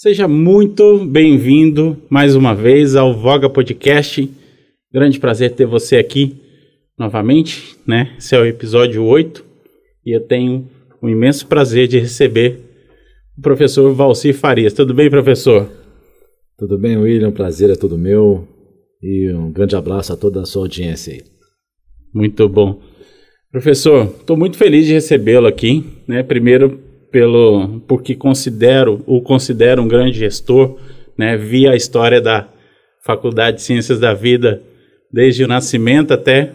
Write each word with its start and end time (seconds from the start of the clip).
Seja 0.00 0.28
muito 0.28 1.04
bem-vindo 1.04 1.96
mais 2.08 2.36
uma 2.36 2.54
vez 2.54 2.94
ao 2.94 3.12
Voga 3.12 3.50
Podcast. 3.50 4.30
Grande 4.94 5.18
prazer 5.18 5.56
ter 5.56 5.66
você 5.66 5.96
aqui 5.96 6.36
novamente, 6.96 7.76
né? 7.84 8.14
Esse 8.16 8.36
é 8.36 8.38
o 8.38 8.46
episódio 8.46 9.02
8 9.04 9.44
e 10.06 10.14
eu 10.14 10.20
tenho 10.20 10.68
o 11.02 11.08
imenso 11.08 11.48
prazer 11.48 11.88
de 11.88 11.98
receber 11.98 12.60
o 13.36 13.42
professor 13.42 13.92
Valci 13.92 14.32
Farias. 14.32 14.72
Tudo 14.72 14.94
bem, 14.94 15.10
professor? 15.10 15.68
Tudo 16.56 16.78
bem, 16.78 16.96
William? 16.96 17.32
Prazer 17.32 17.68
é 17.68 17.74
todo 17.74 17.98
meu 17.98 18.46
e 19.02 19.28
um 19.32 19.50
grande 19.50 19.74
abraço 19.74 20.12
a 20.12 20.16
toda 20.16 20.42
a 20.42 20.46
sua 20.46 20.62
audiência 20.62 21.14
aí. 21.14 21.22
Muito 22.14 22.48
bom. 22.48 22.80
Professor, 23.50 24.04
estou 24.04 24.36
muito 24.36 24.56
feliz 24.56 24.86
de 24.86 24.92
recebê-lo 24.92 25.48
aqui, 25.48 25.84
né? 26.06 26.22
Primeiro 26.22 26.86
pelo 27.10 27.80
porque 27.86 28.14
considero 28.14 29.02
o 29.06 29.20
considero 29.20 29.82
um 29.82 29.88
grande 29.88 30.18
gestor, 30.18 30.78
né? 31.16 31.36
Vi 31.36 31.66
a 31.66 31.74
história 31.74 32.20
da 32.20 32.48
Faculdade 33.04 33.58
de 33.58 33.62
Ciências 33.62 33.98
da 33.98 34.14
Vida 34.14 34.62
desde 35.12 35.42
o 35.44 35.48
nascimento 35.48 36.12
até 36.12 36.52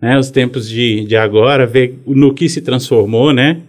né, 0.00 0.18
os 0.18 0.30
tempos 0.30 0.68
de, 0.68 1.04
de 1.04 1.16
agora, 1.16 1.66
ver 1.66 1.98
no 2.06 2.32
que 2.32 2.48
se 2.48 2.60
transformou, 2.60 3.32
né? 3.32 3.62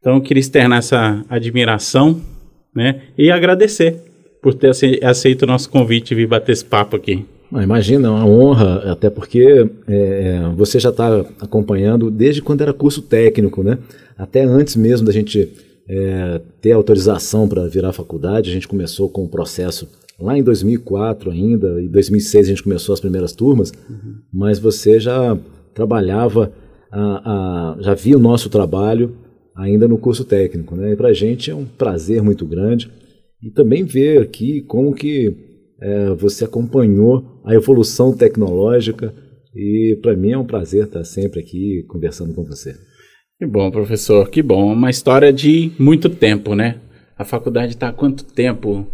Então, 0.00 0.14
eu 0.14 0.20
queria 0.20 0.40
externar 0.40 0.78
essa 0.78 1.24
admiração, 1.28 2.20
né? 2.74 3.02
E 3.16 3.30
agradecer 3.30 3.96
por 4.40 4.54
ter 4.54 4.70
aceito 5.02 5.42
o 5.42 5.46
nosso 5.46 5.68
convite 5.68 6.12
e 6.12 6.14
vir 6.14 6.26
bater 6.26 6.52
esse 6.52 6.64
papo 6.64 6.96
aqui. 6.96 7.26
Ah, 7.52 7.62
imagina, 7.62 8.08
é 8.08 8.10
uma 8.10 8.26
honra, 8.26 8.92
até 8.92 9.08
porque 9.08 9.68
é, 9.86 10.42
você 10.54 10.78
já 10.78 10.90
está 10.90 11.20
acompanhando 11.40 12.10
desde 12.10 12.42
quando 12.42 12.60
era 12.60 12.74
curso 12.74 13.00
técnico, 13.00 13.62
né? 13.62 13.78
Até 14.16 14.42
antes 14.44 14.76
mesmo 14.76 15.06
da 15.06 15.12
gente 15.12 15.50
é, 15.88 16.40
ter 16.60 16.72
autorização 16.72 17.48
para 17.48 17.66
virar 17.66 17.92
faculdade, 17.92 18.50
a 18.50 18.52
gente 18.52 18.68
começou 18.68 19.08
com 19.08 19.24
o 19.24 19.28
processo 19.28 19.88
lá 20.20 20.36
em 20.36 20.42
2004 20.42 21.30
ainda, 21.30 21.80
em 21.80 21.88
2006 21.88 22.46
a 22.46 22.50
gente 22.50 22.62
começou 22.62 22.92
as 22.92 23.00
primeiras 23.00 23.32
turmas, 23.32 23.72
uhum. 23.88 24.16
mas 24.32 24.58
você 24.58 25.00
já 25.00 25.38
trabalhava, 25.72 26.52
a, 26.90 27.76
a, 27.76 27.76
já 27.80 27.94
via 27.94 28.16
o 28.16 28.20
nosso 28.20 28.50
trabalho 28.50 29.14
ainda 29.54 29.88
no 29.88 29.96
curso 29.96 30.24
técnico, 30.24 30.76
né? 30.76 30.92
E 30.92 30.96
para 30.96 31.08
a 31.08 31.12
gente 31.14 31.50
é 31.50 31.54
um 31.54 31.64
prazer 31.64 32.22
muito 32.22 32.44
grande 32.44 32.90
e 33.42 33.50
também 33.50 33.84
ver 33.84 34.20
aqui 34.20 34.60
como 34.62 34.94
que 34.94 35.47
é, 35.80 36.10
você 36.14 36.44
acompanhou 36.44 37.40
a 37.44 37.54
evolução 37.54 38.16
tecnológica 38.16 39.14
e 39.54 39.98
para 40.02 40.16
mim 40.16 40.32
é 40.32 40.38
um 40.38 40.46
prazer 40.46 40.84
estar 40.84 41.04
sempre 41.04 41.40
aqui 41.40 41.84
conversando 41.88 42.34
com 42.34 42.44
você. 42.44 42.74
Que 43.38 43.46
bom, 43.46 43.70
professor, 43.70 44.28
que 44.28 44.42
bom. 44.42 44.72
Uma 44.72 44.90
história 44.90 45.32
de 45.32 45.70
muito 45.78 46.08
tempo, 46.08 46.54
né? 46.54 46.80
A 47.16 47.24
faculdade 47.24 47.74
está 47.74 47.88
há 47.88 47.92
quanto 47.92 48.24
tempo? 48.24 48.86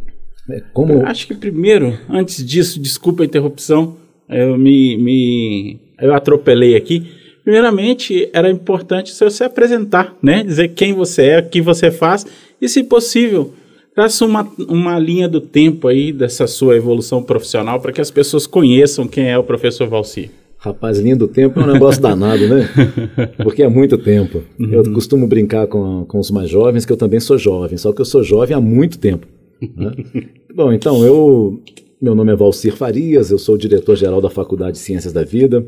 É, 0.51 0.61
como... 0.73 0.93
Eu 0.93 1.07
acho 1.07 1.27
que 1.27 1.35
primeiro, 1.35 1.99
antes 2.09 2.45
disso, 2.45 2.81
desculpa 2.81 3.23
a 3.23 3.27
interrupção, 3.27 3.97
eu 4.29 4.59
me, 4.59 4.97
me 4.99 5.81
eu 5.99 6.13
atropelei 6.13 6.77
aqui. 6.77 7.07
Primeiramente, 7.43 8.29
era 8.33 8.51
importante 8.51 9.15
você 9.15 9.29
se 9.31 9.45
apresentar, 9.45 10.17
né? 10.23 10.43
Dizer 10.43 10.69
quem 10.69 10.93
você 10.93 11.23
é, 11.25 11.39
o 11.41 11.49
que 11.49 11.61
você 11.61 11.91
faz 11.91 12.27
e, 12.61 12.69
se 12.69 12.83
possível, 12.83 13.53
traça 13.95 14.25
uma, 14.25 14.47
uma 14.69 14.99
linha 14.99 15.29
do 15.29 15.41
tempo 15.41 15.89
aí 15.89 16.13
dessa 16.13 16.47
sua 16.47 16.77
evolução 16.77 17.23
profissional 17.23 17.81
para 17.81 17.93
que 17.93 18.01
as 18.01 18.11
pessoas 18.11 18.47
conheçam 18.47 19.07
quem 19.07 19.31
é 19.31 19.39
o 19.39 19.45
professor 19.45 19.89
Valci. 19.89 20.31
Rapaz, 20.59 20.99
linha 20.99 21.15
do 21.15 21.29
tempo 21.29 21.61
é 21.61 21.63
um 21.63 21.73
negócio 21.73 22.01
danado, 22.01 22.49
né? 22.49 22.67
Porque 23.43 23.63
é 23.63 23.69
muito 23.69 23.99
tempo. 23.99 24.43
Uhum. 24.59 24.73
Eu 24.73 24.93
costumo 24.95 25.27
brincar 25.27 25.67
com, 25.67 26.07
com 26.07 26.19
os 26.19 26.31
mais 26.31 26.49
jovens 26.49 26.87
que 26.87 26.93
eu 26.93 26.97
também 26.97 27.21
sou 27.21 27.37
jovem, 27.37 27.77
só 27.77 27.93
que 27.93 28.01
eu 28.01 28.05
sou 28.05 28.23
jovem 28.23 28.57
há 28.57 28.61
muito 28.61 28.99
tempo. 28.99 29.27
Né? 29.61 29.93
Bom, 30.55 30.73
então, 30.73 31.05
eu. 31.05 31.61
Meu 32.01 32.15
nome 32.15 32.33
é 32.33 32.37
Valcir 32.37 32.75
Farias, 32.75 33.31
eu 33.31 33.39
sou 33.39 33.57
diretor-geral 33.57 34.21
da 34.21 34.29
Faculdade 34.29 34.73
de 34.73 34.79
Ciências 34.79 35.13
da 35.13 35.23
Vida. 35.23 35.67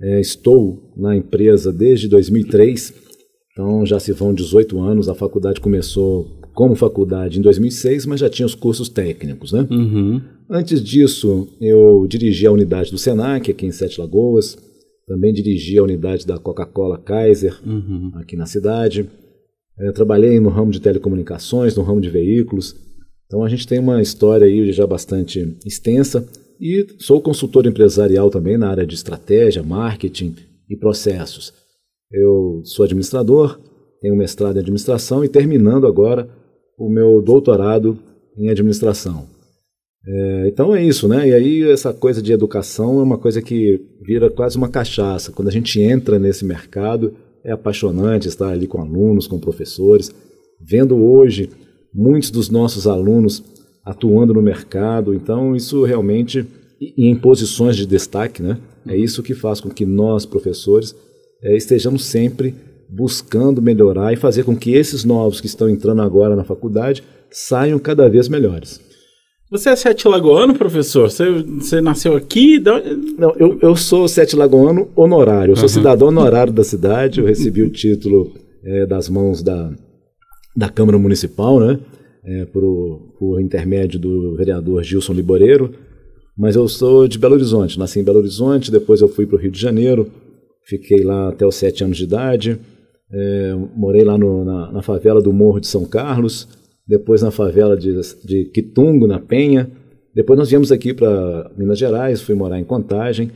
É, 0.00 0.20
estou 0.20 0.82
na 0.96 1.14
empresa 1.14 1.72
desde 1.72 2.08
2003, 2.08 2.92
então 3.52 3.84
já 3.86 4.00
se 4.00 4.12
vão 4.12 4.34
18 4.34 4.80
anos. 4.80 5.08
A 5.08 5.14
faculdade 5.14 5.60
começou 5.60 6.41
como 6.54 6.74
faculdade 6.74 7.38
em 7.38 7.42
2006, 7.42 8.06
mas 8.06 8.20
já 8.20 8.28
tinha 8.28 8.46
os 8.46 8.54
cursos 8.54 8.88
técnicos, 8.88 9.52
né? 9.52 9.66
Uhum. 9.70 10.20
Antes 10.48 10.82
disso, 10.82 11.48
eu 11.60 12.06
dirigi 12.06 12.46
a 12.46 12.52
unidade 12.52 12.90
do 12.90 12.98
Senac 12.98 13.50
aqui 13.50 13.66
em 13.66 13.72
Sete 13.72 14.00
Lagoas, 14.00 14.56
também 15.06 15.32
dirigi 15.32 15.78
a 15.78 15.82
unidade 15.82 16.26
da 16.26 16.38
Coca-Cola 16.38 16.98
Kaiser 16.98 17.58
uhum. 17.66 18.12
aqui 18.14 18.36
na 18.36 18.46
cidade. 18.46 19.08
É, 19.78 19.90
trabalhei 19.92 20.38
no 20.38 20.50
ramo 20.50 20.70
de 20.70 20.80
telecomunicações, 20.80 21.74
no 21.74 21.82
ramo 21.82 22.00
de 22.00 22.10
veículos. 22.10 22.76
Então 23.26 23.42
a 23.42 23.48
gente 23.48 23.66
tem 23.66 23.78
uma 23.78 24.02
história 24.02 24.46
aí 24.46 24.70
já 24.72 24.86
bastante 24.86 25.56
extensa 25.66 26.26
e 26.60 26.86
sou 26.98 27.20
consultor 27.20 27.66
empresarial 27.66 28.30
também 28.30 28.56
na 28.56 28.68
área 28.68 28.86
de 28.86 28.94
estratégia, 28.94 29.62
marketing 29.62 30.36
e 30.68 30.76
processos. 30.76 31.52
Eu 32.10 32.60
sou 32.64 32.84
administrador, 32.84 33.58
tenho 34.00 34.14
mestrado 34.14 34.56
em 34.56 34.60
administração 34.60 35.24
e 35.24 35.28
terminando 35.28 35.86
agora 35.86 36.28
o 36.78 36.88
meu 36.88 37.20
doutorado 37.22 37.98
em 38.36 38.48
administração. 38.48 39.26
É, 40.06 40.48
então 40.48 40.74
é 40.74 40.84
isso, 40.84 41.06
né? 41.06 41.28
E 41.28 41.34
aí 41.34 41.70
essa 41.70 41.92
coisa 41.92 42.20
de 42.20 42.32
educação 42.32 42.98
é 42.98 43.02
uma 43.02 43.18
coisa 43.18 43.40
que 43.40 43.80
vira 44.04 44.28
quase 44.30 44.56
uma 44.56 44.68
cachaça. 44.68 45.30
Quando 45.30 45.48
a 45.48 45.52
gente 45.52 45.80
entra 45.80 46.18
nesse 46.18 46.44
mercado, 46.44 47.14
é 47.44 47.52
apaixonante 47.52 48.28
estar 48.28 48.48
ali 48.48 48.66
com 48.66 48.80
alunos, 48.80 49.26
com 49.26 49.38
professores, 49.38 50.12
vendo 50.60 50.96
hoje 50.96 51.50
muitos 51.94 52.30
dos 52.30 52.48
nossos 52.50 52.86
alunos 52.86 53.42
atuando 53.84 54.34
no 54.34 54.42
mercado. 54.42 55.14
Então 55.14 55.54
isso 55.54 55.84
realmente 55.84 56.46
e 56.80 57.08
em 57.08 57.14
posições 57.14 57.76
de 57.76 57.86
destaque, 57.86 58.42
né? 58.42 58.58
É 58.88 58.96
isso 58.96 59.22
que 59.22 59.34
faz 59.34 59.60
com 59.60 59.68
que 59.68 59.86
nós 59.86 60.26
professores 60.26 60.96
é, 61.40 61.56
estejamos 61.56 62.04
sempre 62.04 62.54
buscando 62.94 63.62
melhorar 63.62 64.12
e 64.12 64.16
fazer 64.16 64.44
com 64.44 64.54
que 64.54 64.74
esses 64.74 65.02
novos 65.02 65.40
que 65.40 65.46
estão 65.46 65.68
entrando 65.68 66.02
agora 66.02 66.36
na 66.36 66.44
faculdade 66.44 67.02
saiam 67.30 67.78
cada 67.78 68.08
vez 68.08 68.28
melhores. 68.28 68.80
Você 69.50 69.70
é 69.70 69.76
sete 69.76 70.06
lagoano, 70.06 70.54
professor? 70.54 71.10
Você, 71.10 71.30
você 71.30 71.80
nasceu 71.80 72.14
aqui? 72.16 72.58
Não, 73.18 73.34
eu, 73.36 73.58
eu 73.60 73.76
sou 73.76 74.06
sete 74.08 74.36
lagoano 74.36 74.88
honorário. 74.94 75.52
Eu 75.52 75.56
sou 75.56 75.64
uhum. 75.64 75.68
cidadão 75.68 76.08
honorário 76.08 76.52
da 76.52 76.64
cidade. 76.64 77.20
Eu 77.20 77.26
recebi 77.26 77.62
o 77.62 77.70
título 77.70 78.32
é, 78.64 78.86
das 78.86 79.08
mãos 79.08 79.42
da, 79.42 79.70
da 80.56 80.70
Câmara 80.70 80.98
Municipal, 80.98 81.60
né? 81.60 81.78
É, 82.24 82.44
por, 82.46 83.14
por 83.18 83.40
intermédio 83.40 83.98
do 83.98 84.36
vereador 84.36 84.82
Gilson 84.82 85.12
Liboreiro. 85.12 85.74
Mas 86.36 86.56
eu 86.56 86.66
sou 86.66 87.06
de 87.06 87.18
Belo 87.18 87.34
Horizonte. 87.34 87.78
Nasci 87.78 88.00
em 88.00 88.04
Belo 88.04 88.20
Horizonte, 88.20 88.70
depois 88.70 89.02
eu 89.02 89.08
fui 89.08 89.26
para 89.26 89.36
o 89.36 89.38
Rio 89.38 89.50
de 89.50 89.60
Janeiro. 89.60 90.10
Fiquei 90.64 91.02
lá 91.02 91.28
até 91.28 91.46
os 91.46 91.56
sete 91.56 91.84
anos 91.84 91.98
de 91.98 92.04
idade. 92.04 92.58
É, 93.12 93.54
morei 93.76 94.04
lá 94.04 94.16
no, 94.16 94.44
na, 94.44 94.72
na, 94.72 94.82
favela 94.82 95.20
do 95.20 95.32
Morro 95.32 95.60
de 95.60 95.66
São 95.66 95.84
Carlos, 95.84 96.48
depois 96.86 97.20
na 97.20 97.30
favela 97.30 97.76
de, 97.76 97.92
de 98.24 98.46
Quitungo, 98.46 99.06
na 99.06 99.20
Penha. 99.20 99.70
Depois 100.14 100.38
nós 100.38 100.48
viemos 100.48 100.72
aqui 100.72 100.94
para 100.94 101.50
Minas 101.56 101.78
Gerais, 101.78 102.22
fui 102.22 102.34
morar 102.34 102.58
em 102.58 102.64
Contagem, 102.64 103.30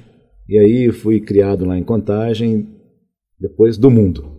e 0.48 0.59
aí 0.59 0.91
fui 0.91 1.20
criado 1.20 1.66
lá 1.66 1.76
em 1.76 1.82
Contagem, 1.82 2.66
depois 3.38 3.76
do 3.76 3.91
mundo. 3.91 4.32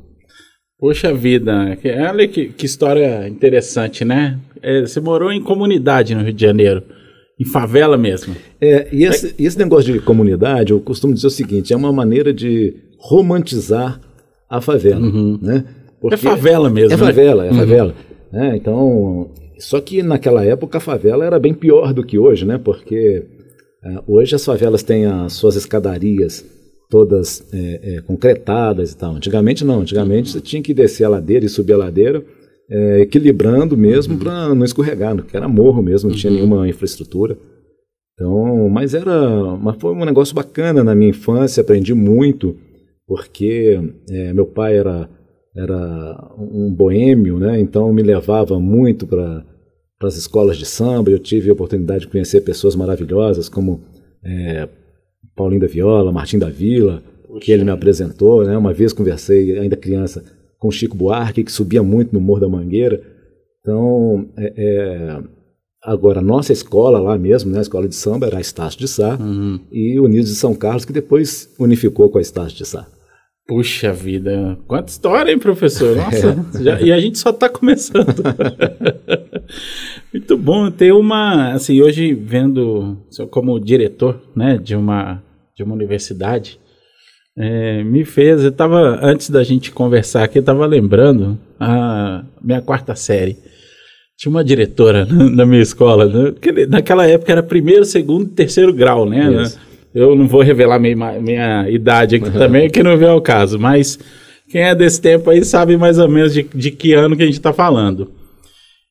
Poxa 0.80 1.14
vida, 1.14 1.78
olha 2.10 2.28
que, 2.28 2.50
que 2.50 2.66
história 2.66 3.28
interessante, 3.28 4.06
né? 4.06 4.40
É, 4.62 4.82
você 4.82 5.00
morou 5.00 5.32
em 5.32 5.42
comunidade 5.42 6.16
no 6.16 6.24
Rio 6.24 6.34
de 6.34 6.42
Janeiro, 6.42 6.84
em 7.40 7.46
favela 7.46 7.98
mesmo. 7.98 8.36
É, 8.60 8.88
e 8.92 9.04
esse, 9.04 9.36
esse 9.38 9.58
negócio 9.58 9.94
de 9.94 10.00
comunidade, 10.00 10.72
eu 10.72 10.80
costumo 10.80 11.14
dizer 11.14 11.28
o 11.28 11.32
seguinte, 11.32 11.74
é 11.74 11.78
uma 11.78 11.92
maneira 11.92 12.34
de 12.34 12.76
romantizar 13.00 14.00
a 14.50 14.62
favela. 14.62 15.02
Uhum. 15.02 15.40
Né? 15.42 15.66
Porque 16.00 16.16
é 16.16 16.18
favela 16.18 16.70
mesmo. 16.70 16.94
É 16.94 16.98
favela, 16.98 17.44
né? 17.44 17.50
é 17.50 17.54
favela. 17.54 17.94
Uhum. 18.32 18.56
então, 18.56 19.32
só 19.58 19.80
que 19.80 20.04
naquela 20.04 20.44
época 20.44 20.78
a 20.78 20.82
favela 20.82 21.26
era 21.26 21.40
bem 21.40 21.54
pior 21.54 21.94
do 21.94 22.04
que 22.04 22.18
hoje, 22.18 22.46
né? 22.46 22.58
Porque 22.58 23.26
uh, 23.84 24.04
hoje 24.08 24.36
as 24.36 24.46
favelas 24.46 24.84
têm 24.84 25.06
as 25.06 25.34
suas 25.34 25.56
escadarias 25.56 26.46
todas 26.90 27.44
é, 27.54 27.96
é, 27.96 28.02
concretadas 28.02 28.92
e 28.92 28.98
tal. 28.98 29.16
Antigamente 29.16 29.66
não, 29.66 29.82
antigamente 29.82 30.30
você 30.30 30.42
tinha 30.42 30.62
que 30.62 30.74
descer 30.74 31.04
a 31.04 31.10
ladeira 31.10 31.46
e 31.46 31.50
subir 31.50 31.74
a 31.74 31.78
ladeira 31.78 32.24
é, 32.70 33.02
equilibrando 33.02 33.78
mesmo 33.78 34.14
uhum. 34.14 34.20
para 34.20 34.56
não 34.56 34.66
escorregar, 34.66 35.16
porque 35.16 35.36
era 35.36 35.48
morro 35.48 35.82
mesmo, 35.82 36.10
não 36.10 36.16
tinha 36.16 36.32
uhum. 36.32 36.38
nenhuma 36.38 36.68
infraestrutura. 36.68 37.38
Então, 38.14 38.68
mas 38.70 38.94
era, 38.94 39.56
mas 39.58 39.76
foi 39.80 39.94
um 39.94 40.06
negócio 40.06 40.34
bacana 40.34 40.84
na 40.84 40.96
minha 40.96 41.12
infância, 41.12 41.62
aprendi 41.62 41.94
muito 41.94 42.56
porque 43.08 43.80
é, 44.10 44.34
meu 44.34 44.46
pai 44.46 44.78
era, 44.78 45.10
era 45.56 46.34
um 46.38 46.72
boêmio, 46.74 47.40
né? 47.40 47.60
então 47.60 47.92
me 47.94 48.04
levava 48.04 48.60
muito 48.60 49.08
para 49.08 49.46
as 50.02 50.18
escolas 50.18 50.58
de 50.58 50.66
samba. 50.66 51.10
Eu 51.10 51.20
tive 51.20 51.50
a 51.50 51.54
oportunidade 51.54 52.02
de 52.02 52.08
conhecer 52.08 52.42
pessoas 52.42 52.76
maravilhosas 52.76 53.48
como 53.48 53.82
é, 54.24 54.68
Paulinho 55.36 55.62
da 55.62 55.68
Viola, 55.68 56.12
Martim 56.12 56.38
da 56.38 56.50
Vila, 56.50 57.02
Puxa. 57.26 57.40
que 57.40 57.52
ele 57.52 57.64
me 57.64 57.72
apresentou. 57.72 58.44
Né? 58.44 58.58
Uma 58.58 58.74
vez 58.74 58.92
conversei, 58.92 59.58
ainda 59.58 59.78
criança, 59.78 60.24
com 60.60 60.70
Chico 60.70 60.98
Buarque, 60.98 61.46
que 61.46 61.52
subia 61.52 61.82
muito 61.82 62.14
no 62.14 62.20
Morro 62.20 62.42
da 62.42 62.50
Mangueira. 62.50 63.02
Então, 63.62 64.28
é, 64.38 64.54
é, 64.58 65.24
Agora, 65.88 66.22
nossa 66.22 66.52
escola 66.52 67.00
lá 67.00 67.18
mesmo, 67.18 67.50
né, 67.50 67.60
a 67.60 67.62
escola 67.62 67.88
de 67.88 67.96
samba, 67.96 68.28
era 68.28 68.40
a 68.40 68.42
Estácio 68.42 68.78
de 68.78 68.88
Sá 68.90 69.18
uhum. 69.18 69.58
e 69.72 69.98
Unidos 69.98 70.30
de 70.30 70.36
São 70.36 70.54
Carlos, 70.54 70.84
que 70.84 70.92
depois 70.92 71.50
unificou 71.58 72.10
com 72.10 72.18
a 72.18 72.22
Estácio 72.22 72.58
de 72.58 72.66
Sá. 72.66 72.86
Puxa 73.48 73.94
vida, 73.94 74.60
quanta 74.68 74.90
história, 74.90 75.32
hein, 75.32 75.40
professor? 75.40 75.96
Nossa, 75.96 76.36
é. 76.60 76.64
já, 76.64 76.82
e 76.82 76.92
a 76.92 77.00
gente 77.00 77.18
só 77.18 77.30
está 77.30 77.48
começando. 77.48 78.22
Muito 80.12 80.38
bom 80.38 80.70
ter 80.70 80.92
uma, 80.92 81.54
assim, 81.54 81.82
hoje 81.82 82.14
vendo 82.14 82.98
como 83.32 83.58
diretor, 83.58 84.22
né, 84.36 84.58
de 84.58 84.76
uma 84.76 85.24
de 85.56 85.64
uma 85.64 85.74
universidade, 85.74 86.60
é, 87.36 87.84
me 87.84 88.04
fez, 88.04 88.44
eu 88.44 88.50
estava 88.50 89.00
antes 89.02 89.30
da 89.30 89.44
gente 89.44 89.72
conversar 89.72 90.24
aqui, 90.24 90.38
eu 90.38 90.42
estava 90.42 90.66
lembrando 90.66 91.40
a 91.60 92.24
minha 92.42 92.62
quarta 92.62 92.96
série. 92.96 93.38
Tinha 94.18 94.30
uma 94.30 94.44
diretora 94.44 95.06
na 95.10 95.46
minha 95.46 95.62
escola, 95.62 96.06
né, 96.06 96.34
que 96.40 96.68
naquela 96.68 97.08
época 97.08 97.32
era 97.32 97.42
primeiro, 97.42 97.86
segundo, 97.86 98.30
terceiro 98.30 98.74
grau, 98.74 99.10
né? 99.10 99.44
Isso. 99.44 99.67
Eu 99.94 100.16
não 100.16 100.28
vou 100.28 100.42
revelar 100.42 100.80
minha, 100.80 101.20
minha 101.20 101.70
idade 101.70 102.18
aqui 102.18 102.30
também, 102.32 102.70
que 102.70 102.84
não 102.84 102.98
vem 102.98 103.10
ao 103.10 103.22
caso, 103.22 103.58
mas 103.58 103.98
quem 104.50 104.62
é 104.62 104.76
desse 104.76 105.02
tempo 105.02 105.30
aí 105.30 105.44
sabe 105.44 105.76
mais 105.76 105.98
ou 105.98 106.08
menos 106.08 106.34
de, 106.34 106.44
de 106.44 106.72
que 106.72 106.94
ano 106.94 107.16
que 107.16 107.24
a 107.24 107.26
gente 107.26 107.36
está 107.36 107.52
falando. 107.52 108.12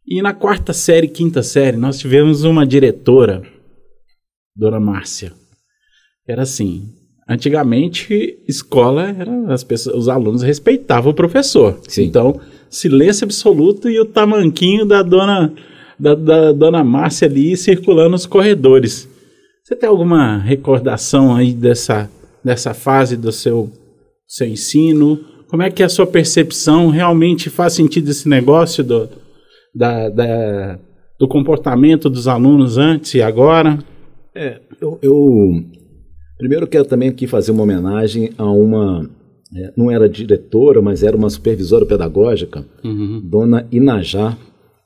E 0.07 0.23
na 0.23 0.33
quarta 0.33 0.73
série, 0.73 1.09
quinta 1.09 1.43
série, 1.43 1.77
nós 1.77 1.99
tivemos 1.99 2.45
uma 2.45 2.67
diretora, 2.67 3.43
Dona 4.55 4.79
Márcia. 4.79 5.33
Era 6.27 6.43
assim, 6.43 6.89
antigamente 7.29 8.39
escola 8.49 9.15
era 9.19 9.53
as 9.53 9.65
pessoas, 9.65 9.97
os 9.97 10.09
alunos 10.09 10.43
respeitavam 10.43 11.11
o 11.11 11.15
professor. 11.15 11.81
Sim. 11.89 12.05
Então, 12.05 12.41
silêncio 12.71 13.25
absoluto 13.25 13.89
e 13.89 13.99
o 13.99 14.05
tamanquinho 14.05 14.85
da 14.85 15.03
dona 15.03 15.53
da, 15.99 16.15
da 16.15 16.53
dona 16.53 16.85
Márcia 16.85 17.27
ali 17.27 17.57
circulando 17.57 18.11
nos 18.11 18.27
corredores. 18.27 19.09
Você 19.67 19.75
tem 19.75 19.89
alguma 19.89 20.39
recordação 20.39 21.35
aí 21.35 21.53
dessa, 21.53 22.09
dessa 22.45 22.73
fase 22.73 23.17
do 23.17 23.33
seu, 23.33 23.69
seu 24.25 24.47
ensino? 24.47 25.19
Como 25.49 25.61
é 25.61 25.69
que 25.73 25.83
é 25.83 25.87
a 25.87 25.89
sua 25.89 26.07
percepção? 26.07 26.89
Realmente 26.89 27.51
faz 27.51 27.73
sentido 27.73 28.09
esse 28.09 28.29
negócio 28.29 28.85
do, 28.85 29.09
da, 29.75 30.09
da 30.09 30.79
do 31.19 31.27
comportamento 31.27 32.09
dos 32.09 32.29
alunos 32.29 32.79
antes 32.79 33.15
e 33.15 33.21
agora? 33.21 33.77
É, 34.33 34.61
eu, 34.81 35.01
eu 35.03 35.65
primeiro 36.39 36.69
quero 36.69 36.85
também 36.85 37.09
aqui 37.09 37.27
fazer 37.27 37.51
uma 37.51 37.65
homenagem 37.65 38.31
a 38.39 38.49
uma 38.49 39.11
é, 39.53 39.73
não 39.77 39.91
era 39.91 40.09
diretora, 40.09 40.81
mas 40.81 41.03
era 41.03 41.17
uma 41.17 41.29
supervisora 41.29 41.85
pedagógica, 41.85 42.65
uhum. 42.85 43.21
Dona 43.25 43.67
Inajá. 43.73 44.39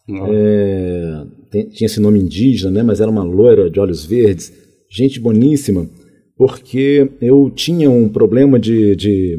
É, 0.09 1.23
tem, 1.51 1.69
tinha 1.69 1.87
esse 1.87 2.01
nome 2.01 2.19
indígena, 2.19 2.71
né, 2.71 2.83
mas 2.83 2.99
era 2.99 3.11
uma 3.11 3.23
loira 3.23 3.69
de 3.69 3.79
olhos 3.79 4.07
verdes 4.07 4.70
gente 4.91 5.21
boníssima, 5.21 5.89
porque 6.37 7.09
eu 7.21 7.51
tinha 7.55 7.91
um 7.91 8.09
problema 8.09 8.59
de. 8.59 8.97
de, 8.97 9.37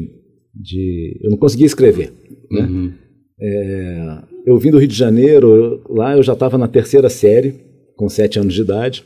de 0.54 1.20
eu 1.22 1.30
não 1.30 1.36
conseguia 1.36 1.66
escrever. 1.66 2.12
Né? 2.50 2.62
Uhum. 2.62 2.92
É, 3.40 4.22
eu 4.46 4.58
vim 4.58 4.70
do 4.70 4.78
Rio 4.78 4.88
de 4.88 4.96
Janeiro, 4.96 5.82
lá 5.88 6.16
eu 6.16 6.22
já 6.22 6.32
estava 6.32 6.56
na 6.56 6.68
terceira 6.68 7.08
série, 7.08 7.54
com 7.96 8.08
sete 8.08 8.38
anos 8.38 8.54
de 8.54 8.62
idade. 8.62 9.04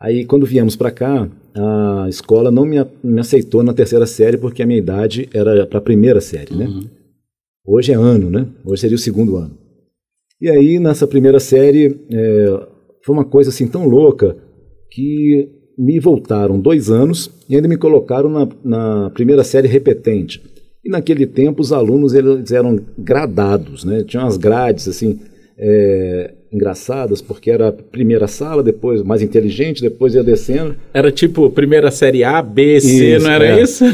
Aí, 0.00 0.24
quando 0.24 0.44
viemos 0.44 0.76
para 0.76 0.90
cá, 0.90 1.30
a 1.54 2.06
escola 2.08 2.50
não 2.50 2.66
me, 2.66 2.76
me, 3.02 3.20
aceitou 3.20 3.62
na 3.62 3.72
terceira 3.72 4.06
série 4.06 4.36
porque 4.36 4.62
a 4.62 4.66
minha 4.66 4.78
idade 4.78 5.28
era 5.32 5.66
para 5.66 5.78
a 5.78 5.82
primeira 5.82 6.20
série, 6.20 6.54
né? 6.54 6.66
Uhum. 6.66 6.84
Hoje 7.66 7.92
é 7.92 7.94
ano, 7.94 8.28
né? 8.28 8.46
Hoje 8.64 8.82
seria 8.82 8.96
o 8.96 8.98
segundo 8.98 9.36
ano. 9.36 9.56
E 10.40 10.50
aí, 10.50 10.78
nessa 10.78 11.06
primeira 11.06 11.40
série, 11.40 12.00
é, 12.10 12.66
foi 13.04 13.14
uma 13.14 13.24
coisa 13.24 13.50
assim 13.50 13.66
tão 13.66 13.86
louca 13.86 14.36
que 14.90 15.48
me 15.76 15.98
voltaram 15.98 16.58
dois 16.58 16.90
anos 16.90 17.30
e 17.48 17.56
ainda 17.56 17.68
me 17.68 17.76
colocaram 17.76 18.28
na, 18.28 18.48
na 18.64 19.10
primeira 19.10 19.44
série 19.44 19.68
repetente. 19.68 20.42
E 20.84 20.90
naquele 20.90 21.26
tempo 21.26 21.62
os 21.62 21.72
alunos 21.72 22.14
eles 22.14 22.52
eram 22.52 22.78
gradados, 22.98 23.84
né? 23.84 24.04
Tinham 24.04 24.26
as 24.26 24.36
grades 24.36 24.86
assim 24.86 25.18
é, 25.58 26.32
engraçadas, 26.52 27.20
porque 27.20 27.50
era 27.50 27.68
a 27.68 27.72
primeira 27.72 28.28
sala, 28.28 28.62
depois 28.62 29.02
mais 29.02 29.22
inteligente, 29.22 29.82
depois 29.82 30.14
ia 30.14 30.22
descendo. 30.22 30.76
Era 30.92 31.10
tipo 31.10 31.50
primeira 31.50 31.90
série 31.90 32.22
A, 32.22 32.40
B, 32.40 32.80
C, 32.80 33.16
isso, 33.16 33.24
não 33.24 33.32
era 33.32 33.46
é. 33.46 33.62
isso? 33.62 33.84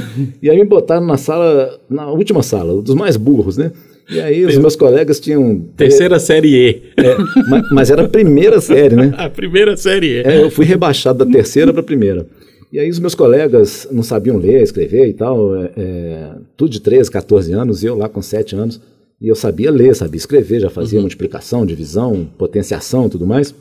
E 0.42 0.50
aí 0.50 0.58
me 0.58 0.64
botaram 0.64 1.06
na 1.06 1.16
sala, 1.16 1.80
na 1.88 2.10
última 2.10 2.42
sala, 2.42 2.82
dos 2.82 2.94
mais 2.94 3.16
burros, 3.16 3.56
né? 3.56 3.72
E 4.10 4.20
aí 4.20 4.44
os 4.44 4.56
meus 4.56 4.74
colegas 4.74 5.20
tinham. 5.20 5.60
Terceira 5.76 6.18
série 6.18 6.54
E. 6.54 6.82
É, 6.96 7.16
mas, 7.48 7.70
mas, 7.70 7.90
era 7.90 8.04
a 8.04 8.08
primeira 8.08 8.60
série, 8.60 8.96
né? 8.96 9.12
a 9.18 9.30
primeira 9.30 9.76
série 9.76 10.18
E. 10.18 10.22
É, 10.22 10.42
eu 10.42 10.50
fui 10.50 10.64
rebaixado 10.64 11.24
da 11.24 11.30
terceira 11.30 11.72
para 11.72 11.80
a 11.80 11.84
primeira. 11.84 12.26
E 12.72 12.78
aí 12.78 12.88
os 12.88 12.98
meus 12.98 13.14
colegas 13.14 13.88
não 13.90 14.02
sabiam 14.02 14.36
ler, 14.36 14.62
escrever 14.62 15.08
e 15.08 15.12
tal, 15.12 15.56
é, 15.56 15.72
é 15.76 16.32
tudo 16.56 16.70
de 16.70 16.80
13, 16.80 17.10
14 17.10 17.52
anos, 17.52 17.82
e 17.82 17.86
eu 17.86 17.96
lá 17.96 18.08
com 18.08 18.22
7 18.22 18.54
anos. 18.54 18.80
E 19.20 19.28
eu 19.28 19.34
sabia 19.34 19.70
ler, 19.70 19.94
sabia 19.94 20.16
escrever, 20.16 20.60
já 20.60 20.70
fazia 20.70 20.98
uhum. 20.98 21.02
multiplicação, 21.02 21.66
divisão, 21.66 22.28
potenciação 22.38 23.08
tudo 23.08 23.26
mais. 23.26 23.54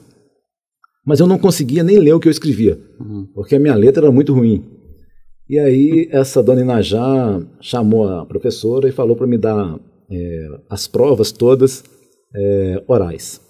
Mas 1.06 1.19
eu 1.19 1.28
não 1.28 1.38
conseguia 1.38 1.84
nem 1.84 2.00
ler 2.00 2.13
o 2.13 2.19
que 2.19 2.28
eu 2.28 2.31
escrevia, 2.31 2.80
uhum. 3.00 3.28
porque 3.34 3.56
a 3.56 3.60
minha 3.60 3.75
letra 3.75 4.06
era 4.06 4.12
muito 4.12 4.34
ruim. 4.34 4.63
E 5.50 5.57
aí 5.57 6.07
essa 6.12 6.44
dona 6.44 6.62
Inajá 6.62 7.42
chamou 7.60 8.07
a 8.07 8.25
professora 8.25 8.88
e 8.88 8.92
falou 8.92 9.16
para 9.16 9.25
me 9.25 9.38
dar 9.38 9.80
é, 10.11 10.47
as 10.69 10.88
provas 10.88 11.31
todas 11.31 11.83
é, 12.35 12.83
orais. 12.88 13.41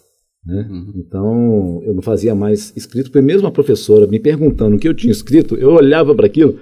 Né? 0.46 0.68
Uhum. 0.70 0.94
Então 0.96 1.82
eu 1.86 1.94
não 1.94 2.02
fazia 2.02 2.34
mais 2.34 2.74
escrito, 2.76 3.12
porque 3.12 3.26
mesmo 3.26 3.48
a 3.48 3.52
professora 3.52 4.08
me 4.08 4.20
perguntando 4.20 4.76
o 4.76 4.80
que 4.80 4.88
eu 4.88 4.94
tinha 4.94 5.12
escrito, 5.12 5.56
eu 5.56 5.72
olhava 5.72 6.16
para 6.16 6.26
aquilo, 6.26 6.58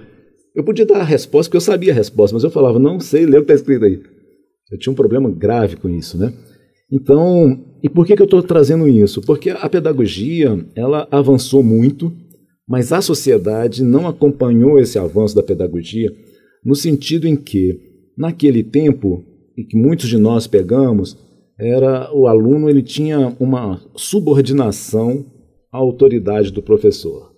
eu 0.56 0.64
podia 0.64 0.86
dar 0.86 1.02
a 1.02 1.04
resposta, 1.04 1.50
porque 1.50 1.58
eu 1.58 1.62
sabia 1.62 1.92
a 1.92 1.96
resposta, 1.96 2.36
mas 2.36 2.44
eu 2.44 2.50
falava, 2.50 2.80
não 2.80 3.00
sei 3.00 3.26
ler 3.26 3.38
o 3.38 3.46
que 3.46 3.52
está 3.52 3.54
escrito 3.54 3.86
aí. 3.86 4.02
Eu 4.72 4.78
tinha 4.78 4.92
um 4.92 4.96
problema 4.96 5.30
grave 5.30 5.76
com 5.76 5.88
isso, 5.88 6.18
né? 6.18 6.34
Então, 6.92 7.66
e 7.84 7.90
por 7.90 8.06
que, 8.06 8.16
que 8.16 8.22
eu 8.22 8.26
estou 8.26 8.42
trazendo 8.42 8.88
isso? 8.88 9.22
Porque 9.22 9.50
a 9.50 9.70
pedagogia, 9.70 10.66
ela 10.76 11.08
avançou 11.12 11.62
muito, 11.62 12.12
mas 12.68 12.92
a 12.92 13.02
sociedade 13.02 13.84
não 13.84 14.08
acompanhou 14.08 14.80
esse 14.80 14.98
avanço 14.98 15.36
da 15.36 15.44
pedagogia 15.44 16.12
no 16.66 16.76
sentido 16.76 17.28
em 17.28 17.36
que, 17.36 17.80
naquele 18.18 18.64
tempo, 18.64 19.24
e 19.58 19.64
que 19.64 19.76
muitos 19.76 20.08
de 20.08 20.18
nós 20.18 20.46
pegamos 20.46 21.18
era 21.60 22.14
o 22.14 22.28
aluno 22.28 22.70
ele 22.70 22.84
tinha 22.84 23.36
uma 23.40 23.82
subordinação 23.96 25.26
à 25.72 25.78
autoridade 25.78 26.52
do 26.52 26.62
professor. 26.62 27.36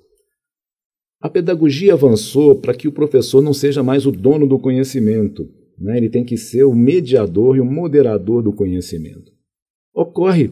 A 1.21 1.29
pedagogia 1.29 1.93
avançou 1.93 2.55
para 2.55 2.73
que 2.73 2.87
o 2.87 2.91
professor 2.91 3.41
não 3.41 3.53
seja 3.53 3.81
mais 3.81 4.05
o 4.05 4.11
dono 4.11 4.45
do 4.45 4.59
conhecimento, 4.59 5.47
né? 5.77 5.97
ele 5.97 6.09
tem 6.09 6.23
que 6.23 6.37
ser 6.37 6.63
o 6.63 6.75
mediador 6.75 7.55
e 7.55 7.61
o 7.61 7.65
moderador 7.65 8.41
do 8.41 8.53
conhecimento. 8.53 9.31
Ocorre 9.93 10.51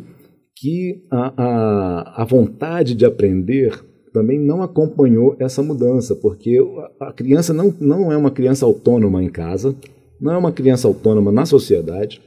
que 0.55 1.05
a, 1.11 1.43
a, 1.43 2.21
a 2.23 2.25
vontade 2.25 2.95
de 2.95 3.05
aprender 3.05 3.85
também 4.11 4.39
não 4.39 4.63
acompanhou 4.63 5.35
essa 5.39 5.61
mudança, 5.61 6.15
porque 6.15 6.57
a 6.99 7.13
criança 7.13 7.53
não, 7.53 7.73
não 7.79 8.11
é 8.11 8.17
uma 8.17 8.31
criança 8.31 8.65
autônoma 8.65 9.23
em 9.23 9.29
casa, 9.29 9.75
não 10.19 10.33
é 10.33 10.37
uma 10.37 10.51
criança 10.51 10.87
autônoma 10.87 11.31
na 11.31 11.45
sociedade. 11.45 12.21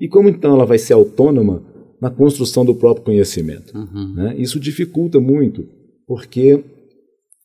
E 0.00 0.08
como 0.08 0.28
então 0.28 0.54
ela 0.54 0.64
vai 0.64 0.78
ser 0.78 0.92
autônoma 0.92 1.62
na 2.00 2.10
construção 2.10 2.64
do 2.64 2.74
próprio 2.74 3.04
conhecimento? 3.04 3.76
Uhum. 3.76 4.14
Né? 4.14 4.34
Isso 4.38 4.60
dificulta 4.60 5.20
muito, 5.20 5.66
porque 6.06 6.64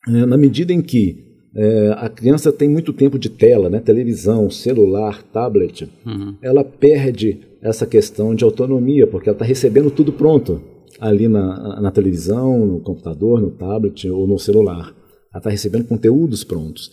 é, 0.08 0.26
na 0.26 0.38
medida 0.38 0.72
em 0.72 0.82
que 0.82 1.34
é, 1.56 1.94
a 1.98 2.10
criança 2.10 2.52
tem 2.52 2.68
muito 2.68 2.94
tempo 2.94 3.20
de 3.20 3.30
tela, 3.30 3.70
né? 3.70 3.80
televisão, 3.80 4.50
celular, 4.50 5.22
tablet, 5.24 5.90
uhum. 6.06 6.36
ela 6.42 6.64
perde 6.64 7.40
essa 7.62 7.86
questão 7.86 8.36
de 8.36 8.44
autonomia, 8.44 9.08
porque 9.08 9.30
ela 9.30 9.36
está 9.36 9.46
recebendo 9.46 9.90
tudo 9.90 10.12
pronto 10.12 10.62
ali 11.00 11.28
na, 11.28 11.82
na 11.82 11.92
televisão, 11.92 12.66
no 12.66 12.80
computador, 12.80 13.42
no 13.42 13.52
tablet 13.52 14.10
ou 14.10 14.28
no 14.28 14.38
celular. 14.38 14.94
Ela 15.32 15.40
está 15.40 15.50
recebendo 15.50 15.88
conteúdos 15.88 16.44
prontos. 16.44 16.92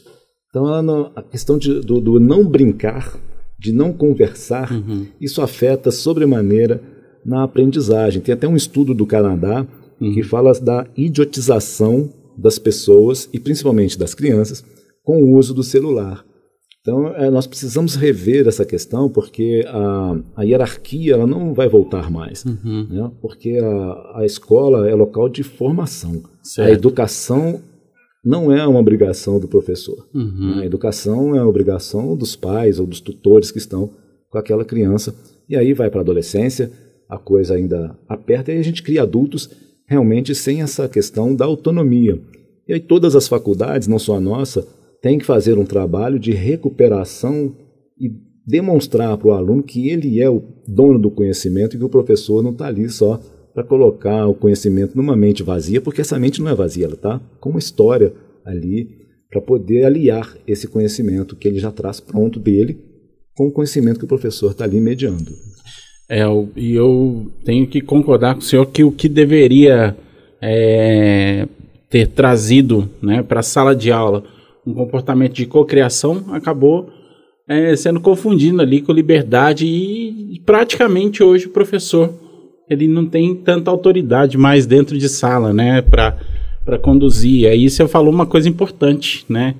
Então, 0.51 1.13
a 1.15 1.23
questão 1.23 1.57
de, 1.57 1.81
do, 1.81 2.01
do, 2.01 2.19
não 2.19 2.45
brincar, 2.45 3.17
de 3.59 3.73
não 3.73 3.93
conversar, 3.93 4.73
uhum. 4.73 5.07
isso 5.21 5.41
afeta 5.41 5.93
sobremaneira 5.93 6.83
na 7.25 7.45
aprendizagem. 7.45 8.21
Tem 8.21 8.35
até 8.35 8.49
um 8.49 8.57
estudo 8.57 8.93
do 8.93 9.07
Canadá 9.07 9.65
uhum. 10.01 10.13
que 10.13 10.25
fala 10.25 10.53
da 10.55 10.87
idiotização 10.97 12.11
das 12.37 12.59
pessoas 12.59 13.29
e 13.33 13.39
principalmente 13.39 13.99
das 13.99 14.13
crianças 14.13 14.65
com 15.05 15.23
o 15.23 15.37
uso 15.37 15.55
do 15.55 15.63
celular. 15.63 16.25
Então, 16.81 17.09
é, 17.09 17.31
nós 17.31 17.47
precisamos 17.47 17.95
rever 17.95 18.49
essa 18.49 18.65
questão 18.65 19.09
porque 19.09 19.65
a, 19.69 20.17
a 20.35 20.43
hierarquia 20.43 21.13
ela 21.13 21.27
não 21.27 21.53
vai 21.53 21.69
voltar 21.69 22.11
mais, 22.11 22.45
uhum. 22.45 22.87
né? 22.91 23.11
porque 23.21 23.59
a, 23.63 24.21
a 24.21 24.25
escola 24.25 24.89
é 24.89 24.95
local 24.95 25.29
de 25.29 25.43
formação. 25.43 26.23
Certo. 26.43 26.69
A 26.69 26.73
educação 26.73 27.61
não 28.25 28.53
é 28.53 28.67
uma 28.67 28.79
obrigação 28.79 29.41
do 29.41 29.49
professor. 29.49 30.07
Uhum. 30.15 30.59
A 30.61 30.67
educação 30.67 31.35
é 31.35 31.41
uma 31.41 31.49
obrigação 31.49 32.17
dos 32.17 32.37
pais 32.37 32.79
ou 32.79 32.87
dos 32.87 33.01
tutores 33.01 33.51
que 33.51 33.59
estão 33.59 33.91
com 34.29 34.39
aquela 34.39 34.65
criança. 34.65 35.15
E 35.49 35.57
aí 35.57 35.73
vai 35.73 35.91
para 35.91 36.01
a 36.01 36.03
adolescência, 36.03 36.71
a 37.09 37.19
coisa 37.19 37.55
ainda 37.55 37.99
aperta 38.09 38.53
e 38.53 38.59
a 38.59 38.63
gente 38.63 38.83
cria 38.83 39.03
adultos 39.03 39.51
realmente 39.87 40.35
sem 40.35 40.63
essa 40.63 40.89
questão 40.89 41.35
da 41.35 41.45
autonomia. 41.45 42.21
E 42.69 42.75
aí 42.75 42.81
todas 42.81 43.17
as 43.17 43.27
faculdades, 43.27 43.89
não 43.89 43.99
só 43.99 44.17
a 44.17 44.21
nossa, 44.21 44.67
têm 45.03 45.19
que 45.19 45.25
fazer 45.25 45.59
um 45.59 45.65
trabalho 45.65 46.19
de 46.19 46.31
recuperação 46.31 47.57
e 47.99 48.11
demonstrar 48.47 49.17
para 49.17 49.29
o 49.29 49.33
aluno 49.33 49.63
que 49.63 49.89
ele 49.89 50.21
é 50.21 50.29
o 50.29 50.43
dono 50.69 50.99
do 50.99 51.11
conhecimento 51.11 51.75
e 51.75 51.79
que 51.79 51.85
o 51.85 51.89
professor 51.89 52.43
não 52.43 52.53
está 52.53 52.67
ali 52.67 52.89
só 52.89 53.21
para 53.55 53.65
colocar 53.65 54.27
o 54.27 54.35
conhecimento 54.35 54.97
numa 54.97 55.17
mente 55.17 55.43
vazia, 55.43 55.81
porque 55.81 56.01
essa 56.01 56.19
mente 56.19 56.41
não 56.41 56.51
é 56.51 56.55
vazia, 56.55 56.87
ela 56.87 56.95
está 56.95 57.21
com 57.41 57.51
uma 57.51 57.59
história 57.59 58.13
ali 58.45 59.01
para 59.31 59.41
poder 59.41 59.85
aliar 59.85 60.37
esse 60.47 60.67
conhecimento 60.67 61.37
que 61.37 61.47
ele 61.47 61.59
já 61.59 61.71
traz 61.71 62.01
pronto 62.01 62.39
dele 62.39 62.79
com 63.37 63.47
o 63.47 63.53
conhecimento 63.53 63.99
que 63.99 64.05
o 64.05 64.09
professor 64.09 64.51
está 64.51 64.65
ali 64.65 64.81
mediando. 64.81 65.31
É, 66.09 66.25
e 66.57 66.75
eu 66.75 67.31
tenho 67.45 67.67
que 67.67 67.81
concordar 67.81 68.35
com 68.35 68.41
o 68.41 68.45
senhor 68.45 68.67
que 68.67 68.83
o 68.83 68.91
que 68.91 69.09
deveria 69.09 69.97
é, 70.43 71.47
ter 71.89 72.09
trazido 72.09 72.89
né, 73.01 73.23
para 73.23 73.41
a 73.41 73.45
sala 73.45 73.75
de 73.75 73.93
aula 73.93 74.25
um 74.67 74.75
comportamento 74.75 75.35
de 75.35 75.47
cocriação 75.47 76.25
acabou 76.33 76.91
é, 77.49 77.75
sendo 77.77 78.01
confundido 78.01 78.61
ali 78.61 78.81
com 78.81 78.93
liberdade 78.93 79.67
e 79.67 80.41
praticamente 80.45 81.23
hoje 81.23 81.47
o 81.47 81.51
professor 81.51 82.13
ele 82.71 82.87
não 82.87 83.05
tem 83.05 83.35
tanta 83.35 83.71
autoridade 83.71 84.39
mais 84.39 84.65
dentro 84.65 84.97
de 84.97 85.09
sala, 85.09 85.53
né, 85.53 85.83
para 85.83 86.17
para 86.65 86.79
conduzir. 86.79 87.49
Aí 87.49 87.69
você 87.69 87.89
falou 87.89 88.13
uma 88.13 88.27
coisa 88.27 88.49
importante, 88.49 89.25
né, 89.29 89.57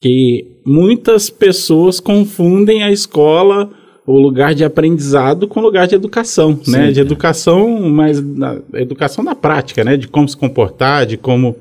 que 0.00 0.46
muitas 0.64 1.28
pessoas 1.28 2.00
confundem 2.00 2.82
a 2.82 2.90
escola 2.90 3.70
o 4.06 4.18
lugar 4.18 4.54
de 4.54 4.64
aprendizado 4.64 5.46
com 5.46 5.60
o 5.60 5.62
lugar 5.62 5.86
de 5.86 5.94
educação, 5.94 6.58
Sim, 6.62 6.72
né? 6.72 6.90
De 6.90 6.98
é. 6.98 7.02
educação, 7.02 7.80
mas 7.88 8.20
na, 8.20 8.60
educação 8.74 9.22
na 9.22 9.36
prática, 9.36 9.84
né? 9.84 9.96
De 9.96 10.08
como 10.08 10.28
se 10.28 10.36
comportar, 10.36 11.06
de 11.06 11.16
como. 11.16 11.56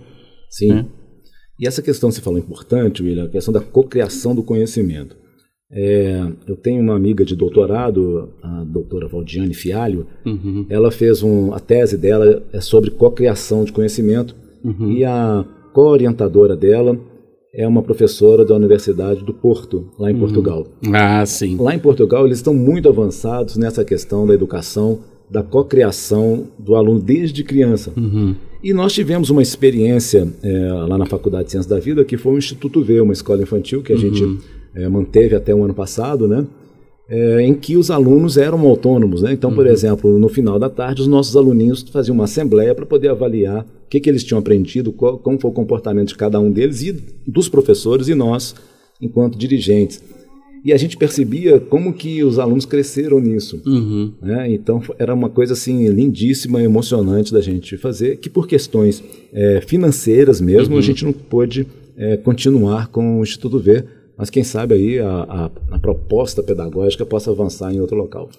Sim. 0.49 0.69
Né? 0.69 0.85
E 1.59 1.67
essa 1.67 1.81
questão 1.81 2.09
que 2.09 2.15
você 2.15 2.21
falou 2.21 2.39
importante, 2.39 3.03
William, 3.03 3.25
a 3.25 3.29
questão 3.29 3.53
da 3.53 3.59
cocriação 3.59 4.33
do 4.33 4.41
conhecimento. 4.41 5.15
É, 5.71 6.25
eu 6.47 6.55
tenho 6.55 6.81
uma 6.81 6.95
amiga 6.95 7.23
de 7.23 7.35
doutorado, 7.35 8.29
a 8.41 8.63
doutora 8.63 9.07
Valdiane 9.07 9.53
Fialho, 9.53 10.07
uhum. 10.25 10.65
ela 10.67 10.89
fez 10.89 11.21
um, 11.21 11.53
a 11.53 11.59
tese 11.59 11.95
dela 11.95 12.41
é 12.51 12.59
sobre 12.59 12.89
cocriação 12.89 13.63
de 13.63 13.71
conhecimento 13.71 14.35
uhum. 14.63 14.91
e 14.91 15.05
a 15.05 15.45
co-orientadora 15.71 16.55
dela 16.55 16.99
é 17.53 17.67
uma 17.67 17.83
professora 17.83 18.43
da 18.43 18.55
Universidade 18.55 19.23
do 19.23 19.33
Porto, 19.33 19.91
lá 19.97 20.09
em 20.09 20.13
uhum. 20.15 20.19
Portugal. 20.21 20.67
Ah, 20.91 21.23
sim. 21.25 21.55
Lá 21.59 21.75
em 21.75 21.79
Portugal, 21.79 22.25
eles 22.25 22.39
estão 22.39 22.53
muito 22.53 22.89
avançados 22.89 23.55
nessa 23.55 23.83
questão 23.83 24.25
da 24.25 24.33
educação, 24.33 24.99
da 25.29 25.43
cocriação 25.43 26.47
do 26.57 26.75
aluno 26.75 26.99
desde 26.99 27.43
criança. 27.43 27.91
Uhum. 27.95 28.35
E 28.63 28.73
nós 28.73 28.93
tivemos 28.93 29.29
uma 29.29 29.41
experiência 29.41 30.27
é, 30.43 30.71
lá 30.87 30.97
na 30.97 31.05
Faculdade 31.05 31.45
de 31.45 31.51
Ciências 31.51 31.69
da 31.69 31.79
Vida, 31.79 32.03
que 32.03 32.17
foi 32.17 32.33
o 32.33 32.37
Instituto 32.37 32.83
V, 32.83 33.01
uma 33.01 33.13
escola 33.13 33.41
infantil 33.41 33.81
que 33.81 33.93
a 33.93 33.95
uhum. 33.95 34.01
gente 34.01 34.39
é, 34.75 34.87
manteve 34.87 35.35
até 35.35 35.53
o 35.53 35.63
ano 35.63 35.73
passado, 35.73 36.27
né? 36.27 36.45
É, 37.09 37.41
em 37.41 37.55
que 37.55 37.75
os 37.75 37.89
alunos 37.89 38.37
eram 38.37 38.59
autônomos. 38.67 39.23
Né? 39.23 39.33
Então, 39.33 39.51
por 39.51 39.65
uhum. 39.65 39.71
exemplo, 39.71 40.19
no 40.19 40.29
final 40.29 40.59
da 40.59 40.69
tarde, 40.69 41.01
os 41.01 41.07
nossos 41.07 41.35
aluninhos 41.35 41.81
faziam 41.91 42.13
uma 42.13 42.25
assembleia 42.25 42.75
para 42.75 42.85
poder 42.85 43.09
avaliar 43.09 43.63
o 43.63 43.89
que, 43.89 43.99
que 43.99 44.07
eles 44.07 44.23
tinham 44.23 44.37
aprendido, 44.37 44.91
qual, 44.91 45.17
como 45.17 45.39
foi 45.39 45.49
o 45.49 45.53
comportamento 45.53 46.09
de 46.09 46.15
cada 46.15 46.39
um 46.39 46.51
deles 46.51 46.83
e 46.83 46.91
dos 47.25 47.49
professores 47.49 48.09
e 48.09 48.13
nós, 48.13 48.53
enquanto 49.01 49.39
dirigentes. 49.39 50.03
E 50.63 50.73
a 50.73 50.77
gente 50.77 50.97
percebia 50.97 51.59
como 51.59 51.93
que 51.93 52.23
os 52.23 52.37
alunos 52.37 52.65
cresceram 52.65 53.19
nisso. 53.19 53.61
Uhum. 53.65 54.11
Né? 54.21 54.51
Então, 54.51 54.81
era 54.97 55.13
uma 55.13 55.29
coisa 55.29 55.53
assim 55.53 55.87
lindíssima, 55.87 56.61
emocionante 56.61 57.33
da 57.33 57.41
gente 57.41 57.77
fazer, 57.77 58.17
que 58.17 58.29
por 58.29 58.47
questões 58.47 59.03
é, 59.31 59.61
financeiras 59.61 60.41
mesmo, 60.41 60.73
uhum. 60.73 60.79
a 60.79 60.83
gente 60.83 61.05
não 61.05 61.13
pôde 61.13 61.65
é, 61.97 62.17
continuar 62.17 62.87
com 62.87 63.19
o 63.19 63.23
Instituto 63.23 63.57
V, 63.59 63.83
mas 64.19 64.29
quem 64.29 64.43
sabe 64.43 64.75
aí 64.75 64.99
a, 64.99 65.07
a, 65.07 65.51
a, 65.71 65.79
proposta 65.79 66.43
pedagógica 66.43 67.05
possa 67.05 67.31
avançar 67.31 67.73
em 67.73 67.79
outro 67.79 67.95
local. 67.95 68.29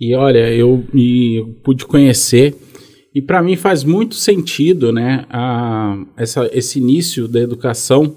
E 0.00 0.14
olha, 0.14 0.50
eu, 0.50 0.82
eu 0.94 1.54
pude 1.62 1.84
conhecer 1.84 2.56
e 3.14 3.20
para 3.20 3.42
mim 3.42 3.54
faz 3.54 3.84
muito 3.84 4.14
sentido, 4.14 4.90
né, 4.90 5.26
a, 5.28 5.98
essa, 6.16 6.48
esse 6.54 6.78
início 6.78 7.28
da 7.28 7.38
educação 7.38 8.14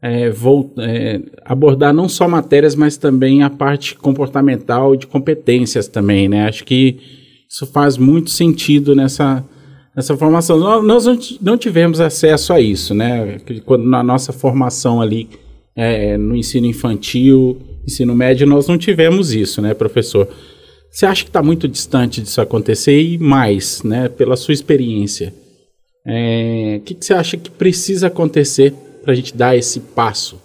é, 0.00 0.30
vou, 0.30 0.72
é, 0.78 1.20
abordar 1.44 1.92
não 1.92 2.08
só 2.08 2.26
matérias, 2.26 2.74
mas 2.74 2.96
também 2.96 3.42
a 3.42 3.50
parte 3.50 3.94
comportamental 3.94 4.96
de 4.96 5.06
competências 5.06 5.86
também, 5.86 6.28
né? 6.28 6.46
Acho 6.46 6.62
que 6.64 6.98
isso 7.48 7.66
faz 7.66 7.96
muito 7.96 8.28
sentido 8.28 8.94
nessa, 8.94 9.42
nessa 9.96 10.14
formação. 10.14 10.58
Nós, 10.82 11.06
não 11.40 11.56
tivemos 11.56 12.00
acesso 12.00 12.52
a 12.52 12.60
isso, 12.60 12.94
né? 12.94 13.38
Quando 13.64 13.86
na 13.86 14.02
nossa 14.02 14.30
formação 14.30 15.00
ali 15.00 15.26
é, 15.76 16.16
no 16.16 16.36
ensino 16.36 16.66
infantil, 16.66 17.58
ensino 17.86 18.14
médio, 18.14 18.46
nós 18.46 18.68
não 18.68 18.78
tivemos 18.78 19.32
isso, 19.32 19.60
né, 19.60 19.74
professor? 19.74 20.28
Você 20.90 21.06
acha 21.06 21.24
que 21.24 21.30
está 21.30 21.42
muito 21.42 21.66
distante 21.66 22.20
disso 22.20 22.40
acontecer 22.40 23.00
e 23.00 23.18
mais, 23.18 23.82
né, 23.82 24.08
pela 24.08 24.36
sua 24.36 24.54
experiência? 24.54 25.34
É, 26.06 26.78
o 26.80 26.84
que, 26.84 26.94
que 26.94 27.04
você 27.04 27.14
acha 27.14 27.36
que 27.36 27.50
precisa 27.50 28.06
acontecer 28.06 28.72
para 29.02 29.12
a 29.12 29.14
gente 29.14 29.36
dar 29.36 29.56
esse 29.56 29.80
passo? 29.80 30.40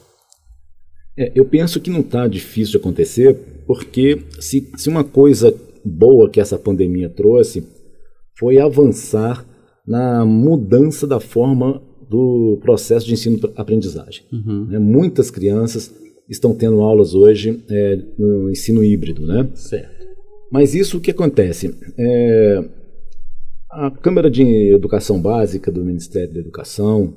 É, 1.18 1.32
eu 1.36 1.46
penso 1.46 1.80
que 1.80 1.90
não 1.90 2.00
está 2.00 2.28
difícil 2.28 2.72
de 2.72 2.78
acontecer, 2.78 3.36
porque 3.68 4.24
se, 4.40 4.72
se 4.76 4.90
uma 4.90 5.04
coisa 5.04 5.54
boa 5.86 6.30
que 6.30 6.40
essa 6.40 6.58
pandemia 6.58 7.10
trouxe 7.10 7.68
foi 8.38 8.58
avançar 8.58 9.46
na 9.86 10.26
mudança 10.26 11.06
da 11.06 11.20
forma 11.20 11.82
do 12.10 12.58
processo 12.62 13.06
de 13.06 13.14
ensino-aprendizagem. 13.14 14.24
Uhum. 14.32 14.66
Né? 14.66 14.80
Muitas 14.80 15.30
crianças 15.30 15.94
estão 16.28 16.56
tendo 16.56 16.82
aulas 16.82 17.14
hoje 17.14 17.64
é, 17.70 18.00
no 18.18 18.50
ensino 18.50 18.84
híbrido, 18.84 19.26
né? 19.26 19.50
Certo. 19.54 20.08
Mas 20.52 20.74
isso 20.74 20.98
o 20.98 21.02
que 21.02 21.12
acontece? 21.12 21.76
É, 21.98 22.64
a 23.72 23.92
Câmara 23.92 24.30
de 24.30 24.44
Educação 24.74 25.22
Básica 25.22 25.72
do 25.72 25.86
Ministério 25.86 26.34
da 26.34 26.40
Educação, 26.40 27.14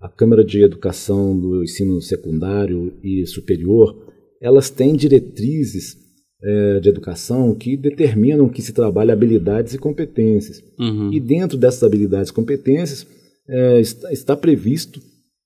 a 0.00 0.08
Câmara 0.08 0.44
de 0.44 0.62
Educação 0.62 1.38
do 1.38 1.62
Ensino 1.62 2.00
Secundário 2.00 2.92
e 3.02 3.24
Superior, 3.26 3.96
elas 4.40 4.68
têm 4.68 4.96
diretrizes 4.96 5.96
é, 6.42 6.80
de 6.80 6.88
educação 6.88 7.54
que 7.54 7.76
determinam 7.76 8.48
que 8.48 8.60
se 8.60 8.72
trabalhe 8.72 9.12
habilidades 9.12 9.74
e 9.74 9.78
competências. 9.78 10.60
Uhum. 10.78 11.12
E 11.12 11.20
dentro 11.20 11.56
dessas 11.56 11.84
habilidades 11.84 12.30
e 12.30 12.34
competências, 12.34 13.06
é, 13.48 13.80
está, 13.80 14.12
está, 14.12 14.36
previsto 14.36 15.00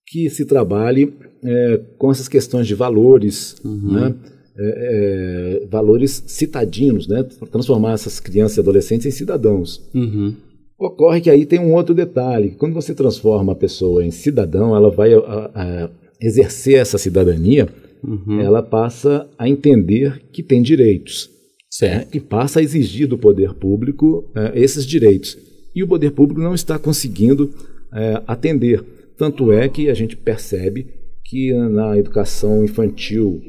que 0.06 0.28
se 0.30 0.44
trabalhe 0.44 1.12
é, 1.42 1.80
com 1.98 2.10
essas 2.10 2.28
questões 2.28 2.66
de 2.66 2.74
valores, 2.74 3.56
uhum. 3.64 3.92
né? 3.92 4.14
É, 4.58 5.62
é 5.62 5.66
valores 5.66 6.24
citadinos, 6.26 7.06
né? 7.06 7.22
transformar 7.52 7.92
essas 7.92 8.18
crianças 8.18 8.56
e 8.56 8.60
adolescentes 8.60 9.06
em 9.06 9.10
cidadãos. 9.10 9.82
Uhum. 9.94 10.34
Ocorre 10.78 11.20
que 11.20 11.30
aí 11.30 11.44
tem 11.44 11.58
um 11.58 11.74
outro 11.74 11.94
detalhe: 11.94 12.50
quando 12.58 12.74
você 12.74 12.94
transforma 12.94 13.52
a 13.52 13.56
pessoa 13.56 14.04
em 14.04 14.10
cidadão, 14.10 14.74
ela 14.74 14.90
vai 14.90 15.12
a, 15.12 15.50
a 15.54 15.90
exercer 16.20 16.78
essa 16.78 16.98
cidadania, 16.98 17.68
uhum. 18.02 18.40
ela 18.40 18.62
passa 18.62 19.28
a 19.38 19.48
entender 19.48 20.22
que 20.32 20.42
tem 20.42 20.62
direitos. 20.62 21.30
Certo. 21.70 22.06
Né? 22.06 22.08
E 22.14 22.20
passa 22.20 22.60
a 22.60 22.62
exigir 22.62 23.06
do 23.06 23.18
poder 23.18 23.54
público 23.54 24.30
é, 24.34 24.58
esses 24.58 24.86
direitos. 24.86 25.36
E 25.74 25.82
o 25.82 25.88
poder 25.88 26.12
público 26.12 26.40
não 26.40 26.54
está 26.54 26.78
conseguindo 26.78 27.52
é, 27.92 28.22
atender. 28.26 28.84
Tanto 29.16 29.52
é 29.52 29.68
que 29.68 29.88
a 29.88 29.94
gente 29.94 30.16
percebe 30.16 30.86
que 31.24 31.52
na 31.52 31.98
educação 31.98 32.64
infantil, 32.64 33.40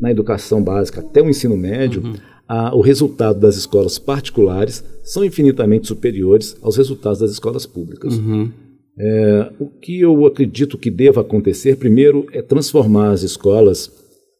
na 0.00 0.10
educação 0.10 0.62
básica, 0.62 1.00
até 1.00 1.20
o 1.22 1.28
ensino 1.28 1.56
médio, 1.56 2.02
uhum. 2.02 2.14
a, 2.46 2.74
o 2.74 2.80
resultado 2.80 3.40
das 3.40 3.56
escolas 3.56 3.98
particulares 3.98 4.84
são 5.02 5.24
infinitamente 5.24 5.86
superiores 5.86 6.56
aos 6.62 6.76
resultados 6.76 7.18
das 7.18 7.30
escolas 7.30 7.66
públicas. 7.66 8.16
Uhum. 8.16 8.50
É, 8.96 9.52
o 9.58 9.66
que 9.66 10.00
eu 10.00 10.24
acredito 10.24 10.78
que 10.78 10.90
deva 10.90 11.20
acontecer, 11.20 11.76
primeiro, 11.76 12.26
é 12.32 12.40
transformar 12.40 13.10
as 13.10 13.22
escolas 13.22 13.90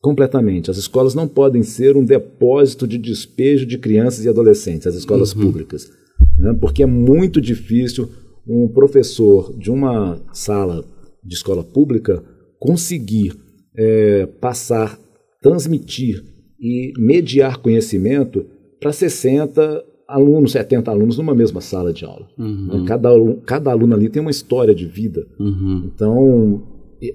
completamente. 0.01 0.71
As 0.71 0.77
escolas 0.77 1.15
não 1.15 1.27
podem 1.27 1.63
ser 1.63 1.97
um 1.97 2.05
depósito 2.05 2.87
de 2.87 2.99
despejo 2.99 3.67
de 3.67 3.79
crianças 3.79 4.25
e 4.25 4.29
adolescentes, 4.29 4.87
as 4.87 4.95
escolas 4.95 5.35
uhum. 5.35 5.43
públicas, 5.43 5.91
né? 6.39 6.57
porque 6.61 6.83
é 6.83 6.87
muito 6.87 7.41
difícil 7.41 8.09
um 8.47 8.69
professor 8.69 9.57
de 9.57 9.71
uma 9.71 10.21
sala 10.33 10.85
de 11.23 11.35
escola 11.35 11.65
pública 11.65 12.23
conseguir 12.59 13.35
é, 13.77 14.27
passar, 14.41 14.99
transmitir 15.41 16.23
e 16.61 16.93
mediar 16.99 17.59
conhecimento 17.59 18.47
para 18.81 18.93
60 18.93 19.85
alunos, 20.07 20.53
70 20.53 20.91
alunos 20.91 21.19
numa 21.19 21.35
mesma 21.35 21.61
sala 21.61 21.93
de 21.93 22.05
aula. 22.05 22.29
Uhum. 22.39 22.85
Cada, 22.87 23.11
cada 23.47 23.71
aluno 23.71 23.95
ali 23.95 24.09
tem 24.09 24.21
uma 24.21 24.31
história 24.31 24.75
de 24.75 24.87
vida. 24.87 25.27
Uhum. 25.39 25.91
Então, 25.95 26.63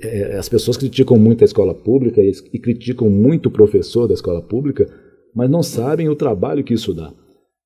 é, 0.02 0.38
as 0.38 0.50
pessoas 0.50 0.78
criticam 0.78 1.18
muito 1.18 1.44
a 1.44 1.46
escola 1.46 1.74
pública 1.74 2.22
e, 2.22 2.32
e 2.54 2.60
criticam 2.60 3.10
muito 3.10 3.48
o 3.48 3.52
professor 3.52 4.08
da 4.08 4.14
escola 4.14 4.42
pública, 4.42 4.88
mas 5.34 5.50
não 5.50 5.64
sabem 5.64 6.10
o 6.10 6.16
trabalho 6.16 6.64
que 6.64 6.74
isso 6.74 6.94
dá. 6.94 7.14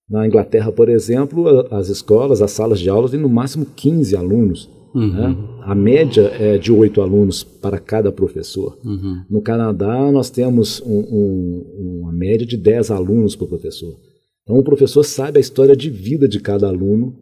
Na 0.10 0.28
Inglaterra, 0.28 0.72
por 0.72 0.90
exemplo, 0.90 1.68
as 1.72 1.90
escolas, 1.90 2.42
as 2.42 2.52
salas 2.52 2.80
de 2.80 2.90
aulas 2.90 3.12
têm 3.12 3.20
no 3.20 3.30
máximo 3.30 3.66
15 3.66 4.16
alunos. 4.16 4.70
Uhum. 4.94 5.12
Né? 5.12 5.38
A 5.62 5.74
média 5.74 6.32
é 6.40 6.58
de 6.58 6.72
oito 6.72 7.02
alunos 7.02 7.44
para 7.44 7.80
cada 7.80 8.12
professor. 8.12 8.78
Uhum. 8.84 9.24
No 9.30 9.42
Canadá, 9.42 10.12
nós 10.12 10.30
temos 10.30 10.82
um, 10.86 11.00
um, 11.00 12.02
uma 12.02 12.14
média 12.14 12.46
de 12.46 12.58
10 12.58 12.92
alunos 12.92 13.36
por 13.36 13.48
professor. 13.48 13.98
Então, 14.44 14.58
o 14.58 14.64
professor 14.64 15.04
sabe 15.04 15.38
a 15.38 15.42
história 15.42 15.76
de 15.76 15.90
vida 15.90 16.28
de 16.28 16.40
cada 16.40 16.68
aluno. 16.68 17.16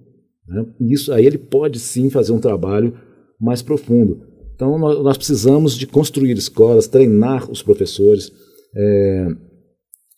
Né? 0.48 0.66
Isso 0.82 1.14
aí 1.14 1.26
ele 1.26 1.38
pode 1.38 1.80
sim 1.80 2.10
fazer 2.10 2.34
um 2.34 2.40
trabalho 2.40 2.94
mais 3.40 3.62
profundo. 3.62 4.22
Então, 4.56 4.78
nós 4.78 5.18
precisamos 5.18 5.76
de 5.76 5.88
construir 5.88 6.38
escolas, 6.38 6.88
treinar 6.88 7.50
os 7.50 7.64
professores, 7.64 8.32
é, 8.76 9.28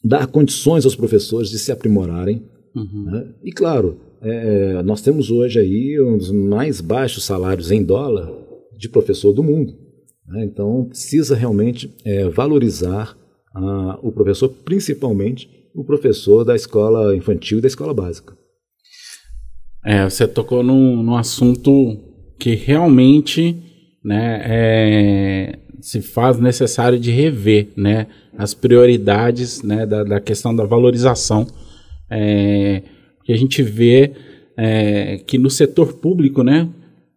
dar 0.04 0.28
condições 0.28 0.84
aos 0.84 0.96
professores 0.96 1.50
de 1.50 1.60
se 1.60 1.72
aprimorarem. 1.72 2.44
Uhum. 2.76 3.04
Né? 3.06 3.34
E, 3.44 3.52
claro, 3.52 4.00
é, 4.22 4.82
nós 4.84 5.02
temos 5.02 5.30
hoje 5.30 5.60
aí 5.60 6.02
um 6.02 6.18
dos 6.18 6.32
mais 6.32 6.82
baixos 6.82 7.24
salários 7.24 7.72
em 7.72 7.84
dólar 7.84 8.32
de 8.78 8.90
professor 8.90 9.34
do 9.34 9.44
mundo. 9.44 9.74
Né? 10.28 10.46
Então, 10.46 10.86
precisa 10.86 11.36
realmente 11.36 11.94
é, 12.06 12.28
valorizar 12.30 13.18
a, 13.54 14.00
o 14.02 14.12
professor, 14.12 14.50
principalmente 14.50 15.50
o 15.74 15.84
professor 15.84 16.44
da 16.44 16.56
escola 16.56 17.16
infantil 17.16 17.60
e 17.60 17.62
da 17.62 17.68
escola 17.68 17.94
básica. 17.94 18.36
É, 19.86 20.08
você 20.10 20.28
tocou 20.28 20.64
num, 20.64 21.04
num 21.04 21.16
assunto 21.16 21.98
que 22.40 22.56
realmente 22.56 23.62
né, 24.04 24.42
é, 24.46 25.60
se 25.82 26.02
faz 26.02 26.40
necessário 26.40 26.98
de 26.98 27.12
rever 27.12 27.70
né, 27.76 28.08
as 28.38 28.54
prioridades 28.54 29.62
né, 29.62 29.86
da, 29.86 30.04
da 30.04 30.22
questão 30.22 30.56
da 30.56 30.64
valorização. 30.64 31.46
É, 32.16 32.84
que 33.24 33.32
a 33.32 33.38
gente 33.38 33.64
vê 33.64 34.12
é, 34.58 35.18
que 35.26 35.38
no 35.38 35.50
setor 35.50 35.94
público, 35.94 36.44
né, 36.44 36.70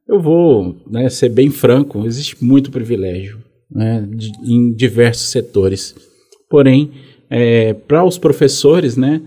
eu 0.09 0.21
vou 0.21 0.77
né, 0.89 1.09
ser 1.09 1.29
bem 1.29 1.51
franco, 1.51 2.07
existe 2.07 2.43
muito 2.43 2.71
privilégio 2.71 3.39
né, 3.71 4.07
de, 4.09 4.33
em 4.45 4.73
diversos 4.73 5.29
setores. 5.29 5.95
Porém, 6.49 6.93
é, 7.29 7.75
para 7.75 8.05
os 8.05 8.19
professores, 8.19 8.97
né, 8.97 9.21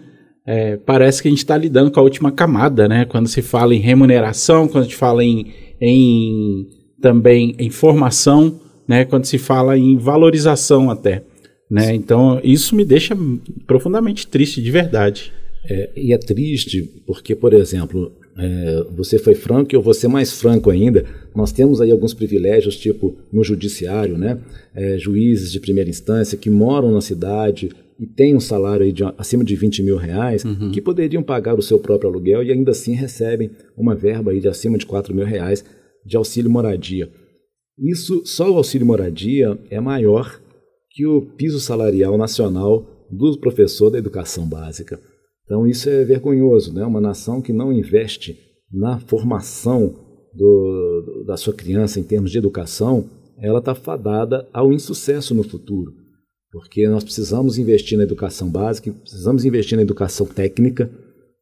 é, 0.46 0.78
parece 0.78 1.22
que 1.22 1.28
a 1.28 1.32
gente 1.32 1.40
está 1.40 1.58
lidando 1.58 1.92
com 1.92 2.00
a 2.00 2.04
última 2.04 2.32
camada, 2.32 2.88
né, 2.88 3.06
quando 3.06 3.28
se 3.28 3.42
fala 3.42 3.76
em 3.76 3.80
remuneração, 3.80 4.68
quando 4.68 4.84
a 4.84 4.88
gente 4.88 4.96
fala 4.96 5.24
em, 5.24 5.48
em 5.80 6.68
também 7.02 7.56
em 7.60 7.70
formação, 7.70 8.60
né, 8.88 9.06
quando 9.06 9.26
se 9.26 9.38
fala 9.38 9.78
em 9.78 9.98
valorização 9.98 10.90
até. 10.90 11.24
Né? 11.70 11.94
Então, 11.94 12.40
isso 12.44 12.76
me 12.76 12.84
deixa 12.84 13.16
profundamente 13.68 14.26
triste, 14.26 14.62
de 14.62 14.72
verdade. 14.72 15.32
É, 15.66 15.90
e 15.96 16.14
é 16.14 16.18
triste 16.18 17.04
porque, 17.06 17.36
por 17.36 17.54
exemplo, 17.54 18.12
é, 18.38 18.86
você 18.96 19.20
foi 19.20 19.36
franco 19.36 19.74
e 19.74 19.76
eu 19.76 19.82
vou 19.82 19.94
ser 19.94 20.08
mais 20.08 20.32
franco 20.32 20.70
ainda. 20.70 21.06
Nós 21.36 21.52
temos 21.52 21.82
aí 21.82 21.92
alguns 21.92 22.14
privilégios, 22.14 22.78
tipo 22.78 23.18
no 23.32 23.44
judiciário, 23.44 24.18
né? 24.18 24.40
É, 24.74 24.98
juízes 24.98 25.52
de 25.52 25.60
primeira 25.60 25.90
instância 25.90 26.38
que 26.38 26.50
moram 26.50 26.92
na 26.92 27.02
cidade 27.02 27.70
e 28.00 28.08
têm 28.08 28.36
um 28.36 28.40
salário 28.40 28.86
aí 28.86 28.94
de, 28.94 29.04
acima 29.18 29.44
de 29.44 29.56
20 29.56 29.84
mil 29.84 29.98
reais, 29.98 30.46
uhum. 30.46 30.72
que 30.72 30.82
poderiam 30.82 31.22
pagar 31.22 31.60
o 31.60 31.62
seu 31.62 31.78
próprio 31.78 32.10
aluguel 32.10 32.42
e 32.42 32.52
ainda 32.52 32.72
assim 32.72 32.94
recebem 32.94 33.52
uma 33.78 33.94
verba 33.94 34.32
aí 34.32 34.40
de 34.40 34.48
acima 34.48 34.78
de 34.78 34.86
4 34.86 35.14
mil 35.14 35.26
reais 35.26 35.66
de 36.06 36.16
auxílio 36.16 36.50
moradia. 36.50 37.10
Isso, 37.78 38.22
só 38.26 38.50
o 38.50 38.58
auxílio 38.58 38.88
moradia 38.88 39.58
é 39.70 39.82
maior 39.82 40.40
que 40.92 41.06
o 41.06 41.22
piso 41.22 41.60
salarial 41.60 42.18
nacional 42.18 43.08
do 43.12 43.38
professor 43.38 43.90
da 43.90 43.98
educação 43.98 44.48
básica. 44.48 45.00
Então 45.50 45.66
isso 45.66 45.90
é 45.90 46.04
vergonhoso, 46.04 46.72
né? 46.72 46.86
Uma 46.86 47.02
nação 47.02 47.42
que 47.42 47.52
não 47.52 47.74
investe 47.74 48.38
na 48.72 49.00
formação 49.00 49.96
do, 50.32 51.24
da 51.26 51.36
sua 51.38 51.56
criança 51.56 52.00
em 52.00 52.04
termos 52.04 52.30
de 52.30 52.38
educação, 52.38 53.10
ela 53.42 53.58
está 53.58 53.74
fadada 53.74 54.48
ao 54.54 54.72
insucesso 54.72 55.34
no 55.34 55.42
futuro, 55.42 55.92
porque 56.52 56.88
nós 56.88 57.04
precisamos 57.04 57.58
investir 57.58 57.98
na 57.98 58.04
educação 58.04 58.48
básica, 58.48 58.92
precisamos 58.92 59.44
investir 59.44 59.76
na 59.76 59.82
educação 59.82 60.28
técnica. 60.28 60.88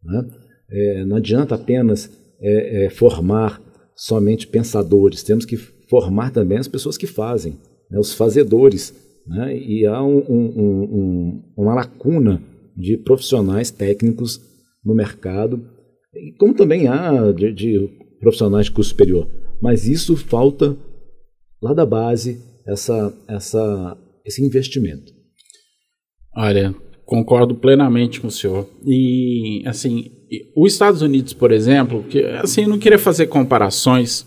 Né? 0.01 0.25
É, 0.71 1.05
não 1.05 1.17
adianta 1.17 1.55
apenas 1.55 2.09
é, 2.39 2.85
é, 2.85 2.89
formar 2.89 3.61
somente 3.93 4.47
pensadores, 4.47 5.21
temos 5.21 5.43
que 5.43 5.57
formar 5.57 6.31
também 6.31 6.59
as 6.59 6.67
pessoas 6.69 6.97
que 6.97 7.07
fazem, 7.07 7.57
né? 7.91 7.99
os 7.99 8.13
fazedores. 8.13 8.93
Né? 9.27 9.57
E 9.57 9.85
há 9.85 10.01
um, 10.01 10.19
um, 10.29 10.53
um, 10.55 11.43
uma 11.57 11.75
lacuna 11.75 12.41
de 12.77 12.95
profissionais 12.97 13.71
técnicos 13.71 14.39
no 14.85 14.93
mercado, 14.93 15.67
como 16.37 16.53
também 16.53 16.87
há 16.87 17.31
de, 17.31 17.51
de 17.51 17.89
profissionais 18.19 18.67
de 18.67 18.71
curso 18.71 18.91
superior. 18.91 19.27
Mas 19.61 19.87
isso 19.87 20.15
falta 20.15 20.77
lá 21.61 21.73
da 21.73 21.85
base 21.85 22.39
essa, 22.67 23.13
essa, 23.27 23.97
esse 24.23 24.45
investimento. 24.45 25.11
Olha, 26.35 26.75
concordo 27.03 27.55
plenamente 27.55 28.21
com 28.21 28.27
o 28.27 28.31
senhor. 28.31 28.69
E 28.85 29.63
assim, 29.65 30.11
os 30.55 30.73
Estados 30.73 31.01
Unidos, 31.01 31.33
por 31.33 31.51
exemplo, 31.51 32.03
que 32.03 32.21
assim, 32.23 32.67
não 32.67 32.77
queria 32.77 32.99
fazer 32.99 33.27
comparações, 33.27 34.25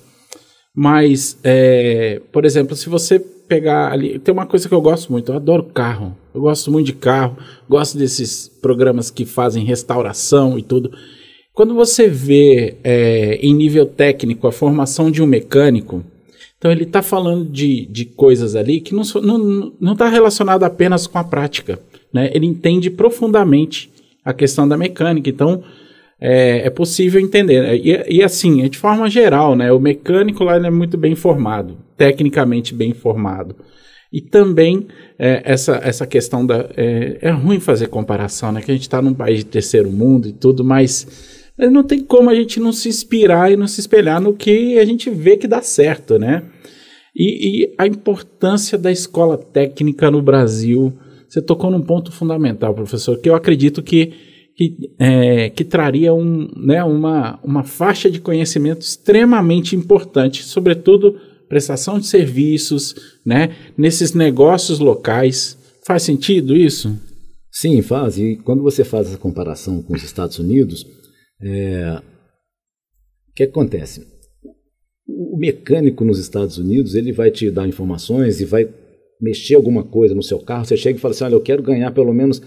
mas, 0.74 1.38
é, 1.44 2.20
por 2.32 2.44
exemplo, 2.44 2.74
se 2.74 2.88
você 2.88 3.24
pegar 3.50 3.90
ali. 3.90 4.20
Tem 4.20 4.32
uma 4.32 4.46
coisa 4.46 4.68
que 4.68 4.74
eu 4.74 4.80
gosto 4.80 5.10
muito, 5.10 5.32
eu 5.32 5.36
adoro 5.36 5.64
carro. 5.64 6.16
Eu 6.32 6.40
gosto 6.40 6.70
muito 6.70 6.86
de 6.86 6.92
carro, 6.92 7.36
gosto 7.68 7.98
desses 7.98 8.46
programas 8.48 9.10
que 9.10 9.24
fazem 9.24 9.64
restauração 9.64 10.56
e 10.56 10.62
tudo. 10.62 10.92
Quando 11.52 11.74
você 11.74 12.06
vê 12.06 12.76
é, 12.84 13.34
em 13.42 13.52
nível 13.52 13.84
técnico 13.84 14.46
a 14.46 14.52
formação 14.52 15.10
de 15.10 15.20
um 15.20 15.26
mecânico, 15.26 16.04
então 16.56 16.70
ele 16.70 16.84
está 16.84 17.02
falando 17.02 17.44
de, 17.44 17.86
de 17.86 18.04
coisas 18.04 18.54
ali 18.54 18.80
que 18.80 18.94
não 18.94 19.02
está 19.02 19.20
não, 19.20 19.72
não 19.80 19.96
tá 19.96 20.08
relacionado 20.08 20.62
apenas 20.62 21.08
com 21.08 21.18
a 21.18 21.24
prática. 21.24 21.80
Né? 22.12 22.30
Ele 22.32 22.46
entende 22.46 22.88
profundamente 22.88 23.90
a 24.24 24.32
questão 24.32 24.68
da 24.68 24.76
mecânica. 24.76 25.28
Então, 25.28 25.64
é, 26.20 26.66
é 26.66 26.70
possível 26.70 27.20
entender. 27.20 27.74
E, 27.74 28.18
e, 28.18 28.22
assim, 28.22 28.68
de 28.68 28.76
forma 28.76 29.08
geral, 29.08 29.56
né, 29.56 29.72
o 29.72 29.80
mecânico 29.80 30.44
lá 30.44 30.56
é 30.56 30.70
muito 30.70 30.98
bem 30.98 31.14
formado, 31.14 31.78
tecnicamente 31.96 32.74
bem 32.74 32.92
formado. 32.92 33.56
E 34.12 34.20
também 34.20 34.88
é, 35.18 35.40
essa, 35.44 35.80
essa 35.82 36.06
questão 36.06 36.44
da. 36.44 36.68
É, 36.76 37.18
é, 37.22 37.30
ruim 37.30 37.60
fazer 37.60 37.86
comparação, 37.86 38.50
né? 38.50 38.60
Que 38.60 38.70
a 38.70 38.74
gente 38.74 38.82
está 38.82 39.00
num 39.00 39.14
país 39.14 39.38
de 39.38 39.44
terceiro 39.44 39.88
mundo 39.88 40.28
e 40.28 40.32
tudo, 40.32 40.64
mas 40.64 41.46
não 41.56 41.84
tem 41.84 42.00
como 42.00 42.28
a 42.28 42.34
gente 42.34 42.58
não 42.58 42.72
se 42.72 42.88
inspirar 42.88 43.52
e 43.52 43.56
não 43.56 43.68
se 43.68 43.80
espelhar 43.80 44.20
no 44.20 44.34
que 44.34 44.78
a 44.78 44.84
gente 44.84 45.10
vê 45.10 45.36
que 45.36 45.46
dá 45.46 45.62
certo, 45.62 46.18
né? 46.18 46.42
E, 47.14 47.62
e 47.62 47.74
a 47.78 47.86
importância 47.86 48.76
da 48.76 48.90
escola 48.90 49.38
técnica 49.38 50.10
no 50.10 50.20
Brasil. 50.20 50.92
Você 51.28 51.40
tocou 51.40 51.70
num 51.70 51.80
ponto 51.80 52.10
fundamental, 52.10 52.74
professor, 52.74 53.16
que 53.20 53.30
eu 53.30 53.36
acredito 53.36 53.80
que 53.80 54.12
que, 54.60 54.94
é, 54.98 55.48
que 55.48 55.64
traria 55.64 56.12
um, 56.12 56.46
né, 56.54 56.84
uma, 56.84 57.40
uma 57.42 57.64
faixa 57.64 58.10
de 58.10 58.20
conhecimento 58.20 58.82
extremamente 58.82 59.74
importante, 59.74 60.42
sobretudo 60.42 61.18
prestação 61.48 61.98
de 61.98 62.06
serviços, 62.06 62.94
né, 63.24 63.56
nesses 63.76 64.12
negócios 64.12 64.78
locais. 64.78 65.56
Faz 65.86 66.02
sentido 66.02 66.54
isso? 66.54 66.94
Sim, 67.50 67.80
faz. 67.80 68.18
E 68.18 68.36
quando 68.36 68.62
você 68.62 68.84
faz 68.84 69.06
essa 69.06 69.16
comparação 69.16 69.82
com 69.82 69.94
os 69.94 70.02
Estados 70.02 70.38
Unidos, 70.38 70.86
é... 71.42 71.98
o 73.30 73.34
que 73.34 73.44
acontece? 73.44 74.06
O 75.08 75.38
mecânico 75.38 76.04
nos 76.04 76.18
Estados 76.18 76.58
Unidos 76.58 76.94
ele 76.94 77.12
vai 77.12 77.30
te 77.30 77.50
dar 77.50 77.66
informações 77.66 78.42
e 78.42 78.44
vai 78.44 78.68
mexer 79.20 79.54
alguma 79.54 79.82
coisa 79.82 80.14
no 80.14 80.22
seu 80.22 80.38
carro. 80.38 80.66
Você 80.66 80.76
chega 80.76 80.98
e 80.98 81.00
fala 81.00 81.14
assim: 81.14 81.24
olha, 81.24 81.34
eu 81.34 81.40
quero 81.40 81.62
ganhar 81.62 81.90
pelo 81.92 82.12
menos 82.12 82.40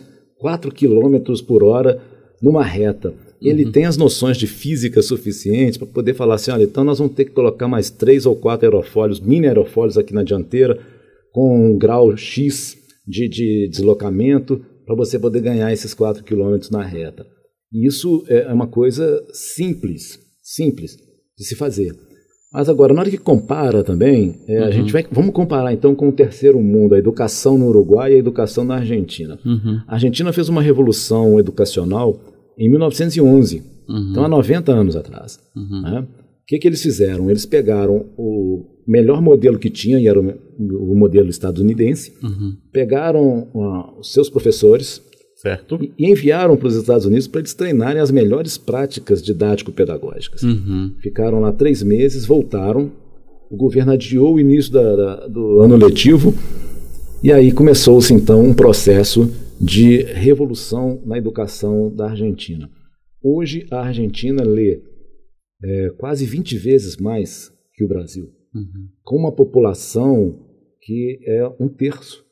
4 0.44 0.74
km 0.74 1.42
por 1.48 1.64
hora 1.64 2.02
numa 2.42 2.66
reta. 2.66 3.14
Ele 3.42 3.64
uhum. 3.64 3.72
tem 3.72 3.86
as 3.86 3.96
noções 3.96 4.36
de 4.36 4.46
física 4.46 5.02
suficientes 5.02 5.78
para 5.78 5.88
poder 5.88 6.14
falar 6.14 6.36
assim: 6.36 6.52
olha, 6.52 6.64
então 6.64 6.84
nós 6.84 7.00
vamos 7.00 7.14
ter 7.14 7.24
que 7.24 7.32
colocar 7.32 7.66
mais 7.66 7.90
três 7.90 8.26
ou 8.26 8.36
quatro 8.36 8.68
aerofólios, 8.68 9.22
mini 9.22 9.48
aerofólios 9.48 9.98
aqui 9.98 10.14
na 10.14 10.22
dianteira, 10.22 10.78
com 11.32 11.70
um 11.70 11.78
grau 11.78 12.18
X 12.18 12.76
de, 13.08 13.30
de 13.30 13.70
deslocamento, 13.70 14.62
para 14.86 14.96
você 14.96 15.18
poder 15.18 15.40
ganhar 15.40 15.72
esses 15.72 15.94
4 15.94 16.26
km 16.26 16.60
na 16.70 16.84
reta. 16.84 17.26
Isso 17.72 18.26
é 18.28 18.52
uma 18.52 18.68
coisa 18.68 19.24
simples, 19.32 20.20
simples 20.42 20.98
de 21.38 21.46
se 21.46 21.56
fazer. 21.56 21.96
Mas 22.54 22.70
agora, 22.70 22.94
na 22.94 23.02
hora 23.02 23.10
que 23.10 23.18
compara 23.18 23.84
também, 23.84 24.36
é, 24.48 24.60
uhum. 24.60 24.68
a 24.68 24.72
gente 24.72 24.94
vai, 24.94 25.04
vamos 25.12 25.34
comparar 25.34 25.74
então 25.74 25.96
com 25.96 26.10
o 26.10 26.12
terceiro 26.12 26.62
mundo, 26.62 26.94
a 26.94 27.00
educação 27.00 27.58
no 27.58 27.68
Uruguai 27.68 28.12
e 28.12 28.16
a 28.16 28.20
educação 28.20 28.64
na 28.64 28.76
Argentina. 28.76 29.40
Uhum. 29.44 29.82
A 29.88 29.96
Argentina 29.96 30.32
fez 30.32 30.50
uma 30.50 30.62
revolução 30.62 31.40
educacional 31.40 32.16
em 32.56 32.70
1911, 32.70 33.64
uhum. 33.90 34.10
então 34.12 34.24
há 34.24 34.28
90 34.28 34.72
anos 34.72 34.96
atrás. 34.96 35.40
Uhum. 35.56 35.82
Né? 35.82 36.02
O 36.02 36.46
que, 36.46 36.60
que 36.60 36.68
eles 36.68 36.84
fizeram? 36.84 37.28
Eles 37.28 37.48
pegaram 37.48 38.06
o 38.16 38.64
melhor 38.88 39.20
modelo 39.20 39.58
que 39.58 39.72
tinha, 39.72 40.00
e 40.00 40.08
era 40.08 40.22
o, 40.22 40.34
o 40.60 40.96
modelo 40.96 41.30
estadunidense, 41.30 42.14
uhum. 42.22 42.56
pegaram 42.72 43.48
uh, 43.52 44.00
os 44.00 44.14
seus 44.14 44.30
professores, 44.30 45.02
Certo. 45.44 45.78
E, 46.00 46.10
enviaram 46.10 46.56
para 46.56 46.70
os 46.70 46.76
Estados 46.76 47.06
Unidos 47.06 47.28
para 47.28 47.42
eles 47.42 47.54
treinarem 47.54 48.02
as 48.02 48.10
melhores 48.10 48.58
práticas 48.58 49.22
didático-pedagógicas. 49.22 50.42
Uhum. 50.42 50.96
Ficaram 51.02 51.42
lá 51.42 51.52
três 51.52 51.84
meses, 51.84 52.26
voltaram. 52.26 52.90
O 53.52 53.58
governo 53.58 53.92
adiou 53.92 54.36
o 54.36 54.40
início 54.40 54.72
da, 54.72 54.96
da, 54.96 55.28
do 55.28 55.60
ano 55.60 55.76
letivo 55.76 56.34
e 57.22 57.30
aí 57.32 57.52
começou-se 57.52 58.14
então 58.14 58.42
um 58.42 58.54
processo 58.54 59.30
de 59.60 59.98
revolução 60.04 61.02
na 61.06 61.18
educação 61.18 61.94
da 61.94 62.10
Argentina. 62.10 62.70
Hoje 63.22 63.68
a 63.70 63.82
Argentina 63.82 64.44
lê 64.44 64.82
é, 65.62 65.90
quase 65.98 66.26
20 66.26 66.58
vezes 66.58 66.98
mais 66.98 67.52
que 67.76 67.84
o 67.84 67.88
Brasil, 67.88 68.30
Uhum. 68.56 68.88
com 69.04 69.18
uma 69.18 69.32
população 69.32 70.40
que 70.82 71.20
é 71.26 71.46
um 71.60 71.68
terço 71.68 72.23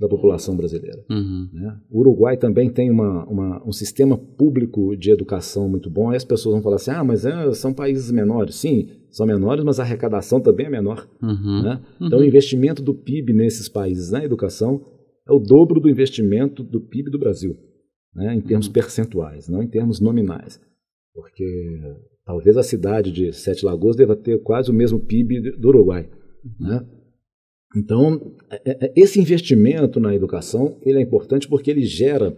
da 0.00 0.08
população 0.08 0.56
brasileira. 0.56 1.04
Uhum. 1.10 1.48
né? 1.52 1.76
O 1.90 2.00
Uruguai 2.00 2.36
também 2.36 2.70
tem 2.70 2.90
uma, 2.90 3.24
uma- 3.26 3.62
um 3.68 3.70
sistema 3.72 4.16
público 4.16 4.96
de 4.96 5.10
educação 5.10 5.68
muito 5.68 5.90
bom. 5.90 6.08
Aí 6.08 6.16
as 6.16 6.24
pessoas 6.24 6.54
vão 6.54 6.62
falar 6.62 6.76
assim: 6.76 6.90
ah, 6.90 7.04
mas 7.04 7.26
é, 7.26 7.52
são 7.52 7.74
países 7.74 8.10
menores. 8.10 8.54
Sim, 8.54 8.88
são 9.10 9.26
menores, 9.26 9.62
mas 9.62 9.78
a 9.78 9.82
arrecadação 9.82 10.40
também 10.40 10.66
é 10.66 10.70
menor. 10.70 11.06
Uhum. 11.22 11.62
né? 11.62 11.80
Então, 12.00 12.18
o 12.20 12.24
investimento 12.24 12.82
do 12.82 12.94
PIB 12.94 13.34
nesses 13.34 13.68
países 13.68 14.10
na 14.10 14.24
educação 14.24 14.80
é 15.28 15.32
o 15.32 15.38
dobro 15.38 15.78
do 15.78 15.88
investimento 15.90 16.62
do 16.64 16.80
PIB 16.80 17.10
do 17.10 17.18
Brasil, 17.18 17.54
né? 18.14 18.34
em 18.34 18.40
termos 18.40 18.68
percentuais, 18.68 19.48
não 19.48 19.62
em 19.62 19.68
termos 19.68 20.00
nominais. 20.00 20.58
Porque 21.14 21.44
talvez 22.24 22.56
a 22.56 22.62
cidade 22.62 23.12
de 23.12 23.32
Sete 23.34 23.66
Lagoas 23.66 23.96
deva 23.96 24.16
ter 24.16 24.38
quase 24.42 24.70
o 24.70 24.74
mesmo 24.74 24.98
PIB 24.98 25.58
do 25.58 25.68
Uruguai. 25.68 26.08
Né? 26.58 26.86
Então, 27.76 28.34
é- 28.50 28.86
é- 28.86 28.92
esse 28.96 29.20
investimento 29.20 30.00
na 30.00 30.14
educação 30.14 30.76
ele 30.82 30.98
é 30.98 31.02
importante 31.02 31.48
porque 31.48 31.70
ele 31.70 31.84
gera, 31.84 32.36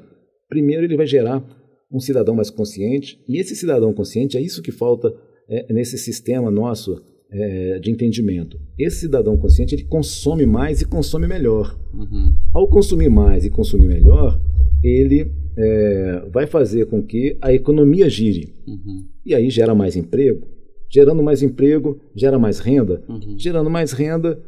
primeiro, 0.48 0.84
ele 0.84 0.96
vai 0.96 1.06
gerar 1.06 1.42
um 1.90 2.00
cidadão 2.00 2.34
mais 2.34 2.50
consciente, 2.50 3.18
e 3.28 3.38
esse 3.38 3.54
cidadão 3.54 3.92
consciente 3.92 4.36
é 4.36 4.40
isso 4.40 4.62
que 4.62 4.72
falta 4.72 5.12
é, 5.48 5.72
nesse 5.72 5.98
sistema 5.98 6.50
nosso 6.50 7.02
é, 7.30 7.78
de 7.78 7.90
entendimento. 7.90 8.58
Esse 8.78 9.00
cidadão 9.00 9.36
consciente 9.36 9.74
ele 9.74 9.84
consome 9.84 10.46
mais 10.46 10.80
e 10.80 10.86
consome 10.86 11.26
melhor. 11.26 11.78
Uhum. 11.92 12.30
Ao 12.54 12.68
consumir 12.68 13.08
mais 13.08 13.44
e 13.44 13.50
consumir 13.50 13.88
melhor, 13.88 14.40
ele 14.82 15.30
é, 15.56 16.28
vai 16.30 16.46
fazer 16.46 16.86
com 16.86 17.02
que 17.02 17.36
a 17.40 17.52
economia 17.52 18.08
gire. 18.08 18.54
Uhum. 18.66 19.06
E 19.24 19.34
aí 19.34 19.50
gera 19.50 19.74
mais 19.74 19.96
emprego. 19.96 20.46
Gerando 20.90 21.22
mais 21.22 21.42
emprego, 21.42 21.98
gera 22.14 22.38
mais 22.38 22.58
renda. 22.58 23.02
Uhum. 23.08 23.38
Gerando 23.38 23.70
mais 23.70 23.92
renda, 23.92 24.38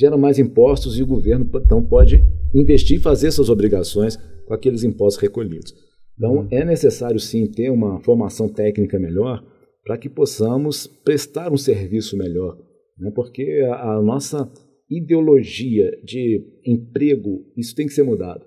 gera 0.00 0.16
mais 0.16 0.38
impostos 0.38 0.98
e 0.98 1.02
o 1.02 1.06
governo 1.06 1.48
então 1.54 1.82
pode 1.84 2.22
investir 2.54 2.96
e 2.98 3.02
fazer 3.02 3.30
suas 3.30 3.50
obrigações 3.50 4.16
com 4.46 4.54
aqueles 4.54 4.82
impostos 4.82 5.20
recolhidos. 5.22 5.74
Então 6.16 6.46
é 6.50 6.64
necessário 6.64 7.20
sim 7.20 7.46
ter 7.46 7.70
uma 7.70 8.00
formação 8.00 8.48
técnica 8.48 8.98
melhor 8.98 9.44
para 9.84 9.96
que 9.98 10.08
possamos 10.08 10.86
prestar 10.86 11.52
um 11.52 11.56
serviço 11.56 12.16
melhor, 12.16 12.56
né? 12.98 13.10
porque 13.14 13.62
a, 13.70 13.94
a 13.96 14.02
nossa 14.02 14.50
ideologia 14.90 15.90
de 16.04 16.44
emprego 16.66 17.44
isso 17.56 17.74
tem 17.74 17.86
que 17.86 17.92
ser 17.92 18.02
mudado. 18.02 18.44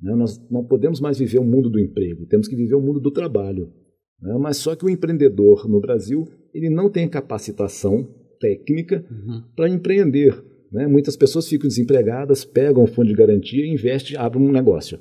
né? 0.00 0.14
Nós 0.14 0.38
não 0.50 0.64
podemos 0.64 1.00
mais 1.00 1.18
viver 1.18 1.38
o 1.38 1.44
mundo 1.44 1.68
do 1.70 1.80
emprego, 1.80 2.26
temos 2.26 2.48
que 2.48 2.56
viver 2.56 2.74
o 2.74 2.80
mundo 2.80 3.00
do 3.00 3.10
trabalho. 3.10 3.72
né? 4.20 4.36
Mas 4.40 4.56
só 4.58 4.74
que 4.76 4.84
o 4.84 4.90
empreendedor 4.90 5.68
no 5.68 5.80
Brasil 5.80 6.26
ele 6.54 6.70
não 6.70 6.88
tem 6.90 7.08
capacitação 7.08 8.08
técnica 8.40 9.04
Uhum. 9.10 9.42
para 9.56 9.68
empreender. 9.68 10.34
Né? 10.76 10.86
Muitas 10.86 11.16
pessoas 11.16 11.48
ficam 11.48 11.66
desempregadas, 11.66 12.44
pegam 12.44 12.84
o 12.84 12.86
fundo 12.86 13.08
de 13.08 13.14
garantia, 13.14 13.66
investem, 13.66 14.14
abrem 14.14 14.46
um 14.46 14.52
negócio. 14.52 14.98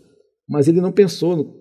Mas 0.47 0.69
ele 0.69 0.79
não 0.79 0.93
pensou 0.93 1.35
no, 1.35 1.53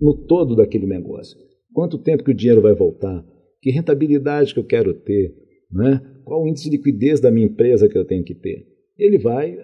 no 0.00 0.26
todo 0.26 0.56
daquele 0.56 0.84
negócio. 0.84 1.38
Quanto 1.72 1.96
tempo 1.96 2.24
que 2.24 2.32
o 2.32 2.34
dinheiro 2.34 2.60
vai 2.60 2.74
voltar? 2.74 3.24
Que 3.60 3.70
rentabilidade 3.70 4.52
que 4.52 4.58
eu 4.58 4.64
quero 4.64 4.92
ter? 4.92 5.32
Né? 5.70 6.02
Qual 6.24 6.42
o 6.42 6.48
índice 6.48 6.68
de 6.68 6.76
liquidez 6.76 7.20
da 7.20 7.30
minha 7.30 7.46
empresa 7.46 7.88
que 7.88 7.96
eu 7.96 8.04
tenho 8.04 8.24
que 8.24 8.34
ter? 8.34 8.66
Ele 8.98 9.16
vai 9.16 9.56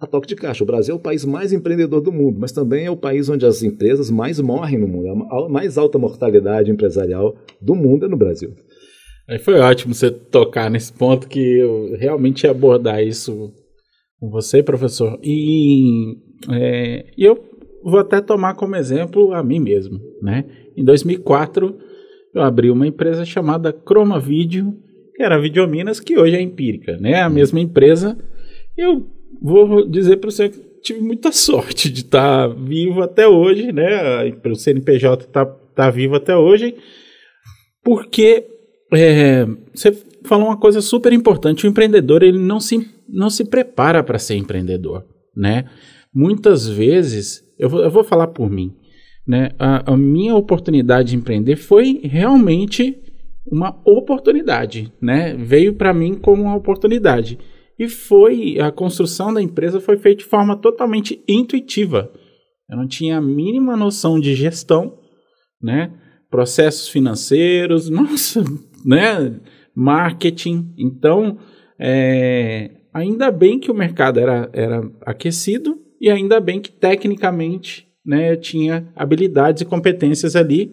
a 0.00 0.08
toque 0.08 0.26
de 0.26 0.34
caixa. 0.34 0.64
O 0.64 0.66
Brasil 0.66 0.96
é 0.96 0.98
o 0.98 1.00
país 1.00 1.24
mais 1.24 1.52
empreendedor 1.52 2.00
do 2.00 2.10
mundo, 2.10 2.40
mas 2.40 2.50
também 2.50 2.86
é 2.86 2.90
o 2.90 2.96
país 2.96 3.28
onde 3.28 3.46
as 3.46 3.62
empresas 3.62 4.10
mais 4.10 4.40
morrem 4.40 4.76
no 4.76 4.88
mundo. 4.88 5.06
A 5.30 5.48
mais 5.48 5.78
alta 5.78 6.00
mortalidade 6.00 6.68
empresarial 6.68 7.36
do 7.62 7.76
mundo 7.76 8.06
é 8.06 8.08
no 8.08 8.16
Brasil. 8.16 8.56
Aí 9.30 9.38
foi 9.38 9.60
ótimo 9.60 9.94
você 9.94 10.10
tocar 10.10 10.68
nesse 10.68 10.92
ponto 10.92 11.28
que 11.28 11.38
eu 11.38 11.96
realmente 11.96 12.42
ia 12.42 12.50
abordar 12.50 13.00
isso 13.00 13.54
com 14.18 14.28
você, 14.28 14.60
professor. 14.60 15.20
E 15.22 16.16
é, 16.50 17.06
eu 17.16 17.40
vou 17.84 18.00
até 18.00 18.20
tomar 18.20 18.54
como 18.54 18.74
exemplo 18.74 19.32
a 19.32 19.40
mim 19.40 19.60
mesmo, 19.60 20.00
né? 20.20 20.46
Em 20.76 20.82
2004 20.82 21.78
eu 22.34 22.42
abri 22.42 22.72
uma 22.72 22.88
empresa 22.88 23.24
chamada 23.24 23.72
Chroma 23.72 24.18
Video, 24.18 24.74
que 25.14 25.22
era 25.22 25.40
Videominas, 25.40 26.00
que 26.00 26.18
hoje 26.18 26.34
é 26.34 26.40
empírica, 26.40 26.96
né? 26.96 27.22
A 27.22 27.30
mesma 27.30 27.60
empresa. 27.60 28.18
Eu 28.76 29.06
vou 29.40 29.88
dizer 29.88 30.16
para 30.16 30.32
você 30.32 30.48
que 30.48 30.58
tive 30.82 31.02
muita 31.02 31.30
sorte 31.32 31.88
de 31.88 32.00
estar 32.00 32.48
vivo 32.48 33.00
até 33.00 33.28
hoje, 33.28 33.70
né? 33.70 34.24
O 34.44 34.54
CNPJ 34.56 35.24
está 35.24 35.46
tá 35.46 35.88
vivo 35.88 36.16
até 36.16 36.36
hoje, 36.36 36.74
porque 37.84 38.49
é, 38.92 39.46
você 39.74 39.92
falou 40.24 40.48
uma 40.48 40.56
coisa 40.56 40.80
super 40.80 41.12
importante. 41.12 41.66
O 41.66 41.68
empreendedor 41.68 42.22
ele 42.22 42.38
não 42.38 42.60
se, 42.60 42.88
não 43.08 43.30
se 43.30 43.44
prepara 43.44 44.02
para 44.02 44.18
ser 44.18 44.36
empreendedor, 44.36 45.04
né? 45.36 45.66
Muitas 46.12 46.66
vezes, 46.68 47.42
eu 47.58 47.68
vou, 47.68 47.82
eu 47.82 47.90
vou 47.90 48.02
falar 48.02 48.28
por 48.28 48.50
mim, 48.50 48.74
né? 49.26 49.50
A, 49.58 49.92
a 49.92 49.96
minha 49.96 50.34
oportunidade 50.34 51.10
de 51.10 51.16
empreender 51.16 51.56
foi 51.56 52.00
realmente 52.02 52.98
uma 53.50 53.80
oportunidade, 53.84 54.92
né? 55.00 55.34
Veio 55.34 55.74
para 55.74 55.94
mim 55.94 56.14
como 56.14 56.42
uma 56.42 56.56
oportunidade. 56.56 57.38
E 57.78 57.88
foi, 57.88 58.60
a 58.60 58.70
construção 58.70 59.32
da 59.32 59.40
empresa 59.40 59.80
foi 59.80 59.96
feita 59.96 60.18
de 60.18 60.28
forma 60.28 60.56
totalmente 60.56 61.22
intuitiva. 61.26 62.12
Eu 62.68 62.76
não 62.76 62.86
tinha 62.86 63.18
a 63.18 63.22
mínima 63.22 63.76
noção 63.76 64.20
de 64.20 64.34
gestão, 64.34 64.98
né? 65.62 65.92
Processos 66.30 66.88
financeiros, 66.88 67.88
nossa, 67.90 68.44
né? 68.84 69.40
Marketing. 69.74 70.74
Então, 70.78 71.38
é, 71.78 72.70
ainda 72.92 73.30
bem 73.30 73.58
que 73.58 73.70
o 73.70 73.74
mercado 73.74 74.20
era, 74.20 74.50
era 74.52 74.82
aquecido 75.02 75.78
e 76.00 76.10
ainda 76.10 76.40
bem 76.40 76.60
que 76.60 76.70
tecnicamente, 76.70 77.86
né? 78.04 78.36
Tinha 78.36 78.88
habilidades 78.96 79.62
e 79.62 79.66
competências 79.66 80.34
ali 80.34 80.72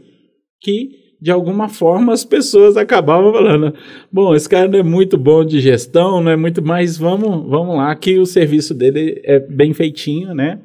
que 0.62 1.08
de 1.20 1.32
alguma 1.32 1.68
forma 1.68 2.14
as 2.14 2.24
pessoas 2.24 2.78
acabavam 2.78 3.32
falando: 3.32 3.74
bom, 4.12 4.36
esse 4.36 4.48
cara 4.48 4.68
não 4.68 4.80
é 4.80 4.84
muito 4.84 5.18
bom 5.18 5.44
de 5.44 5.60
gestão, 5.60 6.22
não 6.22 6.32
é 6.32 6.36
muito, 6.36 6.64
mas 6.64 6.98
vamos, 6.98 7.50
vamos 7.50 7.76
lá, 7.76 7.96
que 7.96 8.18
o 8.20 8.26
serviço 8.26 8.74
dele 8.74 9.22
é 9.24 9.40
bem 9.40 9.74
feitinho, 9.74 10.34
né? 10.34 10.60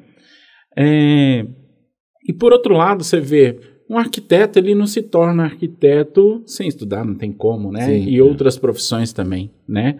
É, 0.77 1.45
e 2.27 2.33
por 2.33 2.53
outro 2.53 2.73
lado, 2.73 3.03
você 3.03 3.19
vê 3.19 3.59
um 3.93 3.97
arquiteto, 3.97 4.59
ele 4.59 4.75
não 4.75 4.87
se 4.87 5.01
torna 5.01 5.43
arquiteto 5.43 6.43
sem 6.45 6.67
estudar, 6.67 7.05
não 7.05 7.15
tem 7.15 7.31
como, 7.31 7.71
né? 7.71 7.85
Sim, 7.85 8.09
e 8.09 8.17
é. 8.17 8.23
outras 8.23 8.57
profissões 8.57 9.13
também, 9.13 9.51
né? 9.67 9.99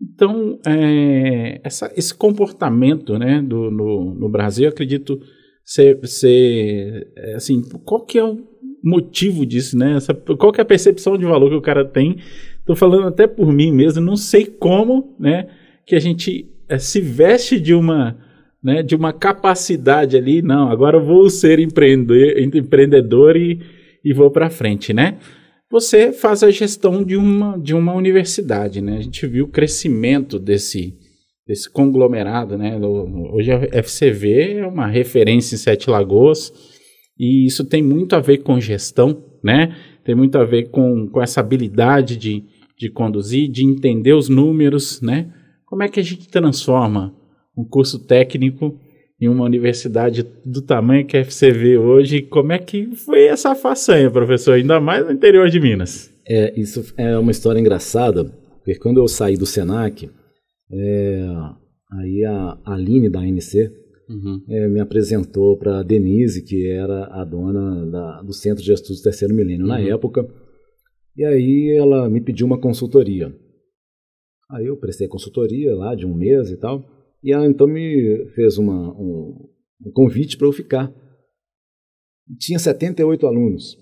Então, 0.00 0.58
é, 0.66 1.60
essa, 1.64 1.90
esse 1.96 2.14
comportamento 2.14 3.18
né, 3.18 3.40
do, 3.40 3.70
no, 3.70 4.14
no 4.14 4.28
Brasil, 4.28 4.64
eu 4.64 4.70
acredito 4.70 5.18
ser, 5.64 5.98
ser 6.06 7.12
é, 7.16 7.34
assim, 7.34 7.62
qual 7.84 8.04
que 8.04 8.18
é 8.18 8.24
o 8.24 8.38
motivo 8.82 9.46
disso, 9.46 9.78
né? 9.78 9.96
Essa, 9.96 10.12
qual 10.12 10.52
que 10.52 10.60
é 10.60 10.62
a 10.62 10.66
percepção 10.66 11.16
de 11.16 11.24
valor 11.24 11.48
que 11.48 11.56
o 11.56 11.62
cara 11.62 11.84
tem? 11.84 12.18
Estou 12.58 12.76
falando 12.76 13.06
até 13.06 13.26
por 13.26 13.50
mim 13.52 13.72
mesmo, 13.72 14.02
não 14.02 14.16
sei 14.16 14.44
como, 14.44 15.16
né? 15.18 15.48
Que 15.86 15.94
a 15.94 16.00
gente 16.00 16.50
é, 16.68 16.78
se 16.78 17.00
veste 17.00 17.58
de 17.58 17.74
uma, 17.74 18.18
né, 18.64 18.82
de 18.82 18.96
uma 18.96 19.12
capacidade 19.12 20.16
ali, 20.16 20.40
não, 20.40 20.70
agora 20.70 20.96
eu 20.96 21.04
vou 21.04 21.28
ser 21.28 21.58
empreendedor, 21.60 23.36
e, 23.36 23.60
e 24.02 24.14
vou 24.14 24.30
para 24.30 24.48
frente, 24.48 24.94
né? 24.94 25.18
Você 25.70 26.12
faz 26.12 26.42
a 26.42 26.50
gestão 26.50 27.04
de 27.04 27.14
uma, 27.14 27.58
de 27.58 27.74
uma 27.74 27.92
universidade, 27.92 28.80
né? 28.80 28.96
A 28.96 29.02
gente 29.02 29.26
viu 29.26 29.44
o 29.44 29.48
crescimento 29.48 30.38
desse, 30.38 30.94
desse 31.46 31.70
conglomerado, 31.70 32.56
né? 32.56 32.78
Hoje 33.32 33.52
a 33.52 33.82
FCV 33.82 34.58
é 34.58 34.66
uma 34.66 34.86
referência 34.86 35.56
em 35.56 35.58
Sete 35.58 35.90
Lagoas 35.90 36.50
e 37.18 37.44
isso 37.46 37.64
tem 37.64 37.82
muito 37.82 38.16
a 38.16 38.20
ver 38.20 38.38
com 38.38 38.58
gestão, 38.58 39.22
né? 39.42 39.76
Tem 40.04 40.14
muito 40.14 40.38
a 40.38 40.44
ver 40.44 40.70
com, 40.70 41.06
com 41.08 41.20
essa 41.20 41.40
habilidade 41.40 42.16
de, 42.16 42.44
de 42.78 42.88
conduzir, 42.88 43.50
de 43.50 43.62
entender 43.64 44.14
os 44.14 44.28
números, 44.28 45.02
né? 45.02 45.30
Como 45.66 45.82
é 45.82 45.88
que 45.88 46.00
a 46.00 46.04
gente 46.04 46.28
transforma 46.28 47.12
um 47.56 47.64
curso 47.64 47.98
técnico 47.98 48.78
em 49.20 49.28
uma 49.28 49.44
universidade 49.44 50.26
do 50.44 50.60
tamanho 50.60 51.06
que 51.06 51.16
a 51.16 51.24
FCV 51.24 51.78
hoje? 51.78 52.22
Como 52.22 52.52
é 52.52 52.58
que 52.58 52.94
foi 52.96 53.24
essa 53.24 53.54
façanha, 53.54 54.10
professor? 54.10 54.52
Ainda 54.52 54.80
mais 54.80 55.04
no 55.04 55.12
interior 55.12 55.48
de 55.48 55.60
Minas. 55.60 56.10
É, 56.26 56.58
isso 56.58 56.92
é 56.96 57.16
uma 57.18 57.30
história 57.30 57.60
engraçada, 57.60 58.24
porque 58.24 58.78
quando 58.78 58.98
eu 58.98 59.08
saí 59.08 59.36
do 59.36 59.46
Senac, 59.46 60.10
é, 60.72 61.26
aí 61.92 62.24
a 62.24 62.58
Aline 62.64 63.10
da 63.10 63.20
ANC 63.20 63.70
uhum. 64.08 64.42
é, 64.48 64.68
me 64.68 64.80
apresentou 64.80 65.56
para 65.56 65.82
Denise, 65.82 66.42
que 66.42 66.66
era 66.68 67.06
a 67.12 67.24
dona 67.24 67.86
da, 67.86 68.22
do 68.22 68.32
Centro 68.32 68.64
de 68.64 68.72
Estudos 68.72 69.02
Terceiro 69.02 69.34
Milênio 69.34 69.66
na 69.66 69.78
uhum. 69.78 69.92
época. 69.92 70.26
E 71.16 71.24
aí 71.24 71.76
ela 71.78 72.08
me 72.08 72.20
pediu 72.20 72.46
uma 72.46 72.58
consultoria. 72.58 73.32
Aí 74.50 74.66
eu 74.66 74.76
prestei 74.76 75.06
consultoria 75.08 75.74
lá 75.74 75.94
de 75.94 76.06
um 76.06 76.14
mês 76.14 76.50
e 76.50 76.56
tal. 76.56 76.84
E 77.24 77.32
ela 77.32 77.46
então 77.46 77.66
me 77.66 78.26
fez 78.34 78.58
uma, 78.58 78.92
um, 78.92 79.48
um 79.86 79.90
convite 79.92 80.36
para 80.36 80.46
eu 80.46 80.52
ficar. 80.52 80.94
Tinha 82.38 82.58
78 82.58 83.26
alunos. 83.26 83.78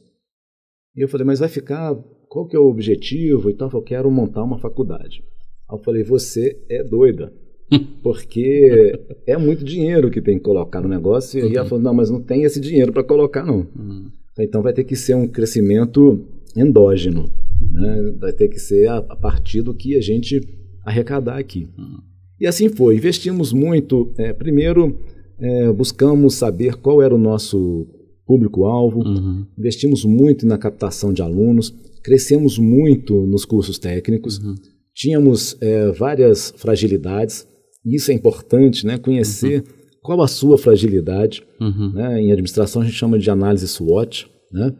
E 0.96 1.00
eu 1.00 1.08
falei, 1.08 1.26
mas 1.26 1.40
vai 1.40 1.48
ficar, 1.48 1.92
qual 2.28 2.46
que 2.46 2.54
é 2.54 2.58
o 2.58 2.68
objetivo 2.68 3.50
e 3.50 3.54
tal? 3.54 3.68
Eu 3.74 3.82
quero 3.82 4.08
montar 4.12 4.44
uma 4.44 4.60
faculdade. 4.60 5.24
Aí 5.68 5.76
eu 5.76 5.82
falei, 5.82 6.04
você 6.04 6.56
é 6.70 6.84
doida. 6.84 7.32
Porque 8.04 8.92
é 9.26 9.36
muito 9.36 9.64
dinheiro 9.64 10.08
que 10.08 10.22
tem 10.22 10.38
que 10.38 10.44
colocar 10.44 10.80
no 10.80 10.88
negócio. 10.88 11.40
E 11.40 11.42
aí 11.42 11.56
ela 11.56 11.66
falou, 11.66 11.82
não, 11.82 11.94
mas 11.94 12.10
não 12.10 12.22
tem 12.22 12.44
esse 12.44 12.60
dinheiro 12.60 12.92
para 12.92 13.02
colocar, 13.02 13.44
não. 13.44 13.66
Uhum. 13.76 14.08
Então 14.38 14.62
vai 14.62 14.72
ter 14.72 14.84
que 14.84 14.94
ser 14.94 15.16
um 15.16 15.26
crescimento 15.26 16.24
endógeno. 16.56 17.28
Né? 17.72 18.14
Vai 18.20 18.32
ter 18.32 18.46
que 18.46 18.60
ser 18.60 18.88
a, 18.88 18.98
a 18.98 19.16
partir 19.16 19.62
do 19.62 19.74
que 19.74 19.96
a 19.96 20.00
gente 20.00 20.40
arrecadar 20.84 21.38
aqui. 21.38 21.68
Uhum. 21.76 22.11
E 22.42 22.46
assim 22.48 22.68
foi. 22.68 22.96
Investimos 22.96 23.52
muito. 23.52 24.12
É, 24.18 24.32
primeiro, 24.32 24.98
é, 25.38 25.72
buscamos 25.72 26.34
saber 26.34 26.74
qual 26.74 27.00
era 27.00 27.14
o 27.14 27.18
nosso 27.18 27.86
público-alvo, 28.26 28.98
uhum. 28.98 29.46
investimos 29.56 30.04
muito 30.04 30.44
na 30.44 30.58
captação 30.58 31.12
de 31.12 31.22
alunos, 31.22 31.72
crescemos 32.02 32.58
muito 32.58 33.14
nos 33.26 33.44
cursos 33.44 33.78
técnicos, 33.78 34.38
uhum. 34.38 34.56
tínhamos 34.92 35.56
é, 35.60 35.92
várias 35.92 36.52
fragilidades. 36.56 37.46
Isso 37.86 38.10
é 38.10 38.14
importante, 38.14 38.84
né? 38.84 38.98
Conhecer 38.98 39.60
uhum. 39.60 39.66
qual 40.02 40.20
a 40.20 40.26
sua 40.26 40.58
fragilidade. 40.58 41.44
Uhum. 41.60 41.92
Né? 41.92 42.22
Em 42.22 42.32
administração 42.32 42.82
a 42.82 42.84
gente 42.84 42.96
chama 42.96 43.20
de 43.20 43.30
análise 43.30 43.68
SWOT, 43.68 44.28
né? 44.50 44.74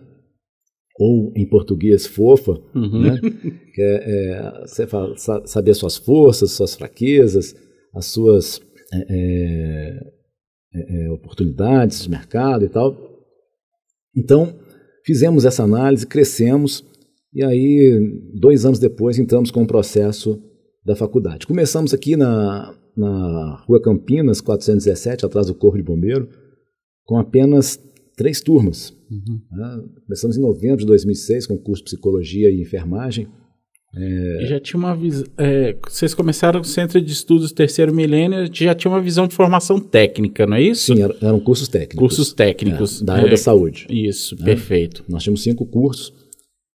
Ou 0.99 1.33
em 1.35 1.47
português 1.47 2.07
fofa, 2.07 2.61
uhum. 2.75 3.03
né? 3.03 3.21
que 3.75 3.81
é, 3.81 4.65
é, 4.65 4.87
fala, 4.87 5.15
saber 5.47 5.75
suas 5.75 5.97
forças, 5.97 6.53
suas 6.53 6.75
fraquezas, 6.75 7.55
as 7.95 8.07
suas 8.07 8.61
é, 8.93 8.99
é, 9.09 10.01
é, 10.75 11.05
é, 11.05 11.11
oportunidades 11.11 12.03
de 12.03 12.11
mercado 12.11 12.65
e 12.65 12.69
tal. 12.69 12.97
Então, 14.15 14.59
fizemos 15.05 15.45
essa 15.45 15.63
análise, 15.63 16.07
crescemos, 16.07 16.85
e 17.35 17.43
aí, 17.43 17.99
dois 18.35 18.67
anos 18.67 18.79
depois, 18.79 19.19
entramos 19.19 19.51
com 19.51 19.63
o 19.63 19.67
processo 19.67 20.39
da 20.85 20.95
faculdade. 20.95 21.47
Começamos 21.47 21.95
aqui 21.95 22.15
na, 22.15 22.77
na 22.95 23.65
Rua 23.67 23.81
Campinas, 23.81 24.41
417, 24.43 25.25
atrás 25.25 25.47
do 25.47 25.55
Corpo 25.55 25.79
de 25.79 25.83
Bombeiro, 25.83 26.29
com 27.05 27.17
apenas 27.17 27.81
três 28.17 28.41
turmas. 28.41 28.97
Uhum. 29.11 29.41
Né? 29.51 29.85
Começamos 30.07 30.37
em 30.37 30.41
novembro 30.41 30.79
de 30.79 30.87
2006 30.87 31.47
com 31.47 31.55
o 31.55 31.59
curso 31.59 31.83
de 31.83 31.91
Psicologia 31.91 32.51
e 32.51 32.61
Enfermagem. 32.61 33.29
É... 33.95 34.47
Já 34.47 34.59
tinha 34.59 34.79
uma 34.79 34.97
visão. 34.97 35.27
É, 35.37 35.77
vocês 35.87 36.15
começaram 36.15 36.61
o 36.61 36.65
Centro 36.65 37.01
de 37.01 37.13
Estudos 37.13 37.53
Terceiro 37.53 37.95
Milênio, 37.95 38.49
já 38.51 38.75
tinha 38.75 38.91
uma 38.91 39.01
visão 39.03 39.27
de 39.27 39.35
formação 39.35 39.79
técnica, 39.79 40.47
não 40.47 40.57
é 40.57 40.63
isso? 40.63 40.95
Sim, 40.95 41.03
eram 41.03 41.39
cursos 41.39 41.69
técnicos. 41.69 41.99
Cursos 41.99 42.33
técnicos. 42.33 43.03
É, 43.03 43.05
da 43.05 43.15
área 43.15 43.31
da 43.31 43.37
saúde. 43.37 43.87
Isso, 43.91 44.35
né? 44.39 44.47
perfeito. 44.47 45.05
Nós 45.09 45.23
tínhamos 45.23 45.43
cinco 45.43 45.67
cursos. 45.67 46.13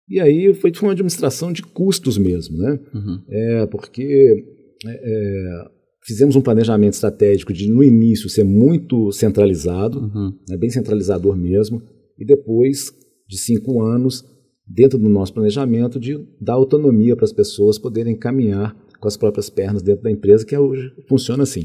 E 0.09 0.21
aí 0.21 0.53
foi 0.55 0.73
uma 0.83 0.93
administração 0.93 1.53
de 1.53 1.63
custos 1.63 2.17
mesmo, 2.17 2.57
né? 2.59 2.79
Uhum. 2.95 3.23
É, 3.29 3.67
porque 3.67 4.45
é, 4.87 4.91
é, 4.91 5.71
fizemos 6.05 6.37
um 6.37 6.41
planejamento 6.41 6.95
estratégico 6.95 7.53
de, 7.53 7.71
no 7.71 7.83
início, 7.83 8.29
ser 8.29 8.45
muito 8.45 9.13
centralizado, 9.13 10.01
uhum. 10.01 10.33
né, 10.49 10.57
bem 10.57 10.71
centralizador 10.71 11.37
mesmo, 11.37 11.83
e 12.19 12.25
depois 12.25 12.93
de 13.29 13.39
cinco 13.39 13.81
anos, 13.81 14.25
dentro 14.67 14.99
do 14.99 15.09
nosso 15.09 15.33
planejamento, 15.33 15.99
de 15.99 16.19
dar 16.41 16.55
autonomia 16.55 17.17
para 17.17 17.25
as 17.25 17.33
pessoas 17.33 17.79
poderem 17.79 18.17
caminhar 18.17 18.77
com 19.01 19.09
as 19.09 19.17
próprias 19.17 19.49
pernas 19.51 19.83
dentro 19.83 20.03
da 20.03 20.11
empresa, 20.11 20.45
que 20.45 20.55
é 20.55 20.61
hoje 20.61 20.93
funciona 21.09 21.43
assim. 21.43 21.63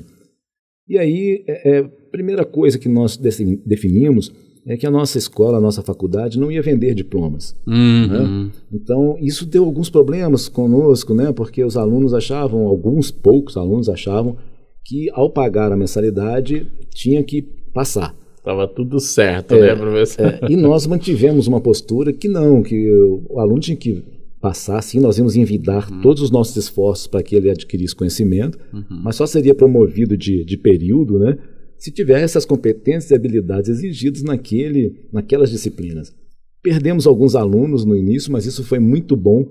E 0.88 0.98
aí, 0.98 1.44
é, 1.48 1.78
é, 1.78 1.84
primeira 1.84 2.46
coisa 2.46 2.80
que 2.80 2.88
nós 2.88 3.18
definimos 3.18 4.32
é 4.68 4.76
que 4.76 4.86
a 4.86 4.92
nossa 4.92 5.18
escola, 5.18 5.58
a 5.58 5.62
nossa 5.62 5.82
faculdade 5.82 6.38
não 6.38 6.52
ia 6.52 6.62
vender 6.62 6.94
diplomas. 6.94 7.56
Uhum. 7.66 8.08
Né? 8.08 8.52
Então, 8.74 9.18
isso 9.22 9.46
deu 9.46 9.64
alguns 9.64 9.90
problemas 9.90 10.50
conosco, 10.50 11.14
né? 11.14 11.32
porque 11.32 11.64
os 11.64 11.78
alunos 11.78 12.14
achavam, 12.14 12.68
alguns 12.68 13.10
poucos 13.10 13.56
alunos 13.56 13.88
achavam, 13.88 14.36
que 14.84 15.10
ao 15.14 15.30
pagar 15.30 15.72
a 15.72 15.78
mensalidade 15.78 16.68
tinha 16.94 17.24
que 17.24 17.42
passar. 17.74 18.14
Estava 18.38 18.68
tudo 18.68 19.00
certo, 19.00 19.56
é, 19.56 19.62
né, 19.62 19.76
professor? 19.76 20.26
É, 20.26 20.40
e 20.50 20.56
nós 20.58 20.86
mantivemos 20.86 21.48
uma 21.48 21.62
postura 21.62 22.12
que 22.12 22.28
não, 22.28 22.62
que 22.62 22.90
o 23.30 23.40
aluno 23.40 23.60
tinha 23.60 23.76
que 23.76 24.04
passar, 24.42 24.82
sim, 24.82 25.00
nós 25.00 25.18
íamos 25.18 25.36
envidar 25.36 25.90
uhum. 25.92 26.02
todos 26.02 26.22
os 26.22 26.32
nossos 26.32 26.56
esforços 26.56 27.08
para 27.08 27.24
que 27.24 27.36
ele 27.36 27.50
adquirisse 27.50 27.96
conhecimento, 27.96 28.58
uhum. 28.74 29.02
mas 29.04 29.16
só 29.16 29.26
seria 29.26 29.56
promovido 29.56 30.16
de, 30.16 30.46
de 30.46 30.58
período, 30.58 31.20
né? 31.20 31.38
Se 31.78 31.92
tiver 31.92 32.22
essas 32.22 32.46
competências 32.46 33.12
e 33.12 33.16
habilidades 33.16 33.70
exigidas 33.70 34.24
naquele, 34.24 35.08
naquelas 35.12 35.50
disciplinas. 35.50 36.14
Perdemos 36.62 37.06
alguns 37.06 37.36
alunos 37.36 37.86
no 37.86 37.96
início, 37.96 38.32
mas 38.32 38.46
isso 38.46 38.64
foi 38.64 38.80
muito 38.80 39.16
bom 39.16 39.48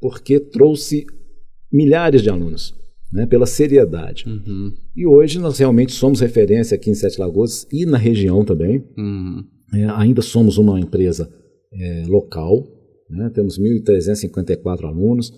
porque 0.00 0.38
trouxe 0.40 1.06
milhares 1.72 2.22
de 2.22 2.30
alunos, 2.30 2.74
né, 3.12 3.26
pela 3.26 3.46
seriedade. 3.46 4.24
Uhum. 4.26 4.72
E 4.96 5.06
hoje 5.06 5.38
nós 5.38 5.58
realmente 5.58 5.92
somos 5.92 6.20
referência 6.20 6.74
aqui 6.74 6.90
em 6.90 6.94
Sete 6.94 7.20
Lagoas 7.20 7.66
e 7.72 7.86
na 7.86 7.98
região 7.98 8.44
também. 8.44 8.84
Uhum. 8.96 9.44
É, 9.74 9.84
ainda 9.90 10.22
somos 10.22 10.56
uma 10.58 10.80
empresa 10.80 11.30
é, 11.72 12.04
local, 12.06 12.66
né, 13.08 13.30
temos 13.34 13.58
1.354 13.58 14.84
alunos, 14.84 15.32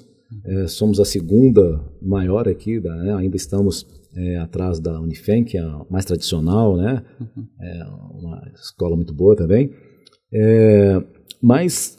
é, 0.45 0.67
somos 0.69 1.01
a 1.01 1.05
segunda 1.05 1.85
maior 2.01 2.49
aqui, 2.49 2.79
da, 2.79 2.95
né, 2.97 3.15
ainda 3.15 3.37
estamos 3.37 3.87
é, 4.15 4.37
atrás 4.39 4.81
da 4.81 5.01
Unifem, 5.01 5.45
que 5.45 5.57
é 5.57 5.61
a 5.61 5.87
mais 5.91 6.05
tradicional, 6.05 6.77
né? 6.77 7.05
Uhum. 7.21 7.47
É 7.61 7.85
uma 8.13 8.53
escola 8.55 8.97
muito 8.97 9.15
boa 9.15 9.37
também. 9.37 9.73
É, 10.33 11.03
mas 11.43 11.99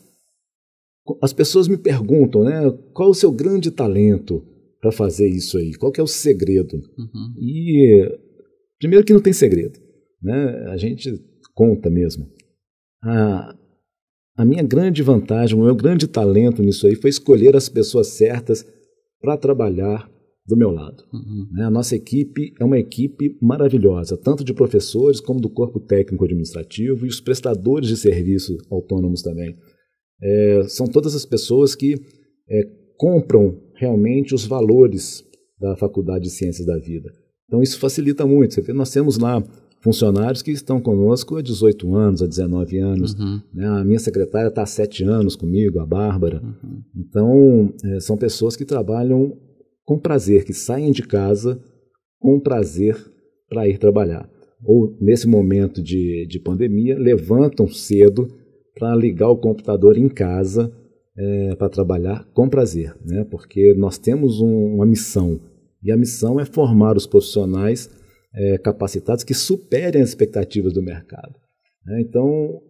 as 1.22 1.34
pessoas 1.34 1.68
me 1.68 1.78
perguntam, 1.78 2.44
né? 2.44 2.72
Qual 2.94 3.10
o 3.10 3.16
seu 3.16 3.32
grande 3.32 3.72
talento 3.72 4.46
para 4.80 4.92
fazer 4.92 5.28
isso 5.28 5.58
aí? 5.58 5.74
Qual 5.74 5.92
é 5.98 6.02
o 6.02 6.08
segredo? 6.08 6.76
Uhum. 6.76 7.34
E 7.40 8.20
primeiro 8.80 9.06
que 9.06 9.14
não 9.14 9.22
tem 9.22 9.34
segredo, 9.34 9.80
né? 10.22 10.66
A 10.70 10.78
gente 10.78 11.20
conta 11.54 11.90
mesmo. 11.90 12.28
A, 13.04 13.56
a 14.38 14.46
minha 14.46 14.64
grande 14.64 15.02
vantagem, 15.02 15.58
o 15.58 15.64
meu 15.64 15.76
grande 15.76 16.08
talento 16.08 16.62
nisso 16.62 16.88
aí 16.88 16.96
foi 16.96 17.10
escolher 17.10 17.56
as 17.56 17.70
pessoas 17.70 18.08
certas 18.08 18.66
para 19.20 19.38
trabalhar 19.38 20.10
do 20.52 20.58
meu 20.58 20.70
lado. 20.70 21.06
Uhum. 21.14 21.48
Né? 21.54 21.64
A 21.64 21.70
nossa 21.70 21.96
equipe 21.96 22.54
é 22.60 22.66
uma 22.66 22.78
equipe 22.78 23.38
maravilhosa, 23.42 24.18
tanto 24.18 24.44
de 24.44 24.54
professores 24.54 25.22
como 25.22 25.40
do 25.40 25.50
corpo 25.50 25.80
técnico 25.80 26.26
administrativo 26.26 27.06
e 27.06 27.10
os 27.10 27.22
prestadores 27.22 27.88
de 27.88 27.96
serviços 27.96 28.58
autônomos 28.70 29.22
também. 29.22 29.56
É, 30.22 30.64
são 30.68 30.86
todas 30.88 31.16
as 31.16 31.26
pessoas 31.26 31.74
que 31.74 31.96
é, 32.50 32.64
compram 32.98 33.58
realmente 33.76 34.36
os 34.36 34.46
valores 34.46 35.24
da 35.58 35.78
Faculdade 35.78 36.26
de 36.26 36.32
Ciências 36.32 36.68
da 36.68 36.78
Vida. 36.78 37.10
Então 37.48 37.62
isso 37.62 37.80
facilita 37.80 38.26
muito. 38.26 38.54
Você 38.54 38.62
vê, 38.62 38.74
nós 38.74 38.92
temos 38.92 39.18
lá 39.18 39.42
funcionários 39.80 40.42
que 40.42 40.52
estão 40.52 40.82
conosco 40.82 41.38
há 41.38 41.42
18 41.42 41.96
anos, 41.96 42.22
há 42.22 42.28
19 42.28 42.78
anos. 42.78 43.14
Uhum. 43.14 43.42
Né? 43.54 43.68
A 43.68 43.86
minha 43.86 44.00
secretária 44.00 44.50
está 44.50 44.64
há 44.64 44.66
7 44.66 45.06
anos 45.06 45.38
comigo, 45.38 45.80
a 45.80 45.86
Bárbara. 45.86 46.42
Uhum. 46.44 46.82
Então, 46.94 47.74
é, 47.86 48.02
são 48.02 48.18
pessoas 48.18 48.58
que 48.58 48.66
trabalham 48.66 49.38
com 49.86 50.00
prazer, 50.00 50.46
que 50.46 50.54
saem 50.54 50.92
de 50.92 51.04
casa 51.04 51.62
com 52.20 52.40
prazer 52.40 52.96
para 53.50 53.68
ir 53.68 53.78
trabalhar. 53.78 54.30
Ou, 54.64 54.96
nesse 55.02 55.28
momento 55.28 55.82
de, 55.82 56.26
de 56.28 56.40
pandemia, 56.40 56.98
levantam 56.98 57.68
cedo 57.68 58.28
para 58.76 58.96
ligar 58.96 59.30
o 59.30 59.38
computador 59.38 59.98
em 59.98 60.08
casa 60.08 60.72
é, 61.18 61.56
para 61.56 61.70
trabalhar 61.70 62.26
com 62.34 62.48
prazer, 62.48 62.96
né? 63.06 63.26
porque 63.30 63.74
nós 63.76 63.98
temos 63.98 64.40
um, 64.40 64.76
uma 64.76 64.86
missão, 64.86 65.40
e 65.84 65.92
a 65.92 65.98
missão 65.98 66.40
é 66.40 66.46
formar 66.46 66.96
os 66.96 67.08
profissionais 67.08 67.90
é, 68.34 68.58
capacitados 68.60 69.24
que 69.24 69.34
superem 69.34 70.02
as 70.02 70.10
expectativas 70.10 70.74
do 70.74 70.82
mercado. 70.82 71.36
Né? 71.86 72.02
Então, 72.02 72.62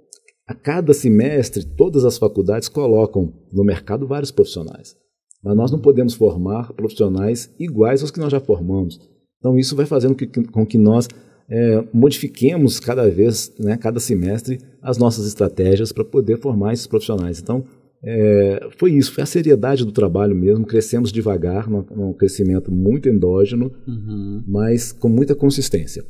a 0.48 0.54
cada 0.54 0.94
semestre, 0.94 1.66
todas 1.66 2.04
as 2.04 2.18
faculdades 2.18 2.68
colocam 2.68 3.34
no 3.52 3.64
mercado 3.64 4.08
vários 4.08 4.32
profissionais. 4.32 4.96
Mas 5.44 5.56
nós 5.56 5.72
não 5.72 5.80
podemos 5.80 6.14
formar 6.14 6.72
profissionais 6.74 7.54
iguais 7.60 8.02
aos 8.02 8.12
que 8.12 8.20
nós 8.20 8.32
já 8.32 8.40
formamos. 8.40 9.00
Então, 9.40 9.58
isso 9.58 9.76
vai 9.76 9.86
fazendo 9.86 10.14
que, 10.14 10.28
com 10.28 10.66
que 10.66 10.78
nós 10.78 11.08
é, 11.50 11.84
modifiquemos 11.94 12.80
cada 12.80 13.10
vez, 13.10 13.54
né, 13.60 13.76
cada 13.76 14.00
semestre, 14.00 14.60
as 14.82 14.98
nossas 14.98 15.26
estratégias 15.26 15.92
para 15.92 16.06
poder 16.06 16.38
formar 16.38 16.74
esses 16.74 16.88
profissionais. 16.88 17.40
Então, 17.40 17.66
é, 18.04 18.70
foi 18.78 18.94
isso, 18.94 19.12
foi 19.12 19.24
a 19.24 19.28
seriedade 19.28 19.86
do 19.86 19.92
trabalho 19.92 20.36
mesmo. 20.36 20.66
Crescemos 20.66 21.12
devagar, 21.12 21.70
num, 21.70 21.86
num 21.96 22.14
crescimento 22.14 22.72
muito 22.72 23.10
endógeno, 23.10 23.72
uhum. 23.88 24.44
mas 24.48 24.92
com 24.92 25.10
muita 25.10 25.36
consistência. 25.36 26.04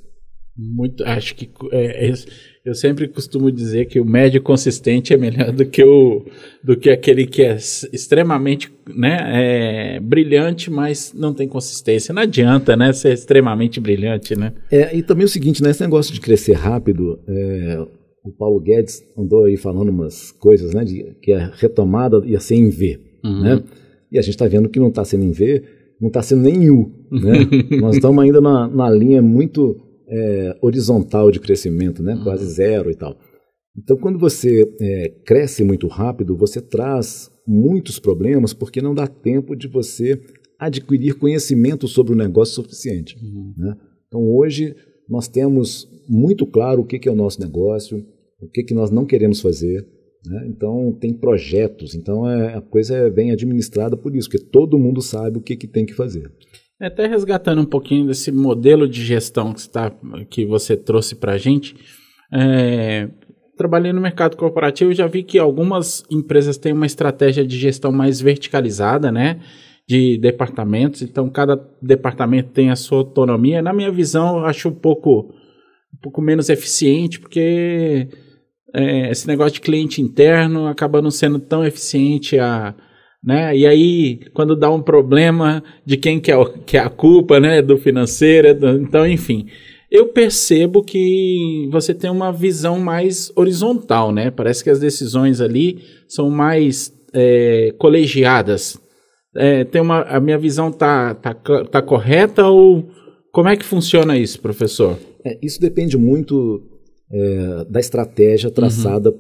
Muito, 0.56 1.04
acho 1.04 1.36
que 1.36 1.50
é, 1.72 2.10
é, 2.10 2.14
eu 2.64 2.76
sempre 2.76 3.08
costumo 3.08 3.52
dizer 3.52 3.86
que 3.86 4.00
o 4.00 4.06
médio 4.06 4.42
consistente 4.42 5.14
é 5.14 5.18
melhor 5.18 5.52
do 5.52 5.66
que 5.66 5.84
o 5.84 6.24
do 6.64 6.78
que 6.78 6.92
aquele 6.92 7.26
que 7.26 7.42
é 7.42 7.56
extremamente 7.56 8.72
né, 8.96 9.96
é, 9.96 10.00
brilhante, 10.00 10.70
mas 10.70 11.12
não 11.14 11.34
tem 11.34 11.48
consistência. 11.48 12.14
Não 12.14 12.22
adianta, 12.22 12.76
né, 12.76 12.94
ser 12.94 13.14
extremamente 13.14 13.80
brilhante, 13.80 14.36
né? 14.36 14.54
É, 14.72 14.96
e 14.96 15.02
também 15.02 15.26
o 15.26 15.30
seguinte, 15.30 15.64
né, 15.64 15.72
esse 15.72 15.82
negócio 15.82 16.14
de 16.14 16.22
crescer 16.22 16.54
rápido, 16.54 17.20
é, 17.28 17.84
o 18.24 18.32
Paulo 18.32 18.60
Guedes 18.60 19.04
andou 19.18 19.46
aí 19.46 19.58
falando 19.58 19.90
umas 19.90 20.32
coisas, 20.32 20.72
né, 20.74 20.84
de, 20.84 21.16
que 21.20 21.34
a 21.34 21.52
retomada 21.56 22.22
ia 22.26 22.40
ser 22.40 22.56
em 22.56 22.70
V, 22.70 23.00
uhum. 23.24 23.42
né? 23.42 23.64
E 24.12 24.20
a 24.20 24.22
gente 24.22 24.36
está 24.36 24.48
vendo 24.48 24.70
que 24.70 24.80
não 24.80 24.90
está 24.90 25.04
sendo 25.04 25.24
em 25.24 25.32
V, 25.32 25.64
não 26.00 26.10
está 26.10 26.22
sendo 26.22 26.44
nem 26.44 26.66
em 26.66 26.70
U, 26.70 26.92
né? 27.10 27.34
Nós 27.82 27.96
estamos 27.96 28.24
ainda 28.24 28.40
na, 28.40 28.68
na 28.68 28.90
linha 28.90 29.22
muito 29.22 29.80
é, 30.12 30.58
horizontal 30.62 31.32
de 31.32 31.40
crescimento, 31.40 32.04
né? 32.04 32.20
quase 32.24 32.44
uhum. 32.44 32.50
zero 32.50 32.92
e 32.92 32.96
tal. 32.96 33.18
Então, 33.78 33.96
quando 33.98 34.20
você 34.20 34.70
é, 34.82 35.10
cresce 35.26 35.64
muito 35.64 35.88
rápido, 35.88 36.36
você 36.36 36.60
traz 36.60 37.32
muitos 37.48 38.00
problemas 38.00 38.54
porque 38.54 38.82
não 38.82 38.94
dá 38.94 39.08
tempo 39.08 39.56
de 39.56 39.68
você 39.68 40.20
adquirir 40.60 41.18
conhecimento 41.18 41.88
sobre 41.88 42.14
o 42.14 42.16
negócio 42.16 42.56
suficiente. 42.56 43.16
Uhum. 43.24 43.54
Né? 43.58 43.76
Então, 44.08 44.30
hoje, 44.30 44.76
nós 45.10 45.28
temos 45.28 45.88
muito 46.08 46.46
claro 46.46 46.82
o 46.82 46.86
que, 46.86 47.00
que 47.00 47.08
é 47.08 47.12
o 47.12 47.16
nosso 47.16 47.40
negócio, 47.40 48.06
o 48.42 48.48
que, 48.50 48.64
que 48.64 48.74
nós 48.74 48.92
não 48.92 49.06
queremos 49.06 49.40
fazer. 49.40 49.88
Né? 50.26 50.48
Então, 50.50 50.96
tem 51.00 51.14
projetos. 51.14 51.96
Então, 51.96 52.30
é, 52.30 52.56
a 52.56 52.62
coisa 52.62 52.96
é 52.96 53.10
bem 53.10 53.32
administrada 53.32 53.96
por 53.96 54.16
isso, 54.16 54.30
porque 54.30 54.46
todo 54.46 54.78
mundo 54.78 55.02
sabe 55.02 55.38
o 55.38 55.42
que, 55.42 55.56
que 55.56 55.68
tem 55.68 55.86
que 55.86 55.94
fazer. 55.94 56.30
É, 56.82 56.88
até 56.88 57.06
resgatando 57.06 57.62
um 57.62 57.66
pouquinho 57.66 58.08
desse 58.08 58.32
modelo 58.32 58.88
de 58.88 59.06
gestão 59.06 59.54
que, 59.54 59.60
está, 59.60 59.92
que 60.28 60.48
você 60.48 60.76
trouxe 60.76 61.14
para 61.16 61.34
a 61.34 61.38
gente, 61.38 61.76
é, 62.34 63.08
trabalhei 63.56 63.94
no 63.94 64.02
mercado 64.02 64.36
corporativo 64.36 64.92
e 64.92 64.96
já 64.96 65.06
vi 65.06 65.22
que 65.22 65.38
algumas 65.38 66.04
empresas 66.10 66.58
têm 66.58 66.74
uma 66.74 66.88
estratégia 66.88 67.46
de 67.46 67.56
gestão 67.56 67.92
mais 67.92 68.20
verticalizada, 68.20 69.12
né? 69.12 69.40
De 69.88 70.18
departamentos, 70.18 71.04
então 71.04 71.30
cada 71.30 71.56
departamento 71.82 72.50
tem 72.50 72.72
a 72.72 72.76
sua 72.76 73.00
autonomia. 73.00 73.62
Na 73.62 73.74
minha 73.74 73.92
visão, 73.92 74.40
eu 74.40 74.46
acho 74.46 74.70
um 74.70 74.74
pouco, 74.74 75.34
um 75.94 75.98
pouco 76.02 76.20
menos 76.20 76.50
eficiente, 76.50 77.20
porque 77.20 78.08
é, 78.74 79.12
esse 79.12 79.28
negócio 79.28 79.54
de 79.54 79.62
cliente 79.62 80.02
interno 80.02 80.66
acaba 80.66 81.02
não 81.02 81.12
sendo 81.12 81.38
tão 81.38 81.64
eficiente 81.64 82.40
a 82.40 82.74
né? 83.24 83.56
E 83.56 83.68
aí, 83.68 84.20
quando 84.34 84.56
dá 84.56 84.70
um 84.70 84.82
problema 84.82 85.64
de 85.86 85.98
quem 85.98 86.20
que 86.20 86.32
é, 86.32 86.36
que 86.66 86.78
é 86.78 86.80
a 86.80 86.90
culpa, 86.90 87.40
né? 87.40 87.62
Do 87.62 87.78
financeiro, 87.78 88.54
do, 88.54 88.70
então, 88.82 89.06
enfim. 89.08 89.48
Eu 89.90 90.08
percebo 90.08 90.82
que 90.84 91.68
você 91.70 91.94
tem 91.94 92.10
uma 92.10 92.32
visão 92.32 92.80
mais 92.80 93.32
horizontal, 93.36 94.12
né? 94.12 94.32
Parece 94.32 94.64
que 94.64 94.70
as 94.70 94.80
decisões 94.80 95.42
ali 95.42 95.80
são 96.08 96.30
mais 96.30 96.94
é, 97.14 97.74
colegiadas. 97.78 98.80
É, 99.36 99.64
tem 99.66 99.82
uma, 99.82 100.02
a 100.04 100.20
minha 100.20 100.38
visão 100.38 100.72
tá, 100.72 101.14
tá, 101.14 101.34
tá 101.34 101.82
correta 101.82 102.48
ou 102.48 102.90
como 103.32 103.50
é 103.50 103.56
que 103.56 103.66
funciona 103.66 104.18
isso, 104.18 104.42
professor? 104.42 104.98
É, 105.26 105.38
isso 105.42 105.60
depende 105.60 105.98
muito 105.98 106.62
é, 107.12 107.66
da 107.70 107.80
estratégia 107.80 108.50
traçada 108.50 109.10
uhum. 109.10 109.20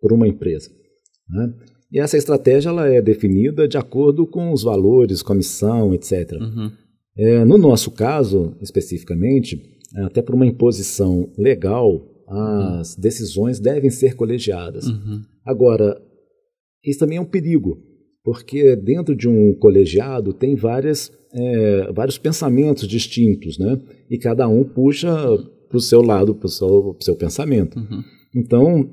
por 0.00 0.12
uma 0.12 0.28
empresa. 0.28 0.70
Né? 1.28 1.52
E 1.92 1.98
essa 1.98 2.16
estratégia 2.16 2.68
ela 2.68 2.86
é 2.86 3.02
definida 3.02 3.66
de 3.66 3.76
acordo 3.76 4.26
com 4.26 4.52
os 4.52 4.62
valores, 4.62 5.22
com 5.22 5.32
a 5.32 5.36
missão, 5.36 5.92
etc. 5.92 6.32
Uhum. 6.32 6.70
É, 7.16 7.44
no 7.44 7.58
nosso 7.58 7.90
caso, 7.90 8.54
especificamente, 8.60 9.60
até 9.96 10.22
por 10.22 10.34
uma 10.34 10.46
imposição 10.46 11.30
legal, 11.36 12.06
as 12.28 12.94
uhum. 12.94 13.00
decisões 13.00 13.58
devem 13.58 13.90
ser 13.90 14.14
colegiadas. 14.14 14.86
Uhum. 14.86 15.22
Agora, 15.44 16.00
isso 16.84 17.00
também 17.00 17.18
é 17.18 17.20
um 17.20 17.26
perigo, 17.26 17.78
porque 18.22 18.76
dentro 18.76 19.16
de 19.16 19.28
um 19.28 19.52
colegiado 19.54 20.32
tem 20.32 20.54
várias, 20.54 21.10
é, 21.34 21.92
vários 21.92 22.18
pensamentos 22.18 22.86
distintos, 22.86 23.58
né? 23.58 23.80
E 24.08 24.16
cada 24.16 24.46
um 24.46 24.62
puxa 24.62 25.10
para 25.68 25.76
o 25.76 25.80
seu 25.80 26.02
lado, 26.02 26.34
para 26.34 26.46
o 26.46 26.50
seu, 26.50 26.96
seu, 27.00 27.16
pensamento. 27.16 27.78
Uhum. 27.78 28.02
Então, 28.34 28.90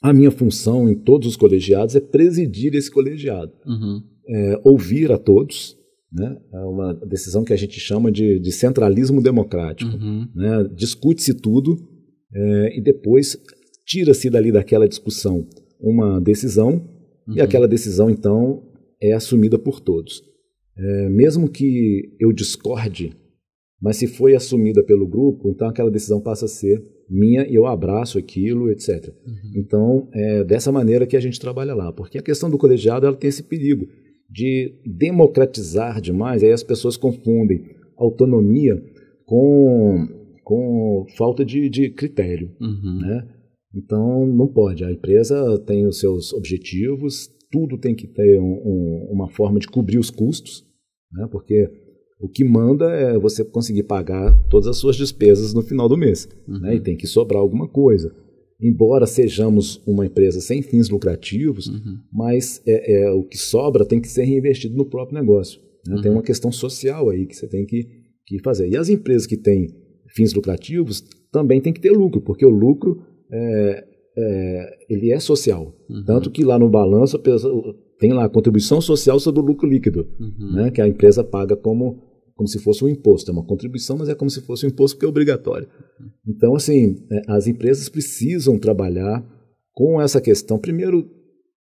a 0.00 0.12
minha 0.12 0.30
função 0.30 0.88
em 0.88 0.94
todos 0.94 1.28
os 1.28 1.36
colegiados 1.36 1.96
é 1.96 2.00
presidir 2.00 2.74
esse 2.74 2.90
colegiado, 2.90 3.52
uhum. 3.66 4.02
é, 4.28 4.60
ouvir 4.64 5.10
a 5.10 5.18
todos. 5.18 5.76
Né? 6.10 6.36
É 6.52 6.58
uma 6.60 6.94
decisão 6.94 7.44
que 7.44 7.52
a 7.52 7.56
gente 7.56 7.78
chama 7.78 8.10
de, 8.10 8.38
de 8.38 8.52
centralismo 8.52 9.20
democrático. 9.20 9.90
Uhum. 9.90 10.26
Né? 10.34 10.68
Discute-se 10.74 11.34
tudo 11.34 11.76
é, 12.32 12.78
e 12.78 12.80
depois 12.80 13.36
tira-se 13.84 14.30
dali 14.30 14.52
daquela 14.52 14.88
discussão 14.88 15.46
uma 15.80 16.20
decisão 16.20 16.88
uhum. 17.26 17.34
e 17.34 17.40
aquela 17.40 17.68
decisão 17.68 18.08
então 18.10 18.62
é 19.00 19.12
assumida 19.12 19.58
por 19.58 19.80
todos. 19.80 20.22
É, 20.76 21.08
mesmo 21.08 21.48
que 21.48 22.14
eu 22.20 22.32
discorde, 22.32 23.12
mas 23.80 23.96
se 23.96 24.06
foi 24.06 24.34
assumida 24.34 24.82
pelo 24.84 25.08
grupo, 25.08 25.50
então 25.50 25.68
aquela 25.68 25.90
decisão 25.90 26.20
passa 26.20 26.44
a 26.44 26.48
ser 26.48 26.82
minha 27.10 27.46
e 27.46 27.54
eu 27.54 27.66
abraço 27.66 28.18
aquilo, 28.18 28.70
etc. 28.70 29.12
Uhum. 29.26 29.52
Então, 29.56 30.08
é 30.12 30.44
dessa 30.44 30.70
maneira 30.70 31.06
que 31.06 31.16
a 31.16 31.20
gente 31.20 31.40
trabalha 31.40 31.74
lá, 31.74 31.92
porque 31.92 32.18
a 32.18 32.22
questão 32.22 32.50
do 32.50 32.58
colegiado 32.58 33.06
ela 33.06 33.16
tem 33.16 33.28
esse 33.28 33.42
perigo 33.42 33.86
de 34.30 34.74
democratizar 34.84 36.00
demais, 36.00 36.42
aí 36.42 36.52
as 36.52 36.62
pessoas 36.62 36.96
confundem 36.96 37.64
autonomia 37.96 38.82
com, 39.24 40.06
com 40.44 41.06
falta 41.16 41.44
de, 41.44 41.68
de 41.68 41.90
critério, 41.90 42.50
uhum. 42.60 42.98
né? 43.00 43.28
Então, 43.74 44.26
não 44.26 44.46
pode. 44.46 44.84
A 44.84 44.90
empresa 44.90 45.58
tem 45.66 45.86
os 45.86 46.00
seus 46.00 46.32
objetivos, 46.32 47.28
tudo 47.50 47.78
tem 47.78 47.94
que 47.94 48.06
ter 48.06 48.40
um, 48.40 48.60
um, 48.64 49.08
uma 49.10 49.28
forma 49.28 49.58
de 49.58 49.68
cobrir 49.68 49.98
os 49.98 50.10
custos, 50.10 50.64
né? 51.12 51.28
porque 51.30 51.70
o 52.20 52.28
que 52.28 52.44
manda 52.44 52.90
é 52.90 53.18
você 53.18 53.44
conseguir 53.44 53.84
pagar 53.84 54.36
todas 54.48 54.66
as 54.66 54.76
suas 54.76 54.96
despesas 54.96 55.54
no 55.54 55.62
final 55.62 55.88
do 55.88 55.96
mês. 55.96 56.28
Uhum. 56.46 56.60
Né? 56.60 56.76
E 56.76 56.80
tem 56.80 56.96
que 56.96 57.06
sobrar 57.06 57.40
alguma 57.40 57.68
coisa. 57.68 58.12
Embora 58.60 59.06
sejamos 59.06 59.80
uma 59.86 60.04
empresa 60.04 60.40
sem 60.40 60.60
fins 60.62 60.88
lucrativos, 60.88 61.68
uhum. 61.68 61.98
mas 62.12 62.60
é, 62.66 63.02
é, 63.02 63.10
o 63.12 63.22
que 63.22 63.38
sobra 63.38 63.84
tem 63.84 64.00
que 64.00 64.08
ser 64.08 64.24
reinvestido 64.24 64.76
no 64.76 64.84
próprio 64.84 65.20
negócio. 65.20 65.60
Né? 65.86 65.94
Uhum. 65.94 66.02
Tem 66.02 66.10
uma 66.10 66.22
questão 66.22 66.50
social 66.50 67.08
aí 67.08 67.24
que 67.24 67.36
você 67.36 67.46
tem 67.46 67.64
que, 67.64 67.86
que 68.26 68.42
fazer. 68.42 68.68
E 68.68 68.76
as 68.76 68.88
empresas 68.88 69.26
que 69.26 69.36
têm 69.36 69.68
fins 70.08 70.34
lucrativos 70.34 71.04
também 71.30 71.60
tem 71.60 71.72
que 71.72 71.80
ter 71.80 71.92
lucro, 71.92 72.20
porque 72.20 72.44
o 72.44 72.50
lucro 72.50 73.00
é, 73.30 73.84
é, 74.16 74.76
ele 74.90 75.12
é 75.12 75.20
social. 75.20 75.72
Uhum. 75.88 76.02
Tanto 76.04 76.30
que 76.32 76.42
lá 76.42 76.58
no 76.58 76.68
balanço 76.68 77.16
tem 78.00 78.12
lá 78.12 78.24
a 78.24 78.28
contribuição 78.28 78.80
social 78.80 79.20
sobre 79.20 79.40
o 79.40 79.44
lucro 79.44 79.68
líquido, 79.68 80.08
uhum. 80.18 80.52
né, 80.52 80.70
que 80.72 80.80
a 80.80 80.88
empresa 80.88 81.22
paga 81.22 81.56
como 81.56 82.07
como 82.38 82.46
se 82.46 82.60
fosse 82.60 82.84
um 82.84 82.88
imposto. 82.88 83.32
É 83.32 83.34
uma 83.34 83.44
contribuição, 83.44 83.98
mas 83.98 84.08
é 84.08 84.14
como 84.14 84.30
se 84.30 84.40
fosse 84.42 84.64
um 84.64 84.68
imposto 84.68 84.96
que 84.96 85.04
é 85.04 85.08
obrigatório. 85.08 85.66
Então, 86.24 86.54
assim, 86.54 87.04
é, 87.10 87.22
as 87.26 87.48
empresas 87.48 87.88
precisam 87.88 88.56
trabalhar 88.56 89.26
com 89.74 90.00
essa 90.00 90.20
questão. 90.20 90.56
Primeiro, 90.56 91.10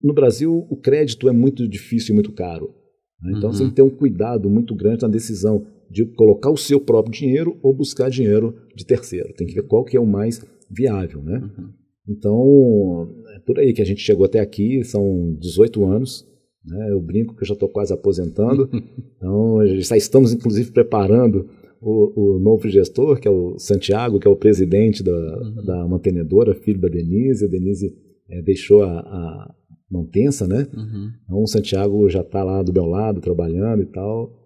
no 0.01 0.13
Brasil, 0.13 0.65
o 0.69 0.77
crédito 0.77 1.27
é 1.27 1.34
muito 1.34 1.67
difícil 1.67 2.13
e 2.13 2.15
muito 2.15 2.31
caro. 2.31 2.73
Né? 3.21 3.34
Então, 3.36 3.49
uhum. 3.49 3.53
você 3.53 3.63
tem 3.63 3.69
que 3.69 3.75
ter 3.75 3.81
um 3.81 3.89
cuidado 3.89 4.49
muito 4.49 4.73
grande 4.73 5.01
na 5.01 5.10
decisão 5.10 5.67
de 5.89 6.05
colocar 6.05 6.49
o 6.49 6.55
seu 6.55 6.79
próprio 6.79 7.12
dinheiro 7.12 7.60
ou 7.62 7.73
buscar 7.73 8.10
dinheiro 8.10 8.55
de 8.73 8.86
terceiro. 8.86 9.34
Tem 9.34 9.45
que 9.45 9.53
ver 9.53 9.63
qual 9.63 9.84
que 9.84 9.97
é 9.97 9.99
o 9.99 10.07
mais 10.07 10.41
viável, 10.69 11.21
né? 11.21 11.38
Uhum. 11.38 11.69
Então, 12.07 13.13
é 13.36 13.39
por 13.39 13.60
aí 13.60 13.73
que 13.73 13.81
a 13.81 13.86
gente 13.86 14.01
chegou 14.01 14.25
até 14.25 14.39
aqui, 14.39 14.86
são 14.86 15.36
18 15.38 15.84
anos, 15.86 16.25
né? 16.65 16.91
Eu 16.91 17.02
brinco 17.02 17.36
que 17.36 17.43
eu 17.43 17.47
já 17.47 17.54
estou 17.54 17.69
quase 17.69 17.93
aposentando. 17.93 18.69
então, 19.17 19.65
já 19.80 19.97
estamos, 19.97 20.34
inclusive, 20.34 20.71
preparando 20.71 21.50
o, 21.82 22.36
o, 22.36 22.39
novo 22.39 22.69
gestor, 22.69 23.19
que 23.19 23.28
é 23.28 23.32
o 23.32 23.58
Santiago, 23.58 24.19
que 24.19 24.28
é 24.28 24.32
o 24.32 24.36
presidente 24.36 25.04
da, 25.04 25.12
uhum. 25.12 25.65
da 25.65 25.88
mantenedora, 25.88 26.54
filho 26.54 26.79
da 26.79 26.88
Denise. 26.88 27.46
A 27.46 27.50
Denise 27.50 27.96
é, 28.29 28.42
deixou 28.42 28.83
a, 28.83 29.00
a 29.00 29.56
mantença, 29.90 30.48
né? 30.48 30.67
Uhum. 30.75 31.12
Então, 31.25 31.42
o 31.42 31.48
Santiago 31.48 32.08
já 32.10 32.21
está 32.21 32.44
lá 32.44 32.62
do 32.62 32.71
meu 32.71 32.85
lado, 32.85 33.19
trabalhando 33.19 33.81
e 33.81 33.88
tal. 33.88 34.38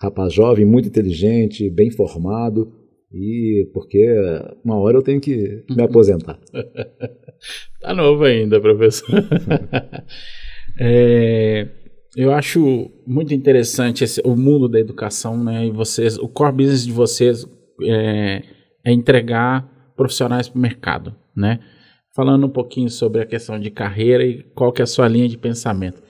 Rapaz 0.00 0.32
jovem, 0.32 0.64
muito 0.64 0.88
inteligente, 0.88 1.70
bem 1.70 1.90
formado. 1.90 2.72
E 3.10 3.70
porque 3.72 4.04
uma 4.64 4.76
hora 4.76 4.98
eu 4.98 5.02
tenho 5.02 5.20
que 5.20 5.64
me 5.70 5.82
aposentar. 5.84 6.38
tá 7.80 7.94
novo 7.94 8.24
ainda, 8.24 8.60
professor. 8.60 9.08
É, 10.78 11.68
eu 12.16 12.32
acho 12.32 12.90
muito 13.06 13.34
interessante 13.34 14.04
esse, 14.04 14.20
o 14.24 14.36
mundo 14.36 14.68
da 14.68 14.78
educação, 14.78 15.42
né? 15.42 15.66
E 15.66 15.70
vocês, 15.70 16.16
o 16.18 16.28
core 16.28 16.56
business 16.56 16.84
de 16.84 16.92
vocês 16.92 17.46
é, 17.82 18.42
é 18.84 18.92
entregar 18.92 19.68
profissionais 19.96 20.48
para 20.48 20.58
o 20.58 20.62
mercado, 20.62 21.14
né? 21.36 21.60
Falando 22.14 22.46
um 22.46 22.50
pouquinho 22.50 22.88
sobre 22.88 23.20
a 23.20 23.26
questão 23.26 23.58
de 23.58 23.70
carreira 23.70 24.24
e 24.24 24.42
qual 24.54 24.72
que 24.72 24.80
é 24.80 24.84
a 24.84 24.86
sua 24.86 25.08
linha 25.08 25.28
de 25.28 25.36
pensamento. 25.36 26.00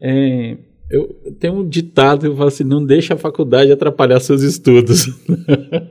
É, 0.00 0.56
eu 0.90 1.08
tenho 1.38 1.54
um 1.54 1.68
ditado 1.68 2.20
que 2.20 2.26
eu 2.26 2.36
falo 2.36 2.48
assim, 2.48 2.64
não 2.64 2.84
deixa 2.84 3.14
a 3.14 3.18
faculdade 3.18 3.70
atrapalhar 3.70 4.18
seus 4.20 4.42
estudos. 4.42 5.06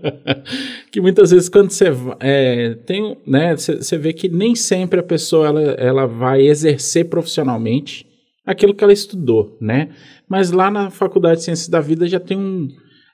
que 0.91 0.99
muitas 1.01 1.31
vezes 1.31 1.49
quando 1.49 1.71
você 1.71 1.85
é, 2.19 2.75
tem, 2.85 3.17
né, 3.25 3.55
você 3.55 3.97
vê 3.97 4.13
que 4.13 4.29
nem 4.29 4.55
sempre 4.55 4.99
a 4.99 5.03
pessoa 5.03 5.47
ela, 5.47 5.61
ela 5.61 6.05
vai 6.05 6.47
exercer 6.47 7.09
profissionalmente 7.09 8.08
aquilo 8.49 8.73
que 8.73 8.83
ela 8.83 8.91
estudou, 8.91 9.55
né? 9.61 9.89
Mas 10.27 10.49
lá 10.49 10.71
na 10.71 10.89
Faculdade 10.89 11.37
de 11.37 11.43
Ciências 11.43 11.69
da 11.69 11.79
Vida 11.79 12.07
já 12.07 12.19
tem 12.19 12.35
um, 12.35 12.67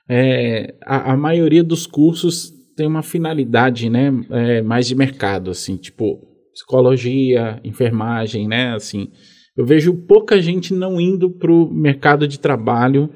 é, 0.08 0.74
a, 0.82 1.12
a, 1.12 1.16
maioria 1.16 1.62
dos 1.62 1.86
cursos 1.86 2.50
tem 2.74 2.86
uma 2.86 3.02
finalidade, 3.02 3.90
né, 3.90 4.12
é, 4.30 4.62
mais 4.62 4.86
de 4.86 4.94
mercado, 4.94 5.50
assim, 5.50 5.76
tipo 5.76 6.26
psicologia, 6.52 7.60
enfermagem, 7.62 8.48
né, 8.48 8.74
assim. 8.74 9.08
Eu 9.54 9.66
vejo 9.66 9.94
pouca 10.06 10.40
gente 10.40 10.72
não 10.72 10.98
indo 10.98 11.30
para 11.30 11.52
o 11.52 11.70
mercado 11.70 12.26
de 12.26 12.38
trabalho 12.38 13.10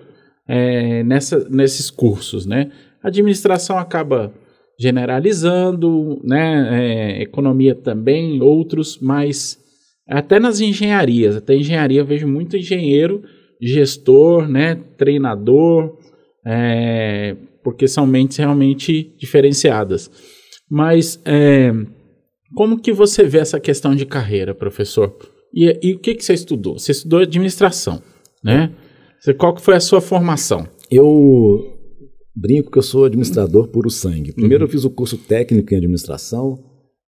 é, 0.46 1.02
nessa, 1.02 1.48
nesses 1.48 1.90
cursos, 1.90 2.44
né? 2.44 2.70
A 3.02 3.08
administração 3.08 3.78
acaba 3.78 4.32
generalizando, 4.78 6.20
né? 6.22 7.18
É, 7.18 7.22
economia 7.22 7.74
também, 7.74 8.42
outros, 8.42 8.98
mas 9.00 9.58
até 10.10 10.40
nas 10.40 10.60
engenharias, 10.60 11.36
até 11.36 11.54
engenharia 11.54 12.00
eu 12.00 12.04
vejo 12.04 12.26
muito 12.26 12.56
engenheiro, 12.56 13.22
gestor, 13.60 14.48
né? 14.48 14.74
Treinador, 14.96 15.96
é, 16.46 17.36
porque 17.62 17.86
são 17.86 18.06
mentes 18.06 18.36
realmente 18.36 19.14
diferenciadas. 19.18 20.10
Mas 20.68 21.20
é, 21.24 21.72
como 22.54 22.80
que 22.80 22.92
você 22.92 23.24
vê 23.24 23.38
essa 23.38 23.60
questão 23.60 23.94
de 23.94 24.04
carreira, 24.04 24.54
professor? 24.54 25.16
E, 25.54 25.78
e 25.82 25.94
o 25.94 25.98
que, 25.98 26.14
que 26.14 26.24
você 26.24 26.34
estudou? 26.34 26.78
Você 26.78 26.92
estudou 26.92 27.20
administração, 27.20 28.02
né? 28.42 28.72
Você, 29.20 29.34
qual 29.34 29.54
que 29.54 29.62
foi 29.62 29.74
a 29.74 29.80
sua 29.80 30.00
formação? 30.00 30.66
Eu 30.90 31.76
brinco 32.34 32.70
que 32.70 32.78
eu 32.78 32.82
sou 32.82 33.04
administrador 33.04 33.68
puro 33.68 33.90
sangue. 33.90 34.32
Primeiro 34.32 34.64
uhum. 34.64 34.68
eu 34.68 34.72
fiz 34.72 34.84
o 34.84 34.90
curso 34.90 35.18
técnico 35.18 35.74
em 35.74 35.76
administração, 35.76 36.58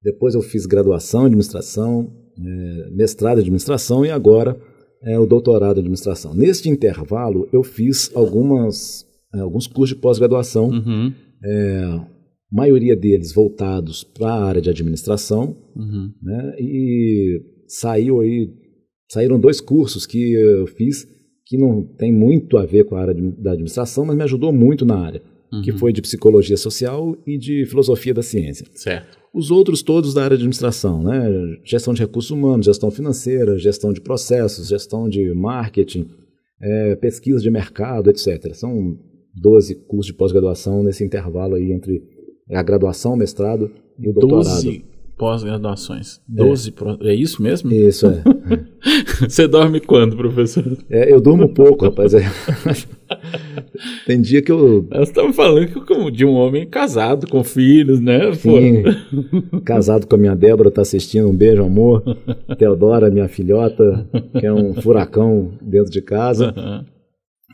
depois 0.02 0.34
eu 0.34 0.42
fiz 0.42 0.66
graduação 0.66 1.22
em 1.22 1.26
administração, 1.26 2.12
é, 2.38 2.90
mestrado 2.90 3.38
em 3.38 3.40
administração 3.40 4.04
e 4.04 4.10
agora 4.10 4.56
é, 5.02 5.18
o 5.18 5.26
doutorado 5.26 5.76
em 5.76 5.80
administração. 5.80 6.34
Neste 6.34 6.68
intervalo 6.68 7.48
eu 7.52 7.62
fiz 7.62 8.10
algumas, 8.14 9.06
é, 9.34 9.40
alguns 9.40 9.66
cursos 9.66 9.96
de 9.96 10.02
pós-graduação, 10.02 10.70
uhum. 10.70 11.12
é, 11.44 12.00
maioria 12.50 12.96
deles 12.96 13.32
voltados 13.32 14.04
para 14.04 14.32
a 14.32 14.44
área 14.44 14.60
de 14.60 14.70
administração, 14.70 15.56
uhum. 15.74 16.12
né, 16.22 16.56
e 16.58 17.40
saiu 17.66 18.20
aí, 18.20 18.50
saíram 19.10 19.40
dois 19.40 19.60
cursos 19.60 20.04
que 20.04 20.32
eu 20.32 20.66
fiz 20.66 21.06
que 21.46 21.58
não 21.58 21.82
tem 21.82 22.12
muito 22.12 22.56
a 22.56 22.64
ver 22.64 22.84
com 22.84 22.96
a 22.96 23.00
área 23.00 23.14
de, 23.14 23.30
da 23.32 23.52
administração, 23.52 24.06
mas 24.06 24.16
me 24.16 24.22
ajudou 24.22 24.52
muito 24.52 24.86
na 24.86 24.96
área, 24.96 25.22
uhum. 25.52 25.60
que 25.62 25.72
foi 25.72 25.92
de 25.92 26.00
psicologia 26.00 26.56
social 26.56 27.16
e 27.26 27.36
de 27.36 27.66
filosofia 27.66 28.14
da 28.14 28.22
ciência. 28.22 28.66
Certo. 28.74 29.21
Os 29.34 29.50
outros 29.50 29.82
todos 29.82 30.12
da 30.12 30.24
área 30.24 30.36
de 30.36 30.42
administração, 30.42 31.02
né? 31.02 31.58
Gestão 31.64 31.94
de 31.94 32.02
recursos 32.02 32.30
humanos, 32.30 32.66
gestão 32.66 32.90
financeira, 32.90 33.58
gestão 33.58 33.92
de 33.92 34.00
processos, 34.00 34.68
gestão 34.68 35.08
de 35.08 35.32
marketing, 35.32 36.06
é, 36.60 36.96
pesquisa 36.96 37.40
de 37.40 37.50
mercado, 37.50 38.10
etc. 38.10 38.54
São 38.54 38.98
12 39.34 39.74
cursos 39.86 40.06
de 40.06 40.14
pós-graduação 40.14 40.82
nesse 40.82 41.02
intervalo 41.02 41.54
aí 41.54 41.72
entre 41.72 42.02
a 42.50 42.62
graduação, 42.62 43.14
o 43.14 43.16
mestrado 43.16 43.70
e 43.98 44.08
o 44.08 44.12
doutorado. 44.12 44.44
12 44.44 44.91
pós-graduações. 45.22 46.20
12 46.26 46.74
é. 47.00 47.10
é 47.10 47.14
isso 47.14 47.40
mesmo? 47.40 47.72
Isso, 47.72 48.08
é. 48.10 48.22
Você 49.20 49.46
dorme 49.46 49.78
quando, 49.78 50.16
professor? 50.16 50.76
É, 50.90 51.12
eu 51.12 51.20
durmo 51.20 51.48
pouco, 51.48 51.84
rapaz. 51.84 52.12
É. 52.12 52.22
Tem 54.04 54.20
dia 54.20 54.42
que 54.42 54.50
eu. 54.50 54.84
Nós 54.90 55.10
estamos 55.10 55.36
falando 55.36 56.10
de 56.10 56.24
um 56.24 56.32
homem 56.32 56.66
casado, 56.66 57.28
com 57.28 57.44
filhos, 57.44 58.00
né? 58.00 58.32
Sim, 58.34 58.82
casado 59.64 60.08
com 60.08 60.16
a 60.16 60.18
minha 60.18 60.34
Débora, 60.34 60.70
está 60.70 60.82
assistindo. 60.82 61.28
Um 61.28 61.36
beijo, 61.36 61.62
amor. 61.62 62.02
Teodora, 62.58 63.08
minha 63.08 63.28
filhota, 63.28 64.04
que 64.40 64.44
é 64.44 64.52
um 64.52 64.74
furacão 64.74 65.52
dentro 65.62 65.92
de 65.92 66.02
casa. 66.02 66.52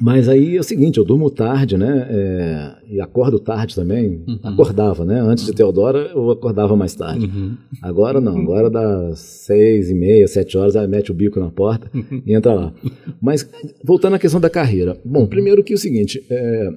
Mas 0.00 0.28
aí 0.28 0.56
é 0.56 0.60
o 0.60 0.64
seguinte, 0.64 0.98
eu 0.98 1.04
durmo 1.04 1.30
tarde, 1.30 1.76
né? 1.76 2.06
É, 2.08 2.94
e 2.94 3.00
acordo 3.00 3.38
tarde 3.38 3.74
também. 3.74 4.22
Uhum. 4.26 4.38
Acordava, 4.42 5.04
né? 5.04 5.20
Antes 5.20 5.44
de 5.44 5.52
Teodora, 5.52 6.10
eu 6.14 6.30
acordava 6.30 6.76
mais 6.76 6.94
tarde. 6.94 7.26
Uhum. 7.26 7.56
Agora 7.82 8.20
não, 8.20 8.38
agora 8.38 8.70
das 8.70 9.18
seis 9.18 9.90
e 9.90 9.94
meia, 9.94 10.26
sete 10.28 10.56
horas, 10.56 10.76
aí 10.76 10.86
mete 10.86 11.10
o 11.10 11.14
bico 11.14 11.40
na 11.40 11.50
porta 11.50 11.90
uhum. 11.94 12.22
e 12.24 12.34
entra 12.34 12.54
lá. 12.54 12.72
Mas 13.20 13.48
voltando 13.84 14.14
à 14.14 14.18
questão 14.18 14.40
da 14.40 14.50
carreira. 14.50 14.96
Bom, 15.04 15.26
primeiro 15.26 15.64
que 15.64 15.72
é 15.72 15.76
o 15.76 15.78
seguinte, 15.78 16.24
é, 16.30 16.68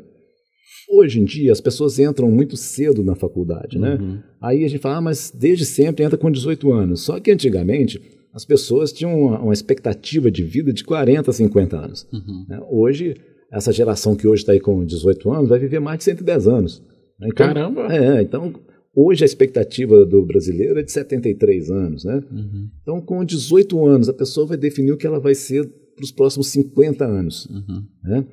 hoje 0.89 1.19
em 1.19 1.23
dia 1.23 1.51
as 1.51 1.61
pessoas 1.61 1.99
entram 1.99 2.29
muito 2.31 2.57
cedo 2.57 3.03
na 3.03 3.15
faculdade, 3.15 3.77
né? 3.77 3.97
Uhum. 4.01 4.19
Aí 4.41 4.65
a 4.65 4.67
gente 4.67 4.81
fala, 4.81 4.97
ah, 4.97 5.01
mas 5.01 5.31
desde 5.33 5.65
sempre 5.65 6.03
entra 6.03 6.17
com 6.17 6.31
18 6.31 6.71
anos. 6.73 7.01
Só 7.01 7.19
que 7.19 7.31
antigamente 7.31 8.01
as 8.33 8.45
pessoas 8.45 8.93
tinham 8.93 9.13
uma, 9.19 9.39
uma, 9.39 9.53
expectativa 9.53 10.31
de 10.31 10.43
vida 10.43 10.71
de 10.71 10.83
40, 10.83 11.31
50 11.31 11.77
anos. 11.77 12.07
Uhum. 12.11 12.45
Né? 12.47 12.61
Hoje, 12.69 13.15
essa 13.51 13.71
geração 13.71 14.15
que 14.15 14.27
hoje 14.27 14.43
está 14.43 14.53
aí 14.53 14.59
com 14.59 14.85
18 14.85 15.31
anos 15.31 15.49
vai 15.49 15.59
viver 15.59 15.79
mais 15.79 15.99
de 15.99 16.05
110 16.05 16.47
anos. 16.47 16.81
Né? 17.19 17.27
Então, 17.31 17.47
Caramba! 17.47 17.93
É, 17.93 18.21
então 18.21 18.53
hoje 18.95 19.23
a 19.23 19.25
expectativa 19.25 20.05
do 20.05 20.25
brasileiro 20.25 20.79
é 20.79 20.83
de 20.83 20.91
73 20.91 21.69
anos. 21.71 22.05
Né? 22.05 22.23
Uhum. 22.31 22.69
Então, 22.81 23.01
com 23.01 23.23
18 23.23 23.85
anos, 23.85 24.09
a 24.09 24.13
pessoa 24.13 24.47
vai 24.47 24.57
definir 24.57 24.91
o 24.91 24.97
que 24.97 25.07
ela 25.07 25.19
vai 25.19 25.35
ser 25.35 25.67
para 25.95 26.03
os 26.03 26.11
próximos 26.11 26.47
50 26.47 27.05
anos. 27.05 27.45
Uhum. 27.47 27.85
Né? 28.03 28.27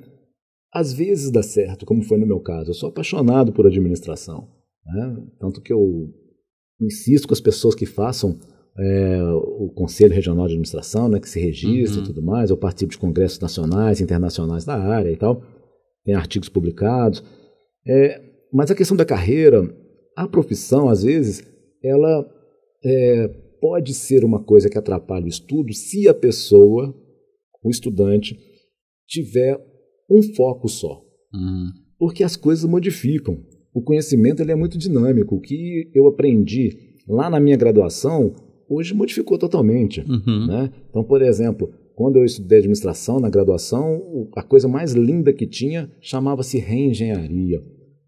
Às 0.72 0.92
vezes 0.92 1.30
dá 1.30 1.42
certo, 1.42 1.84
como 1.84 2.03
foi 2.03 2.18
no 2.18 2.26
meu 2.26 2.40
caso. 2.40 2.70
Eu 2.70 2.74
sou 2.74 2.88
apaixonado 2.88 3.53
por 3.53 3.66
administração. 3.66 4.49
Né? 4.86 5.16
Tanto 5.40 5.61
que 5.61 5.72
eu 5.72 6.12
insisto 6.80 7.26
com 7.26 7.34
as 7.34 7.40
pessoas 7.40 7.74
que 7.74 7.86
façam 7.86 8.38
é, 8.79 9.22
o 9.22 9.70
Conselho 9.74 10.14
Regional 10.14 10.47
de 10.47 10.53
Administração, 10.53 11.09
né, 11.09 11.18
que 11.18 11.29
se 11.29 11.41
registra 11.41 11.99
uhum. 11.99 12.05
e 12.05 12.07
tudo 12.07 12.22
mais, 12.22 12.51
eu 12.51 12.57
participo 12.57 12.93
de 12.93 12.99
congressos 12.99 13.41
nacionais, 13.41 14.01
internacionais 14.01 14.64
da 14.64 14.76
área 14.76 15.11
e 15.11 15.16
tal, 15.16 15.43
tem 16.05 16.14
artigos 16.14 16.49
publicados. 16.49 17.22
É, 17.87 18.22
mas 18.53 18.70
a 18.70 18.74
questão 18.74 18.97
da 18.97 19.05
carreira, 19.05 19.62
a 20.16 20.29
profissão, 20.29 20.89
às 20.89 21.03
vezes, 21.03 21.43
ela 21.83 22.24
é, 22.85 23.29
pode 23.61 23.95
ser 23.95 24.24
uma 24.24 24.43
coisa 24.43 24.70
que 24.70 24.79
atrapalha 24.79 25.24
o 25.24 25.29
estudo 25.29 25.72
se 25.72 26.09
a 26.09 26.14
pessoa, 26.14 26.95
o 27.62 27.70
estudante, 27.70 28.39
tiver 29.09 29.59
um 30.09 30.22
foco 30.35 30.68
só. 30.68 31.03
Uhum. 31.35 31.70
Porque 31.99 32.22
as 32.22 32.37
coisas 32.37 32.64
modificam. 32.64 33.43
O 33.74 33.83
conhecimento 33.83 34.41
ele 34.41 34.53
é 34.53 34.57
muito 34.57 34.79
dinâmico. 34.79 35.35
O 35.35 35.41
que 35.41 35.91
eu 35.95 36.07
aprendi 36.07 36.95
lá 37.09 37.29
na 37.29 37.41
minha 37.41 37.57
graduação 37.57 38.35
hoje 38.69 38.95
modificou 38.95 39.39
totalmente. 39.39 40.01
Uhum. 40.01 40.47
Né? 40.47 40.71
Então, 40.91 41.03
por 41.03 41.23
exemplo, 41.23 41.71
quando 41.95 42.16
eu 42.16 42.25
estudei 42.25 42.59
administração 42.59 43.19
na 43.19 43.29
graduação, 43.29 44.29
a 44.37 44.43
coisa 44.43 44.69
mais 44.69 44.93
linda 44.93 45.33
que 45.33 45.47
tinha 45.47 45.91
chamava-se 46.01 46.59
reengenharia. 46.59 47.62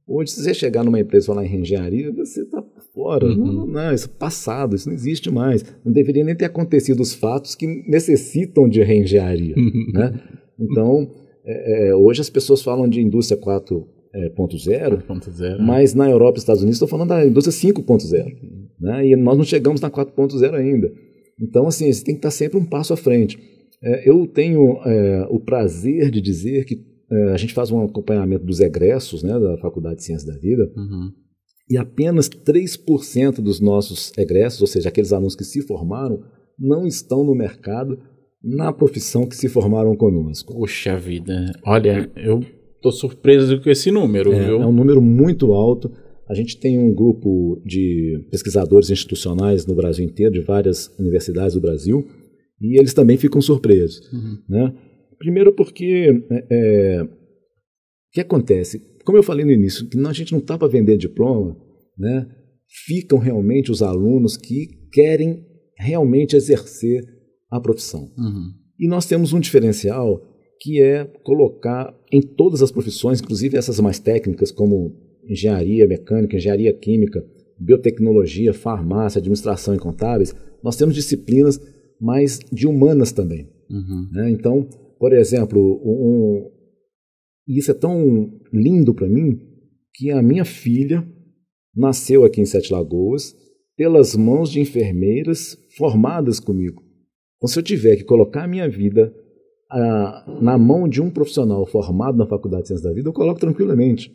Hoje, 0.07 0.33
se 0.33 0.43
você 0.43 0.53
chegar 0.53 0.85
numa 0.85 0.99
empresa 0.99 1.25
e 1.25 1.29
falar 1.29 1.45
em 1.45 1.49
reengenharia, 1.49 2.13
você 2.13 2.43
está 2.43 2.63
fora. 2.93 3.27
Uhum. 3.27 3.37
Não, 3.37 3.67
não, 3.67 3.95
isso 3.95 4.07
é 4.07 4.19
passado, 4.19 4.75
isso 4.75 4.89
não 4.89 4.95
existe 4.95 5.31
mais. 5.31 5.65
Não 5.85 5.93
deveria 5.93 6.25
nem 6.25 6.35
ter 6.35 6.47
acontecido 6.47 7.01
os 7.01 7.15
fatos 7.15 7.55
que 7.55 7.67
necessitam 7.89 8.69
de 8.69 8.83
reengenharia. 8.83 9.55
Uhum. 9.57 9.91
Né? 9.95 10.21
Então, 10.59 11.11
é, 11.45 11.89
é, 11.89 11.95
hoje 11.95 12.21
as 12.21 12.29
pessoas 12.31 12.63
falam 12.63 12.89
de 12.89 13.01
indústria 13.01 13.41
4.0, 14.15 15.43
é, 15.43 15.63
mas 15.63 15.95
na 15.95 16.11
Europa 16.11 16.39
e 16.39 16.41
Estados 16.41 16.63
Unidos 16.63 16.77
estão 16.77 16.89
falando 16.89 17.11
da 17.11 17.25
indústria 17.25 17.73
5.0. 17.73 18.25
Né? 18.81 19.09
E 19.09 19.17
nós 19.17 19.37
não 19.37 19.45
chegamos 19.45 19.81
na 19.81 19.91
4.0 19.91 20.55
ainda. 20.55 20.93
Então, 21.41 21.67
assim, 21.67 21.93
você 21.93 22.05
tem 22.05 22.15
que 22.15 22.19
estar 22.19 22.31
sempre 22.31 22.59
um 22.59 22.65
passo 22.65 22.93
à 22.93 22.97
frente. 22.97 23.39
É, 23.83 24.09
eu 24.09 24.27
tenho 24.27 24.79
é, 24.85 25.27
o 25.31 25.41
prazer 25.41 26.11
de 26.11 26.21
dizer 26.21 26.65
que 26.65 26.85
é, 27.11 27.33
a 27.33 27.37
gente 27.37 27.55
faz 27.55 27.71
um 27.71 27.83
acompanhamento 27.83 28.45
dos 28.45 28.61
egressos 28.61 29.23
né, 29.23 29.39
da 29.39 29.57
Faculdade 29.59 29.97
de 29.97 30.05
Ciências 30.05 30.33
da 30.33 30.39
Vida 30.39 30.71
uhum. 30.77 31.11
e 31.69 31.77
apenas 31.77 32.29
3% 32.29 33.41
dos 33.41 33.61
nossos 33.61 34.13
egressos, 34.19 34.61
ou 34.61 34.67
seja, 34.67 34.89
aqueles 34.89 35.13
alunos 35.13 35.35
que 35.35 35.45
se 35.45 35.63
formaram, 35.63 36.23
não 36.59 36.87
estão 36.87 37.25
no 37.25 37.35
mercado 37.35 37.99
na 38.43 38.73
profissão 38.73 39.27
que 39.27 39.37
se 39.37 39.49
formaram 39.49 39.97
conosco. 39.97 40.53
Poxa 40.53 40.97
vida, 40.99 41.53
olha, 41.65 42.11
eu 42.17 42.43
estou 42.81 42.91
surpreso 42.91 43.61
com 43.61 43.71
esse 43.71 43.91
número, 43.91 44.33
é, 44.33 44.47
viu? 44.47 44.63
É 44.63 44.67
um 44.67 44.73
número 44.73 45.01
muito 45.01 45.53
alto. 45.53 45.93
A 46.29 46.35
gente 46.35 46.59
tem 46.59 46.79
um 46.79 46.95
grupo 46.95 47.61
de 47.65 48.27
pesquisadores 48.31 48.91
institucionais 48.91 49.67
no 49.67 49.75
Brasil 49.75 50.05
inteiro, 50.05 50.33
de 50.33 50.41
várias 50.41 50.89
universidades 50.99 51.55
do 51.55 51.61
Brasil, 51.61 52.07
e 52.61 52.79
eles 52.79 52.95
também 52.95 53.17
ficam 53.17 53.41
surpresos. 53.41 54.11
Uhum. 54.13 54.39
Né? 54.49 54.75
Primeiro 55.19 55.53
porque 55.53 56.25
é, 56.31 56.47
é, 56.51 57.03
o 57.03 57.09
que 58.13 58.21
acontece? 58.21 58.81
Como 59.05 59.19
eu 59.19 59.23
falei 59.23 59.45
no 59.45 59.53
início, 59.53 59.87
que 59.89 59.99
a 59.99 60.13
gente 60.13 60.33
não 60.33 60.41
está 60.41 60.57
para 60.57 60.69
vender 60.69 60.97
diploma, 60.97 61.57
né? 61.99 62.27
ficam 62.87 63.19
realmente 63.19 63.71
os 63.71 63.83
alunos 63.83 64.37
que 64.37 64.69
querem 64.93 65.45
realmente 65.77 66.37
exercer 66.37 67.03
a 67.51 67.61
profissão. 67.61 68.03
Uhum. 68.17 68.53
E 68.79 68.87
nós 68.89 69.07
temos 69.07 69.33
um 69.33 69.41
diferencial 69.41 70.23
que 70.61 70.83
é 70.83 71.07
colocar 71.25 71.99
em 72.13 72.21
todas 72.21 72.61
as 72.61 72.71
profissões, 72.71 73.21
inclusive 73.21 73.57
essas 73.57 73.81
mais 73.81 73.99
técnicas, 73.99 74.53
como 74.53 74.95
engenharia 75.27 75.89
mecânica, 75.89 76.37
engenharia 76.37 76.73
química, 76.73 77.25
biotecnologia, 77.59 78.53
farmácia, 78.53 79.19
administração 79.19 79.75
e 79.75 79.79
contábeis, 79.79 80.35
nós 80.63 80.77
temos 80.77 80.95
disciplinas 80.95 81.59
mais 82.01 82.39
de 82.53 82.67
humanas 82.67 83.11
também. 83.11 83.49
Uhum. 83.71 84.09
Né? 84.13 84.31
Então, 84.31 84.69
por 84.99 85.13
exemplo, 85.13 85.81
um, 85.83 86.51
isso 87.47 87.71
é 87.71 87.75
tão 87.75 88.31
lindo 88.53 88.95
para 88.95 89.09
mim 89.09 89.41
que 89.95 90.11
a 90.11 90.23
minha 90.23 90.45
filha 90.45 91.07
nasceu 91.75 92.25
aqui 92.25 92.41
em 92.41 92.47
Sete 92.47 92.73
Lagoas 92.73 93.35
pelas 93.77 94.15
mãos 94.15 94.51
de 94.51 94.61
enfermeiras 94.61 95.57
formadas 95.77 96.39
comigo. 96.39 96.83
Então, 97.37 97.49
se 97.49 97.59
eu 97.59 97.63
tiver 97.63 97.97
que 97.97 98.05
colocar 98.05 98.45
a 98.45 98.49
minha 98.49 98.69
vida 98.69 99.15
a, 99.71 100.25
na 100.41 100.59
mão 100.59 100.89
de 100.89 101.01
um 101.01 101.11
profissional 101.11 101.65
formado 101.67 102.19
na 102.19 102.27
Faculdade 102.27 102.63
de 102.63 102.69
Ciências 102.69 102.89
da 102.89 102.95
Vida, 102.95 103.09
eu 103.09 103.13
coloco 103.13 103.41
tranquilamente, 103.41 104.13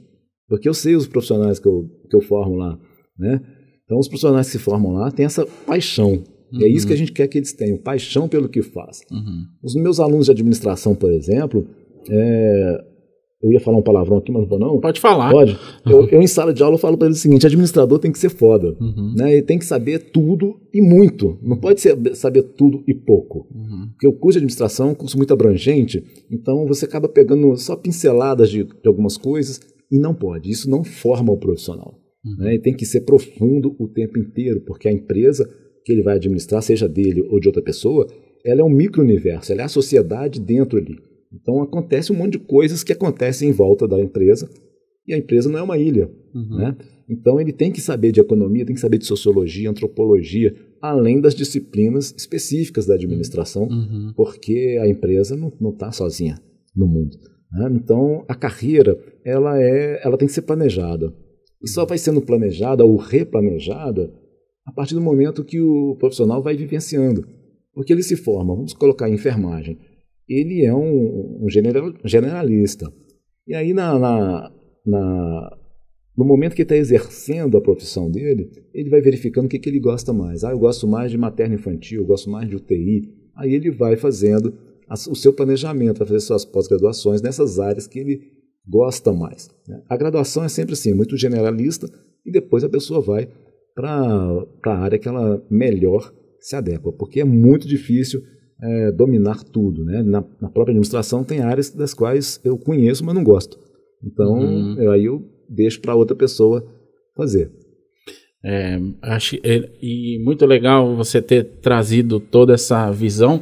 porque 0.48 0.68
eu 0.68 0.74
sei 0.74 0.96
os 0.96 1.08
profissionais 1.08 1.60
que 1.60 1.68
eu, 1.68 1.90
que 2.10 2.16
eu 2.16 2.22
formo 2.22 2.56
lá. 2.56 2.78
Né? 3.18 3.42
Então, 3.86 3.98
os 3.98 4.08
profissionais 4.08 4.48
que 4.48 4.54
se 4.54 4.60
formam 4.60 4.94
lá 4.94 5.12
têm 5.12 5.26
essa 5.26 5.46
paixão. 5.66 6.24
Uhum. 6.52 6.62
é 6.62 6.68
isso 6.68 6.86
que 6.86 6.94
a 6.94 6.98
gente 6.98 7.12
quer 7.12 7.28
que 7.28 7.38
eles 7.38 7.54
tenham, 7.54 7.78
paixão 7.78 8.28
pelo 8.28 8.48
que 8.48 8.62
faz. 8.62 9.02
Uhum. 9.12 9.46
Os 9.64 9.76
meus 9.76 10.00
alunos 10.00 10.26
de 10.26 10.32
administração, 10.32 10.94
por 10.94 11.12
exemplo, 11.12 11.68
é, 12.10 12.86
eu 13.46 13.52
ia 13.52 13.60
falar 13.60 13.78
um 13.78 13.84
palavrão 13.84 14.18
aqui, 14.18 14.32
mas 14.32 14.42
não 14.42 14.50
vou 14.50 14.58
não. 14.58 14.80
Pode 14.80 15.00
falar. 15.00 15.32
Pode. 15.32 15.56
Eu, 15.86 16.08
eu 16.08 16.20
em 16.20 16.26
sala 16.26 16.52
de 16.52 16.64
aula 16.64 16.80
falo 16.80 16.98
para 16.98 17.08
eles 17.08 17.20
o 17.20 17.22
seguinte: 17.22 17.46
administrador 17.46 18.00
tem 18.00 18.12
que 18.12 18.18
ser 18.18 18.30
foda. 18.30 18.76
Uhum. 18.82 19.14
Né? 19.16 19.34
Ele 19.34 19.42
tem 19.44 19.60
que 19.60 19.66
saber 19.66 20.10
tudo 20.12 20.60
e 20.74 20.82
muito. 20.82 21.38
Não 21.44 21.56
pode 21.56 21.80
ser, 21.80 21.96
saber 22.16 22.42
tudo 22.42 22.84
e 22.88 22.94
pouco. 22.94 23.48
Uhum. 23.54 23.90
Porque 23.92 24.08
o 24.08 24.14
curso 24.14 24.40
de 24.40 24.40
administração 24.40 24.88
é 24.88 24.92
um 24.92 24.96
curso 24.96 25.16
muito 25.16 25.32
abrangente, 25.32 26.04
então 26.32 26.66
você 26.66 26.86
acaba 26.86 27.08
pegando 27.08 27.56
só 27.56 27.76
pinceladas 27.76 28.50
de, 28.50 28.64
de 28.64 28.88
algumas 28.88 29.16
coisas 29.16 29.60
e 29.92 30.00
não 30.00 30.16
pode. 30.16 30.50
Isso 30.50 30.68
não 30.68 30.84
forma 30.84 31.32
o 31.32 31.38
profissional. 31.38 32.00
Uhum. 32.26 32.38
Né? 32.40 32.54
Ele 32.56 32.64
tem 32.64 32.74
que 32.74 32.86
ser 32.86 33.02
profundo 33.02 33.76
o 33.78 33.88
tempo 33.88 34.18
inteiro, 34.18 34.62
porque 34.66 34.88
a 34.88 34.92
empresa 34.92 35.48
que 35.86 35.92
ele 35.92 36.02
vai 36.02 36.16
administrar, 36.16 36.64
seja 36.64 36.90
dele 36.90 37.22
ou 37.30 37.40
de 37.40 37.48
outra 37.48 37.62
pessoa, 37.62 38.08
ela 38.44 38.62
é 38.62 38.64
um 38.64 38.70
micro-universo, 38.70 39.52
ela 39.52 39.62
é 39.62 39.66
a 39.66 39.70
sociedade 39.70 40.40
dentro 40.40 40.80
ali. 40.80 40.98
Então 41.42 41.62
acontece 41.62 42.12
um 42.12 42.16
monte 42.16 42.34
de 42.34 42.40
coisas 42.40 42.84
que 42.84 42.94
acontecem 42.94 43.50
em 43.50 43.52
volta 43.52 43.88
da 43.88 44.00
empresa 44.00 44.50
e 45.08 45.14
a 45.14 45.18
empresa 45.18 45.50
não 45.50 45.60
é 45.60 45.62
uma 45.62 45.78
ilha. 45.78 46.10
Uhum. 46.34 46.58
Né? 46.58 46.78
Então 47.10 47.40
ele 47.40 47.52
tem 47.52 47.72
que 47.72 47.82
saber 47.82 48.12
de 48.12 48.20
economia, 48.20 48.66
tem 48.66 48.76
que 48.76 48.82
saber 48.82 48.98
de 48.98 49.06
sociologia, 49.06 49.70
antropologia, 49.70 50.56
além 50.82 51.22
das 51.22 51.36
disciplinas 51.36 52.14
específicas 52.18 52.86
da 52.86 52.96
administração, 52.96 53.64
uhum. 53.64 54.14
porque 54.16 54.80
a 54.82 54.88
empresa 54.88 55.36
não 55.36 55.70
está 55.70 55.92
sozinha 55.92 56.40
no 56.76 56.88
mundo. 56.88 57.18
Né? 57.52 57.70
Então 57.74 58.26
a 58.28 58.36
carreira 58.36 58.98
ela 59.24 59.62
é, 59.62 60.02
ela 60.04 60.18
tem 60.18 60.28
que 60.28 60.34
ser 60.34 60.42
planejada 60.44 61.14
e 61.62 61.68
só 61.68 61.86
vai 61.86 61.98
sendo 61.98 62.22
planejada 62.22 62.84
ou 62.84 62.96
replanejada 62.96 64.12
a 64.66 64.72
partir 64.72 64.96
do 64.96 65.02
momento 65.02 65.44
que 65.44 65.62
o 65.62 65.96
profissional 65.98 66.42
vai 66.42 66.56
vivenciando, 66.56 67.28
porque 67.74 67.94
ele 67.94 68.02
se 68.02 68.16
forma. 68.16 68.56
Vamos 68.56 68.74
colocar 68.74 69.10
enfermagem 69.10 69.78
ele 70.28 70.66
é 70.66 70.74
um, 70.74 71.44
um 71.44 71.50
general, 71.50 71.94
generalista. 72.04 72.92
E 73.48 73.54
aí, 73.54 73.74
na, 73.74 73.98
na, 74.00 74.52
na, 74.86 75.58
no 76.18 76.26
momento 76.26 76.56
que 76.56 76.64
está 76.64 76.76
exercendo 76.76 77.58
a 77.58 77.62
profissão 77.62 78.10
dele, 78.10 78.50
ele 78.74 78.90
vai 78.90 79.02
verificando 79.02 79.46
o 79.46 79.50
que, 79.50 79.60
que 79.60 79.70
ele 79.70 79.80
gosta 79.80 80.12
mais. 80.14 80.44
Ah, 80.44 80.52
eu 80.52 80.60
gosto 80.60 80.88
mais 80.88 81.12
de 81.12 81.18
materno-infantil, 81.18 82.02
eu 82.02 82.08
gosto 82.08 82.30
mais 82.30 82.50
de 82.50 82.56
UTI. 82.56 83.04
Aí 83.36 83.54
ele 83.54 83.72
vai 83.72 83.96
fazendo 83.96 84.54
o 85.10 85.16
seu 85.16 85.34
planejamento, 85.34 86.00
vai 86.00 86.08
fazer 86.08 86.20
suas 86.22 86.46
pós-graduações 86.46 87.22
nessas 87.22 87.60
áreas 87.60 87.88
que 87.88 88.00
ele 88.00 88.22
gosta 88.68 89.12
mais. 89.14 89.50
Né? 89.68 89.82
A 89.90 89.98
graduação 89.98 90.44
é 90.44 90.50
sempre 90.50 90.74
assim, 90.74 90.94
muito 90.94 91.18
generalista, 91.18 91.88
e 92.26 92.32
depois 92.32 92.64
a 92.64 92.70
pessoa 92.70 93.02
vai 93.02 93.30
para 93.76 94.46
a 94.66 94.78
área 94.78 94.98
que 94.98 95.08
ela 95.08 95.46
melhor 95.50 96.14
se 96.40 96.56
adequa, 96.56 96.92
porque 96.94 97.20
é 97.20 97.26
muito 97.26 97.68
difícil 97.68 98.22
é, 98.62 98.92
dominar 98.92 99.44
tudo. 99.44 99.84
Né? 99.84 100.02
Na, 100.04 100.24
na, 100.42 100.50
própria 100.50 100.72
administração 100.72 101.24
tem 101.24 101.42
áreas 101.42 101.70
das 101.70 101.94
quais 101.94 102.40
eu 102.44 102.58
conheço, 102.58 103.04
mas 103.04 103.16
não 103.16 103.24
gosto. 103.24 103.58
Então, 104.04 104.34
uhum. 104.34 104.80
eu, 104.80 104.92
aí 104.92 105.06
eu 105.06 105.24
deixo 105.50 105.82
para 105.82 105.96
outra 105.96 106.16
pessoa 106.16 106.66
fazer. 107.16 107.52
É, 108.44 108.80
acho, 109.02 109.38
é, 109.44 109.72
e 109.82 110.20
muito 110.24 110.46
legal 110.46 110.96
você 110.96 111.22
ter 111.22 111.44
trazido 111.62 112.20
toda 112.20 112.54
essa 112.54 112.92
visão. 112.92 113.42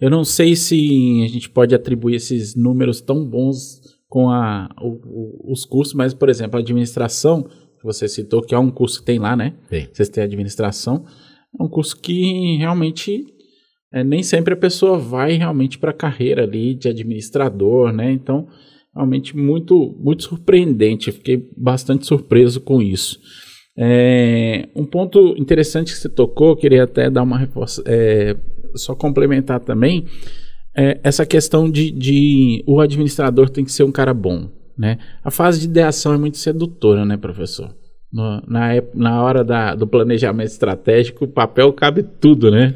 Eu 0.00 0.10
não 0.10 0.24
sei 0.24 0.54
se 0.54 1.22
a 1.24 1.28
gente 1.28 1.50
pode 1.50 1.74
atribuir 1.74 2.16
esses 2.16 2.54
números 2.54 3.00
tão 3.00 3.24
bons 3.24 3.80
com 4.08 4.30
a, 4.30 4.68
o, 4.80 4.90
o, 4.90 5.52
os 5.52 5.64
cursos, 5.64 5.92
mas, 5.94 6.14
por 6.14 6.28
exemplo, 6.28 6.56
a 6.56 6.60
administração, 6.60 7.42
que 7.42 7.84
você 7.84 8.06
citou, 8.06 8.42
que 8.42 8.54
é 8.54 8.58
um 8.58 8.70
curso 8.70 9.00
que 9.00 9.06
tem 9.06 9.18
lá, 9.18 9.34
né? 9.34 9.54
Sim. 9.68 9.88
Vocês 9.92 10.08
têm 10.08 10.22
administração, 10.22 11.04
é 11.58 11.62
um 11.62 11.68
curso 11.68 12.00
que 12.00 12.56
realmente 12.56 13.33
é, 13.94 14.02
nem 14.02 14.24
sempre 14.24 14.54
a 14.54 14.56
pessoa 14.56 14.98
vai 14.98 15.34
realmente 15.34 15.78
para 15.78 15.92
a 15.92 15.94
carreira 15.94 16.42
ali 16.42 16.74
de 16.74 16.88
administrador, 16.88 17.92
né? 17.92 18.10
Então, 18.10 18.48
realmente 18.92 19.36
muito, 19.36 19.96
muito 20.00 20.24
surpreendente. 20.24 21.12
fiquei 21.12 21.48
bastante 21.56 22.04
surpreso 22.04 22.60
com 22.60 22.82
isso. 22.82 23.20
É, 23.78 24.68
um 24.74 24.84
ponto 24.84 25.36
interessante 25.38 25.92
que 25.92 25.98
você 25.98 26.08
tocou, 26.08 26.56
queria 26.56 26.82
até 26.82 27.08
dar 27.08 27.22
uma 27.22 27.38
reforça, 27.38 27.84
é, 27.86 28.36
só 28.74 28.96
complementar 28.96 29.60
também, 29.60 30.06
é 30.76 30.98
essa 31.04 31.24
questão 31.24 31.70
de, 31.70 31.92
de 31.92 32.64
o 32.66 32.80
administrador 32.80 33.48
tem 33.48 33.64
que 33.64 33.70
ser 33.70 33.84
um 33.84 33.92
cara 33.92 34.12
bom, 34.12 34.48
né? 34.76 34.98
A 35.22 35.30
fase 35.30 35.60
de 35.60 35.66
ideação 35.66 36.12
é 36.12 36.18
muito 36.18 36.36
sedutora, 36.36 37.04
né, 37.04 37.16
professor? 37.16 37.72
No, 38.12 38.42
na, 38.46 38.70
na 38.92 39.22
hora 39.22 39.44
da, 39.44 39.76
do 39.76 39.86
planejamento 39.86 40.48
estratégico, 40.48 41.24
o 41.26 41.28
papel 41.28 41.72
cabe 41.72 42.02
tudo, 42.02 42.50
né? 42.50 42.74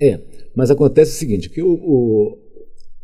É, 0.00 0.20
mas 0.54 0.70
acontece 0.70 1.12
o 1.12 1.18
seguinte, 1.18 1.50
que 1.50 1.62
o, 1.62 1.72
o 1.72 2.38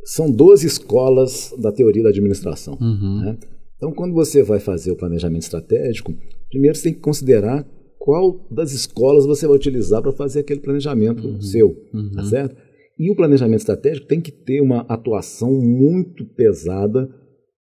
são 0.05 0.30
12 0.30 0.66
escolas 0.66 1.55
da 1.59 1.72
teoria 1.72 2.03
da 2.03 2.11
administração. 2.11 2.76
Uhum. 2.80 3.20
Né? 3.24 3.38
Então, 3.76 3.92
quando 3.92 4.12
você 4.12 4.42
vai 4.42 4.61
fazer 4.61 4.92
o 4.92 4.97
planejamento 4.97 5.42
estratégico, 5.42 6.14
primeiro 6.51 6.76
você 6.76 6.84
tem 6.84 6.95
que 6.95 7.01
considerar 7.01 7.66
qual 7.99 8.47
das 8.51 8.72
escolas 8.72 9.24
você 9.24 9.47
vai 9.47 9.57
utilizar 9.57 10.03
para 10.03 10.12
fazer 10.12 10.40
aquele 10.40 10.61
planejamento 10.61 11.26
uhum. 11.26 11.40
seu, 11.40 11.74
uhum. 11.92 12.11
tá 12.12 12.24
certo? 12.24 12.55
E 12.99 13.11
o 13.11 13.16
planejamento 13.16 13.61
estratégico 13.61 14.07
tem 14.07 14.20
que 14.20 14.30
ter 14.30 14.61
uma 14.61 14.80
atuação 14.82 15.51
muito 15.51 16.24
pesada 16.24 17.09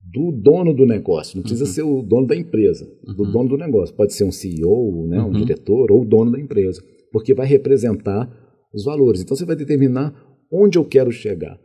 do 0.00 0.32
dono 0.32 0.72
do 0.72 0.86
negócio. 0.86 1.36
Não 1.36 1.42
precisa 1.42 1.64
uhum. 1.64 1.70
ser 1.70 1.82
o 1.82 2.02
dono 2.02 2.26
da 2.26 2.36
empresa, 2.36 2.88
do 3.04 3.24
uhum. 3.24 3.32
dono 3.32 3.48
do 3.50 3.58
negócio. 3.58 3.94
Pode 3.94 4.14
ser 4.14 4.24
um 4.24 4.32
CEO, 4.32 5.06
né, 5.06 5.20
um 5.20 5.26
uhum. 5.26 5.32
diretor 5.32 5.90
ou 5.92 6.02
o 6.02 6.04
dono 6.04 6.30
da 6.30 6.40
empresa, 6.40 6.82
porque 7.12 7.34
vai 7.34 7.46
representar 7.46 8.30
os 8.72 8.84
valores. 8.84 9.20
Então 9.20 9.36
você 9.36 9.44
vai 9.44 9.56
determinar 9.56 10.14
onde 10.52 10.78
eu 10.78 10.84
quero 10.84 11.10
chegar. 11.10 11.58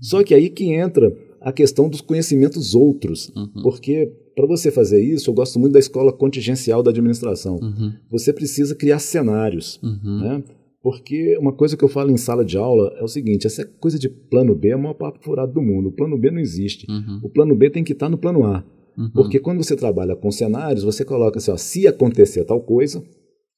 Só 0.00 0.22
que 0.22 0.34
aí 0.34 0.50
que 0.50 0.72
entra 0.72 1.14
a 1.40 1.52
questão 1.52 1.88
dos 1.88 2.00
conhecimentos 2.00 2.74
outros, 2.74 3.30
uhum. 3.36 3.62
porque 3.62 4.10
para 4.34 4.46
você 4.46 4.70
fazer 4.70 5.00
isso, 5.00 5.30
eu 5.30 5.34
gosto 5.34 5.58
muito 5.58 5.74
da 5.74 5.78
escola 5.78 6.12
contingencial 6.12 6.82
da 6.82 6.90
administração. 6.90 7.56
Uhum. 7.56 7.92
Você 8.10 8.32
precisa 8.32 8.74
criar 8.74 8.98
cenários, 8.98 9.80
uhum. 9.82 10.20
né? 10.20 10.44
Porque 10.82 11.38
uma 11.38 11.52
coisa 11.52 11.76
que 11.76 11.84
eu 11.84 11.88
falo 11.88 12.10
em 12.10 12.16
sala 12.16 12.44
de 12.44 12.58
aula 12.58 12.94
é 12.98 13.02
o 13.02 13.08
seguinte: 13.08 13.46
essa 13.46 13.64
coisa 13.64 13.98
de 13.98 14.08
plano 14.08 14.54
B 14.54 14.68
é 14.68 14.76
o 14.76 14.78
maior 14.78 14.94
papo 14.94 15.18
furado 15.22 15.52
do 15.52 15.62
mundo. 15.62 15.88
O 15.88 15.92
plano 15.92 16.18
B 16.18 16.30
não 16.30 16.38
existe. 16.38 16.86
Uhum. 16.90 17.20
O 17.22 17.30
plano 17.30 17.54
B 17.54 17.70
tem 17.70 17.82
que 17.82 17.92
estar 17.92 18.08
no 18.08 18.18
plano 18.18 18.44
A. 18.44 18.62
Uhum. 18.96 19.10
Porque 19.14 19.38
quando 19.38 19.62
você 19.62 19.76
trabalha 19.76 20.14
com 20.14 20.30
cenários, 20.30 20.84
você 20.84 21.04
coloca 21.04 21.38
assim: 21.38 21.50
ó, 21.50 21.56
se 21.56 21.86
acontecer 21.86 22.44
tal 22.44 22.60
coisa, 22.60 23.02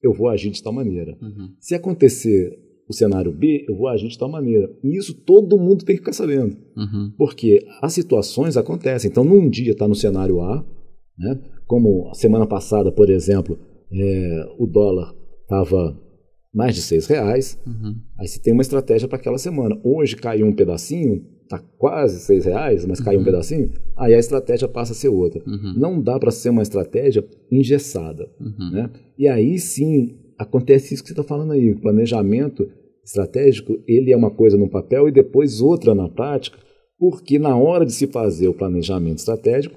eu 0.01 0.13
vou 0.13 0.29
agir 0.29 0.51
de 0.51 0.63
tal 0.63 0.71
maneira. 0.71 1.17
Uhum. 1.21 1.49
Se 1.59 1.75
acontecer 1.75 2.57
o 2.87 2.93
cenário 2.93 3.31
B, 3.31 3.65
eu 3.67 3.75
vou 3.75 3.87
agir 3.87 4.07
de 4.07 4.17
tal 4.17 4.29
maneira. 4.29 4.69
E 4.83 4.97
isso 4.97 5.13
todo 5.13 5.57
mundo 5.57 5.83
tem 5.83 5.95
que 5.95 6.01
ficar 6.01 6.13
sabendo. 6.13 6.55
Uhum. 6.75 7.13
Porque 7.17 7.65
as 7.81 7.93
situações 7.93 8.55
acontecem. 8.55 9.11
Então, 9.11 9.23
num 9.23 9.49
dia 9.49 9.73
está 9.73 9.87
no 9.87 9.95
cenário 9.95 10.41
A, 10.41 10.65
né? 11.17 11.39
como 11.65 12.09
a 12.09 12.13
semana 12.13 12.47
passada, 12.47 12.91
por 12.91 13.09
exemplo, 13.09 13.59
é, 13.91 14.45
o 14.57 14.65
dólar 14.65 15.13
estava 15.41 15.99
mais 16.53 16.75
de 16.75 16.81
seis 16.81 17.05
reais, 17.05 17.59
uhum. 17.67 17.95
aí 18.17 18.27
você 18.27 18.39
tem 18.39 18.53
uma 18.53 18.61
estratégia 18.61 19.07
para 19.07 19.17
aquela 19.17 19.37
semana. 19.37 19.79
Hoje 19.83 20.15
caiu 20.15 20.47
um 20.47 20.55
pedacinho, 20.55 21.23
está 21.43 21.59
quase 21.77 22.19
seis 22.19 22.45
reais, 22.45 22.85
mas 22.85 22.99
caiu 22.99 23.17
uhum. 23.17 23.21
um 23.21 23.25
pedacinho, 23.25 23.71
aí 23.95 24.13
a 24.13 24.17
estratégia 24.19 24.67
passa 24.67 24.93
a 24.93 24.95
ser 24.95 25.09
outra. 25.09 25.43
Uhum. 25.45 25.73
Não 25.77 26.01
dá 26.01 26.17
para 26.17 26.31
ser 26.31 26.49
uma 26.49 26.61
estratégia 26.61 27.23
engessada. 27.51 28.29
Uhum. 28.39 28.71
Né? 28.71 28.89
E 29.17 29.27
aí 29.27 29.59
sim 29.59 30.17
acontece 30.37 30.93
isso 30.93 31.03
que 31.03 31.09
você 31.09 31.13
está 31.13 31.23
falando 31.23 31.53
aí, 31.53 31.71
o 31.71 31.79
planejamento 31.79 32.69
estratégico, 33.03 33.81
ele 33.87 34.11
é 34.11 34.17
uma 34.17 34.31
coisa 34.31 34.57
no 34.57 34.69
papel 34.69 35.07
e 35.07 35.11
depois 35.11 35.61
outra 35.61 35.95
na 35.95 36.09
prática, 36.09 36.57
porque 36.99 37.39
na 37.39 37.55
hora 37.55 37.85
de 37.85 37.93
se 37.93 38.07
fazer 38.07 38.47
o 38.47 38.53
planejamento 38.53 39.19
estratégico, 39.19 39.75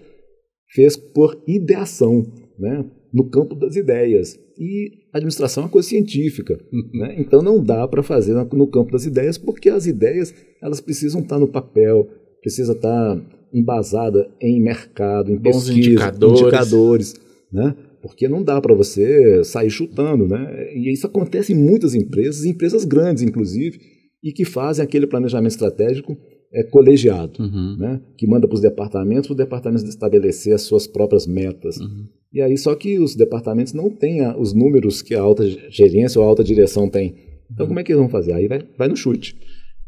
fez 0.73 0.97
por 0.97 1.41
ideação, 1.47 2.27
né? 2.59 2.85
no 3.13 3.29
campo 3.29 3.55
das 3.55 3.77
ideias. 3.77 4.39
E 4.59 4.91
administração 5.13 5.63
é 5.63 5.67
uma 5.67 5.73
coisa 5.73 5.89
científica, 5.89 6.59
né? 6.93 7.17
então 7.19 7.41
não 7.41 7.63
dá 7.63 7.89
para 7.89 8.03
fazer 8.03 8.35
no 8.35 8.67
campo 8.67 8.93
das 8.93 9.07
ideias, 9.07 9.39
porque 9.39 9.71
as 9.71 9.87
ideias 9.87 10.35
elas 10.63 10.81
precisam 10.81 11.23
estar 11.23 11.39
no 11.39 11.49
papel, 11.49 12.09
precisa 12.43 12.73
estar 12.73 13.17
tá 13.17 13.23
embasada 13.53 14.31
em 14.41 14.61
mercado, 14.61 15.33
em 15.33 15.37
Bons 15.37 15.65
pesquisa, 15.65 15.79
indicadores. 15.79 16.41
indicadores, 16.41 17.15
né? 17.53 17.75
Porque 18.03 18.29
não 18.29 18.43
dá 18.43 18.61
para 18.61 18.75
você 18.75 19.45
sair 19.45 19.71
chutando, 19.71 20.27
né? 20.27 20.73
E 20.75 20.91
isso 20.93 21.07
acontece 21.07 21.53
em 21.53 21.57
muitas 21.57 21.95
empresas, 21.95 22.45
empresas 22.45 22.85
grandes, 22.85 23.23
inclusive, 23.23 23.79
e 24.23 24.33
que 24.33 24.45
fazem 24.45 24.83
aquele 24.85 25.07
planejamento 25.07 25.51
estratégico 25.53 26.17
é, 26.53 26.65
colegiado, 26.65 27.41
Uhum. 27.41 27.77
né? 27.79 28.01
Que 28.19 28.27
manda 28.27 28.49
para 28.49 28.55
os 28.57 28.61
departamentos, 28.61 29.27
para 29.29 29.35
os 29.35 29.39
departamentos 29.39 29.85
estabelecer 29.85 30.53
as 30.53 30.63
suas 30.63 30.87
próprias 30.87 31.27
metas. 31.27 31.77
Uhum. 31.79 32.07
E 32.33 32.41
aí, 32.41 32.57
só 32.59 32.75
que 32.75 32.99
os 32.99 33.15
departamentos 33.15 33.73
não 33.73 33.89
têm 33.91 34.21
a- 34.23 34.37
os 34.37 34.53
números 34.53 35.01
que 35.03 35.15
a 35.15 35.21
alta 35.21 35.45
gerência 35.71 36.19
ou 36.21 36.25
a 36.25 36.29
alta 36.29 36.43
direção 36.43 36.89
tem. 36.89 37.15
Então, 37.53 37.67
como 37.67 37.79
é 37.79 37.85
que 37.85 37.93
eles 37.93 38.01
vão 38.01 38.09
fazer? 38.09 38.33
Aí 38.33 38.49
vai, 38.49 38.63
vai 38.79 38.89
no 38.89 38.97
chute. 38.97 39.37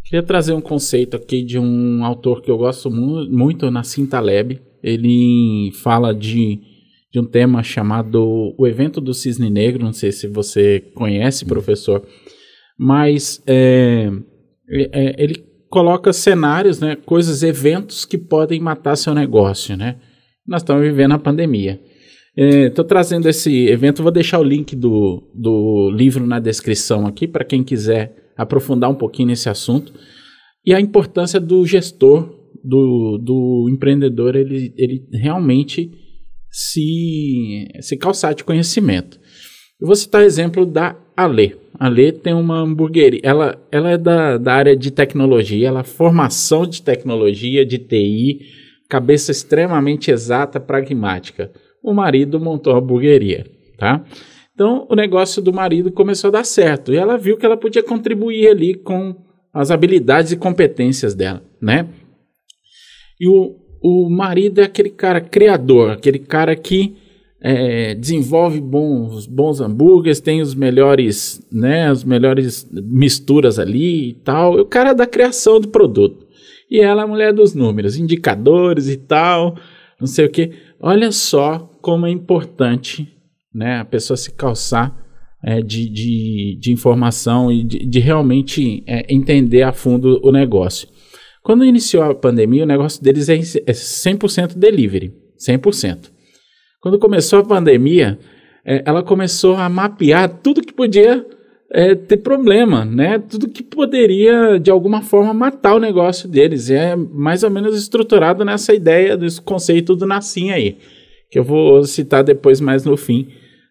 Queria 0.05 0.23
trazer 0.23 0.53
um 0.53 0.61
conceito 0.61 1.17
aqui 1.17 1.43
de 1.43 1.59
um 1.59 2.05
autor 2.05 2.43
que 2.43 2.51
eu 2.51 2.59
gosto 2.59 2.91
mu 2.91 3.25
muito, 3.31 3.71
Nassim 3.71 4.05
Taleb. 4.07 4.61
Ele 4.83 5.71
fala 5.83 6.13
de, 6.13 6.59
de 7.13 7.21
um 7.21 7.25
tema 7.25 7.63
chamado 7.63 8.55
o 8.57 8.67
evento 8.67 9.01
do 9.01 9.13
cisne 9.13 9.51
negro. 9.51 9.85
Não 9.85 9.93
sei 9.93 10.11
se 10.11 10.27
você 10.27 10.81
conhece, 10.95 11.45
professor, 11.45 12.03
mas 12.79 13.43
é, 13.47 14.11
é, 14.71 15.23
ele 15.23 15.45
coloca 15.69 16.13
cenários, 16.13 16.81
né, 16.81 16.97
coisas, 16.97 17.43
eventos 17.43 18.05
que 18.05 18.17
podem 18.17 18.61
matar 18.61 18.97
seu 18.97 19.15
negócio, 19.15 19.77
né? 19.77 19.97
Nós 20.47 20.63
estamos 20.63 20.83
vivendo 20.83 21.13
a 21.13 21.19
pandemia. 21.19 21.81
Estou 22.35 22.85
trazendo 22.85 23.29
esse 23.29 23.69
evento, 23.69 24.03
vou 24.03 24.11
deixar 24.11 24.41
o 24.41 24.45
link 24.45 24.75
do, 24.75 25.23
do 25.35 25.91
livro 25.91 26.27
na 26.27 26.41
descrição 26.41 27.07
aqui 27.07 27.29
para 27.29 27.45
quem 27.45 27.63
quiser 27.63 28.33
aprofundar 28.37 28.91
um 28.91 28.95
pouquinho 28.95 29.29
nesse 29.29 29.49
assunto. 29.51 29.93
E 30.65 30.75
a 30.75 30.81
importância 30.81 31.39
do 31.39 31.65
gestor, 31.67 32.35
do, 32.65 33.19
do 33.19 33.69
empreendedor, 33.71 34.35
ele, 34.35 34.73
ele 34.77 35.07
realmente 35.13 35.91
se, 36.53 37.67
se 37.81 37.97
calçar 37.97 38.35
de 38.35 38.45
conhecimento. 38.45 39.19
Eu 39.81 39.87
vou 39.87 39.97
citar 39.97 40.23
exemplo 40.23 40.67
da 40.67 40.95
Ale. 41.17 41.57
A 41.79 41.87
Ale 41.87 42.13
tem 42.13 42.35
uma 42.35 42.61
hamburgueria, 42.61 43.21
ela, 43.25 43.61
ela 43.73 43.91
é 43.91 43.99
da, 43.99 44.37
da 44.37 44.53
área 44.53 44.77
de 44.77 44.91
tecnologia, 44.91 45.67
ela 45.67 45.81
é 45.81 45.85
formação 45.85 46.67
de 46.67 46.83
tecnologia, 46.83 47.65
de 47.65 47.79
TI, 47.79 48.41
cabeça 48.89 49.33
extremamente 49.33 50.11
exata, 50.11 50.61
pragmática. 50.61 51.51
O 51.83 51.95
marido 51.95 52.39
montou 52.39 52.75
a 52.75 52.79
hamburgueria, 52.79 53.47
tá? 53.79 54.05
Então, 54.55 54.87
o 54.89 54.95
negócio 54.95 55.43
do 55.43 55.53
marido 55.53 55.91
começou 55.91 56.29
a 56.29 56.33
dar 56.33 56.45
certo. 56.45 56.93
E 56.93 56.97
ela 56.97 57.17
viu 57.17 57.37
que 57.37 57.47
ela 57.47 57.57
podia 57.57 57.83
contribuir 57.83 58.49
ali 58.49 58.75
com 58.75 59.17
as 59.53 59.71
habilidades 59.71 60.31
e 60.33 60.37
competências 60.37 61.15
dela, 61.15 61.43
né? 61.61 61.89
E 63.19 63.29
o, 63.29 63.57
o 63.83 64.09
marido 64.09 64.61
é 64.61 64.65
aquele 64.65 64.91
cara 64.91 65.21
criador, 65.21 65.91
aquele 65.91 66.19
cara 66.19 66.55
que 66.55 66.97
é, 67.41 67.95
desenvolve 67.95 68.61
bons, 68.61 69.27
bons 69.27 69.61
hambúrgueres, 69.61 70.21
tem 70.21 70.41
os 70.41 70.55
melhores, 70.55 71.45
né, 71.53 71.89
as 71.89 72.05
melhores 72.05 72.71
misturas 72.73 73.59
ali 73.59 74.11
e 74.11 74.15
tal. 74.15 74.55
O 74.61 74.65
cara 74.65 74.91
é 74.91 74.95
da 74.95 75.07
criação 75.07 75.61
do 75.61 75.69
produto. 75.69 76.27
E 76.71 76.81
ela 76.81 77.03
é 77.03 77.05
a 77.05 77.09
mulher 77.09 77.33
dos 77.35 77.55
números, 77.55 77.97
indicadores 77.97 78.89
e 78.89 78.97
tal, 78.97 79.57
não 80.01 80.07
sei 80.07 80.27
o 80.27 80.31
que. 80.31 80.53
Olha 80.81 81.11
só 81.11 81.59
como 81.83 82.07
é 82.07 82.11
importante 82.11 83.09
né, 83.55 83.81
a 83.81 83.85
pessoa 83.85 84.17
se 84.17 84.31
calçar 84.33 84.97
é, 85.45 85.61
de, 85.61 85.89
de, 85.89 86.57
de, 86.61 86.73
informação 86.73 87.51
e 87.51 87.65
de, 87.65 87.85
de 87.85 87.99
realmente 87.99 88.83
é, 88.87 89.13
entender 89.13 89.63
a 89.63 89.73
fundo 89.73 90.21
o 90.23 90.31
negócio. 90.31 90.89
Quando 91.43 91.65
iniciou 91.65 92.05
a 92.05 92.15
pandemia, 92.15 92.63
o 92.63 92.67
negócio 92.67 93.03
deles 93.03 93.29
é 93.29 93.37
100% 93.37 94.57
delivery, 94.57 95.13
100%. 95.39 96.11
Quando 96.81 96.99
começou 96.99 97.41
a 97.41 97.45
pandemia, 97.45 98.19
é, 98.65 98.83
ela 98.87 99.03
começou 99.03 99.57
a 99.57 99.69
mapear 99.69 100.29
tudo 100.43 100.63
que 100.63 100.73
podia 100.73 101.27
é, 101.73 101.95
ter 101.95 102.19
problema, 102.19 102.85
né? 102.85 103.19
Tudo 103.19 103.49
que 103.49 103.63
poderia, 103.63 104.59
de 104.59 104.71
alguma 104.71 105.03
forma, 105.03 105.33
matar 105.33 105.75
o 105.75 105.81
negócio 105.81 106.29
deles. 106.29 106.71
É 106.71 106.95
mais 106.95 107.43
ou 107.43 107.51
menos 107.51 107.77
estruturado 107.77 108.45
nessa 108.45 108.75
ideia, 108.75 109.17
desse 109.17 109.41
conceito 109.41 109.97
do 109.97 110.07
Nassim 110.07 110.51
aí, 110.51 110.77
que 111.31 111.39
eu 111.39 111.45
vou 111.45 111.83
citar 111.85 112.23
depois 112.23 112.61
mais 112.61 112.85
no 112.85 112.97
fim. 112.97 113.29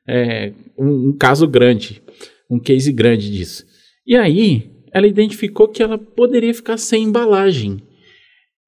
É, 0.07 0.51
um, 0.77 1.09
um 1.09 1.17
caso 1.17 1.47
grande, 1.47 2.01
um 2.49 2.59
case 2.59 2.91
grande 2.91 3.31
disso. 3.31 3.65
E 4.05 4.15
aí, 4.17 4.71
ela 4.93 5.07
identificou 5.07 5.67
que 5.67 5.81
ela 5.81 5.97
poderia 5.97 6.53
ficar 6.53 6.77
sem 6.77 7.03
embalagem. 7.03 7.77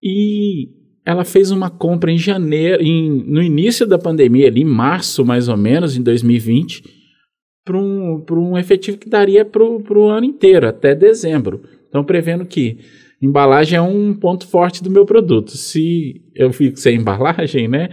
E 0.02 0.70
ela 1.06 1.26
fez 1.26 1.52
uma 1.52 1.70
compra 1.70 2.12
em 2.12 2.18
janeiro, 2.18 2.82
em, 2.82 3.10
no 3.10 3.42
início 3.42 3.86
da 3.86 3.98
pandemia, 3.98 4.48
ali 4.48 4.62
em 4.62 4.66
março 4.66 5.26
mais 5.26 5.50
ou 5.50 5.58
menos, 5.58 5.98
em 5.98 6.02
2020, 6.02 6.84
para 7.66 7.78
um, 7.78 8.24
um 8.32 8.58
efetivo 8.58 8.98
que 8.98 9.10
daria 9.10 9.44
para 9.46 9.64
o 9.64 10.10
ano 10.10 10.26
inteiro, 10.26 10.68
até 10.68 10.96
dezembro. 10.96 11.62
Então, 11.88 12.04
prevendo 12.04 12.46
que 12.46 12.80
embalagem 13.22 13.78
é 13.78 13.82
um 13.82 14.14
ponto 14.14 14.48
forte 14.48 14.84
do 14.84 14.90
meu 14.90 15.06
produto. 15.06 15.52
Se 15.52 16.22
eu 16.36 16.52
fico 16.52 16.78
sem 16.78 16.98
embalagem, 16.98 17.68
né? 17.68 17.90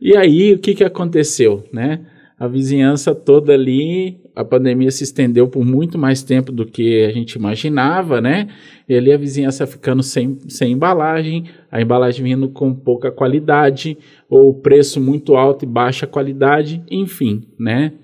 E 0.00 0.16
aí, 0.16 0.52
o 0.52 0.58
que, 0.58 0.74
que 0.74 0.84
aconteceu, 0.84 1.64
né? 1.72 2.04
A 2.38 2.46
vizinhança 2.46 3.14
toda 3.14 3.54
ali, 3.54 4.20
a 4.34 4.44
pandemia 4.44 4.90
se 4.90 5.04
estendeu 5.04 5.48
por 5.48 5.64
muito 5.64 5.96
mais 5.96 6.22
tempo 6.22 6.52
do 6.52 6.66
que 6.66 7.02
a 7.04 7.10
gente 7.10 7.32
imaginava, 7.32 8.20
né? 8.20 8.48
E 8.86 8.94
ali 8.94 9.10
a 9.10 9.16
vizinhança 9.16 9.66
ficando 9.66 10.02
sem, 10.02 10.38
sem 10.46 10.72
embalagem, 10.72 11.44
a 11.72 11.80
embalagem 11.80 12.22
vindo 12.22 12.50
com 12.50 12.74
pouca 12.74 13.10
qualidade, 13.10 13.96
ou 14.28 14.60
preço 14.60 15.00
muito 15.00 15.34
alto 15.34 15.64
e 15.64 15.68
baixa 15.68 16.06
qualidade, 16.06 16.84
enfim, 16.90 17.48
né? 17.58 17.94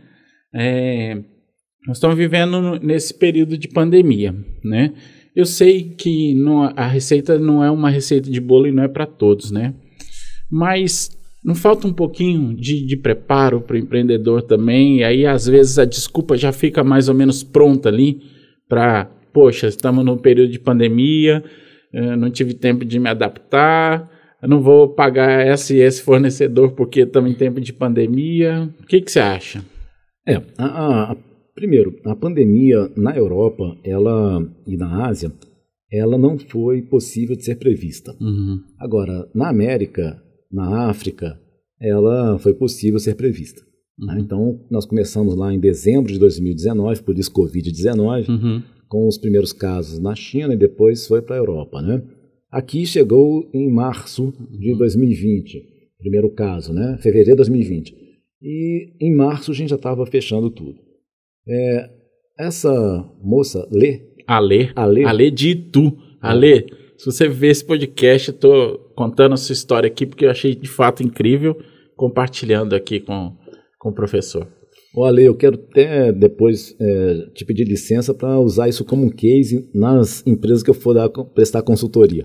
É, 0.55 1.15
nós 1.87 1.99
estamos 1.99 2.17
vivendo 2.17 2.79
nesse 2.81 3.13
período 3.13 3.59
de 3.59 3.69
pandemia, 3.69 4.35
né? 4.65 4.95
Eu 5.37 5.45
sei 5.45 5.91
que 5.91 6.35
não, 6.35 6.63
a 6.77 6.87
receita 6.87 7.39
não 7.39 7.63
é 7.63 7.71
uma 7.71 7.91
receita 7.91 8.31
de 8.31 8.41
bolo 8.41 8.67
e 8.67 8.73
não 8.73 8.83
é 8.83 8.89
para 8.89 9.07
todos, 9.07 9.51
né? 9.51 9.75
Mas 10.51 11.11
não 11.45 11.55
falta 11.55 11.87
um 11.87 11.93
pouquinho 11.93 12.55
de, 12.55 12.87
de 12.87 12.97
preparo 12.97 13.61
para 13.61 13.75
o 13.75 13.79
empreendedor 13.79 14.43
também, 14.43 14.99
e 14.99 15.05
aí 15.05 15.27
às 15.27 15.47
vezes 15.47 15.79
a 15.79 15.85
desculpa 15.85 16.37
já 16.37 16.53
fica 16.53 16.85
mais 16.85 17.09
ou 17.09 17.15
menos 17.15 17.43
pronta 17.43 17.89
ali 17.89 18.21
para, 18.69 19.07
poxa, 19.33 19.67
estamos 19.67 20.05
num 20.05 20.17
período 20.17 20.53
de 20.53 20.59
pandemia, 20.59 21.43
não 22.19 22.31
tive 22.31 22.55
tempo 22.55 22.85
de 22.85 22.99
me 22.99 23.09
adaptar, 23.09 24.11
não 24.43 24.61
vou 24.61 24.89
pagar 24.89 25.47
esse 25.47 25.77
esse 25.77 26.03
fornecedor 26.03 26.73
porque 26.73 27.01
estamos 27.01 27.31
em 27.31 27.35
tempo 27.35 27.61
de 27.61 27.73
pandemia. 27.73 28.69
O 28.81 28.87
que, 28.87 29.01
que 29.01 29.11
você 29.11 29.21
acha? 29.21 29.65
É, 30.27 30.41
a, 30.59 31.13
a, 31.13 31.17
primeiro, 31.55 31.95
a 32.05 32.15
pandemia 32.17 32.91
na 32.97 33.17
Europa 33.17 33.77
ela, 33.85 34.41
e 34.67 34.77
na 34.77 35.07
Ásia, 35.07 35.33
ela 35.91 36.17
não 36.17 36.39
foi 36.39 36.83
possível 36.83 37.37
de 37.37 37.45
ser 37.45 37.57
prevista. 37.57 38.17
Uhum. 38.21 38.61
Agora, 38.79 39.29
na 39.35 39.49
América, 39.49 40.17
na 40.53 40.89
África, 40.89 41.41
ela 41.81 42.39
foi 42.39 42.55
possível 42.55 42.99
ser 42.99 43.15
prevista. 43.15 43.63
Uhum. 43.99 44.19
Então, 44.19 44.61
nós 44.71 44.85
começamos 44.85 45.35
lá 45.35 45.53
em 45.53 45.59
dezembro 45.59 46.13
de 46.13 46.19
2019, 46.19 47.03
por 47.03 47.19
isso 47.19 47.33
Covid-19, 47.33 48.29
uhum. 48.29 48.63
com 48.89 49.09
os 49.09 49.19
primeiros 49.19 49.53
casos 49.53 49.99
na 49.99 50.15
China 50.15 50.55
e 50.55 50.57
depois 50.57 51.07
foi 51.07 51.23
para 51.23 51.37
a 51.37 51.39
Europa. 51.39 51.81
Né? 51.81 52.03
Aqui 52.51 52.85
chegou 52.87 53.49
em 53.53 53.71
março 53.71 54.33
de 54.51 54.75
2020, 54.77 55.63
primeiro 55.99 56.31
caso, 56.31 56.73
né? 56.73 56.99
fevereiro 57.01 57.31
de 57.31 57.37
2020. 57.37 57.95
E 58.43 58.93
em 59.01 59.15
março 59.15 59.53
a 59.53 59.55
gente 59.55 59.71
já 59.71 59.77
estava 59.77 60.05
fechando 60.07 60.51
tudo. 60.51 60.79
É, 61.47 61.91
essa 62.39 63.09
moça, 63.23 63.69
Lê. 63.71 64.03
Ale. 64.27 64.71
Ale. 64.75 65.05
Ale 65.05 65.31
de 65.31 65.51
Itu. 65.51 65.97
Ale, 66.21 66.67
se 67.03 67.07
você 67.07 67.27
ver 67.29 67.49
esse 67.49 67.65
podcast, 67.65 68.29
eu 68.29 68.35
tô 68.35 68.79
contando 68.95 69.33
a 69.33 69.37
sua 69.37 69.53
história 69.53 69.89
aqui 69.89 70.07
porque 70.07 70.25
eu 70.25 70.31
achei 70.31 70.55
de 70.55 70.69
fato 70.69 71.03
incrível, 71.03 71.59
compartilhando 71.97 72.77
aqui 72.77 73.01
com, 73.01 73.37
com 73.77 73.89
o 73.89 73.93
professor. 73.93 74.47
Ô 74.95 75.05
Ale, 75.05 75.25
eu 75.25 75.35
quero 75.35 75.57
até 75.57 76.13
depois 76.13 76.77
é, 76.81 77.27
te 77.35 77.45
pedir 77.45 77.65
licença 77.65 78.15
para 78.15 78.39
usar 78.39 78.69
isso 78.69 78.85
como 78.85 79.05
um 79.05 79.11
case 79.11 79.69
nas 79.75 80.25
empresas 80.25 80.63
que 80.63 80.71
eu 80.71 80.75
for 80.75 80.95
dar, 80.95 81.09
prestar 81.09 81.63
consultoria. 81.63 82.25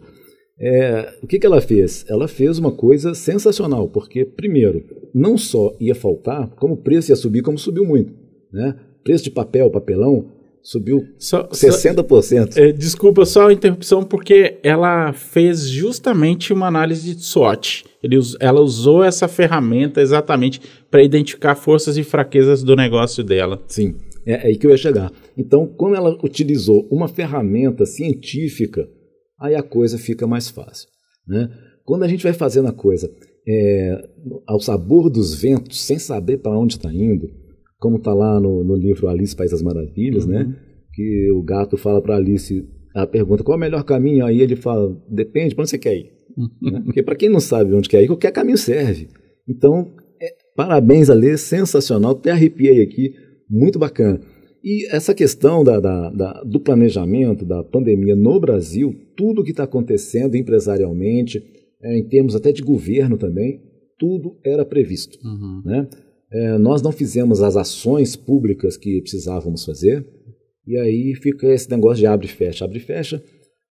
É, 0.60 1.12
o 1.24 1.28
que, 1.28 1.40
que 1.40 1.48
ela 1.48 1.60
fez? 1.60 2.06
Ela 2.08 2.28
fez 2.28 2.60
uma 2.60 2.72
coisa 2.72 3.16
sensacional, 3.16 3.90
porque, 3.90 4.26
primeiro, 4.26 4.84
não 5.12 5.40
só 5.40 5.76
ia 5.80 5.96
faltar, 5.96 6.52
como 6.52 6.76
o 6.76 6.84
preço 6.84 7.12
ia 7.12 7.16
subir, 7.16 7.42
como 7.42 7.58
subiu 7.58 7.84
muito. 7.84 8.14
Né? 8.54 8.76
Preço 9.04 9.24
de 9.24 9.32
papel, 9.32 9.72
papelão, 9.72 10.37
subiu 10.62 11.04
só, 11.18 11.48
60%. 11.48 12.54
Só, 12.54 12.60
é, 12.60 12.72
desculpa 12.72 13.26
só 13.26 13.48
a 13.48 13.54
interrupção, 13.54 14.04
porque 14.04 14.60
ela 14.64 15.14
fez 15.14 15.68
justamente 15.70 16.52
uma 16.52 16.68
análise 16.68 17.16
de 17.16 17.24
SWOT. 17.24 17.86
Ele, 18.04 18.18
ela 18.40 18.62
usou 18.62 19.04
essa 19.04 19.28
ferramenta 19.28 20.02
exatamente 20.02 20.62
para 20.92 21.04
identificar 21.04 21.56
forças 21.56 21.98
e 21.98 22.04
fraquezas 22.04 22.64
do 22.64 22.76
negócio 22.76 23.24
dela. 23.24 23.62
Sim, 23.68 23.96
é, 24.26 24.34
é 24.34 24.48
aí 24.48 24.58
que 24.58 24.68
eu 24.68 24.72
ia 24.72 24.78
chegar. 24.78 25.12
Então, 25.38 25.66
quando 25.66 25.96
ela 25.96 26.18
utilizou 26.24 26.88
uma 26.92 27.08
ferramenta 27.08 27.86
científica, 27.86 28.88
aí 29.40 29.56
a 29.56 29.64
coisa 29.64 29.98
fica 29.98 30.28
mais 30.28 30.50
fácil. 30.50 30.90
Né? 31.28 31.50
Quando 31.86 32.04
a 32.04 32.08
gente 32.08 32.24
vai 32.24 32.34
fazendo 32.34 32.68
a 32.68 32.74
coisa 32.74 33.10
é, 33.48 34.10
ao 34.46 34.60
sabor 34.60 35.10
dos 35.10 35.34
ventos, 35.34 35.82
sem 35.82 35.98
saber 35.98 36.38
para 36.40 36.58
onde 36.58 36.76
está 36.76 36.94
indo, 36.94 37.30
como 37.80 37.98
está 37.98 38.14
lá 38.14 38.40
no, 38.40 38.64
no, 38.64 38.76
livro 38.76 39.08
Alice 39.08 39.36
País 39.36 39.52
das 39.52 39.62
Maravilhas, 39.62 40.26
né? 40.26 40.42
uhum. 40.42 40.50
né? 40.50 40.56
que 40.94 41.32
o 41.32 41.44
gato 41.44 41.78
fala 41.78 42.02
para 42.02 42.16
Alice, 42.16 42.68
a 42.96 43.06
pergunta 43.06 43.44
qual 43.44 43.56
é 43.56 43.58
o 43.58 43.62
melhor 43.62 43.84
caminho, 43.84 44.26
aí 44.26 44.42
ele 44.42 44.56
fala, 44.56 44.96
depende, 45.10 45.54
para 45.54 45.62
onde 45.62 45.70
você 45.70 45.78
quer 45.78 45.96
ir? 45.96 46.12
né? 46.62 46.82
Porque 46.84 47.04
para 47.04 47.16
quem 47.16 47.30
não 47.30 47.40
sabe 47.40 47.74
onde 47.74 47.90
quer 47.90 48.04
ir, 48.04 48.08
qualquer 48.08 48.32
caminho 48.32 48.58
serve. 48.58 49.08
Então, 49.48 49.94
é, 50.22 50.34
parabéns, 50.56 51.10
Alê, 51.10 51.38
sensacional, 51.38 52.12
até 52.12 52.32
arrepiei 52.32 52.82
aqui, 52.82 53.14
muito 53.50 53.78
bacana. 53.80 54.20
E 54.64 54.86
essa 54.94 55.14
questão 55.14 55.64
da, 55.64 55.80
da, 55.80 56.10
da, 56.10 56.44
do 56.44 56.60
planejamento 56.60 57.46
da 57.46 57.64
pandemia 57.64 58.16
no 58.16 58.40
Brasil, 58.40 58.94
tudo 59.16 59.44
que 59.44 59.52
está 59.52 59.64
acontecendo 59.64 60.36
empresarialmente, 60.36 61.44
é, 61.82 61.98
em 61.98 62.08
termos 62.08 62.36
até 62.36 62.52
de 62.52 62.62
governo 62.62 63.18
também, 63.18 63.62
tudo 63.98 64.38
era 64.44 64.66
previsto. 64.66 65.18
Uhum. 65.24 65.62
Né? 65.64 65.88
É, 66.32 66.58
nós 66.58 66.82
não 66.82 66.92
fizemos 66.92 67.42
as 67.42 67.56
ações 67.56 68.16
públicas 68.16 68.76
que 68.76 69.02
precisávamos 69.02 69.64
fazer, 69.64 70.06
e 70.66 70.78
aí 70.78 71.16
fica 71.16 71.48
esse 71.48 71.70
negócio 71.70 72.00
de 72.00 72.06
abre 72.06 72.28
e 72.28 72.30
fecha. 72.30 72.66
Abre 72.66 72.78
e 72.78 72.82
fecha, 72.82 73.24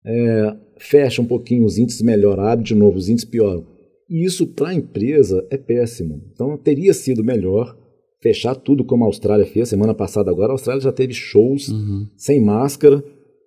é, 0.05 0.55
fecha 0.77 1.21
um 1.21 1.25
pouquinho 1.25 1.65
os 1.65 1.77
índices, 1.77 2.01
melhora, 2.01 2.51
abre 2.51 2.63
de 2.63 2.75
novo, 2.75 2.97
os 2.97 3.09
índices 3.09 3.29
pioram. 3.29 3.65
E 4.09 4.23
isso 4.23 4.47
para 4.47 4.69
a 4.69 4.73
empresa 4.73 5.45
é 5.49 5.57
péssimo. 5.57 6.21
Então 6.31 6.57
teria 6.57 6.93
sido 6.93 7.23
melhor 7.23 7.75
fechar 8.21 8.55
tudo 8.55 8.85
como 8.85 9.03
a 9.03 9.07
Austrália 9.07 9.45
fez. 9.45 9.69
Semana 9.69 9.93
passada 9.93 10.31
agora 10.31 10.49
a 10.49 10.53
Austrália 10.53 10.81
já 10.81 10.91
teve 10.91 11.13
shows 11.13 11.69
uhum. 11.69 12.07
sem 12.15 12.39
máscara 12.39 13.03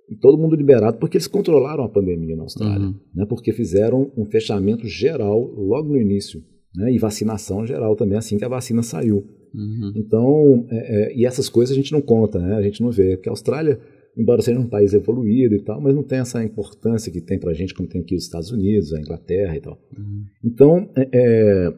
e 0.09 0.17
todo 0.17 0.39
mundo 0.39 0.57
liberado 0.57 0.99
porque 0.99 1.17
eles 1.17 1.27
controlaram 1.27 1.85
a 1.85 1.89
pandemia 1.89 2.37
na 2.37 2.43
Austrália, 2.43 2.87
uhum. 2.87 2.95
né? 3.15 3.27
Porque 3.29 3.53
fizeram 3.53 4.11
um 4.17 4.25
fechamento 4.25 4.87
geral 4.87 5.41
logo 5.41 5.89
no 5.89 6.01
início, 6.01 6.43
né? 6.75 6.93
E 6.93 6.99
vacinação 6.99 7.67
geral 7.67 7.97
também 7.97 8.19
assim 8.19 8.39
que 8.39 8.45
a 8.45 8.49
vacina 8.49 8.83
saiu. 8.83 9.25
Uhum. 9.55 9.93
Então, 9.97 10.67
é, 10.71 10.77
é, 10.77 11.17
e 11.17 11.25
essas 11.25 11.49
coisas 11.49 11.73
a 11.73 11.77
gente 11.77 11.93
não 11.93 12.01
conta, 12.01 12.39
né? 12.39 12.55
A 12.55 12.63
gente 12.63 12.83
não 12.83 12.91
vê. 12.91 13.17
Porque 13.17 13.29
a 13.29 13.33
Austrália, 13.33 13.81
embora 14.17 14.43
seja 14.43 14.59
um 14.59 14.69
país 14.69 14.93
evoluído 14.93 15.55
e 15.55 15.63
tal, 15.63 15.81
mas 15.81 15.95
não 15.95 16.03
tem 16.03 16.19
essa 16.19 16.43
importância 16.45 17.13
que 17.13 17.21
tem 17.21 17.39
pra 17.39 17.55
gente, 17.55 17.75
como 17.75 17.89
tem 17.89 18.01
aqui 18.01 18.15
os 18.15 18.25
Estados 18.25 18.51
Unidos, 18.51 18.93
a 18.93 19.01
Inglaterra 19.01 19.57
e 19.57 19.61
tal. 19.61 19.79
Uhum. 19.97 20.25
Então, 20.45 20.91
é, 20.97 21.09
é, 21.13 21.75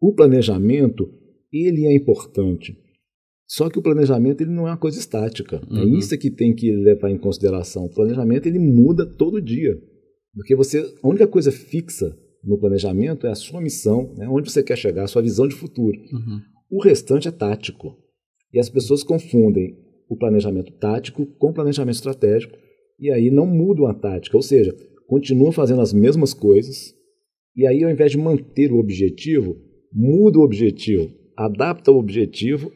o 0.00 0.12
planejamento, 0.14 1.10
ele 1.52 1.86
é 1.86 1.94
importante. 1.94 2.76
Só 3.46 3.68
que 3.68 3.78
o 3.78 3.82
planejamento 3.82 4.40
ele 4.40 4.50
não 4.50 4.66
é 4.66 4.70
uma 4.70 4.76
coisa 4.76 4.98
estática. 4.98 5.60
É 5.70 5.74
uhum. 5.74 5.94
É 5.94 5.98
isso 5.98 6.16
que 6.16 6.30
tem 6.30 6.54
que 6.54 6.72
levar 6.72 7.10
em 7.10 7.18
consideração. 7.18 7.84
O 7.84 7.94
planejamento 7.94 8.46
ele 8.46 8.58
muda 8.58 9.04
todo 9.04 9.42
dia. 9.42 9.78
Porque 10.34 10.56
você, 10.56 10.80
a 11.02 11.08
única 11.08 11.26
coisa 11.26 11.52
fixa 11.52 12.16
no 12.44 12.58
planejamento 12.58 13.26
é 13.26 13.30
a 13.30 13.34
sua 13.34 13.60
missão, 13.60 14.12
né, 14.16 14.28
onde 14.28 14.50
você 14.50 14.62
quer 14.62 14.76
chegar, 14.76 15.04
a 15.04 15.08
sua 15.08 15.22
visão 15.22 15.48
de 15.48 15.54
futuro. 15.54 15.98
Uhum. 16.12 16.40
O 16.70 16.82
restante 16.82 17.28
é 17.28 17.30
tático. 17.30 17.96
E 18.52 18.58
as 18.58 18.68
pessoas 18.68 19.02
confundem 19.02 19.76
o 20.08 20.16
planejamento 20.16 20.72
tático 20.72 21.26
com 21.38 21.50
o 21.50 21.54
planejamento 21.54 21.96
estratégico 21.96 22.56
e 22.98 23.10
aí 23.10 23.30
não 23.30 23.46
mudam 23.46 23.86
a 23.86 23.94
tática, 23.94 24.36
ou 24.36 24.42
seja, 24.42 24.74
continuam 25.06 25.52
fazendo 25.52 25.80
as 25.80 25.92
mesmas 25.92 26.32
coisas 26.32 26.94
e 27.56 27.66
aí 27.66 27.82
ao 27.82 27.90
invés 27.90 28.12
de 28.12 28.18
manter 28.18 28.72
o 28.72 28.78
objetivo, 28.78 29.56
muda 29.92 30.38
o 30.38 30.42
objetivo, 30.42 31.10
adapta 31.36 31.90
o 31.90 31.98
objetivo 31.98 32.72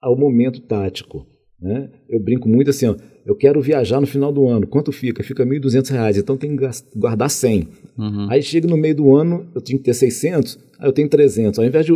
ao 0.00 0.16
momento 0.16 0.60
tático. 0.62 1.26
Né? 1.60 1.90
Eu 2.08 2.20
brinco 2.20 2.48
muito 2.48 2.70
assim, 2.70 2.86
ó, 2.86 2.96
eu 3.28 3.36
quero 3.36 3.60
viajar 3.60 4.00
no 4.00 4.06
final 4.06 4.32
do 4.32 4.48
ano, 4.48 4.66
quanto 4.66 4.90
fica? 4.90 5.22
Fica 5.22 5.44
R$ 5.44 5.60
1.200, 5.60 6.16
então 6.16 6.34
tem 6.34 6.56
que 6.56 6.66
guardar 6.96 7.28
100. 7.28 7.68
Uhum. 7.98 8.26
Aí 8.30 8.42
chega 8.42 8.66
no 8.66 8.74
meio 8.74 8.94
do 8.94 9.14
ano, 9.14 9.46
eu 9.54 9.60
tenho 9.60 9.78
que 9.78 9.84
ter 9.84 9.92
600, 9.92 10.58
aí 10.78 10.88
eu 10.88 10.92
tenho 10.94 11.10
300. 11.10 11.58
Ao 11.58 11.64
invés 11.66 11.84
de 11.84 11.92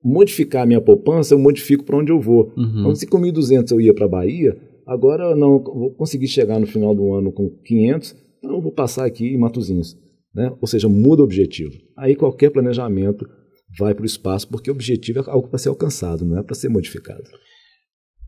modificar 0.00 0.62
a 0.62 0.66
minha 0.66 0.80
poupança, 0.80 1.34
eu 1.34 1.40
modifico 1.40 1.82
para 1.82 1.96
onde 1.96 2.12
eu 2.12 2.20
vou. 2.20 2.52
Uhum. 2.56 2.78
Então, 2.78 2.94
se 2.94 3.04
com 3.04 3.20
1.200 3.20 3.72
eu 3.72 3.80
ia 3.80 3.92
para 3.92 4.04
a 4.04 4.08
Bahia, 4.08 4.56
agora 4.86 5.24
eu 5.24 5.36
não 5.36 5.58
vou 5.58 5.90
conseguir 5.90 6.28
chegar 6.28 6.60
no 6.60 6.68
final 6.68 6.94
do 6.94 7.12
ano 7.12 7.32
com 7.32 7.50
500, 7.64 8.14
então 8.38 8.54
eu 8.54 8.62
vou 8.62 8.70
passar 8.70 9.06
aqui 9.06 9.26
em 9.26 9.36
Matozinhos. 9.36 9.98
Né? 10.32 10.52
Ou 10.60 10.68
seja, 10.68 10.88
muda 10.88 11.20
o 11.20 11.24
objetivo. 11.24 11.72
Aí 11.96 12.14
qualquer 12.14 12.50
planejamento 12.50 13.28
vai 13.76 13.92
para 13.92 14.04
o 14.04 14.06
espaço, 14.06 14.46
porque 14.46 14.70
o 14.70 14.74
objetivo 14.74 15.18
é 15.18 15.24
algo 15.26 15.48
para 15.48 15.58
ser 15.58 15.68
alcançado, 15.68 16.24
não 16.24 16.38
é 16.38 16.44
para 16.44 16.54
ser 16.54 16.68
modificado. 16.68 17.24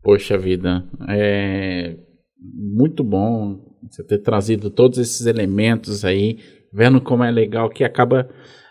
Poxa 0.03 0.37
vida, 0.37 0.83
é 1.07 1.95
muito 2.41 3.03
bom 3.03 3.59
você 3.89 4.03
ter 4.03 4.19
trazido 4.19 4.69
todos 4.69 4.97
esses 4.97 5.25
elementos 5.25 6.05
aí, 6.05 6.37
vendo 6.71 7.01
como 7.01 7.23
é 7.23 7.31
legal 7.31 7.69
que 7.69 7.83
acaba 7.83 8.29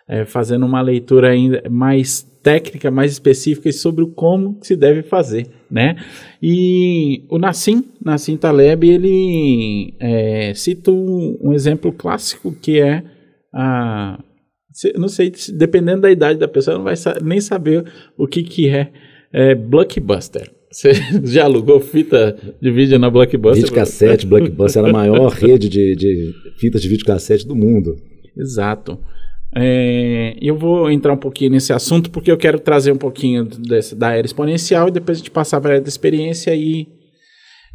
é, 0.09 0.25
fazendo 0.25 0.65
uma 0.65 0.81
leitura 0.81 1.31
ainda 1.31 1.63
mais 1.69 2.23
técnica, 2.43 2.91
mais 2.91 3.13
específica 3.13 3.71
sobre 3.73 4.07
como 4.15 4.59
se 4.63 4.77
deve 4.77 5.03
fazer, 5.03 5.49
né? 5.71 5.97
E 6.43 7.25
o 7.29 7.39
Nassim, 7.39 7.85
Nassim 8.03 8.37
Taleb, 8.37 8.89
ele 8.89 9.95
é, 10.01 10.55
cita 10.55 10.91
um, 10.91 11.39
um, 11.43 11.53
exemplo 11.53 11.93
clássico 11.93 12.53
que 12.53 12.81
é 12.81 13.03
a 13.53 14.19
não 14.97 15.09
sei, 15.09 15.33
dependendo 15.55 16.03
da 16.03 16.11
idade 16.11 16.39
da 16.39 16.47
pessoa, 16.47 16.77
não 16.77 16.85
vai 16.85 16.95
nem 17.23 17.41
saber 17.41 17.85
o 18.17 18.29
que, 18.29 18.45
que 18.45 18.69
é, 18.69 18.93
é 19.33 19.55
Blockbuster. 19.55 20.58
Você 20.71 20.93
já 21.25 21.45
alugou 21.45 21.81
fita 21.81 22.37
de 22.61 22.71
vídeo 22.71 22.99
na 22.99 23.11
Blockbuster? 23.11 23.65
Videocassete, 23.65 24.27
Blockbuster 24.27 24.83
era 24.83 24.91
a 24.91 24.93
maior 24.93 25.31
rede 25.33 25.69
de, 25.69 25.97
de 25.97 26.35
fitas 26.59 26.83
de 26.83 26.89
videocassete 26.89 27.47
do 27.47 27.57
mundo. 27.57 27.97
Exato. 28.37 28.99
É, 29.55 30.37
eu 30.41 30.57
vou 30.57 30.91
entrar 30.91 31.13
um 31.13 31.19
pouquinho 31.19 31.53
nesse 31.53 31.73
assunto 31.73 32.11
porque 32.11 32.31
eu 32.31 32.37
quero 32.37 32.61
trazer 32.61 32.93
um 32.93 32.99
pouquinho 32.99 33.45
desse, 33.47 33.95
da 33.95 34.13
era 34.13 34.27
exponencial 34.27 34.89
e 34.89 34.93
depois 34.93 35.17
a 35.17 35.21
gente 35.21 35.31
passar 35.31 35.59
para 35.59 35.71
a 35.71 35.75
era 35.75 35.83
da 35.83 35.89
experiência 35.89 36.55
e 36.55 36.87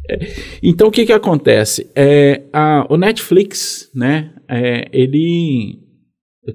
é, 0.08 0.18
então 0.62 0.86
o 0.86 0.90
que 0.92 1.04
que 1.04 1.12
acontece 1.12 1.90
é, 1.96 2.42
a, 2.52 2.86
o 2.88 2.96
Netflix 2.96 3.90
né 3.92 4.32
é, 4.48 4.88
ele 4.92 5.80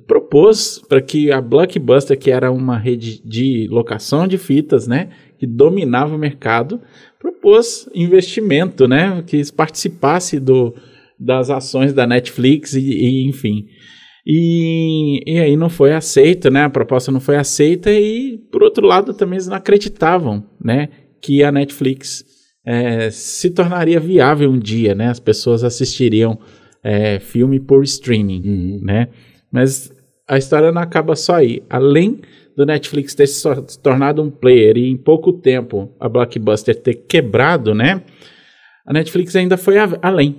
propôs 0.08 0.82
para 0.88 1.02
que 1.02 1.30
a 1.34 1.42
Blockbuster 1.42 2.18
que 2.18 2.32
era 2.32 2.50
uma 2.50 2.78
rede 2.78 3.22
de 3.28 3.68
locação 3.70 4.26
de 4.26 4.38
fitas 4.38 4.88
né 4.88 5.10
que 5.40 5.48
dominava 5.48 6.16
o 6.16 6.20
mercado 6.20 6.80
propôs 7.18 7.90
investimento 7.96 8.88
né 8.88 9.24
que 9.26 9.42
participasse 9.54 10.40
do 10.40 10.76
das 11.20 11.50
ações 11.50 11.94
da 11.94 12.06
Netflix 12.06 12.74
e, 12.74 12.82
e 12.82 13.28
enfim 13.28 13.66
e, 14.32 15.24
e 15.26 15.40
aí 15.40 15.56
não 15.58 15.70
foi 15.70 15.92
aceito, 15.92 16.52
né? 16.52 16.64
A 16.64 16.70
proposta 16.70 17.12
não 17.12 17.20
foi 17.20 17.36
aceita 17.36 17.92
e, 17.92 18.38
por 18.52 18.62
outro 18.62 18.86
lado, 18.86 19.12
também 19.12 19.38
eles 19.38 19.48
não 19.48 19.56
acreditavam, 19.56 20.46
né? 20.64 20.90
Que 21.20 21.44
a 21.44 21.52
Netflix 21.52 22.24
é, 22.64 23.10
se 23.10 23.50
tornaria 23.50 24.00
viável 24.00 24.52
um 24.52 24.60
dia, 24.60 24.94
né? 24.94 25.08
As 25.08 25.20
pessoas 25.20 25.64
assistiriam 25.64 26.38
é, 26.84 27.20
filme 27.20 27.60
por 27.60 27.84
streaming, 27.84 28.42
uhum. 28.46 28.80
né? 28.84 29.08
Mas 29.52 29.92
a 30.28 30.38
história 30.38 30.72
não 30.72 30.82
acaba 30.82 31.16
só 31.16 31.34
aí. 31.36 31.64
Além 31.68 32.22
do 32.60 32.66
Netflix 32.66 33.16
ter 33.16 33.26
se 33.26 33.42
tornado 33.82 34.22
um 34.22 34.30
player 34.30 34.76
e 34.76 34.90
em 34.90 34.98
pouco 34.98 35.32
tempo 35.32 35.96
a 35.98 36.10
Blockbuster 36.10 36.76
ter 36.76 36.94
quebrado, 37.08 37.74
né? 37.74 38.04
A 38.86 38.92
Netflix 38.92 39.34
ainda 39.34 39.56
foi 39.56 39.76
além. 40.02 40.36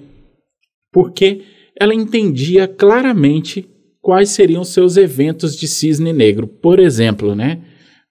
Porque 0.93 1.41
ela 1.81 1.95
entendia 1.95 2.69
claramente 2.69 3.67
quais 4.03 4.29
seriam 4.29 4.63
seus 4.65 4.99
eventos 4.99 5.57
de 5.57 5.67
cisne 5.67 6.13
negro. 6.13 6.47
Por 6.47 6.79
exemplo, 6.79 7.35
né, 7.35 7.63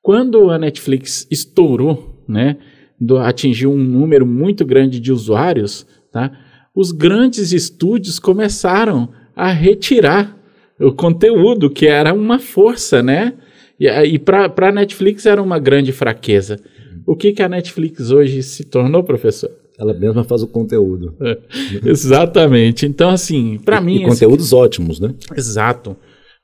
quando 0.01 0.49
a 0.49 0.57
Netflix 0.57 1.27
estourou, 1.29 2.25
né, 2.27 2.57
do, 2.99 3.19
atingiu 3.19 3.71
um 3.71 3.77
número 3.77 4.25
muito 4.25 4.65
grande 4.65 4.99
de 4.99 5.11
usuários, 5.11 5.85
tá, 6.11 6.31
os 6.75 6.91
grandes 6.91 7.53
estúdios 7.53 8.17
começaram 8.17 9.13
a 9.35 9.51
retirar 9.51 10.35
o 10.79 10.91
conteúdo, 10.91 11.69
que 11.69 11.85
era 11.85 12.11
uma 12.11 12.39
força, 12.39 13.03
né? 13.03 13.35
E, 13.79 13.87
e 13.87 14.19
para 14.19 14.51
a 14.57 14.71
Netflix 14.71 15.25
era 15.25 15.41
uma 15.41 15.57
grande 15.57 15.91
fraqueza. 15.91 16.59
O 17.05 17.15
que, 17.15 17.31
que 17.31 17.41
a 17.41 17.49
Netflix 17.49 18.11
hoje 18.11 18.43
se 18.43 18.65
tornou, 18.65 19.03
professor? 19.03 19.49
Ela 19.79 19.93
mesma 19.93 20.23
faz 20.23 20.43
o 20.43 20.47
conteúdo. 20.47 21.15
É, 21.21 21.39
exatamente. 21.89 22.85
Então, 22.85 23.09
assim, 23.09 23.57
para 23.63 23.79
mim. 23.79 24.03
E 24.03 24.05
conteúdos 24.05 24.47
esse... 24.47 24.55
ótimos, 24.55 24.99
né? 24.99 25.15
Exato. 25.35 25.95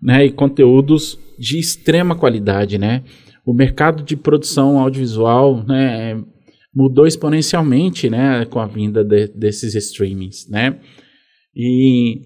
Né? 0.02 0.26
E 0.26 0.32
conteúdos 0.32 1.20
de 1.38 1.60
extrema 1.60 2.16
qualidade, 2.16 2.78
né? 2.78 3.04
O 3.46 3.54
mercado 3.54 4.04
de 4.04 4.16
produção 4.16 4.80
audiovisual, 4.80 5.64
né? 5.68 6.20
Mudou 6.74 7.06
exponencialmente, 7.06 8.10
né? 8.10 8.46
Com 8.46 8.60
a 8.60 8.66
vinda 8.66 9.04
de, 9.04 9.28
desses 9.28 9.76
streamings, 9.76 10.50
né? 10.50 10.80
E, 11.54 12.22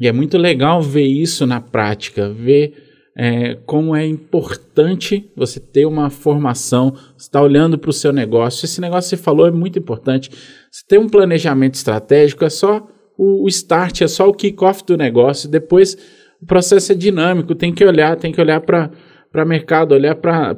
e 0.00 0.06
é 0.06 0.12
muito 0.12 0.38
legal 0.38 0.80
ver 0.80 1.06
isso 1.06 1.46
na 1.46 1.60
prática, 1.60 2.32
ver 2.32 2.85
é, 3.16 3.56
como 3.64 3.96
é 3.96 4.06
importante 4.06 5.30
você 5.34 5.58
ter 5.58 5.86
uma 5.86 6.10
formação, 6.10 6.90
você 7.16 7.26
está 7.26 7.40
olhando 7.40 7.78
para 7.78 7.88
o 7.88 7.92
seu 7.92 8.12
negócio. 8.12 8.66
Esse 8.66 8.78
negócio 8.78 9.08
que 9.08 9.16
você 9.16 9.22
falou 9.22 9.46
é 9.46 9.50
muito 9.50 9.78
importante. 9.78 10.30
Você 10.70 10.84
ter 10.86 10.98
um 10.98 11.08
planejamento 11.08 11.74
estratégico 11.74 12.44
é 12.44 12.50
só 12.50 12.86
o, 13.16 13.44
o 13.44 13.48
start, 13.48 14.02
é 14.02 14.08
só 14.08 14.28
o 14.28 14.34
kick-off 14.34 14.84
do 14.84 14.98
negócio. 14.98 15.48
Depois 15.48 15.96
o 16.42 16.44
processo 16.44 16.92
é 16.92 16.94
dinâmico, 16.94 17.54
tem 17.54 17.72
que 17.72 17.82
olhar, 17.82 18.16
tem 18.16 18.30
que 18.30 18.40
olhar 18.40 18.60
para 18.60 18.90
para 19.32 19.44
mercado, 19.44 19.92
olhar 19.92 20.14
para 20.14 20.54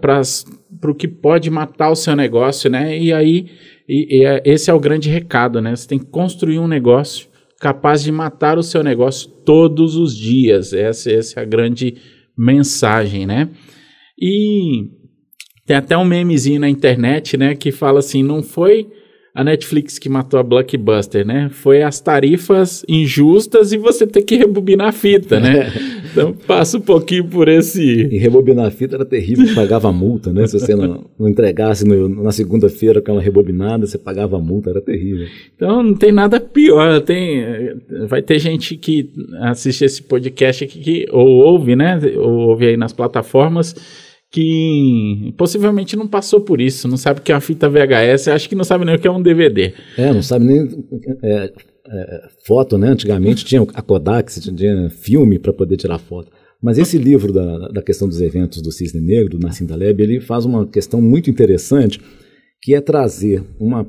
o 0.84 0.94
que 0.94 1.08
pode 1.08 1.50
matar 1.50 1.90
o 1.90 1.96
seu 1.96 2.14
negócio, 2.14 2.70
né? 2.70 2.96
E 2.96 3.12
aí, 3.12 3.46
e, 3.88 4.18
e 4.18 4.24
é, 4.24 4.40
esse 4.44 4.70
é 4.70 4.74
o 4.74 4.78
grande 4.78 5.08
recado, 5.08 5.60
né? 5.60 5.74
Você 5.74 5.88
tem 5.88 5.98
que 5.98 6.06
construir 6.06 6.60
um 6.60 6.68
negócio 6.68 7.26
capaz 7.58 8.04
de 8.04 8.12
matar 8.12 8.56
o 8.56 8.62
seu 8.62 8.84
negócio 8.84 9.28
todos 9.44 9.96
os 9.96 10.16
dias. 10.16 10.72
Essa, 10.72 11.10
essa 11.10 11.40
é 11.40 11.42
a 11.42 11.46
grande 11.46 11.96
mensagem, 12.38 13.26
né? 13.26 13.48
E 14.18 14.88
tem 15.66 15.76
até 15.76 15.96
um 15.98 16.04
memezinho 16.04 16.60
na 16.60 16.68
internet, 16.68 17.36
né, 17.36 17.54
que 17.54 17.70
fala 17.70 17.98
assim, 17.98 18.22
não 18.22 18.42
foi 18.42 18.88
a 19.38 19.44
Netflix 19.44 20.00
que 20.00 20.08
matou 20.08 20.40
a 20.40 20.42
Blockbuster, 20.42 21.24
né? 21.24 21.48
Foi 21.52 21.80
as 21.80 22.00
tarifas 22.00 22.84
injustas 22.88 23.70
e 23.70 23.78
você 23.78 24.04
ter 24.04 24.22
que 24.22 24.34
rebobinar 24.34 24.88
a 24.88 24.92
fita, 24.92 25.38
né? 25.38 25.72
então 26.10 26.32
passa 26.32 26.76
um 26.76 26.80
pouquinho 26.80 27.24
por 27.24 27.46
esse. 27.46 27.80
E 27.80 28.18
rebobinar 28.18 28.66
a 28.66 28.70
fita 28.72 28.96
era 28.96 29.04
terrível, 29.04 29.46
pagava 29.54 29.92
multa, 29.92 30.32
né? 30.32 30.44
Se 30.48 30.58
você 30.58 30.74
não, 30.74 31.04
não 31.16 31.28
entregasse 31.28 31.84
no, 31.84 32.08
na 32.08 32.32
segunda-feira 32.32 32.98
aquela 32.98 33.20
rebobinada, 33.20 33.86
você 33.86 33.96
pagava 33.96 34.40
multa, 34.40 34.70
era 34.70 34.80
terrível. 34.80 35.28
Então 35.54 35.84
não 35.84 35.94
tem 35.94 36.10
nada 36.10 36.40
pior. 36.40 37.00
Tem, 37.02 37.44
vai 38.08 38.22
ter 38.22 38.40
gente 38.40 38.76
que 38.76 39.08
assiste 39.38 39.84
esse 39.84 40.02
podcast 40.02 40.64
aqui, 40.64 40.80
que, 40.80 41.06
ou 41.12 41.28
ouve, 41.28 41.76
né? 41.76 41.96
Ou 42.16 42.48
ouve 42.48 42.66
aí 42.66 42.76
nas 42.76 42.92
plataformas 42.92 43.72
que 44.30 45.34
possivelmente 45.38 45.96
não 45.96 46.06
passou 46.06 46.40
por 46.40 46.60
isso, 46.60 46.86
não 46.86 46.96
sabe 46.96 47.20
o 47.20 47.22
que 47.22 47.32
é 47.32 47.34
uma 47.34 47.40
fita 47.40 47.68
VHS, 47.68 48.28
acho 48.28 48.48
que 48.48 48.54
não 48.54 48.64
sabe 48.64 48.84
nem 48.84 48.94
o 48.94 48.98
que 48.98 49.08
é 49.08 49.10
um 49.10 49.22
DVD. 49.22 49.72
É, 49.96 50.12
não 50.12 50.22
sabe 50.22 50.44
nem 50.44 50.68
é, 51.22 51.52
é, 51.86 52.28
foto, 52.46 52.76
né? 52.76 52.88
Antigamente 52.88 53.44
tinha 53.44 53.62
a 53.62 53.82
Kodak, 53.82 54.38
tinha 54.40 54.90
filme 54.90 55.38
para 55.38 55.52
poder 55.52 55.76
tirar 55.76 55.98
foto. 55.98 56.30
Mas 56.62 56.76
esse 56.76 56.98
livro 56.98 57.32
da, 57.32 57.68
da 57.68 57.82
questão 57.82 58.08
dos 58.08 58.20
eventos 58.20 58.60
do 58.60 58.72
Cisne 58.72 59.00
Negro, 59.00 59.38
do 59.38 59.46
Nassim 59.46 59.66
Taleb, 59.66 60.02
ele 60.02 60.20
faz 60.20 60.44
uma 60.44 60.66
questão 60.66 61.00
muito 61.00 61.30
interessante, 61.30 62.00
que 62.60 62.74
é 62.74 62.80
trazer 62.80 63.44
uma 63.58 63.86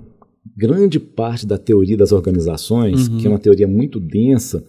grande 0.56 1.00
parte 1.00 1.46
da 1.46 1.58
teoria 1.58 1.98
das 1.98 2.12
organizações, 2.12 3.08
uhum. 3.08 3.18
que 3.18 3.28
é 3.28 3.30
uma 3.30 3.40
teoria 3.40 3.68
muito 3.68 4.00
densa, 4.00 4.64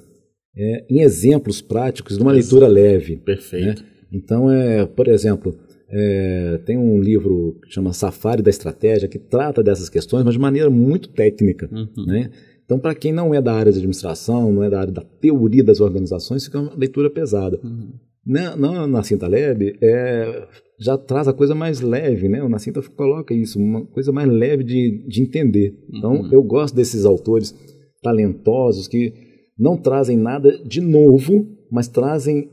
é, 0.56 0.86
em 0.90 1.00
exemplos 1.00 1.60
práticos 1.60 2.16
de 2.16 2.22
uma 2.22 2.32
leitura 2.32 2.66
leve. 2.66 3.16
Perfeito. 3.18 3.82
Né? 3.82 3.89
Então, 4.12 4.50
é, 4.50 4.86
por 4.86 5.08
exemplo, 5.08 5.56
é, 5.88 6.61
tem 6.64 6.76
um 6.76 7.00
livro 7.00 7.58
que 7.62 7.72
chama 7.72 7.92
Safari 7.92 8.42
da 8.42 8.50
Estratégia, 8.50 9.08
que 9.08 9.18
trata 9.18 9.62
dessas 9.62 9.88
questões, 9.88 10.24
mas 10.24 10.34
de 10.34 10.40
maneira 10.40 10.70
muito 10.70 11.08
técnica. 11.08 11.68
Uhum. 11.72 12.06
Né? 12.06 12.30
Então, 12.64 12.78
para 12.78 12.94
quem 12.94 13.12
não 13.12 13.34
é 13.34 13.42
da 13.42 13.52
área 13.52 13.72
de 13.72 13.78
administração, 13.78 14.52
não 14.52 14.62
é 14.62 14.70
da 14.70 14.80
área 14.80 14.92
da 14.92 15.02
teoria 15.02 15.64
das 15.64 15.80
organizações, 15.80 16.44
fica 16.44 16.61
uma 16.61 16.74
leitura 16.74 17.11
pesada. 17.11 17.58
Uhum. 17.62 17.88
Na, 18.24 18.54
na, 18.54 18.86
na 18.86 19.02
Cinta 19.02 19.26
Lab, 19.26 19.76
é, 19.82 20.46
já 20.78 20.96
traz 20.96 21.26
a 21.26 21.32
coisa 21.32 21.54
mais 21.54 21.80
leve, 21.80 22.28
né? 22.28 22.42
O 22.42 22.48
Nascinta 22.48 22.80
coloca 22.94 23.34
isso, 23.34 23.58
uma 23.58 23.84
coisa 23.86 24.12
mais 24.12 24.28
leve 24.28 24.62
de, 24.62 25.04
de 25.08 25.22
entender. 25.22 25.74
Então, 25.92 26.12
uhum. 26.12 26.28
eu 26.30 26.42
gosto 26.42 26.74
desses 26.74 27.04
autores 27.04 27.54
talentosos 28.02 28.86
que 28.86 29.12
não 29.58 29.76
trazem 29.76 30.16
nada 30.16 30.58
de 30.64 30.80
novo, 30.80 31.46
mas 31.70 31.88
trazem 31.88 32.50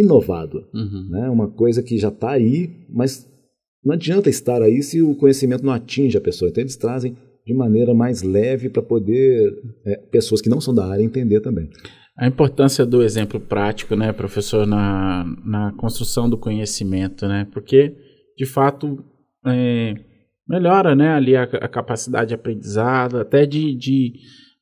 inovado. 0.00 0.66
Uhum. 0.72 1.08
Né? 1.10 1.28
Uma 1.28 1.48
coisa 1.48 1.82
que 1.82 1.98
já 1.98 2.08
está 2.08 2.30
aí, 2.30 2.70
mas 2.88 3.28
não 3.84 3.94
adianta 3.94 4.30
estar 4.30 4.62
aí 4.62 4.82
se 4.82 5.02
o 5.02 5.14
conhecimento 5.14 5.64
não 5.64 5.72
atinge 5.72 6.16
a 6.16 6.20
pessoa. 6.20 6.48
Então 6.48 6.62
eles 6.62 6.76
trazem 6.76 7.16
de 7.46 7.52
maneira 7.52 7.92
mais 7.92 8.22
leve 8.22 8.70
para 8.70 8.82
poder 8.82 9.52
é, 9.84 9.96
pessoas 9.96 10.40
que 10.40 10.48
não 10.48 10.60
são 10.60 10.74
da 10.74 10.86
área 10.86 11.02
entender 11.02 11.40
também. 11.40 11.68
A 12.16 12.26
importância 12.26 12.86
do 12.86 13.02
exemplo 13.02 13.40
prático, 13.40 13.96
né, 13.96 14.12
professor, 14.12 14.66
na, 14.66 15.24
na 15.44 15.72
construção 15.72 16.30
do 16.30 16.38
conhecimento, 16.38 17.26
né? 17.26 17.46
Porque, 17.52 17.92
de 18.38 18.46
fato, 18.46 19.04
é, 19.44 19.94
melhora, 20.48 20.94
né, 20.94 21.10
ali 21.10 21.36
a, 21.36 21.42
a, 21.42 21.68
capacidade 21.68 22.28
de 22.28 22.34
aprendizado, 22.34 23.18
até 23.18 23.44
de, 23.44 23.74
de 23.74 24.12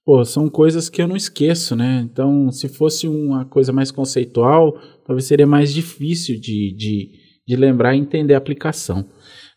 pô, 0.02 0.24
são 0.24 0.48
coisas 0.48 0.88
que 0.88 1.02
eu 1.02 1.06
não 1.06 1.14
esqueço, 1.14 1.76
né? 1.76 2.00
Então, 2.10 2.50
se 2.50 2.68
fosse 2.68 3.06
uma 3.06 3.44
coisa 3.44 3.70
mais 3.70 3.90
conceitual, 3.90 4.74
talvez 5.06 5.26
seria 5.26 5.46
mais 5.46 5.72
difícil 5.72 6.40
de, 6.40 6.74
de, 6.76 7.10
de 7.46 7.56
lembrar 7.56 7.94
e 7.94 7.98
entender 7.98 8.34
a 8.34 8.38
aplicação. 8.38 9.06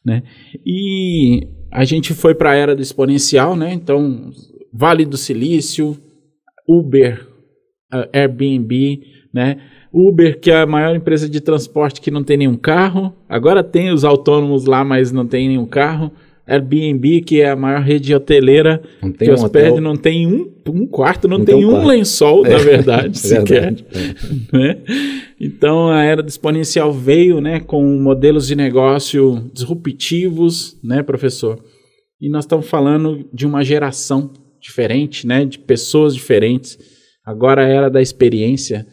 Né? 0.04 0.24
E 0.66 1.48
a 1.72 1.84
gente 1.84 2.14
foi 2.14 2.36
para 2.36 2.52
a 2.52 2.56
era 2.56 2.76
do 2.76 2.82
exponencial, 2.82 3.56
né? 3.56 3.74
então 3.74 4.32
Vale 4.72 5.06
do 5.06 5.18
Silício, 5.18 5.98
Uber, 6.68 7.26
Airbnb, 8.14 9.02
né? 9.34 9.58
Uber, 9.94 10.38
que 10.40 10.52
é 10.52 10.62
a 10.62 10.66
maior 10.66 10.94
empresa 10.96 11.30
de 11.30 11.40
transporte 11.40 12.02
que 12.02 12.12
não 12.12 12.24
tem 12.24 12.36
nenhum 12.36 12.58
carro, 12.58 13.14
agora 13.30 13.64
tem 13.64 13.92
os 13.92 14.04
autônomos 14.04 14.66
lá, 14.66 14.84
mas 14.84 15.14
não 15.14 15.26
tem 15.26 15.48
nenhum 15.48 15.66
carro. 15.66 16.12
Airbnb, 16.48 17.22
que 17.22 17.42
é 17.42 17.50
a 17.50 17.56
maior 17.56 17.82
rede 17.82 18.14
hoteleira 18.14 18.82
não 19.02 19.12
tem 19.12 19.28
que 19.28 19.34
um 19.34 19.44
hospede, 19.44 19.82
não 19.82 19.96
tem 19.96 20.28
um, 20.28 20.52
um 20.70 20.86
quarto, 20.86 21.28
não, 21.28 21.40
não 21.40 21.46
tem, 21.46 21.56
tem 21.56 21.66
um, 21.66 21.72
quarto. 21.72 21.88
lençol, 21.88 22.46
é. 22.46 22.50
na 22.50 22.58
verdade, 22.58 23.08
é 23.18 23.20
sequer. 23.20 23.74
Verdade. 23.74 23.86
É. 24.54 24.58
Né? 24.58 24.78
Então 25.40 25.90
a 25.90 26.04
era 26.04 26.22
do 26.22 26.30
exponencial 26.30 26.94
veio 26.94 27.42
né, 27.42 27.60
com 27.60 27.84
modelos 28.00 28.48
de 28.48 28.56
negócio 28.56 29.50
disruptivos, 29.54 30.78
né, 30.84 31.02
professor? 31.02 31.60
E 32.22 32.30
nós 32.30 32.46
estamos 32.46 32.68
falando 32.68 33.28
de 33.34 33.46
uma 33.46 33.64
geração 33.64 34.32
diferente, 34.62 35.26
né, 35.26 35.46
de 35.46 35.58
pessoas 35.58 36.14
diferentes. 36.14 36.78
Agora 37.26 37.64
a 37.66 37.68
era 37.68 37.90
da 37.90 38.02
experiência. 38.02 38.86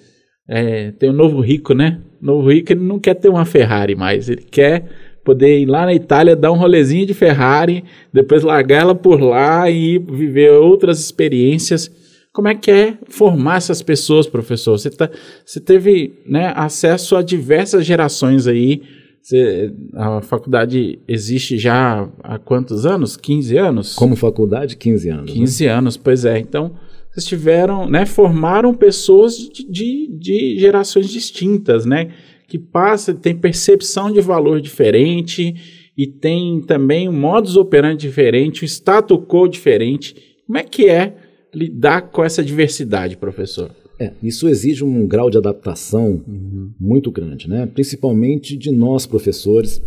É, 0.49 0.91
tem 0.93 1.11
o 1.11 1.15
novo 1.15 1.41
rico, 1.41 1.73
né? 1.73 2.01
O 2.21 2.27
novo 2.27 2.51
rico 2.51 2.73
ele 2.73 2.81
não 2.81 2.99
quer 2.99 3.15
ter 3.15 3.29
uma 3.29 3.45
Ferrari 3.45 3.95
mais, 3.95 4.29
ele 4.29 4.43
quer 4.43 5.12
poder 5.25 5.61
ir 5.61 5.66
lá 5.66 5.87
na 5.87 5.95
Itália, 5.95 6.37
dar 6.37 6.53
um 6.53 6.57
rolezinho 6.57 7.07
de 7.07 7.14
Ferrari, 7.14 7.85
depois 8.12 8.43
largar 8.43 8.83
ela 8.83 8.95
por 8.95 9.20
lá 9.20 9.70
e 9.70 9.99
viver 9.99 10.53
outras 10.53 11.01
experiências. 11.01 11.91
Como 12.33 12.49
é 12.49 12.55
que 12.55 12.70
é 12.70 12.99
formar 13.09 13.57
essas 13.57 13.83
pessoas, 13.83 14.27
professor? 14.27 14.79
Você, 14.79 14.91
tá, 14.91 15.11
você 15.45 15.61
teve 15.61 16.20
né, 16.27 16.53
acesso 16.57 17.14
a 17.14 17.23
diversas 17.23 17.85
gerações 17.85 18.47
aí. 18.47 18.83
Você, 19.23 19.73
a 19.95 20.20
faculdade 20.23 20.99
existe 21.07 21.57
já 21.59 22.09
há 22.25 22.39
quantos 22.39 22.87
anos? 22.87 23.16
15 23.16 23.57
anos? 23.57 23.95
Como 23.95 24.16
faculdade, 24.16 24.77
15 24.77 25.09
anos. 25.11 25.33
15 25.33 25.64
né? 25.66 25.70
anos, 25.70 25.97
pois 25.97 26.25
é. 26.25 26.39
Então, 26.39 26.73
vocês 27.12 27.27
tiveram, 27.27 27.87
né, 27.87 28.07
formaram 28.07 28.73
pessoas 28.73 29.37
de, 29.37 29.70
de, 29.70 30.09
de 30.18 30.59
gerações 30.59 31.09
distintas, 31.11 31.85
né? 31.85 32.09
Que 32.53 32.59
passa, 32.59 33.15
tem 33.15 33.35
percepção 33.35 34.13
de 34.13 34.21
valor 34.21 34.61
diferente 34.61 35.55
e 35.97 36.07
tem 36.07 36.61
também 36.61 37.09
um 37.09 37.13
modus 37.19 37.57
operandi 37.57 38.07
diferente, 38.07 38.63
um 38.63 38.67
status 38.67 39.19
quo 39.27 39.49
diferente. 39.49 40.15
Como 40.47 40.59
é 40.59 40.63
que 40.63 40.87
é 40.87 41.17
lidar 41.55 42.11
com 42.11 42.23
essa 42.23 42.45
diversidade, 42.45 43.17
professor? 43.17 43.75
É, 43.99 44.13
isso 44.23 44.47
exige 44.51 44.85
um 44.85 45.07
grau 45.07 45.31
de 45.31 45.39
adaptação 45.39 46.23
uhum. 46.29 46.73
muito 46.79 47.11
grande, 47.11 47.49
né? 47.49 47.65
principalmente 47.65 48.55
de 48.55 48.71
nós, 48.71 49.07
professores, 49.07 49.81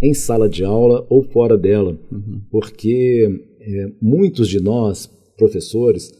em 0.00 0.14
sala 0.14 0.48
de 0.48 0.62
aula 0.62 1.04
ou 1.10 1.24
fora 1.24 1.58
dela, 1.58 1.98
uhum. 2.08 2.40
porque 2.52 3.28
é, 3.60 3.86
muitos 4.00 4.48
de 4.48 4.60
nós, 4.60 5.10
professores, 5.36 6.12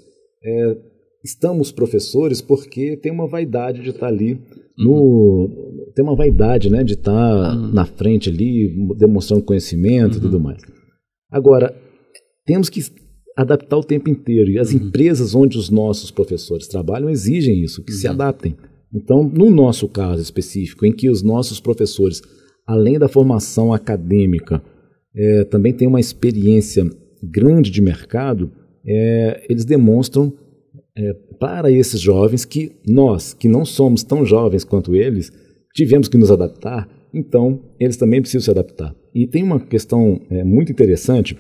é, 0.43 0.77
estamos 1.23 1.71
professores 1.71 2.41
porque 2.41 2.97
tem 2.97 3.13
uma 3.13 3.29
vaidade 3.29 3.83
de 3.83 3.91
estar 3.91 4.09
ali 4.09 4.41
no, 4.83 5.49
tem 5.95 6.05
uma 6.05 6.17
vaidade 6.17 6.71
né, 6.71 6.83
de 6.83 6.95
estar 6.95 7.13
tá 7.13 7.55
uhum. 7.55 7.73
na 7.73 7.85
frente 7.85 8.29
ali, 8.29 8.75
demonstrando 8.97 9.43
conhecimento 9.43 10.19
e 10.19 10.21
tudo 10.21 10.37
uhum. 10.37 10.43
mais. 10.43 10.63
Agora, 11.31 11.75
temos 12.45 12.69
que 12.69 12.81
adaptar 13.37 13.77
o 13.77 13.85
tempo 13.85 14.11
inteiro. 14.11 14.51
E 14.51 14.59
as 14.59 14.73
uhum. 14.73 14.81
empresas 14.81 15.35
onde 15.35 15.59
os 15.59 15.71
nossos 15.71 16.11
professores 16.11 16.67
trabalham 16.67 17.09
exigem 17.09 17.63
isso, 17.63 17.83
que 17.83 17.93
se 17.93 18.07
uhum. 18.07 18.13
adaptem. 18.13 18.57
Então, 18.95 19.25
no 19.25 19.51
nosso 19.51 19.89
caso 19.89 20.23
específico, 20.23 20.85
em 20.85 20.93
que 20.93 21.09
os 21.09 21.23
nossos 21.23 21.61
professores, 21.61 22.21
além 22.67 22.99
da 22.99 23.09
formação 23.09 23.73
acadêmica, 23.73 24.63
é, 25.15 25.45
também 25.45 25.73
têm 25.73 25.89
uma 25.89 26.01
experiência 26.01 26.85
grande 27.23 27.71
de 27.71 27.81
mercado, 27.81 28.51
é, 28.87 29.47
eles 29.49 29.65
demonstram 29.65 30.33
é, 30.97 31.15
para 31.39 31.71
esses 31.71 32.01
jovens 32.01 32.45
que 32.45 32.73
nós, 32.87 33.35
que 33.35 33.49
não 33.49 33.65
somos 33.65 34.03
tão 34.03 34.25
jovens 34.25 34.65
quanto 34.65 34.95
eles, 34.95 35.33
tivemos 35.75 36.09
que 36.09 36.19
nos 36.19 36.31
adaptar, 36.31 36.89
então 37.13 37.61
eles 37.79 37.97
também 37.97 38.21
precisam 38.21 38.43
se 38.43 38.51
adaptar. 38.51 38.95
E 39.15 39.27
tem 39.27 39.43
uma 39.43 39.61
questão 39.61 40.21
é, 40.31 40.45
muito 40.45 40.73
interessante. 40.73 41.37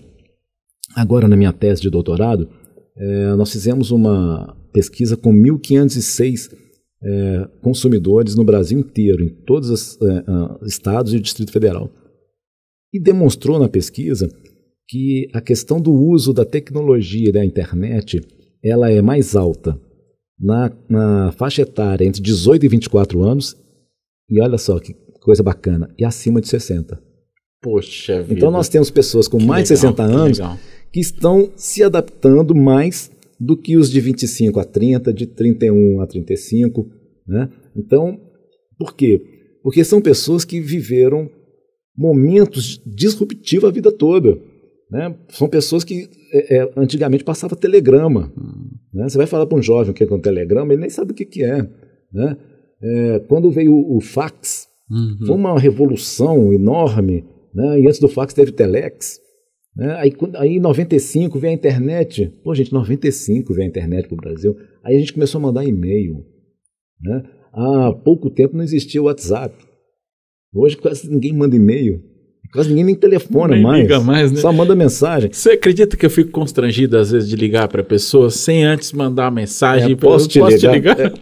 Agora, 0.95 1.29
na 1.29 1.37
minha 1.37 1.53
tese 1.53 1.83
de 1.83 1.91
doutorado, 1.91 2.49
é, 2.97 3.35
nós 3.35 3.51
fizemos 3.51 3.91
uma 3.91 4.57
pesquisa 4.73 5.17
com 5.17 5.33
1.506 5.33 6.53
é, 7.05 7.49
consumidores 7.63 8.35
no 8.35 8.45
Brasil 8.45 8.79
inteiro, 8.79 9.25
em 9.25 9.29
todos 9.29 9.71
os 9.71 9.99
é, 10.01 10.67
estados 10.67 11.13
e 11.13 11.21
Distrito 11.21 11.53
Federal. 11.53 11.91
E 12.93 13.01
demonstrou 13.01 13.59
na 13.59 13.69
pesquisa 13.69 14.31
que 14.89 15.29
a 15.33 15.41
questão 15.41 15.81
do 15.81 15.93
uso 15.93 16.33
da 16.35 16.45
tecnologia 16.45 17.31
e 17.31 17.33
da 17.33 17.45
internet 17.45 18.21
ela 18.63 18.91
é 18.91 19.01
mais 19.03 19.35
alta 19.35 19.79
na, 20.39 20.73
na 20.89 21.33
faixa 21.33 21.63
etária 21.63 22.05
entre 22.05 22.21
18 22.21 22.65
e 22.67 22.69
24 22.69 23.23
anos, 23.23 23.57
e 24.29 24.41
olha 24.41 24.59
só 24.59 24.79
que 24.79 24.95
coisa 25.21 25.43
bacana, 25.43 25.93
e 25.99 26.05
acima 26.05 26.41
de 26.41 26.49
60. 26.49 27.01
Poxa 27.63 28.23
vida. 28.23 28.35
Então 28.35 28.51
nós 28.51 28.69
temos 28.69 28.91
pessoas 28.91 29.29
com 29.29 29.39
Que 29.39 29.45
mais 29.45 29.71
legal, 29.71 29.93
de 29.93 29.97
60 29.97 30.09
que 30.09 30.15
anos 30.17 30.39
legal. 30.39 30.59
que 30.93 31.01
estão 31.01 31.53
se 31.55 31.83
adaptando 31.83 32.55
mais 32.55 33.11
do 33.39 33.57
que 33.57 33.77
os 33.77 33.91
de 33.91 34.01
25 34.01 34.59
a 34.59 34.65
30, 34.65 35.13
de 35.13 35.27
31 35.27 36.01
a 36.01 36.07
35. 36.07 36.89
Né? 37.27 37.49
Então, 37.77 38.19
por 38.79 38.95
quê? 38.95 39.23
Porque 39.63 39.85
são 39.85 40.01
pessoas 40.01 40.45
que 40.45 40.61
viveram 40.61 41.31
momentos 41.97 42.81
disruptivos 42.85 43.69
a 43.69 43.73
vida 43.73 43.93
toda. 43.93 44.39
Né? 44.93 45.15
São 45.31 45.49
pessoas 45.49 45.83
que 45.85 46.07
é, 46.35 46.59
é, 46.59 46.73
antigamente 46.77 47.25
passava 47.25 47.57
telegrama. 47.57 48.31
Né? 48.93 49.09
Você 49.09 49.17
vai 49.17 49.27
falar 49.27 49.47
para 49.47 49.57
um 49.57 49.63
jovem 49.63 49.91
o 49.91 49.95
que 49.95 50.05
é 50.05 50.13
um 50.15 50.21
telegrama, 50.21 50.71
ele 50.75 50.83
nem 50.83 50.91
sabe 50.91 51.13
o 51.13 51.15
que, 51.15 51.25
que 51.25 51.43
é. 51.43 51.63
Né? 52.13 52.37
É, 52.83 53.19
quando 53.21 53.51
veio 53.51 53.73
o, 53.73 53.97
o 53.97 54.01
fax, 54.03 54.71
Uhum. 54.91 55.27
foi 55.27 55.35
uma 55.37 55.59
revolução 55.59 56.53
enorme. 56.53 57.25
Né? 57.55 57.81
E 57.81 57.87
antes 57.87 57.99
do 57.99 58.09
fax 58.09 58.35
teve 58.35 58.53
telex. 58.53 59.19
Né? 59.75 59.95
Aí, 59.95 60.11
quando- 60.11 60.37
aí 60.37 60.57
em 60.57 60.61
95 60.61 61.39
veio 61.39 61.53
a 61.53 61.55
internet. 61.55 62.27
Pô, 62.45 62.55
gente, 62.55 62.71
95 62.75 63.55
veio 63.55 63.65
a 63.67 63.69
internet 63.71 64.07
para 64.07 64.15
o 64.15 64.21
Brasil. 64.21 64.55
Aí 64.85 64.95
a 64.95 64.99
gente 64.99 65.15
começou 65.15 65.39
a 65.39 65.43
mandar 65.43 65.65
e-mail. 65.65 66.27
Né? 67.01 67.23
Há 67.55 67.93
pouco 68.05 68.29
tempo 68.29 68.55
não 68.55 68.63
existia 68.65 69.01
o 69.01 69.07
WhatsApp. 69.07 69.55
Hoje 70.55 70.77
quase 70.77 71.09
ninguém 71.09 71.33
manda 71.33 71.57
e-mail. 71.57 72.03
Quase 72.53 72.69
ninguém 72.69 72.85
nem 72.85 72.95
telefona 72.95 73.55
Nem 73.55 73.63
mais. 73.63 73.83
liga 73.83 73.99
mais, 74.01 74.31
né? 74.31 74.39
Só 74.39 74.53
manda 74.53 74.75
mensagem. 74.75 75.31
Você 75.33 75.53
acredita 75.53 75.97
que 75.97 76.05
eu 76.05 76.11
fico 76.11 76.31
constrangido 76.31 76.99
às 76.99 77.11
vezes 77.11 77.29
de 77.29 77.35
ligar 77.35 77.67
para 77.67 77.83
pessoas 77.83 78.35
sem 78.35 78.63
antes 78.63 78.93
mandar 78.93 79.29
a 79.29 79.31
mensagem? 79.31 79.93
É, 79.93 79.97
posso 79.97 80.29
te 80.29 80.39
ligar? 80.39 81.01
É, 81.01 81.13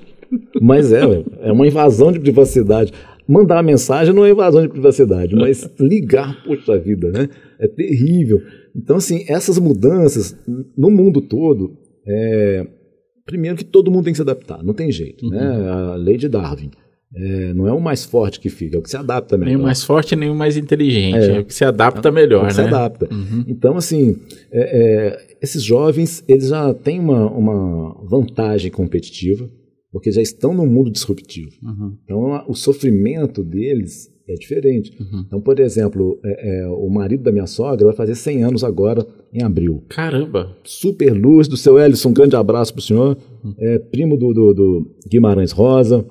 mas 0.61 0.93
é, 0.93 1.03
é 1.41 1.53
uma 1.53 1.67
invasão 1.67 2.11
de 2.11 2.19
privacidade. 2.19 2.93
Mandar 3.29 3.63
mensagem 3.63 4.13
não 4.13 4.25
é 4.25 4.31
invasão 4.31 4.61
de 4.61 4.69
privacidade, 4.69 5.37
mas 5.37 5.71
ligar, 5.79 6.43
poxa 6.43 6.77
vida, 6.77 7.13
né? 7.13 7.29
É 7.61 7.69
terrível. 7.69 8.43
Então, 8.75 8.97
assim, 8.97 9.25
essas 9.29 9.57
mudanças 9.57 10.37
no 10.77 10.91
mundo 10.91 11.21
todo, 11.21 11.77
é, 12.05 12.67
primeiro 13.25 13.57
que 13.57 13.65
todo 13.65 13.89
mundo 13.89 14.03
tem 14.03 14.13
que 14.13 14.17
se 14.17 14.23
adaptar, 14.23 14.65
não 14.65 14.75
tem 14.75 14.91
jeito, 14.91 15.29
né? 15.29 15.41
A 15.93 15.95
lei 15.95 16.17
de 16.17 16.29
Darwin. 16.29 16.71
É, 17.15 17.53
não 17.55 17.67
é 17.67 17.73
o 17.73 17.81
mais 17.81 18.05
forte 18.05 18.39
que 18.39 18.49
fica, 18.49 18.77
é 18.77 18.79
o 18.79 18.83
que 18.83 18.91
se 18.91 18.97
adapta 18.97 19.37
melhor. 19.37 19.51
Nem 19.51 19.61
o 19.61 19.63
mais 19.65 19.83
forte, 19.83 20.15
nem 20.15 20.31
o 20.31 20.35
mais 20.35 20.57
inteligente. 20.57 21.17
É. 21.17 21.37
É, 21.37 21.41
o 21.41 21.45
que 21.45 21.53
se 21.55 21.65
adapta 21.65 22.11
melhor, 22.13 22.43
É 22.43 22.45
o 22.45 22.47
que 22.49 22.55
se 22.55 22.61
né? 22.63 22.67
adapta. 22.69 23.09
Uhum. 23.13 23.45
Então, 23.49 23.77
assim, 23.77 24.17
é, 24.53 24.79
é, 25.13 25.37
esses 25.43 25.63
jovens, 25.63 26.23
eles 26.29 26.49
já 26.49 26.73
têm 26.73 27.01
uma, 27.01 27.29
uma 27.31 28.01
vantagem 28.09 28.71
competitiva, 28.71 29.51
porque 29.93 30.13
já 30.13 30.23
estão 30.23 30.55
num 30.55 30.67
mundo 30.67 30.89
disruptivo. 30.91 31.51
Uhum. 31.63 31.97
Então, 32.05 32.45
o 32.47 32.55
sofrimento 32.55 33.43
deles 33.43 34.09
é 34.29 34.35
diferente. 34.35 34.93
Uhum. 35.01 35.25
Então, 35.27 35.41
por 35.41 35.59
exemplo, 35.59 36.17
é, 36.25 36.65
o 36.69 36.89
marido 36.89 37.25
da 37.25 37.33
minha 37.33 37.49
sogra 37.49 37.87
vai 37.87 37.97
fazer 37.97 38.15
100 38.15 38.45
anos 38.45 38.63
agora, 38.63 39.05
em 39.33 39.43
abril. 39.43 39.83
Caramba. 39.89 40.57
Super 40.63 41.11
luz 41.13 41.49
do 41.49 41.57
seu 41.57 41.77
Ellison, 41.77 42.11
um 42.11 42.13
grande 42.13 42.37
abraço 42.37 42.73
para 42.73 42.79
o 42.79 42.83
senhor. 42.85 43.19
Uhum. 43.43 43.55
É, 43.59 43.81
primo 43.81 44.17
do, 44.17 44.33
do- 44.33 44.55
do 44.55 44.91
Guimarães 45.11 45.51
Rosa, 45.51 46.07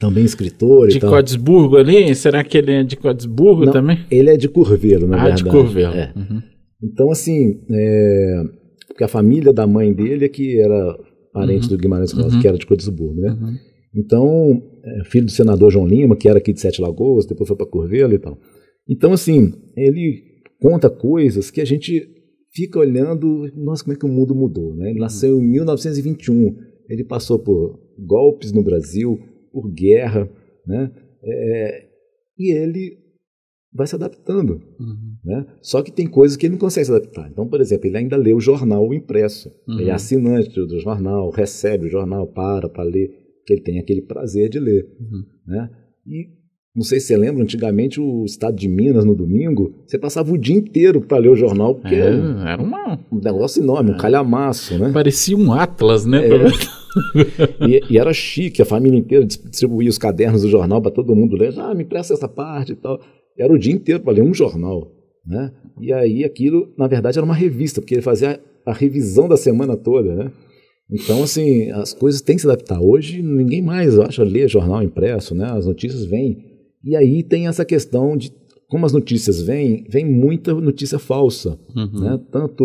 também 0.00 0.24
escritor 0.24 0.88
De 0.88 0.96
e 0.96 1.00
tal. 1.00 1.10
Codesburgo 1.10 1.76
ali? 1.76 2.14
Será 2.14 2.42
que 2.44 2.58
ele 2.58 2.72
é 2.72 2.82
de 2.82 2.96
Codesburgo 2.96 3.64
Não, 3.66 3.72
também? 3.72 3.98
Ele 4.10 4.30
é 4.30 4.36
de 4.36 4.48
Curveiro, 4.48 5.06
na 5.06 5.16
ah, 5.16 5.20
verdade. 5.20 5.44
de 5.44 5.50
Curvelo. 5.50 5.94
É. 5.94 6.12
Uhum. 6.16 6.42
Então, 6.82 7.10
assim, 7.10 7.60
é, 7.70 8.42
porque 8.88 9.04
a 9.04 9.08
família 9.08 9.52
da 9.52 9.66
mãe 9.66 9.92
dele 9.92 10.26
é 10.26 10.28
que 10.28 10.60
era 10.60 10.98
parente 11.32 11.64
Uhum. 11.64 11.76
do 11.76 11.78
Guimarães 11.78 12.12
Rosa, 12.12 12.34
Uhum. 12.36 12.40
que 12.40 12.48
era 12.48 12.58
de 12.58 12.66
Codesburgo, 12.66 13.20
né? 13.20 13.30
Uhum. 13.30 13.54
Então, 13.96 14.62
é, 14.84 15.04
filho 15.04 15.26
do 15.26 15.30
senador 15.30 15.70
João 15.70 15.86
Lima, 15.86 16.16
que 16.16 16.28
era 16.28 16.38
aqui 16.38 16.52
de 16.52 16.60
Sete 16.60 16.80
Lagoas, 16.82 17.26
depois 17.26 17.48
foi 17.48 17.56
para 17.56 17.66
Curvelo 17.66 18.12
e 18.12 18.18
tal. 18.18 18.36
Então, 18.88 19.12
assim, 19.12 19.52
ele 19.76 20.22
conta 20.60 20.90
coisas 20.90 21.50
que 21.50 21.60
a 21.60 21.64
gente 21.64 22.06
fica 22.52 22.78
olhando, 22.78 23.48
nossa, 23.56 23.82
como 23.82 23.94
é 23.94 23.98
que 23.98 24.04
o 24.04 24.08
mundo 24.08 24.34
mudou, 24.34 24.74
né? 24.76 24.90
Ele 24.90 24.98
nasceu 25.00 25.40
em 25.40 25.50
1921, 25.50 26.54
ele 26.88 27.04
passou 27.04 27.38
por 27.38 27.78
golpes 27.98 28.52
no 28.52 28.62
Brasil, 28.62 29.18
por 29.54 29.70
guerra, 29.72 30.28
né? 30.66 30.90
É, 31.22 31.88
e 32.36 32.52
ele 32.52 32.98
vai 33.72 33.86
se 33.86 33.94
adaptando. 33.94 34.60
Uhum. 34.80 35.16
Né? 35.24 35.46
Só 35.62 35.80
que 35.80 35.92
tem 35.92 36.08
coisas 36.08 36.36
que 36.36 36.46
ele 36.46 36.54
não 36.54 36.58
consegue 36.58 36.86
se 36.86 36.92
adaptar. 36.92 37.30
Então, 37.30 37.48
por 37.48 37.60
exemplo, 37.60 37.86
ele 37.86 37.96
ainda 37.96 38.16
lê 38.16 38.34
o 38.34 38.40
jornal 38.40 38.92
impresso. 38.92 39.48
Uhum. 39.68 39.78
Ele 39.78 39.90
é 39.90 39.92
assinante 39.92 40.50
do 40.50 40.80
jornal, 40.80 41.30
recebe 41.30 41.86
o 41.86 41.90
jornal, 41.90 42.26
para 42.26 42.68
para 42.68 42.82
ler, 42.82 43.10
que 43.46 43.52
ele 43.52 43.62
tem 43.62 43.78
aquele 43.78 44.02
prazer 44.02 44.48
de 44.48 44.58
ler. 44.58 44.84
Uhum. 45.00 45.24
Né? 45.46 45.70
E 46.04 46.28
não 46.74 46.82
sei 46.82 46.98
se 46.98 47.06
você 47.08 47.16
lembra, 47.16 47.42
antigamente 47.42 48.00
o 48.00 48.24
estado 48.24 48.56
de 48.56 48.68
Minas 48.68 49.04
no 49.04 49.14
domingo, 49.14 49.72
você 49.86 49.98
passava 49.98 50.32
o 50.32 50.38
dia 50.38 50.56
inteiro 50.56 51.00
para 51.00 51.18
ler 51.18 51.28
o 51.28 51.36
jornal, 51.36 51.74
porque 51.76 51.94
É, 51.94 52.08
é 52.08 52.52
era 52.52 52.62
uma. 52.62 52.98
um 53.12 53.20
negócio 53.20 53.62
enorme, 53.62 53.92
um 53.92 53.96
calhamaço, 53.96 54.76
né? 54.78 54.90
Parecia 54.92 55.36
um 55.36 55.52
Atlas, 55.52 56.04
né? 56.04 56.26
É. 56.26 56.30
E, 57.66 57.80
e 57.90 57.98
era 57.98 58.12
chique, 58.12 58.62
a 58.62 58.64
família 58.64 58.96
inteira 58.96 59.24
dis- 59.24 59.42
distribuía 59.50 59.90
os 59.90 59.98
cadernos 59.98 60.42
do 60.42 60.48
jornal 60.48 60.80
para 60.80 60.92
todo 60.92 61.12
mundo 61.16 61.34
ler. 61.36 61.52
Ah, 61.58 61.74
me 61.74 61.82
empresta 61.82 62.14
essa 62.14 62.28
parte 62.28 62.70
e 62.70 62.76
tal. 62.76 63.00
Era 63.36 63.52
o 63.52 63.58
dia 63.58 63.72
inteiro 63.72 64.00
para 64.00 64.12
ler 64.12 64.22
um 64.22 64.32
jornal. 64.32 64.92
Né? 65.26 65.50
E 65.80 65.92
aí 65.92 66.22
aquilo, 66.24 66.72
na 66.78 66.86
verdade, 66.86 67.18
era 67.18 67.24
uma 67.24 67.34
revista, 67.34 67.80
porque 67.80 67.94
ele 67.96 68.00
fazia 68.02 68.40
a, 68.64 68.70
a 68.70 68.72
revisão 68.72 69.28
da 69.28 69.36
semana 69.36 69.76
toda. 69.76 70.14
Né? 70.14 70.30
Então, 70.88 71.20
assim, 71.24 71.68
as 71.72 71.92
coisas 71.92 72.20
têm 72.20 72.36
que 72.36 72.42
se 72.42 72.46
adaptar. 72.48 72.80
Hoje, 72.80 73.20
ninguém 73.20 73.60
mais, 73.60 73.94
eu 73.94 74.02
acho, 74.04 74.22
lê 74.22 74.46
jornal 74.46 74.80
impresso, 74.80 75.34
né? 75.34 75.50
as 75.50 75.66
notícias 75.66 76.04
vêm. 76.04 76.38
E 76.84 76.94
aí 76.96 77.22
tem 77.22 77.46
essa 77.46 77.64
questão 77.64 78.16
de 78.16 78.30
como 78.68 78.84
as 78.86 78.92
notícias 78.92 79.40
vêm, 79.42 79.84
vem 79.90 80.04
muita 80.04 80.52
notícia 80.54 80.98
falsa, 80.98 81.58
Uhum. 81.76 82.00
né? 82.00 82.20
tanto 82.32 82.64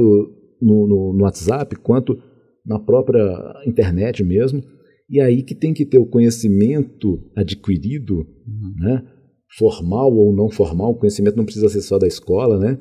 no, 0.62 0.88
no- 0.88 1.14
no 1.14 1.24
WhatsApp 1.24 1.76
quanto 1.78 2.18
na 2.66 2.80
própria 2.80 3.22
internet 3.66 4.24
mesmo. 4.24 4.62
E 5.10 5.20
aí 5.20 5.42
que 5.44 5.56
tem 5.56 5.74
que 5.74 5.86
ter 5.86 5.98
o 5.98 6.06
conhecimento 6.06 7.20
adquirido, 7.36 8.26
né? 8.80 9.04
formal 9.58 10.14
ou 10.14 10.32
não 10.36 10.50
formal, 10.50 10.92
o 10.92 10.96
conhecimento 10.96 11.36
não 11.36 11.46
precisa 11.46 11.70
ser 11.70 11.82
só 11.82 11.98
da 11.98 12.06
escola, 12.08 12.60
né? 12.60 12.78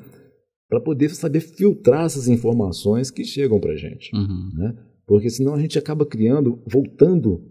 para 0.67 0.79
poder 0.79 1.09
saber 1.09 1.39
filtrar 1.39 2.05
essas 2.05 2.27
informações 2.27 3.09
que 3.09 3.23
chegam 3.23 3.59
para 3.59 3.73
a 3.73 3.75
gente. 3.75 4.15
Uhum. 4.15 4.51
Né? 4.55 4.75
Porque 5.07 5.29
senão 5.29 5.55
a 5.55 5.59
gente 5.59 5.79
acaba 5.79 6.05
criando, 6.05 6.61
voltando 6.71 7.41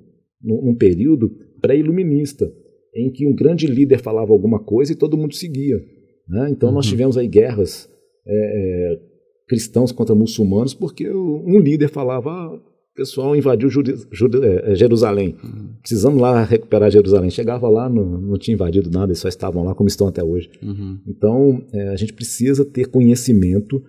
num, 0.41 0.67
num 0.67 0.75
período 0.77 1.29
pré-iluminista, 1.61 2.49
em 2.95 3.11
que 3.11 3.27
um 3.27 3.35
grande 3.35 3.67
líder 3.67 3.99
falava 4.01 4.33
alguma 4.33 4.59
coisa 4.59 4.93
e 4.93 4.97
todo 4.97 5.17
mundo 5.17 5.35
seguia. 5.35 5.77
Né? 6.29 6.49
Então 6.51 6.71
nós 6.73 6.85
Uhum. 6.87 6.91
tivemos 6.91 7.17
aí 7.17 7.27
guerras 7.29 7.89
é, 8.27 8.93
é, 8.93 8.99
cristãos 9.49 9.93
contra 9.93 10.15
muçulmanos 10.15 10.75
porque 10.75 11.11
um 11.11 11.59
líder 11.59 11.89
falava, 11.89 12.31
ah, 12.31 12.55
o 12.55 12.61
pessoal 12.95 13.35
invadiu 13.37 13.71
Jude- 13.71 13.95
é, 14.45 14.75
Jerusalém, 14.75 15.37
precisamos 15.81 16.21
lá 16.21 16.43
recuperar 16.43 16.91
Jerusalém. 16.91 17.31
Chegava 17.31 17.69
lá, 17.69 17.89
não, 17.89 18.21
não 18.21 18.37
tinha 18.39 18.55
invadido 18.55 18.91
nada, 18.91 19.07
eles 19.13 19.21
só 19.21 19.29
estavam 19.29 19.63
lá 19.65 19.75
como 19.75 19.89
estão 19.89 20.09
até 20.09 20.23
hoje. 20.23 20.51
Uhum. 20.63 20.99
Então, 21.07 21.65
é, 21.73 21.89
a 21.91 21.97
gente 21.97 22.13
precisa 22.13 22.65
ter 22.65 22.89
conhecimento, 22.89 23.81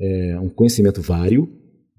é, 0.00 0.38
um 0.40 0.48
conhecimento 0.48 1.00
vário, 1.02 1.46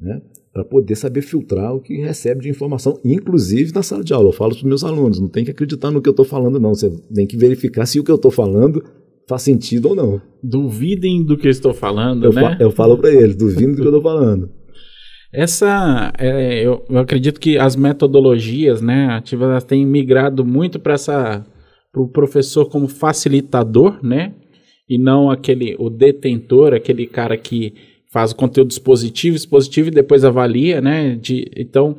né, 0.01 0.19
para 0.57 0.65
poder 0.65 0.95
saber 0.95 1.21
filtrar 1.21 1.71
o 1.75 1.79
que 1.79 1.97
recebe 2.01 2.41
de 2.41 2.49
informação, 2.49 2.99
inclusive 3.05 3.71
na 3.75 3.83
sala 3.83 4.03
de 4.03 4.11
aula. 4.11 4.29
Eu 4.29 4.33
falo 4.33 4.49
para 4.51 4.57
os 4.57 4.63
meus 4.63 4.83
alunos, 4.83 5.19
não 5.19 5.27
tem 5.29 5.45
que 5.45 5.51
acreditar 5.51 5.91
no 5.91 6.01
que 6.01 6.09
eu 6.09 6.11
estou 6.11 6.25
falando, 6.25 6.59
não. 6.59 6.73
Você 6.73 6.89
tem 7.13 7.27
que 7.27 7.37
verificar 7.37 7.85
se 7.85 7.99
o 7.99 8.03
que 8.03 8.09
eu 8.09 8.15
estou 8.15 8.31
falando 8.31 8.83
faz 9.29 9.43
sentido 9.43 9.89
ou 9.89 9.95
não. 9.95 10.19
Duvidem 10.41 11.23
do 11.23 11.37
que 11.37 11.45
eu 11.45 11.51
estou 11.51 11.75
falando, 11.75 12.25
Eu, 12.25 12.33
né? 12.33 12.41
fa- 12.41 12.57
eu 12.59 12.71
falo 12.71 12.97
para 12.97 13.11
eles, 13.11 13.35
duvido 13.35 13.73
do 13.73 13.75
que 13.75 13.87
eu 13.87 13.95
estou 13.95 14.01
falando. 14.01 14.49
Essa, 15.31 16.11
é, 16.17 16.65
eu, 16.65 16.83
eu 16.89 16.97
acredito 16.97 17.39
que 17.39 17.55
as 17.59 17.75
metodologias, 17.75 18.81
né, 18.81 19.09
ativas 19.11 19.49
elas 19.49 19.63
têm 19.63 19.85
migrado 19.85 20.43
muito 20.43 20.79
para 20.79 20.93
essa, 20.93 21.45
para 21.91 22.01
o 22.01 22.07
professor 22.09 22.65
como 22.67 22.87
facilitador, 22.87 23.99
né, 24.03 24.33
e 24.89 24.97
não 24.97 25.29
aquele, 25.29 25.75
o 25.77 25.87
detentor, 25.89 26.73
aquele 26.73 27.05
cara 27.05 27.37
que 27.37 27.73
faz 28.17 28.31
o 28.31 28.35
conteúdo 28.35 28.71
expositivo, 28.71 29.35
expositivo 29.35 29.89
e 29.89 29.91
depois 29.91 30.25
avalia, 30.25 30.81
né, 30.81 31.15
de, 31.15 31.45
então 31.55 31.95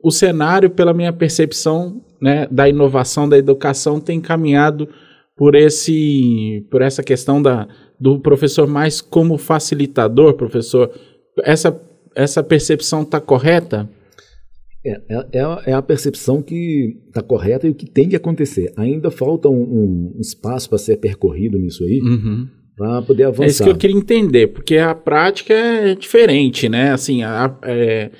o 0.00 0.12
cenário, 0.12 0.70
pela 0.70 0.94
minha 0.94 1.12
percepção, 1.12 2.00
né, 2.22 2.46
da 2.50 2.68
inovação 2.68 3.28
da 3.28 3.36
educação 3.36 3.98
tem 4.00 4.20
caminhado 4.20 4.88
por 5.36 5.56
esse, 5.56 6.64
por 6.70 6.82
essa 6.82 7.02
questão 7.02 7.42
da, 7.42 7.66
do 7.98 8.20
professor 8.20 8.68
mais 8.68 9.00
como 9.00 9.36
facilitador, 9.36 10.34
professor, 10.34 10.88
essa 11.42 11.68
essa 12.14 12.42
percepção 12.42 13.02
está 13.02 13.20
correta? 13.20 13.90
É, 14.84 14.92
é, 15.08 15.26
é 15.32 15.40
a- 15.40 15.62
é 15.66 15.72
a 15.74 15.82
percepção 15.82 16.40
que 16.40 16.96
está 17.08 17.20
correta 17.22 17.66
e 17.66 17.70
o 17.70 17.74
que 17.74 17.84
tem 17.90 18.08
que 18.08 18.16
acontecer. 18.16 18.72
Ainda 18.76 19.10
falta 19.10 19.48
um, 19.48 20.14
um 20.16 20.20
espaço 20.20 20.68
para 20.68 20.78
ser 20.78 20.96
percorrido 20.96 21.58
nisso 21.58 21.82
aí, 21.84 22.00
Uhum. 22.00 22.46
Para 22.76 23.02
poder 23.02 23.24
avançar. 23.24 23.44
É 23.44 23.46
isso 23.48 23.64
que 23.64 23.70
eu 23.70 23.76
queria 23.76 23.96
entender, 23.96 24.48
porque 24.48 24.76
a 24.76 24.94
prática 24.94 25.54
é 25.54 25.94
diferente, 25.94 26.68
né? 26.68 26.92
Assim, 26.92 27.22
a- 27.22 27.56
é, 27.62 28.10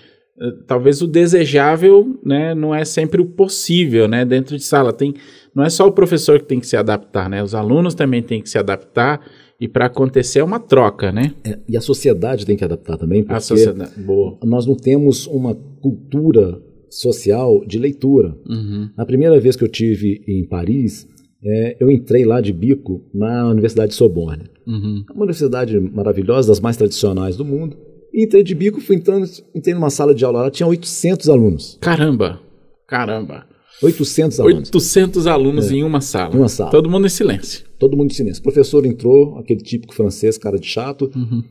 talvez 0.66 1.00
o 1.02 1.06
desejável, 1.06 2.18
né, 2.24 2.54
não 2.54 2.74
é 2.74 2.84
sempre 2.84 3.20
o 3.20 3.26
possível, 3.26 4.06
né, 4.06 4.24
dentro 4.24 4.56
de 4.56 4.62
sala 4.64 4.92
tem, 4.92 5.14
não 5.54 5.64
é 5.64 5.70
só 5.70 5.86
o 5.86 5.92
professor 5.92 6.38
que 6.38 6.44
tem 6.46 6.60
que 6.60 6.66
se 6.66 6.76
adaptar, 6.76 7.28
né, 7.30 7.42
os 7.42 7.54
alunos 7.54 7.94
também 7.94 8.22
têm 8.22 8.42
que 8.42 8.48
se 8.50 8.58
adaptar 8.58 9.20
e 9.58 9.66
para 9.66 9.86
acontecer 9.86 10.40
é 10.40 10.44
uma 10.44 10.60
troca, 10.60 11.10
né? 11.10 11.32
É, 11.42 11.58
e 11.66 11.76
a 11.76 11.80
sociedade 11.80 12.44
tem 12.44 12.54
que 12.56 12.64
adaptar 12.64 12.98
também, 12.98 13.22
porque 13.22 13.34
a 13.36 13.40
sociedade, 13.40 13.92
boa. 13.98 14.36
nós 14.44 14.66
não 14.66 14.74
temos 14.74 15.26
uma 15.26 15.54
cultura 15.80 16.60
social 16.90 17.64
de 17.66 17.78
leitura. 17.78 18.36
Uhum. 18.46 18.90
Na 18.96 19.06
primeira 19.06 19.40
vez 19.40 19.56
que 19.56 19.64
eu 19.64 19.68
tive 19.68 20.20
em 20.28 20.44
Paris, 20.44 21.08
é, 21.44 21.76
eu 21.80 21.90
entrei 21.90 22.24
lá 22.24 22.40
de 22.40 22.52
bico 22.52 23.04
na 23.14 23.48
Universidade 23.48 23.90
de 23.90 23.96
Sorbonne. 23.96 24.44
Uhum. 24.66 25.04
Uma 25.10 25.24
universidade 25.24 25.78
maravilhosa, 25.78 26.48
das 26.48 26.60
mais 26.60 26.76
tradicionais 26.76 27.36
do 27.36 27.44
mundo. 27.44 27.76
E 28.12 28.24
entrei 28.24 28.42
de 28.42 28.54
bico, 28.54 28.80
fui 28.80 28.96
entrando, 28.96 29.26
entrei 29.54 29.74
numa 29.74 29.90
sala 29.90 30.14
de 30.14 30.24
aula 30.24 30.42
lá, 30.42 30.50
tinha 30.50 30.66
800 30.66 31.28
alunos. 31.28 31.78
Caramba, 31.80 32.40
caramba. 32.86 33.46
800 33.82 34.40
alunos. 34.40 34.70
800 34.72 35.26
alunos 35.26 35.70
é. 35.70 35.74
em 35.74 35.84
uma 35.84 36.00
sala. 36.00 36.34
Em 36.34 36.38
uma 36.38 36.48
sala. 36.48 36.70
Todo 36.70 36.88
mundo 36.88 37.06
em 37.06 37.10
silêncio. 37.10 37.66
Todo 37.78 37.96
mundo 37.96 38.10
em 38.10 38.14
silêncio. 38.14 38.40
O 38.40 38.42
professor 38.42 38.86
entrou, 38.86 39.36
aquele 39.38 39.60
típico 39.60 39.94
francês, 39.94 40.38
cara 40.38 40.58
de 40.58 40.66
chato, 40.66 41.10
uhum. 41.14 41.42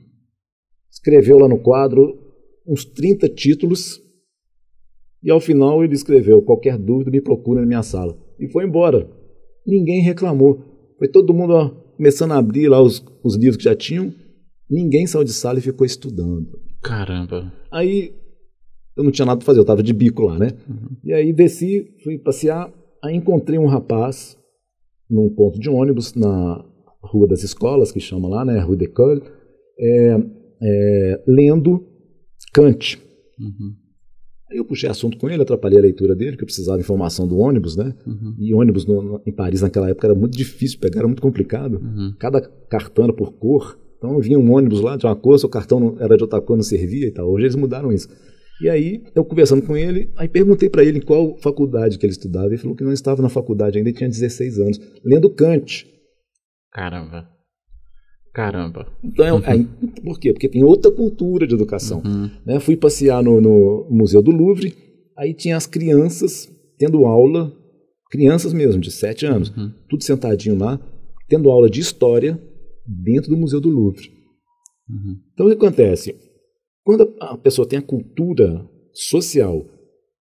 escreveu 0.91 1.37
lá 1.37 1.47
no 1.47 1.59
quadro 1.59 2.19
uns 2.67 2.83
30 2.83 3.29
títulos 3.29 4.01
e 5.23 5.31
ao 5.31 5.39
final 5.39 5.83
ele 5.83 5.93
escreveu: 5.93 6.41
qualquer 6.41 6.77
dúvida 6.77 7.11
me 7.11 7.21
procura 7.21 7.61
na 7.61 7.67
minha 7.67 7.83
sala. 7.83 8.17
E 8.39 8.47
foi 8.47 8.65
embora. 8.65 9.09
Ninguém 9.65 10.01
reclamou. 10.01 10.63
Foi 10.97 11.07
todo 11.07 11.33
mundo 11.33 11.53
ó, 11.53 11.69
começando 11.97 12.31
a 12.31 12.37
abrir 12.37 12.67
lá 12.67 12.81
os, 12.81 13.03
os 13.23 13.35
livros 13.35 13.57
que 13.57 13.63
já 13.63 13.75
tinham. 13.75 14.13
Ninguém 14.69 15.05
saiu 15.05 15.23
de 15.23 15.33
sala 15.33 15.59
e 15.59 15.61
ficou 15.61 15.85
estudando. 15.85 16.59
Caramba. 16.81 17.51
Aí 17.71 18.13
eu 18.95 19.03
não 19.03 19.11
tinha 19.11 19.25
nada 19.25 19.37
para 19.37 19.45
fazer, 19.45 19.59
eu 19.59 19.63
estava 19.63 19.83
de 19.83 19.93
bico 19.93 20.23
lá, 20.23 20.39
né? 20.39 20.51
Uhum. 20.67 20.97
E 21.03 21.13
aí 21.13 21.33
desci, 21.33 21.85
fui 22.03 22.17
passear, 22.17 22.71
aí 23.03 23.15
encontrei 23.15 23.59
um 23.59 23.67
rapaz 23.67 24.37
num 25.09 25.29
ponto 25.29 25.59
de 25.59 25.69
ônibus 25.69 26.13
na 26.15 26.63
Rua 27.01 27.27
das 27.27 27.43
Escolas, 27.43 27.91
que 27.91 27.99
chama 27.99 28.27
lá, 28.27 28.45
né? 28.45 28.59
Rue 28.59 28.77
d'École, 28.77 29.21
é, 29.77 30.17
é, 30.61 31.23
lendo 31.27 31.85
Kant. 32.53 32.97
Uhum. 33.39 33.75
Eu 34.55 34.65
puxei 34.65 34.89
assunto 34.89 35.17
com 35.17 35.29
ele, 35.29 35.41
atrapalhei 35.41 35.77
a 35.77 35.81
leitura 35.81 36.15
dele, 36.15 36.37
que 36.37 36.43
eu 36.43 36.47
precisava 36.47 36.77
de 36.77 36.83
informação 36.83 37.27
do 37.27 37.37
ônibus, 37.37 37.75
né? 37.75 37.93
Uhum. 38.07 38.35
E 38.39 38.53
ônibus 38.53 38.85
no, 38.85 39.21
em 39.25 39.31
Paris 39.31 39.61
naquela 39.61 39.89
época 39.89 40.07
era 40.07 40.15
muito 40.15 40.37
difícil 40.37 40.79
pegar, 40.79 40.99
era 40.99 41.07
muito 41.07 41.21
complicado. 41.21 41.75
Uhum. 41.75 42.13
Cada 42.17 42.41
cartão 42.41 43.03
era 43.03 43.13
por 43.13 43.33
cor. 43.33 43.77
Então 43.97 44.19
vinha 44.19 44.39
um 44.39 44.53
ônibus 44.53 44.81
lá 44.81 44.95
de 44.95 45.05
uma 45.05 45.15
cor, 45.15 45.37
seu 45.37 45.49
cartão 45.49 45.97
era 45.99 46.15
de 46.15 46.23
outra 46.23 46.39
cor, 46.39 46.55
não 46.55 46.63
servia 46.63 47.07
e 47.07 47.11
tal. 47.11 47.29
Hoje 47.29 47.45
eles 47.45 47.55
mudaram 47.55 47.91
isso. 47.91 48.07
E 48.61 48.69
aí, 48.69 49.03
eu 49.13 49.25
conversando 49.25 49.61
com 49.63 49.75
ele, 49.75 50.09
aí 50.15 50.29
perguntei 50.29 50.69
para 50.69 50.83
ele 50.83 50.99
em 50.99 51.01
qual 51.01 51.35
faculdade 51.39 51.97
que 51.97 52.05
ele 52.05 52.13
estudava. 52.13 52.47
Ele 52.47 52.57
falou 52.57 52.75
que 52.75 52.83
não 52.83 52.93
estava 52.93 53.21
na 53.21 53.27
faculdade 53.27 53.77
ainda, 53.77 53.89
ele 53.89 53.97
tinha 53.97 54.09
16 54.09 54.59
anos, 54.59 54.79
lendo 55.03 55.29
Kant. 55.29 55.85
Caramba. 56.71 57.34
Caramba. 58.35 58.85
Então, 59.01 59.39
é, 59.39 59.49
aí, 59.49 59.65
por 60.03 60.19
quê? 60.19 60.33
Porque 60.33 60.49
tem 60.49 60.61
outra 60.61 60.91
cultura 60.91 61.47
de 61.47 61.55
educação. 61.55 62.03
Uhum. 62.05 62.29
Né? 62.45 62.59
Fui 62.59 62.75
passear 62.75 63.23
no, 63.23 63.39
no, 63.39 63.87
Museu 63.89 64.21
do 64.21 64.29
Louvre, 64.29 64.75
aí 65.17 65.33
tinha 65.33 65.55
as 65.55 65.65
crianças 65.65 66.51
tendo 66.77 67.05
aula, 67.05 67.53
crianças 68.11 68.51
mesmo, 68.51 68.81
de 68.81 68.91
7 68.91 69.25
anos, 69.25 69.55
Uhum. 69.55 69.71
tudo 69.87 70.03
sentadinho 70.03 70.57
lá, 70.57 70.77
tendo 71.29 71.49
aula 71.49 71.69
de 71.69 71.79
história 71.79 72.37
dentro 72.85 73.29
do 73.29 73.37
Museu 73.37 73.61
do 73.61 73.69
Louvre. 73.69 74.09
Uhum. 74.89 75.15
Então, 75.33 75.45
o 75.45 75.49
que 75.49 75.55
acontece? 75.55 76.13
Quando 76.83 77.15
a 77.21 77.37
pessoa 77.37 77.65
tem 77.65 77.79
a 77.79 77.81
cultura 77.81 78.69
social 78.91 79.65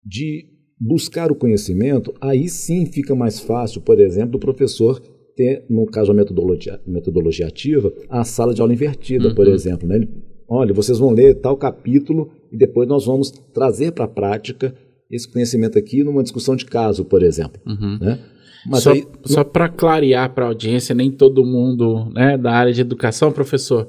de 0.04 0.46
buscar 0.80 1.30
o 1.30 1.36
conhecimento, 1.36 2.12
aí 2.20 2.48
sim 2.48 2.86
fica 2.86 3.14
mais 3.14 3.38
fácil, 3.38 3.80
por 3.82 4.00
exemplo, 4.00 4.32
do 4.32 4.40
professor 4.40 5.00
ter, 5.40 5.64
no 5.70 5.86
caso 5.86 6.10
a 6.10 6.14
metodologia, 6.14 6.78
metodologia 6.86 7.46
ativa, 7.46 7.90
a 8.10 8.24
sala 8.24 8.52
de 8.52 8.60
aula 8.60 8.74
invertida, 8.74 9.28
Uhum. 9.28 9.34
por 9.34 9.48
exemplo. 9.48 9.88
Né? 9.88 9.96
Ele, 9.96 10.08
Olha, 10.52 10.74
vocês 10.74 10.98
vão 10.98 11.10
ler 11.10 11.36
tal 11.36 11.56
capítulo 11.56 12.28
e 12.52 12.56
depois 12.56 12.88
nós 12.88 13.06
vamos 13.06 13.30
trazer 13.54 13.92
para 13.92 14.04
a 14.04 14.08
prática 14.08 14.74
esse 15.08 15.30
conhecimento 15.32 15.78
aqui 15.78 16.02
numa 16.02 16.24
discussão 16.24 16.56
de 16.56 16.64
caso, 16.64 17.04
por 17.04 17.22
exemplo. 17.22 17.60
Uhum. 17.64 17.98
Né? 18.00 18.18
Mas 18.66 18.82
só 18.82 18.92
só 19.24 19.44
para 19.44 19.68
clarear 19.68 20.34
para 20.34 20.44
a 20.44 20.48
audiência, 20.48 20.92
nem 20.92 21.08
todo 21.10 21.46
mundo 21.46 22.10
né, 22.12 22.36
da 22.36 22.50
área 22.50 22.72
de 22.72 22.80
educação, 22.80 23.30
professor, 23.30 23.84
o 23.84 23.86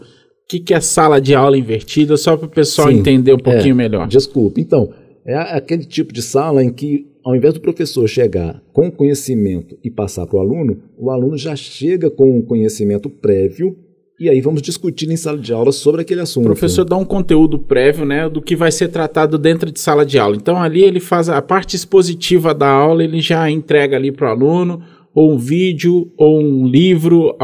que, 0.47 0.59
que 0.59 0.73
é 0.73 0.79
sala 0.79 1.19
de 1.19 1.33
aula 1.33 1.57
invertida, 1.57 2.15
só 2.15 2.37
para 2.37 2.45
o 2.45 2.49
pessoal 2.49 2.89
Sim, 2.89 2.99
entender 2.99 3.33
um 3.33 3.39
pouquinho 3.39 3.73
é, 3.73 3.73
melhor. 3.73 4.07
Desculpa. 4.07 4.61
Então, 4.61 4.93
é 5.25 5.35
aquele 5.35 5.83
tipo 5.83 6.13
de 6.13 6.21
sala 6.21 6.63
em 6.63 6.71
que, 6.71 7.07
ao 7.23 7.35
invés 7.35 7.53
do 7.53 7.61
professor 7.61 8.07
chegar 8.07 8.61
com 8.73 8.91
conhecimento 8.91 9.77
e 9.83 9.89
passar 9.89 10.25
para 10.25 10.37
o 10.37 10.39
aluno, 10.39 10.77
o 10.97 11.09
aluno 11.09 11.37
já 11.37 11.55
chega 11.55 12.09
com 12.09 12.37
um 12.37 12.41
conhecimento 12.41 13.09
prévio 13.09 13.75
e 14.19 14.29
aí 14.29 14.39
vamos 14.39 14.61
discutir 14.61 15.09
em 15.09 15.17
sala 15.17 15.39
de 15.39 15.51
aula 15.51 15.71
sobre 15.71 16.01
aquele 16.01 16.21
assunto. 16.21 16.43
O 16.43 16.49
professor 16.49 16.85
dá 16.85 16.95
um 16.95 17.03
conteúdo 17.03 17.57
prévio, 17.57 18.05
né, 18.05 18.29
do 18.29 18.39
que 18.39 18.55
vai 18.55 18.71
ser 18.71 18.89
tratado 18.89 19.35
dentro 19.35 19.71
de 19.71 19.79
sala 19.79 20.05
de 20.05 20.19
aula. 20.19 20.35
Então 20.35 20.61
ali 20.61 20.83
ele 20.83 20.99
faz 20.99 21.27
a 21.27 21.41
parte 21.41 21.75
expositiva 21.75 22.53
da 22.53 22.69
aula, 22.69 23.03
ele 23.03 23.19
já 23.19 23.49
entrega 23.49 23.97
ali 23.97 24.11
para 24.11 24.27
o 24.27 24.31
aluno 24.31 24.81
ou 25.13 25.33
um 25.33 25.37
vídeo 25.37 26.11
ou 26.17 26.39
um 26.39 26.67
livro, 26.67 27.35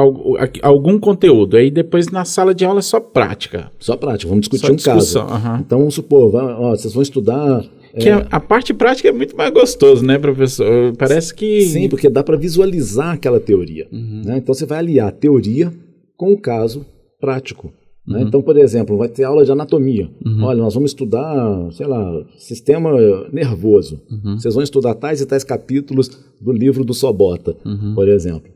algum 0.61 0.99
conteúdo. 0.99 1.57
Aí 1.57 1.69
depois 1.69 2.09
na 2.09 2.23
sala 2.23 2.53
de 2.53 2.63
aula 2.63 2.79
é 2.79 2.83
só 2.83 2.99
prática. 2.99 3.71
Só 3.79 3.97
prática, 3.97 4.29
vamos 4.29 4.47
discutir 4.47 4.79
só 4.79 4.91
um 4.91 4.95
caso. 4.95 5.19
uhum. 5.19 5.57
Então 5.59 5.79
vamos 5.79 5.95
supor, 5.95 6.33
ó, 6.35 6.75
vocês 6.75 6.93
vão 6.93 7.01
estudar 7.01 7.65
que 7.99 8.09
é. 8.09 8.27
a 8.29 8.39
parte 8.39 8.73
prática 8.73 9.09
é 9.09 9.11
muito 9.11 9.35
mais 9.35 9.51
gostoso, 9.51 10.05
né, 10.05 10.17
professor? 10.17 10.95
Parece 10.97 11.33
que. 11.33 11.61
Sim, 11.61 11.89
porque 11.89 12.09
dá 12.09 12.23
para 12.23 12.37
visualizar 12.37 13.13
aquela 13.13 13.39
teoria. 13.39 13.87
Uhum. 13.91 14.21
Né? 14.25 14.37
Então 14.37 14.53
você 14.53 14.65
vai 14.65 14.79
aliar 14.79 15.07
a 15.09 15.11
teoria 15.11 15.71
com 16.15 16.31
o 16.33 16.37
caso 16.39 16.85
prático. 17.19 17.71
Né? 18.07 18.19
Uhum. 18.19 18.27
Então, 18.27 18.41
por 18.41 18.55
exemplo, 18.57 18.97
vai 18.97 19.09
ter 19.09 19.23
aula 19.23 19.43
de 19.43 19.51
anatomia. 19.51 20.09
Uhum. 20.25 20.43
Olha, 20.43 20.59
nós 20.59 20.73
vamos 20.73 20.91
estudar, 20.91 21.71
sei 21.73 21.85
lá, 21.85 22.25
sistema 22.37 22.91
nervoso. 23.33 24.01
Uhum. 24.09 24.39
Vocês 24.39 24.53
vão 24.53 24.63
estudar 24.63 24.93
tais 24.95 25.19
e 25.19 25.25
tais 25.25 25.43
capítulos 25.43 26.09
do 26.39 26.53
livro 26.53 26.85
do 26.85 26.93
Sobota, 26.93 27.55
Uhum. 27.65 27.93
por 27.95 28.07
exemplo. 28.07 28.49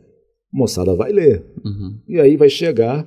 A 0.53 0.57
moçada 0.57 0.95
vai 0.95 1.11
ler. 1.11 1.43
Uhum. 1.65 1.97
E 2.07 2.19
aí 2.19 2.37
vai 2.37 2.49
chegar, 2.49 3.05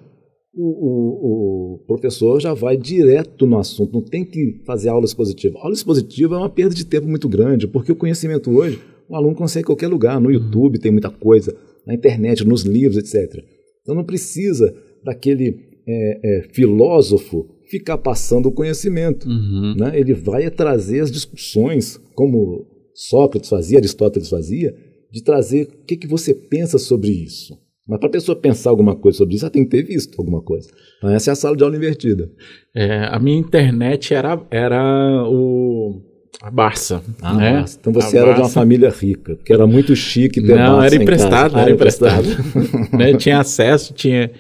o, 0.57 0.67
o, 0.67 1.75
o, 1.75 1.79
professor 1.87 2.41
já 2.41 2.55
vai 2.55 2.77
direto 2.77 3.47
no 3.47 3.59
assunto, 3.59 3.93
não 3.93 4.03
tem 4.03 4.25
que 4.25 4.61
fazer 4.65 4.89
aula 4.89 5.05
expositiva. 5.05 5.59
aula 5.59 5.75
expositiva 5.75 6.37
é 6.37 6.39
uma 6.39 6.49
perda 6.49 6.75
de 6.75 6.87
tempo 6.87 7.09
muito 7.09 7.29
grande, 7.29 7.67
porque 7.67 7.93
o 7.93 7.97
conhecimento 7.97 8.51
hoje, 8.51 8.81
o 9.09 9.17
aluno 9.17 9.35
consegue 9.35 9.65
em 9.65 9.67
qualquer 9.67 9.89
lugar. 9.89 10.21
No 10.21 10.31
YouTube 10.31 10.79
tem 10.79 10.93
muita 10.93 11.11
coisa, 11.11 11.55
na 11.87 11.95
internet, 11.95 12.45
nos 12.45 12.63
livros, 12.63 12.97
etc. 12.97 13.45
Então 13.83 13.95
não 13.95 14.05
precisa 14.05 14.75
daquele 15.05 15.75
é, 15.87 16.21
é, 16.23 16.43
filósofo 16.53 17.49
ficar 17.67 17.99
passando 17.99 18.47
o 18.47 18.53
conhecimento. 18.53 19.29
Uhum. 19.29 19.75
Né? 19.77 19.99
Ele 19.99 20.15
vai 20.15 20.49
trazer 20.51 21.01
as 21.01 21.11
discussões, 21.11 22.01
como 22.15 22.67
Sócrates 22.95 23.51
fazia, 23.51 23.79
Aristóteles 23.79 24.29
fazia, 24.29 24.75
de 25.11 25.23
trazer 25.23 25.65
o 25.65 25.85
que, 25.85 25.97
que 25.97 26.07
você 26.07 26.33
pensa 26.35 26.79
sobre 26.79 27.11
isso. 27.11 27.59
Mas 27.87 27.99
para 27.99 28.09
a 28.09 28.13
pessoa 28.13 28.35
pensar 28.35 28.71
alguma 28.71 28.97
coisa 28.97 29.19
sobre 29.19 29.35
isso, 29.35 29.45
ela 29.45 29.53
tem 29.53 29.65
que 29.65 29.71
ter 29.71 29.83
visto 29.83 30.19
alguma 30.19 30.41
coisa. 30.41 30.69
Então, 30.99 31.11
essa 31.11 31.31
é 31.31 31.33
a 31.33 31.37
sala 31.37 31.55
de 31.57 31.63
aula 31.63 31.77
invertida. 31.77 32.31
É, 32.75 33.07
a 33.11 33.19
minha 33.19 33.39
internet 33.39 34.15
era, 34.15 34.41
era 34.51 35.23
o. 35.27 36.01
A 36.43 36.51
Barça. 36.51 37.03
Ah, 37.21 37.35
né? 37.35 37.53
Barça. 37.59 37.79
Então 37.81 37.93
você 37.93 38.17
a 38.17 38.21
era 38.21 38.27
Barça. 38.29 38.43
de 38.43 38.47
uma 38.49 38.53
família 38.53 38.91
rica, 38.91 39.37
porque 39.37 39.53
era 39.53 39.67
muito 39.67 39.95
chique 39.95 40.41
ter 40.41 40.57
Não, 40.57 40.77
Barça 40.77 40.87
era 40.87 40.97
em 40.97 41.03
emprestado, 41.03 41.59
era 41.59 41.71
Ah, 41.71 41.75
emprestado. 41.75 42.27
né? 42.97 43.15
Tinha 43.17 43.39
acesso, 43.41 43.93
tinha 43.93 44.31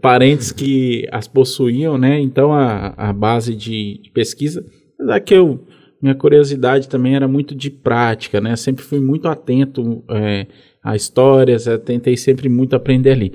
parentes 0.00 0.50
que 0.52 1.06
as 1.12 1.26
possuíam, 1.28 1.96
né? 1.96 2.20
Então 2.20 2.52
a, 2.52 2.92
a 2.96 3.12
base 3.12 3.54
de, 3.54 4.00
de 4.02 4.10
pesquisa. 4.10 4.64
Apesar 4.98 5.20
que 5.20 5.34
eu. 5.34 5.64
Minha 6.02 6.14
curiosidade 6.14 6.88
também 6.88 7.14
era 7.14 7.28
muito 7.28 7.54
de 7.54 7.68
prática, 7.68 8.40
né? 8.40 8.56
Sempre 8.56 8.82
fui 8.82 8.98
muito 8.98 9.28
atento 9.28 10.02
é, 10.08 10.46
a 10.82 10.96
histórias, 10.96 11.66
eu 11.66 11.78
tentei 11.78 12.16
sempre 12.16 12.48
muito 12.48 12.74
aprender 12.74 13.12
ali. 13.12 13.32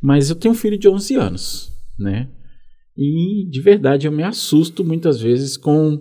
Mas 0.00 0.30
eu 0.30 0.36
tenho 0.36 0.52
um 0.52 0.56
filho 0.56 0.78
de 0.78 0.88
11 0.88 1.14
anos, 1.16 1.72
né? 1.98 2.28
E 2.96 3.46
de 3.50 3.60
verdade 3.60 4.06
eu 4.06 4.12
me 4.12 4.22
assusto 4.22 4.84
muitas 4.84 5.20
vezes 5.20 5.56
com 5.56 6.00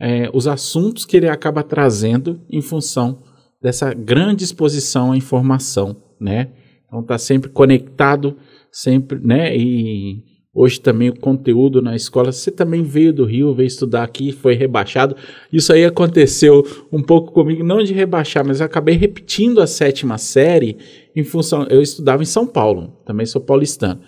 é, 0.00 0.28
os 0.34 0.48
assuntos 0.48 1.04
que 1.04 1.16
ele 1.16 1.28
acaba 1.28 1.62
trazendo 1.62 2.40
em 2.50 2.60
função 2.60 3.22
dessa 3.62 3.94
grande 3.94 4.44
exposição 4.44 5.12
à 5.12 5.16
informação, 5.16 5.96
né? 6.20 6.52
Então 6.86 7.02
tá 7.02 7.16
sempre 7.16 7.50
conectado, 7.50 8.36
sempre, 8.70 9.18
né? 9.20 9.56
E 9.56 10.22
hoje 10.54 10.80
também 10.80 11.08
o 11.08 11.18
conteúdo 11.18 11.82
na 11.82 11.96
escola, 11.96 12.30
você 12.30 12.50
também 12.50 12.82
veio 12.82 13.12
do 13.12 13.24
Rio, 13.24 13.52
veio 13.52 13.66
estudar 13.66 14.04
aqui, 14.04 14.30
foi 14.30 14.54
rebaixado. 14.54 15.16
Isso 15.52 15.72
aí 15.72 15.84
aconteceu 15.84 16.62
um 16.92 17.02
pouco 17.02 17.32
comigo, 17.32 17.64
não 17.64 17.82
de 17.82 17.92
rebaixar, 17.92 18.46
mas 18.46 18.60
eu 18.60 18.66
acabei 18.66 18.94
repetindo 18.94 19.60
a 19.60 19.66
sétima 19.66 20.16
série 20.16 20.76
em 21.16 21.24
função, 21.24 21.66
eu 21.68 21.82
estudava 21.82 22.22
em 22.22 22.26
São 22.26 22.46
Paulo, 22.46 22.96
também 23.04 23.26
sou 23.26 23.40
paulistano. 23.40 24.00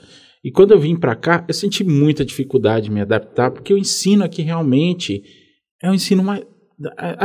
E 0.44 0.51
quando 0.52 0.70
eu 0.70 0.78
vim 0.78 0.94
para 0.94 1.16
cá, 1.16 1.44
eu 1.48 1.55
senti 1.55 1.82
muita 1.82 2.24
dificuldade 2.24 2.85
de 2.85 2.93
me 2.93 3.01
adaptar, 3.01 3.51
porque 3.51 3.74
o 3.74 3.78
ensino 3.78 4.23
aqui 4.23 4.43
realmente 4.43 5.24
é 5.82 5.90
o 5.90 5.94
ensino 5.94 6.23
mais. 6.23 6.43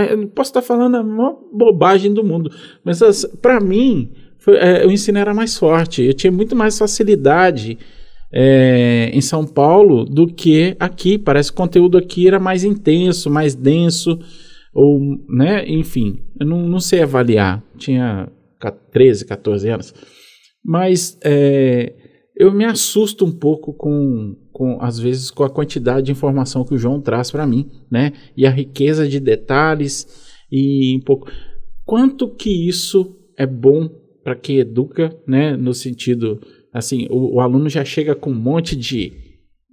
Eu 0.09 0.27
posso 0.29 0.49
estar 0.49 0.61
falando 0.61 0.95
a 0.95 1.03
maior 1.03 1.37
bobagem 1.53 2.13
do 2.13 2.23
mundo, 2.23 2.49
mas 2.83 2.99
para 3.41 3.59
mim 3.59 4.11
foi, 4.39 4.55
é, 4.55 4.87
o 4.87 4.91
ensino 4.91 5.19
era 5.19 5.33
mais 5.33 5.55
forte. 5.57 6.01
Eu 6.01 6.13
tinha 6.13 6.31
muito 6.31 6.55
mais 6.55 6.79
facilidade 6.79 7.77
é, 8.31 9.09
em 9.13 9.21
São 9.21 9.45
Paulo 9.45 10.05
do 10.05 10.27
que 10.27 10.75
aqui. 10.79 11.17
Parece 11.17 11.51
que 11.51 11.55
o 11.55 11.63
conteúdo 11.63 11.97
aqui 11.97 12.27
era 12.27 12.39
mais 12.39 12.63
intenso, 12.63 13.29
mais 13.29 13.53
denso, 13.53 14.19
ou, 14.73 14.99
né? 15.27 15.67
Enfim, 15.67 16.19
eu 16.39 16.47
não, 16.47 16.67
não 16.67 16.79
sei 16.79 17.01
avaliar. 17.01 17.63
Tinha 17.77 18.29
13, 18.91 19.25
14 19.25 19.69
anos. 19.69 19.93
Mas 20.63 21.17
é, 21.23 21.93
eu 22.35 22.51
me 22.51 22.65
assusto 22.65 23.25
um 23.25 23.31
pouco 23.31 23.73
com, 23.73 24.35
com, 24.51 24.77
às 24.81 24.99
vezes, 24.99 25.29
com 25.29 25.43
a 25.43 25.49
quantidade 25.49 26.05
de 26.05 26.11
informação 26.11 26.63
que 26.63 26.73
o 26.73 26.77
João 26.77 27.01
traz 27.01 27.31
para 27.31 27.45
mim, 27.45 27.69
né? 27.89 28.13
E 28.37 28.45
a 28.45 28.49
riqueza 28.49 29.07
de 29.07 29.19
detalhes 29.19 30.07
e 30.51 30.97
um 30.97 31.01
pouco. 31.01 31.29
Quanto 31.85 32.29
que 32.29 32.67
isso 32.67 33.17
é 33.37 33.45
bom 33.45 33.89
para 34.23 34.35
quem 34.35 34.59
educa, 34.59 35.15
né? 35.27 35.57
No 35.57 35.73
sentido, 35.73 36.39
assim, 36.73 37.07
o, 37.09 37.35
o, 37.35 37.39
aluno 37.39 37.69
já 37.69 37.83
chega 37.83 38.15
com 38.15 38.31
um 38.31 38.35
monte 38.35 38.75
de, 38.75 39.13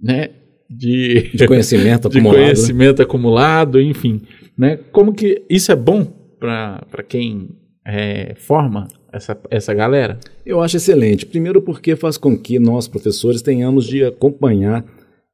né? 0.01 0.29
De, 0.69 1.31
de 1.33 1.47
conhecimento 1.47 2.07
de 2.09 2.19
acumulado. 2.19 2.43
Conhecimento 2.43 3.01
acumulado, 3.01 3.81
enfim, 3.81 4.21
né? 4.57 4.77
Como 4.91 5.13
que 5.13 5.43
isso 5.49 5.71
é 5.71 5.75
bom 5.75 6.05
para 6.39 7.03
quem 7.07 7.49
é, 7.85 8.35
forma 8.35 8.87
essa, 9.11 9.37
essa 9.49 9.73
galera? 9.73 10.19
Eu 10.45 10.61
acho 10.61 10.77
excelente. 10.77 11.25
Primeiro, 11.25 11.61
porque 11.61 11.95
faz 11.95 12.17
com 12.17 12.37
que 12.37 12.59
nós, 12.59 12.87
professores, 12.87 13.41
tenhamos 13.41 13.85
de 13.85 14.03
acompanhar 14.03 14.85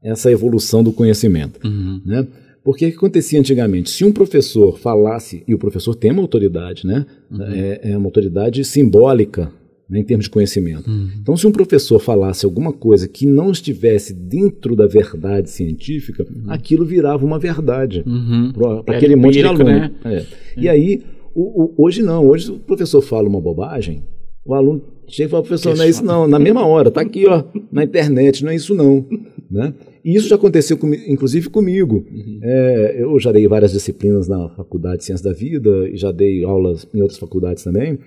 essa 0.01 0.31
evolução 0.31 0.83
do 0.83 0.93
conhecimento. 0.93 1.59
Uhum. 1.65 2.01
Né? 2.05 2.27
Porque 2.63 2.85
o 2.85 2.89
que 2.89 2.95
acontecia 2.95 3.39
antigamente? 3.39 3.89
Se 3.89 4.03
um 4.03 4.11
professor 4.11 4.79
falasse, 4.79 5.43
e 5.47 5.53
o 5.53 5.59
professor 5.59 5.95
tem 5.95 6.11
uma 6.11 6.21
autoridade, 6.21 6.85
né? 6.85 7.05
Uhum. 7.29 7.43
É, 7.43 7.91
é, 7.91 7.97
uma 7.97 8.07
autoridade 8.07 8.63
simbólica 8.63 9.51
né, 9.89 9.99
em 9.99 10.03
termos 10.03 10.25
de 10.25 10.29
conhecimento. 10.29 10.89
Uhum. 10.89 11.09
Então, 11.21 11.37
se 11.37 11.45
um 11.45 11.51
professor 11.51 11.99
falasse 11.99 12.45
alguma 12.45 12.73
coisa 12.73 13.07
que 13.07 13.25
não 13.25 13.51
estivesse 13.51 14.13
dentro 14.13 14.75
da 14.75 14.87
verdade 14.87 15.49
científica, 15.49 16.23
uhum. 16.23 16.51
aquilo 16.51 16.85
virava 16.85 17.25
uma 17.25 17.39
verdade 17.39 18.03
uhum. 18.05 18.51
para 18.83 18.97
aquele 18.97 19.15
monte 19.15 19.39
de 19.39 19.43
aluno. 19.43 19.65
Né? 19.65 19.91
É. 20.05 20.25
E 20.57 20.67
aí 20.67 21.03
o, 21.33 21.63
o, 21.63 21.73
hoje 21.77 22.01
não, 22.01 22.27
hoje 22.27 22.51
o 22.51 22.59
professor 22.59 23.01
fala 23.01 23.27
uma 23.27 23.41
bobagem, 23.41 24.03
o 24.45 24.53
aluno 24.53 24.81
chega 25.07 25.27
e 25.27 25.31
fala, 25.31 25.43
professor, 25.43 25.75
não 25.75 25.83
é 25.83 25.89
isso 25.89 26.03
não, 26.03 26.27
na 26.27 26.39
mesma 26.39 26.65
hora, 26.65 26.89
está 26.89 27.01
aqui 27.01 27.25
ó, 27.27 27.43
na 27.71 27.83
internet, 27.83 28.43
não 28.43 28.51
é 28.51 28.55
isso 28.55 28.73
não. 28.73 29.05
Né? 29.49 29.73
E 30.03 30.15
isso 30.15 30.27
já 30.27 30.35
aconteceu, 30.35 30.77
com, 30.77 30.93
inclusive, 30.93 31.49
comigo. 31.49 32.05
Uhum. 32.11 32.39
É, 32.41 32.95
eu 32.99 33.19
já 33.19 33.31
dei 33.31 33.47
várias 33.47 33.71
disciplinas 33.71 34.27
na 34.27 34.49
Faculdade 34.49 34.99
de 34.99 35.05
Ciências 35.05 35.21
da 35.21 35.33
Vida 35.33 35.89
e 35.89 35.97
já 35.97 36.11
dei 36.11 36.43
aulas 36.43 36.87
em 36.93 37.01
outras 37.01 37.19
faculdades 37.19 37.63
também. 37.63 37.99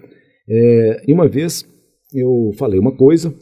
É, 0.48 1.04
e 1.06 1.12
uma 1.12 1.28
vez 1.28 1.66
eu 2.12 2.52
falei 2.56 2.78
uma 2.78 2.92
coisa 2.92 3.34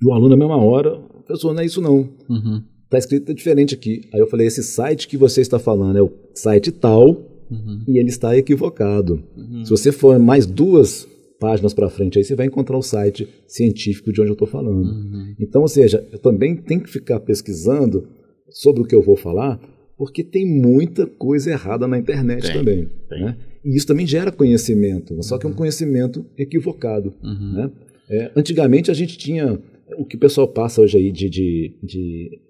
e 0.00 0.06
o 0.06 0.12
aluno, 0.12 0.30
na 0.30 0.36
mesma 0.36 0.56
hora, 0.56 0.96
professor, 1.24 1.52
não 1.52 1.62
é 1.62 1.66
isso 1.66 1.80
não. 1.80 2.00
Está 2.02 2.30
uhum. 2.30 2.62
escrito 2.98 3.34
diferente 3.34 3.74
aqui. 3.74 4.02
Aí 4.12 4.20
eu 4.20 4.26
falei, 4.28 4.46
esse 4.46 4.62
site 4.62 5.08
que 5.08 5.16
você 5.16 5.40
está 5.40 5.58
falando 5.58 5.96
é 5.96 6.02
o 6.02 6.12
site 6.34 6.70
tal, 6.70 7.28
Uhum. 7.50 7.82
E 7.88 7.98
ele 7.98 8.08
está 8.08 8.36
equivocado. 8.36 9.22
Uhum. 9.36 9.64
Se 9.64 9.70
você 9.70 9.90
for 9.90 10.18
mais 10.18 10.46
duas 10.46 11.08
páginas 11.40 11.72
para 11.72 11.88
frente, 11.88 12.18
aí 12.18 12.24
você 12.24 12.34
vai 12.34 12.46
encontrar 12.46 12.76
o 12.76 12.82
site 12.82 13.28
científico 13.46 14.12
de 14.12 14.20
onde 14.20 14.30
eu 14.30 14.34
estou 14.34 14.48
falando. 14.48 14.86
Uhum. 14.86 15.34
Então, 15.40 15.62
ou 15.62 15.68
seja, 15.68 16.06
eu 16.12 16.18
também 16.18 16.56
tenho 16.56 16.82
que 16.82 16.90
ficar 16.90 17.20
pesquisando 17.20 18.08
sobre 18.50 18.82
o 18.82 18.84
que 18.84 18.94
eu 18.94 19.02
vou 19.02 19.16
falar, 19.16 19.60
porque 19.96 20.22
tem 20.22 20.46
muita 20.46 21.06
coisa 21.06 21.50
errada 21.50 21.86
na 21.86 21.98
internet 21.98 22.42
tem, 22.42 22.52
também. 22.52 22.88
Tem. 23.08 23.24
Né? 23.24 23.36
E 23.68 23.76
isso 23.76 23.86
também 23.86 24.06
gera 24.06 24.32
conhecimento, 24.32 25.22
só 25.22 25.36
que 25.36 25.44
é 25.44 25.46
um 25.46 25.52
uhum. 25.52 25.58
conhecimento 25.58 26.24
equivocado. 26.38 27.12
Uhum. 27.22 27.52
Né? 27.52 27.70
É, 28.08 28.32
antigamente 28.34 28.90
a 28.90 28.94
gente 28.94 29.18
tinha 29.18 29.60
o 29.98 30.06
que 30.06 30.16
o 30.16 30.18
pessoal 30.18 30.48
passa 30.48 30.80
hoje 30.80 30.96
aí 30.96 31.12
de, 31.12 31.28
de, 31.28 31.78
de 31.82 32.40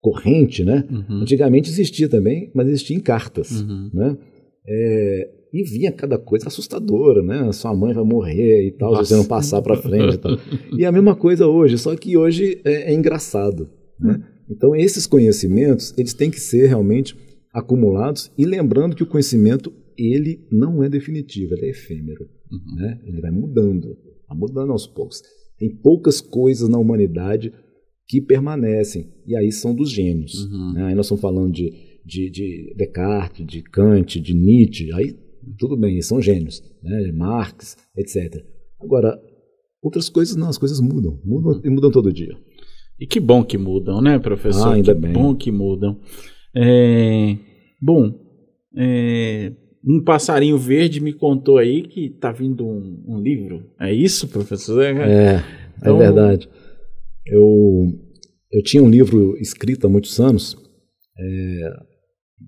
corrente, 0.00 0.64
né? 0.64 0.82
Uhum. 0.90 1.20
Antigamente 1.20 1.68
existia 1.68 2.08
também, 2.08 2.50
mas 2.54 2.68
existia 2.68 2.96
em 2.96 3.00
cartas, 3.00 3.60
uhum. 3.60 3.90
né? 3.92 4.16
É, 4.66 5.30
e 5.52 5.62
vinha 5.62 5.92
cada 5.92 6.16
coisa 6.16 6.48
assustadora, 6.48 7.22
né? 7.22 7.52
Sua 7.52 7.74
mãe 7.74 7.92
vai 7.92 8.04
morrer 8.04 8.66
e 8.66 8.70
tal, 8.70 8.92
Nossa. 8.92 9.04
se 9.04 9.10
você 9.10 9.16
não 9.16 9.26
passar 9.26 9.60
para 9.60 9.76
frente 9.76 10.14
e 10.14 10.18
tal. 10.18 10.38
E 10.72 10.86
a 10.86 10.92
mesma 10.92 11.14
coisa 11.14 11.46
hoje, 11.46 11.76
só 11.76 11.94
que 11.94 12.16
hoje 12.16 12.62
é, 12.64 12.92
é 12.92 12.94
engraçado, 12.94 13.68
né? 14.00 14.22
Então 14.50 14.74
esses 14.74 15.06
conhecimentos, 15.06 15.92
eles 15.98 16.14
têm 16.14 16.30
que 16.30 16.40
ser 16.40 16.66
realmente 16.66 17.14
acumulados 17.52 18.30
e 18.38 18.46
lembrando 18.46 18.96
que 18.96 19.02
o 19.02 19.06
conhecimento 19.06 19.70
ele 19.98 20.46
não 20.50 20.82
é 20.82 20.88
definitivo, 20.88 21.54
ele 21.54 21.66
é 21.66 21.70
efêmero, 21.70 22.28
uhum. 22.50 22.74
né? 22.76 23.00
Ele 23.04 23.20
vai 23.20 23.30
mudando, 23.30 23.96
vai 24.28 24.36
mudando 24.36 24.72
aos 24.72 24.86
poucos. 24.86 25.22
Tem 25.58 25.74
poucas 25.74 26.20
coisas 26.20 26.68
na 26.68 26.78
humanidade 26.78 27.52
que 28.06 28.20
permanecem. 28.20 29.12
E 29.26 29.36
aí 29.36 29.50
são 29.50 29.74
dos 29.74 29.90
gênios. 29.90 30.44
Uhum. 30.44 30.72
Né? 30.74 30.84
Aí 30.84 30.94
nós 30.94 31.06
estamos 31.06 31.20
falando 31.20 31.52
de, 31.52 31.72
de, 32.04 32.30
de, 32.30 32.74
Descartes, 32.76 33.46
de 33.46 33.62
Kant, 33.62 34.20
de 34.20 34.34
Nietzsche. 34.34 34.92
Aí 34.92 35.16
tudo 35.58 35.76
bem, 35.76 36.00
são 36.02 36.20
gênios. 36.20 36.62
Né? 36.82 37.10
Marx, 37.12 37.76
etc. 37.96 38.44
Agora, 38.80 39.18
outras 39.82 40.08
coisas 40.08 40.36
não, 40.36 40.48
as 40.48 40.58
coisas 40.58 40.80
mudam. 40.80 41.20
Mudam 41.24 41.52
uhum. 41.52 41.60
e 41.64 41.70
mudam 41.70 41.90
todo 41.90 42.12
dia. 42.12 42.36
E 42.98 43.06
que 43.06 43.20
bom 43.20 43.44
que 43.44 43.58
mudam, 43.58 44.00
né, 44.00 44.18
professor? 44.18 44.68
Ah, 44.68 44.74
ainda 44.74 44.94
que 44.94 45.00
bem. 45.00 45.12
bom 45.12 45.34
que 45.34 45.52
mudam. 45.52 46.00
É, 46.54 47.36
bom, 47.82 48.10
é, 48.74 49.52
um 49.86 50.02
passarinho 50.02 50.58
verde 50.58 51.00
me 51.00 51.12
contou 51.12 51.58
aí 51.58 51.82
que 51.82 52.06
está 52.06 52.32
vindo 52.32 52.66
um, 52.66 53.04
um, 53.06 53.20
livro. 53.20 53.70
É 53.80 53.94
isso, 53.94 54.26
professor? 54.26 54.82
É, 54.82 55.36
é 55.36 55.44
então, 55.78 55.96
é 55.96 55.98
verdade. 55.98 56.48
Eu, 57.24 57.92
eu 58.52 58.62
tinha 58.62 58.82
um 58.82 58.90
livro 58.90 59.36
escrito 59.38 59.86
há 59.86 59.90
muitos 59.90 60.18
anos 60.18 60.56
é, 61.16 61.70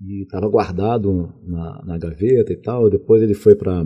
e 0.05 0.23
estava 0.23 0.49
guardado 0.49 1.33
na, 1.47 1.81
na, 1.85 1.97
gaveta 1.97 2.51
e 2.51 2.57
tal. 2.57 2.89
Depois 2.89 3.21
ele 3.21 3.33
foi 3.33 3.55
para 3.55 3.85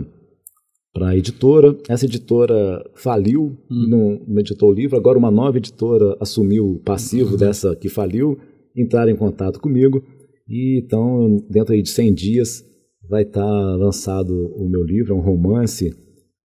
para 0.92 1.08
a 1.08 1.16
editora. 1.16 1.76
Essa 1.88 2.06
editora 2.06 2.84
faliu 2.94 3.56
hum. 3.70 3.88
não, 3.88 4.20
não, 4.26 4.40
editou 4.40 4.70
o 4.70 4.74
livro. 4.74 4.96
Agora 4.96 5.18
uma 5.18 5.30
nova 5.30 5.58
editora 5.58 6.16
assumiu 6.20 6.72
o 6.72 6.78
passivo 6.80 7.32
uhum. 7.32 7.36
dessa 7.36 7.74
que 7.76 7.88
faliu, 7.88 8.38
entraram 8.76 9.10
em 9.10 9.16
contato 9.16 9.60
comigo 9.60 10.04
e 10.48 10.80
então 10.84 11.36
dentro 11.48 11.80
de 11.80 11.88
100 11.88 12.14
dias 12.14 12.73
vai 13.08 13.22
estar 13.22 13.40
tá 13.40 13.76
lançado 13.76 14.32
o 14.56 14.68
meu 14.68 14.82
livro, 14.82 15.14
é 15.14 15.16
um 15.16 15.20
romance 15.20 15.94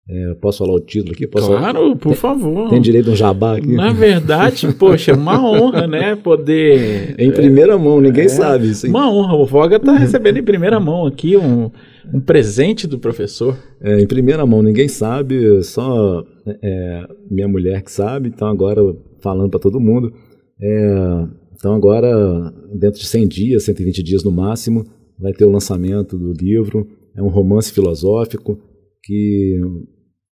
é, 0.09 0.35
posso 0.41 0.59
falar 0.59 0.73
o 0.73 0.81
título 0.81 1.15
aqui? 1.15 1.27
Posso 1.27 1.49
claro, 1.49 1.79
falar? 1.79 1.97
por 1.97 2.11
tem, 2.11 2.15
favor. 2.15 2.71
Tem 2.71 2.81
direito 2.81 3.11
a 3.11 3.13
um 3.13 3.17
jabá 3.17 3.57
aqui? 3.57 3.75
Na 3.75 3.93
verdade, 3.93 4.73
poxa, 4.79 5.11
é 5.11 5.15
uma 5.15 5.45
honra, 5.45 5.89
né? 5.89 6.15
Poder. 6.15 7.17
Em 7.19 7.33
primeira 7.33 7.77
mão, 7.77 8.01
ninguém 8.01 8.27
é, 8.27 8.29
sabe 8.29 8.71
isso. 8.71 8.87
Hein? 8.87 8.91
Uma 8.91 9.11
honra. 9.11 9.35
O 9.35 9.45
Voga 9.45 9.77
está 9.77 9.97
recebendo 9.97 10.37
em 10.37 10.45
primeira 10.45 10.79
mão 10.79 11.07
aqui 11.07 11.37
um, 11.37 11.73
um 12.15 12.21
presente 12.21 12.87
do 12.87 13.01
professor. 13.01 13.59
É, 13.81 14.01
em 14.01 14.07
primeira 14.07 14.47
mão, 14.47 14.63
ninguém 14.63 14.87
sabe, 14.87 15.61
só 15.65 16.25
é, 16.47 17.09
minha 17.29 17.49
mulher 17.49 17.83
que 17.83 17.91
sabe, 17.91 18.29
então 18.29 18.47
agora 18.47 18.81
falando 19.21 19.51
para 19.51 19.59
todo 19.59 19.81
mundo. 19.81 20.13
É, 20.63 21.25
então 21.53 21.75
agora, 21.75 22.53
dentro 22.73 23.01
de 23.01 23.09
100 23.09 23.27
dias, 23.27 23.65
120 23.65 24.05
dias 24.05 24.23
no 24.23 24.31
máximo, 24.31 24.87
vai 25.19 25.33
ter 25.33 25.45
o 25.45 25.51
lançamento 25.51 26.19
do 26.19 26.33
livro. 26.33 26.87
É 27.15 27.23
um 27.23 27.29
romance 27.29 27.73
filosófico 27.73 28.59
que 29.03 29.61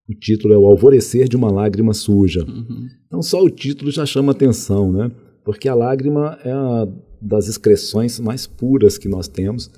o 0.09 0.13
título 0.13 0.53
é 0.53 0.57
O 0.57 0.65
Alvorecer 0.65 1.27
de 1.27 1.35
uma 1.35 1.51
Lágrima 1.51 1.93
Suja. 1.93 2.43
Uhum. 2.45 2.87
Então, 3.07 3.21
só 3.21 3.41
o 3.41 3.49
título 3.49 3.91
já 3.91 4.05
chama 4.05 4.31
atenção, 4.31 4.91
né? 4.91 5.11
Porque 5.45 5.67
a 5.67 5.75
lágrima 5.75 6.37
é 6.43 6.53
uma 6.53 6.93
das 7.21 7.47
excreções 7.47 8.19
mais 8.19 8.45
puras 8.45 8.97
que 8.97 9.07
nós 9.07 9.27
temos 9.27 9.69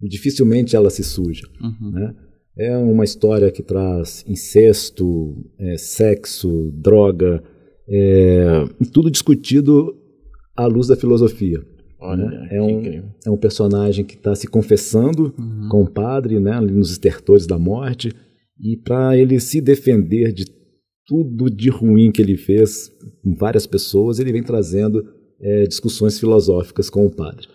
e 0.00 0.08
dificilmente 0.08 0.74
ela 0.74 0.90
se 0.90 1.04
suja. 1.04 1.46
Uhum. 1.60 1.90
Né? 1.90 2.14
É 2.56 2.76
uma 2.76 3.04
história 3.04 3.50
que 3.50 3.62
traz 3.62 4.24
incesto, 4.26 5.36
é, 5.58 5.76
sexo, 5.76 6.72
droga, 6.74 7.42
é, 7.88 8.64
tudo 8.92 9.10
discutido 9.10 9.96
à 10.56 10.66
luz 10.66 10.88
da 10.88 10.96
filosofia. 10.96 11.64
Olha, 12.00 12.26
né? 12.26 12.48
é, 12.52 12.62
um, 12.62 12.82
é 13.26 13.30
um 13.30 13.36
personagem 13.36 14.04
que 14.04 14.14
está 14.14 14.34
se 14.34 14.46
confessando 14.46 15.34
uhum. 15.36 15.68
com 15.68 15.82
o 15.82 15.90
padre, 15.90 16.38
né, 16.38 16.52
ali 16.52 16.72
nos 16.72 16.90
estertores 16.90 17.46
da 17.46 17.58
morte, 17.58 18.14
e 18.60 18.76
para 18.76 19.16
ele 19.16 19.40
se 19.40 19.60
defender 19.60 20.32
de 20.32 20.46
tudo 21.06 21.50
de 21.50 21.70
ruim 21.70 22.12
que 22.12 22.22
ele 22.22 22.36
fez 22.36 22.92
com 23.22 23.34
várias 23.34 23.66
pessoas, 23.66 24.18
ele 24.18 24.32
vem 24.32 24.42
trazendo 24.42 25.04
é, 25.40 25.64
discussões 25.64 26.18
filosóficas 26.20 26.90
com 26.90 27.06
o 27.06 27.10
padre. 27.10 27.46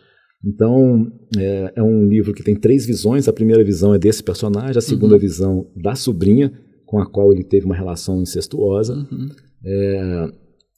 Então, 0.45 1.09
é, 1.37 1.73
é, 1.77 1.83
um 1.83 2.05
livro 2.05 2.33
que 2.33 2.43
tem 2.43 2.55
três 2.55 2.85
visões. 2.85 3.29
A 3.29 3.33
primeira 3.33 3.63
visão 3.63 3.93
é 3.93 3.99
desse 3.99 4.21
personagem, 4.21 4.77
a 4.77 4.81
segunda 4.81 5.13
uhum. 5.13 5.19
visão 5.19 5.71
da 5.75 5.95
sobrinha, 5.95 6.51
com 6.85 6.99
a 6.99 7.05
qual 7.05 7.31
ele 7.31 7.43
teve 7.43 7.65
uma 7.65 7.75
relação 7.75 8.21
incestuosa. 8.21 8.93
Uhum. 8.93 9.29
É, 9.65 10.31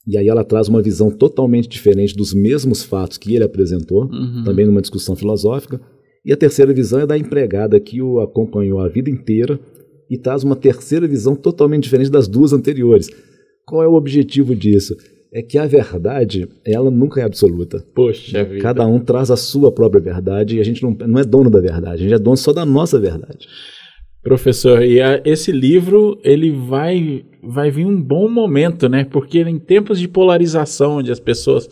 e 0.06 0.16
aí 0.16 0.28
ela 0.28 0.44
traz 0.44 0.68
uma 0.68 0.80
visão 0.80 1.10
totalmente 1.10 1.68
diferente 1.68 2.14
dos 2.14 2.32
mesmos 2.32 2.84
fatos 2.84 3.18
que 3.18 3.34
ele 3.34 3.44
apresentou, 3.44 4.04
uhum. 4.04 4.44
também 4.44 4.64
numa 4.64 4.80
discussão 4.80 5.16
filosófica. 5.16 5.80
E 6.24 6.32
a 6.32 6.36
terceira 6.36 6.72
visão 6.72 7.00
é 7.00 7.06
da 7.06 7.18
empregada 7.18 7.78
que 7.80 8.00
o 8.00 8.20
acompanhou 8.20 8.80
a 8.80 8.88
vida 8.88 9.10
inteira 9.10 9.58
e 10.08 10.16
traz 10.16 10.44
uma 10.44 10.54
terceira 10.54 11.06
visão 11.08 11.34
totalmente 11.34 11.84
diferente 11.84 12.10
das 12.10 12.28
duas 12.28 12.52
anteriores. 12.52 13.10
Qual 13.66 13.82
é 13.82 13.88
o 13.88 13.94
objetivo 13.94 14.54
disso? 14.54 14.96
É 15.32 15.42
que 15.42 15.58
a 15.58 15.66
verdade, 15.66 16.48
ela 16.64 16.90
nunca 16.90 17.20
é 17.20 17.24
absoluta. 17.24 17.84
Poxa 17.92 18.44
vida. 18.44 18.62
Cada 18.62 18.86
um 18.86 19.00
traz 19.00 19.30
a 19.30 19.36
sua 19.36 19.72
própria 19.72 20.00
verdade 20.00 20.56
e 20.56 20.60
a 20.60 20.64
gente 20.64 20.82
não, 20.84 20.92
não 20.92 21.18
é 21.18 21.24
dono 21.24 21.50
da 21.50 21.60
verdade, 21.60 22.02
a 22.02 22.08
gente 22.08 22.14
é 22.14 22.18
dono 22.18 22.36
só 22.36 22.52
da 22.52 22.64
nossa 22.64 22.98
verdade. 22.98 23.48
Professor, 24.26 24.82
e 24.82 25.00
a, 25.00 25.22
esse 25.24 25.52
livro 25.52 26.18
ele 26.24 26.50
vai 26.50 27.24
vai 27.40 27.70
vir 27.70 27.86
um 27.86 28.02
bom 28.02 28.28
momento, 28.28 28.88
né? 28.88 29.04
Porque 29.04 29.40
em 29.40 29.56
tempos 29.56 30.00
de 30.00 30.08
polarização, 30.08 30.96
onde 30.96 31.12
as 31.12 31.20
pessoas 31.20 31.70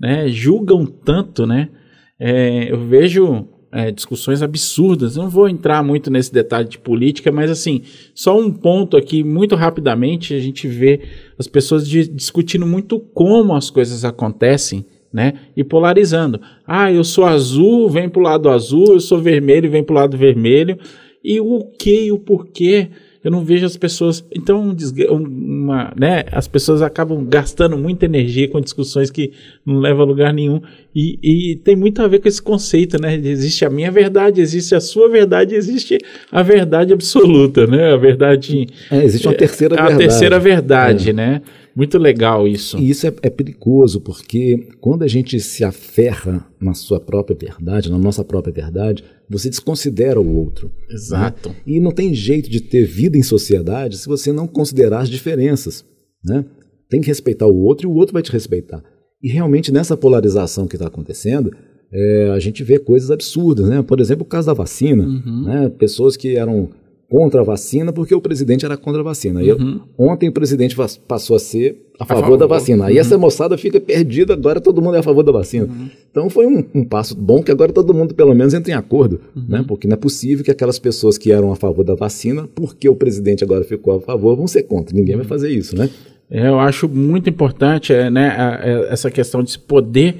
né, 0.00 0.28
julgam 0.28 0.86
tanto, 0.86 1.44
né? 1.44 1.70
É, 2.16 2.72
eu 2.72 2.78
vejo 2.86 3.48
é, 3.72 3.90
discussões 3.90 4.42
absurdas. 4.42 5.16
não 5.16 5.28
vou 5.28 5.48
entrar 5.48 5.82
muito 5.82 6.08
nesse 6.08 6.32
detalhe 6.32 6.68
de 6.68 6.78
política, 6.78 7.32
mas 7.32 7.50
assim, 7.50 7.82
só 8.14 8.38
um 8.38 8.48
ponto 8.52 8.96
aqui, 8.96 9.24
muito 9.24 9.56
rapidamente, 9.56 10.34
a 10.34 10.38
gente 10.38 10.68
vê 10.68 11.00
as 11.36 11.48
pessoas 11.48 11.88
de, 11.88 12.06
discutindo 12.06 12.64
muito 12.64 13.00
como 13.12 13.56
as 13.56 13.70
coisas 13.70 14.04
acontecem, 14.04 14.86
né? 15.12 15.32
E 15.56 15.64
polarizando. 15.64 16.40
Ah, 16.64 16.92
eu 16.92 17.02
sou 17.02 17.24
azul, 17.24 17.90
vem 17.90 18.08
pro 18.08 18.22
lado 18.22 18.48
azul, 18.48 18.92
eu 18.92 19.00
sou 19.00 19.18
vermelho, 19.18 19.68
vem 19.68 19.82
pro 19.82 19.96
lado 19.96 20.16
vermelho. 20.16 20.78
E 21.22 21.40
o 21.40 21.64
que 21.78 22.06
e 22.06 22.12
o 22.12 22.18
porquê 22.18 22.88
eu 23.22 23.30
não 23.30 23.44
vejo 23.44 23.66
as 23.66 23.76
pessoas. 23.76 24.24
Então, 24.34 24.74
uma, 25.10 25.92
né, 25.98 26.24
as 26.30 26.46
pessoas 26.46 26.82
acabam 26.82 27.24
gastando 27.28 27.76
muita 27.76 28.06
energia 28.06 28.48
com 28.48 28.60
discussões 28.60 29.10
que 29.10 29.32
não 29.66 29.80
levam 29.80 30.02
a 30.02 30.06
lugar 30.06 30.32
nenhum. 30.32 30.62
E, 30.94 31.18
e, 31.22 31.56
tem 31.56 31.76
muito 31.76 32.00
a 32.00 32.08
ver 32.08 32.20
com 32.20 32.28
esse 32.28 32.40
conceito, 32.40 33.00
né? 33.00 33.14
Existe 33.16 33.64
a 33.64 33.70
minha 33.70 33.90
verdade, 33.90 34.40
existe 34.40 34.74
a 34.74 34.80
sua 34.80 35.08
verdade, 35.08 35.54
existe 35.54 35.98
a 36.30 36.42
verdade 36.42 36.92
absoluta, 36.92 37.66
né? 37.66 37.92
A 37.92 37.96
verdade. 37.96 38.66
É, 38.90 39.04
existe 39.04 39.26
uma 39.26 39.34
terceira 39.34 39.74
é, 39.74 39.78
verdade. 39.78 39.94
A 39.94 39.98
terceira 39.98 40.38
verdade, 40.38 41.10
é. 41.10 41.12
né? 41.12 41.42
Muito 41.78 41.96
legal 41.96 42.48
isso. 42.48 42.76
E 42.76 42.90
isso 42.90 43.06
é, 43.06 43.12
é, 43.22 43.30
perigoso, 43.30 44.00
porque 44.00 44.66
quando 44.80 45.04
a 45.04 45.06
gente 45.06 45.38
se 45.38 45.62
aferra 45.62 46.44
na 46.60 46.74
sua 46.74 46.98
própria 46.98 47.36
verdade, 47.36 47.88
na 47.88 47.96
nossa 47.96 48.24
própria 48.24 48.52
verdade, 48.52 49.04
você 49.30 49.48
desconsidera 49.48 50.20
o 50.20 50.36
outro. 50.36 50.72
Né? 50.88 50.94
Exato. 50.96 51.50
Né? 51.50 51.54
E 51.64 51.78
não 51.78 51.92
tem 51.92 52.12
jeito 52.12 52.50
de 52.50 52.60
ter 52.60 52.84
vida 52.84 53.16
em 53.16 53.22
sociedade 53.22 53.96
se 53.96 54.08
você 54.08 54.32
não 54.32 54.48
considerar 54.48 55.02
as 55.02 55.08
diferenças. 55.08 55.84
Né? 56.24 56.44
Tem 56.90 57.00
que 57.00 57.06
respeitar 57.06 57.46
o 57.46 57.56
outro 57.56 57.88
e 57.88 57.92
o 57.92 57.94
outro 57.94 58.12
vai 58.12 58.22
te 58.22 58.32
respeitar. 58.32 58.82
E 59.22 59.28
realmente 59.28 59.70
nessa 59.70 59.96
polarização 59.96 60.66
que 60.66 60.74
está 60.74 60.88
acontecendo, 60.88 61.52
é, 61.92 62.32
a 62.34 62.40
gente 62.40 62.64
vê 62.64 62.80
coisas 62.80 63.08
absurdas, 63.08 63.68
né? 63.68 63.82
Por 63.82 64.00
exemplo, 64.00 64.24
o 64.24 64.28
caso 64.28 64.48
da 64.48 64.52
vacina, 64.52 65.04
uhum. 65.04 65.44
né? 65.44 65.68
Pessoas 65.68 66.16
que 66.16 66.36
eram 66.36 66.70
contra 67.08 67.40
a 67.40 67.44
vacina 67.44 67.92
porque 67.92 68.14
o 68.14 68.20
presidente 68.20 68.64
era 68.64 68.76
contra 68.76 69.00
a 69.00 69.04
vacina. 69.04 69.40
Uhum. 69.40 69.80
ontem 69.96 70.28
o 70.28 70.32
presidente 70.32 70.76
passou 71.06 71.36
a 71.36 71.38
ser 71.38 71.86
a 71.98 72.04
favor, 72.04 72.18
a 72.18 72.22
favor 72.22 72.36
da 72.36 72.46
vacina. 72.46 72.86
Aí 72.86 72.94
uhum. 72.94 73.00
essa 73.00 73.18
moçada 73.18 73.56
fica 73.56 73.80
perdida, 73.80 74.34
agora 74.34 74.60
todo 74.60 74.80
mundo 74.80 74.96
é 74.96 74.98
a 75.00 75.02
favor 75.02 75.22
da 75.22 75.32
vacina. 75.32 75.66
Uhum. 75.66 75.88
Então 76.10 76.30
foi 76.30 76.46
um, 76.46 76.64
um, 76.74 76.84
passo 76.84 77.16
bom 77.16 77.42
que 77.42 77.50
agora 77.50 77.72
todo 77.72 77.94
mundo 77.94 78.14
pelo 78.14 78.34
menos 78.34 78.54
entra 78.54 78.72
em 78.72 78.74
acordo, 78.74 79.20
uhum. 79.34 79.44
né? 79.48 79.64
Porque 79.66 79.88
não 79.88 79.94
é 79.94 79.96
possível 79.96 80.44
que 80.44 80.50
aquelas 80.50 80.78
pessoas 80.78 81.16
que 81.16 81.32
eram 81.32 81.50
a 81.50 81.56
favor 81.56 81.84
da 81.84 81.94
vacina, 81.94 82.46
porque 82.54 82.88
o 82.88 82.94
presidente 82.94 83.42
agora 83.42 83.64
ficou 83.64 83.96
a 83.96 84.00
favor, 84.00 84.36
vão 84.36 84.46
ser 84.46 84.64
contra. 84.64 84.94
Ninguém 84.94 85.16
vai 85.16 85.24
fazer 85.24 85.50
isso, 85.50 85.76
né? 85.76 85.88
É, 86.30 86.46
eu 86.46 86.60
acho 86.60 86.86
muito 86.88 87.30
importante 87.30 87.92
é, 87.92 88.10
né, 88.10 88.60
é, 88.62 88.92
essa 88.92 89.10
questão 89.10 89.42
de 89.42 89.58
poder 89.58 90.16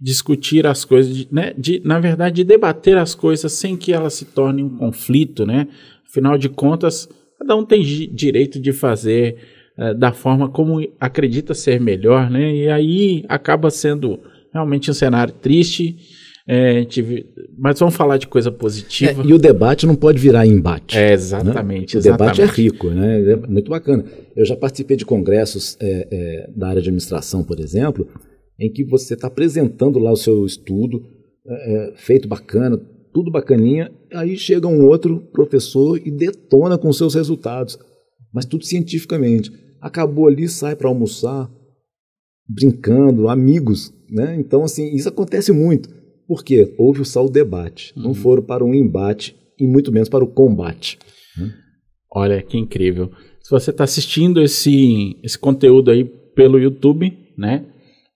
discutir 0.00 0.66
as 0.66 0.84
coisas, 0.84 1.16
de, 1.16 1.28
né, 1.30 1.54
de, 1.56 1.80
na 1.84 2.00
verdade, 2.00 2.36
de 2.36 2.44
debater 2.44 2.96
as 2.96 3.14
coisas 3.14 3.52
sem 3.52 3.76
que 3.76 3.92
elas 3.92 4.14
se 4.14 4.24
tornem 4.24 4.64
um 4.64 4.76
conflito, 4.76 5.46
né? 5.46 5.68
Afinal 6.12 6.36
de 6.36 6.50
contas, 6.50 7.08
cada 7.38 7.56
um 7.56 7.64
tem 7.64 7.82
direito 7.82 8.60
de 8.60 8.70
fazer 8.70 9.34
uh, 9.78 9.98
da 9.98 10.12
forma 10.12 10.46
como 10.50 10.86
acredita 11.00 11.54
ser 11.54 11.80
melhor, 11.80 12.30
né? 12.30 12.54
E 12.54 12.68
aí 12.68 13.24
acaba 13.30 13.70
sendo 13.70 14.20
realmente 14.52 14.90
um 14.90 14.94
cenário 14.94 15.32
triste. 15.32 15.96
É, 16.46 16.84
tive, 16.84 17.24
mas 17.56 17.78
vamos 17.78 17.94
falar 17.94 18.18
de 18.18 18.26
coisa 18.26 18.52
positiva. 18.52 19.22
É, 19.22 19.26
e 19.26 19.32
o 19.32 19.38
debate 19.38 19.86
não 19.86 19.94
pode 19.94 20.18
virar 20.18 20.44
embate. 20.44 20.98
É, 20.98 21.14
exatamente. 21.14 21.94
Né? 21.94 21.98
O 21.98 22.02
exatamente. 22.02 22.36
debate 22.36 22.42
é 22.42 22.62
rico, 22.62 22.90
né? 22.90 23.32
é 23.32 23.36
muito 23.36 23.70
bacana. 23.70 24.04
Eu 24.36 24.44
já 24.44 24.54
participei 24.54 24.98
de 24.98 25.06
congressos 25.06 25.78
é 25.80 26.50
da 26.54 26.68
área 26.68 26.82
de 26.82 26.88
administração, 26.88 27.42
por 27.42 27.58
exemplo, 27.58 28.06
em 28.60 28.70
que 28.70 28.84
você 28.84 29.14
está 29.14 29.28
apresentando 29.28 29.98
lá 29.98 30.12
o 30.12 30.16
seu 30.16 30.44
estudo, 30.44 31.00
feito 31.94 32.28
bacana, 32.28 32.78
tudo 33.12 33.30
bacaninha, 33.30 33.92
aí 34.12 34.36
chega 34.36 34.66
um 34.66 34.86
outro 34.86 35.20
professor 35.32 36.00
e 36.04 36.10
detona 36.10 36.78
com 36.78 36.92
seus 36.92 37.14
resultados, 37.14 37.78
mas 38.32 38.44
tudo 38.44 38.64
cientificamente. 38.64 39.52
Acabou 39.80 40.28
ali, 40.28 40.48
sai 40.48 40.74
para 40.74 40.88
almoçar, 40.88 41.50
brincando, 42.48 43.28
amigos, 43.28 43.92
né? 44.10 44.36
Então, 44.38 44.64
assim, 44.64 44.94
isso 44.94 45.08
acontece 45.08 45.52
muito. 45.52 45.88
Por 46.26 46.42
quê? 46.42 46.74
Houve 46.78 47.04
só 47.04 47.24
o 47.24 47.30
debate, 47.30 47.92
uhum. 47.96 48.02
não 48.04 48.14
foram 48.14 48.42
para 48.42 48.64
um 48.64 48.74
embate 48.74 49.36
e 49.58 49.66
muito 49.66 49.92
menos 49.92 50.08
para 50.08 50.24
o 50.24 50.28
combate. 50.28 50.98
Né? 51.36 51.52
Olha, 52.14 52.42
que 52.42 52.56
incrível. 52.56 53.10
Se 53.40 53.50
você 53.50 53.70
está 53.70 53.84
assistindo 53.84 54.40
esse, 54.40 55.16
esse 55.22 55.38
conteúdo 55.38 55.90
aí 55.90 56.04
pelo 56.04 56.58
YouTube, 56.58 57.12
né? 57.36 57.66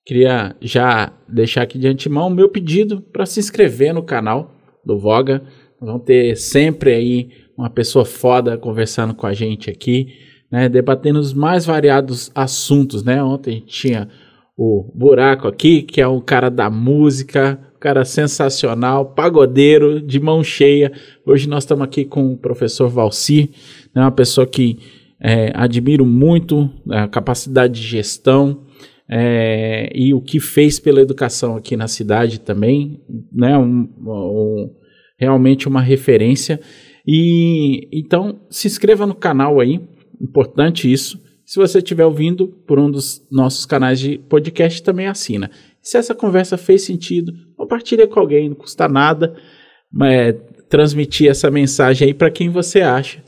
Queria 0.05 0.55
já 0.61 1.13
deixar 1.29 1.63
aqui 1.63 1.79
de 1.79 1.89
antemão 1.89 2.29
o 2.29 2.35
meu 2.35 2.49
pedido 2.49 3.03
para 3.03 3.27
se 3.27 3.41
inscrever 3.41 3.93
no 3.93 4.05
canal 4.05 4.56
do 4.87 4.99
Voga. 4.99 5.43
Vão 5.81 5.99
ter 5.99 6.37
sempre 6.37 6.95
aí 6.95 7.29
uma 7.57 7.69
pessoa 7.69 8.05
foda 8.05 8.57
conversando 8.57 9.15
com 9.15 9.27
a 9.27 9.35
gente 9.35 9.69
aqui, 9.69 10.15
né, 10.51 10.69
debatendo 10.69 11.19
os 11.19 11.35
mais 11.35 11.67
variados 11.67 12.31
assuntos, 12.35 13.03
né? 13.03 13.23
Ontem 13.23 13.51
a 13.51 13.55
gente 13.55 13.67
tinha 13.67 14.09
o 14.57 14.91
Buraco 14.95 15.49
aqui, 15.49 15.83
que 15.83 16.01
é 16.01 16.09
um 16.09 16.21
cara 16.21 16.49
da 16.49 16.71
música, 16.71 17.59
um 17.75 17.79
cara 17.79 18.05
sensacional, 18.05 19.07
pagodeiro, 19.07 20.01
de 20.01 20.21
mão 20.21 20.43
cheia. 20.43 20.93
Hoje 21.27 21.49
nós 21.49 21.65
estamos 21.65 21.85
aqui 21.85 22.05
com 22.05 22.33
o 22.33 22.37
professor 22.37 22.89
Valci, 22.89 23.51
né, 23.95 24.03
uma 24.03 24.13
pessoa 24.13 24.47
que 24.47 24.79
é, 25.21 25.51
admiro 25.55 26.05
muito 26.07 26.71
a 26.91 27.09
capacidade 27.09 27.75
de 27.75 27.87
gestão, 27.87 28.66
é, 29.09 29.91
e 29.95 30.13
o 30.13 30.21
que 30.21 30.41
fez 30.41 30.81
pela 30.81 31.01
educação 31.01 31.57
aqui 31.57 31.77
na 31.77 31.87
cidade 31.87 32.41
também, 32.41 33.01
né, 33.33 33.57
um, 33.57 33.89
um, 34.01 34.75
realmente 35.19 35.69
uma 35.69 35.81
referência. 35.81 36.61
E 37.07 37.89
então 37.93 38.41
se 38.51 38.67
inscreva 38.67 39.07
no 39.07 39.15
canal 39.15 39.61
aí, 39.61 39.81
importante 40.21 40.93
isso. 40.93 41.21
Se 41.45 41.61
você 41.61 41.79
estiver 41.79 42.05
ouvindo 42.05 42.49
por 42.67 42.79
um 42.81 42.91
dos 42.91 43.25
nossos 43.31 43.65
canais 43.65 44.01
de 44.01 44.19
podcast, 44.19 44.83
também 44.83 45.07
assina. 45.07 45.49
Se 45.81 45.97
essa 45.97 46.13
conversa 46.13 46.57
fez 46.57 46.83
sentido, 46.83 47.33
compartilhe 47.57 48.05
com 48.09 48.19
alguém, 48.19 48.49
não 48.49 48.57
custa 48.57 48.89
nada 48.89 49.37
é, 50.03 50.33
transmitir 50.69 51.31
essa 51.31 51.49
mensagem 51.49 52.09
aí 52.09 52.15
para 52.15 52.31
quem 52.31 52.49
você 52.49 52.81
acha 52.81 53.23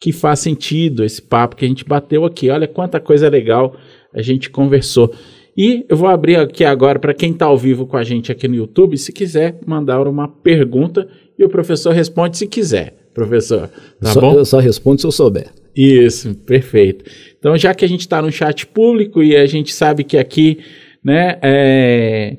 que 0.00 0.12
faz 0.12 0.40
sentido 0.40 1.02
esse 1.02 1.20
papo 1.22 1.56
que 1.56 1.64
a 1.64 1.68
gente 1.68 1.84
bateu 1.84 2.24
aqui. 2.24 2.50
Olha 2.50 2.68
quanta 2.68 3.00
coisa 3.00 3.28
legal 3.28 3.74
a 4.14 4.22
gente 4.22 4.48
conversou. 4.48 5.12
E 5.56 5.84
eu 5.88 5.96
vou 5.96 6.08
abrir 6.08 6.36
aqui 6.36 6.64
agora 6.64 6.98
para 6.98 7.14
quem 7.14 7.32
está 7.32 7.46
ao 7.46 7.56
vivo 7.56 7.86
com 7.86 7.96
a 7.96 8.04
gente 8.04 8.32
aqui 8.32 8.48
no 8.48 8.54
YouTube, 8.54 8.96
se 8.96 9.12
quiser 9.12 9.58
mandar 9.66 10.06
uma 10.06 10.28
pergunta 10.28 11.08
e 11.38 11.44
o 11.44 11.48
professor 11.48 11.92
responde 11.92 12.38
se 12.38 12.46
quiser. 12.46 12.94
Professor, 13.12 13.70
tá 14.00 14.12
só, 14.12 14.20
bom? 14.20 14.34
Eu 14.34 14.44
só 14.44 14.58
respondo 14.58 15.00
se 15.00 15.06
eu 15.06 15.12
souber. 15.12 15.46
Isso, 15.76 16.34
perfeito. 16.34 17.04
Então, 17.38 17.56
já 17.56 17.72
que 17.74 17.84
a 17.84 17.88
gente 17.88 18.00
está 18.00 18.20
no 18.20 18.30
chat 18.30 18.66
público 18.66 19.22
e 19.22 19.36
a 19.36 19.46
gente 19.46 19.72
sabe 19.72 20.02
que 20.02 20.16
aqui, 20.16 20.58
né, 21.02 21.38
é, 21.42 22.36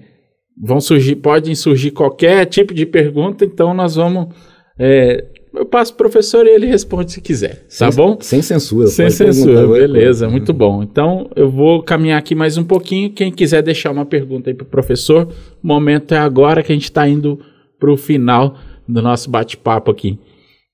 vão 0.62 0.82
surgir, 0.82 1.16
podem 1.16 1.56
surgir 1.56 1.92
qualquer 1.92 2.46
tipo 2.46 2.74
de 2.74 2.86
pergunta, 2.86 3.46
então 3.46 3.74
nós 3.74 3.96
vamos 3.96 4.34
é, 4.78 5.24
eu 5.56 5.66
passo 5.66 5.94
pro 5.94 6.10
professor 6.10 6.46
e 6.46 6.50
ele 6.50 6.66
responde 6.66 7.12
se 7.12 7.22
quiser, 7.22 7.66
tá 7.68 7.92
sem, 7.92 7.96
bom? 7.96 8.18
Sem 8.20 8.42
censura. 8.42 8.88
Sem 8.88 9.10
censura, 9.10 9.68
beleza, 9.68 10.30
muito 10.30 10.54
bom. 10.54 10.84
Então, 10.84 11.30
eu 11.36 11.50
vou 11.50 11.82
caminhar 11.84 12.20
aqui 12.20 12.36
mais 12.36 12.58
um 12.58 12.64
pouquinho. 12.64 13.12
Quem 13.12 13.32
quiser 13.32 13.62
deixar 13.62 13.92
uma 13.92 14.06
pergunta 14.06 14.50
aí 14.50 14.54
pro 14.54 14.66
professor, 14.66 15.28
o 15.64 15.68
momento 15.68 16.14
é 16.14 16.18
agora 16.18 16.62
que 16.62 16.72
a 16.72 16.76
gente 16.76 16.86
está 16.86 17.08
indo 17.08 17.40
pro 17.80 17.98
final 17.98 18.58
do 18.88 19.02
nosso 19.02 19.30
bate-papo 19.30 19.92
aqui. 19.92 20.20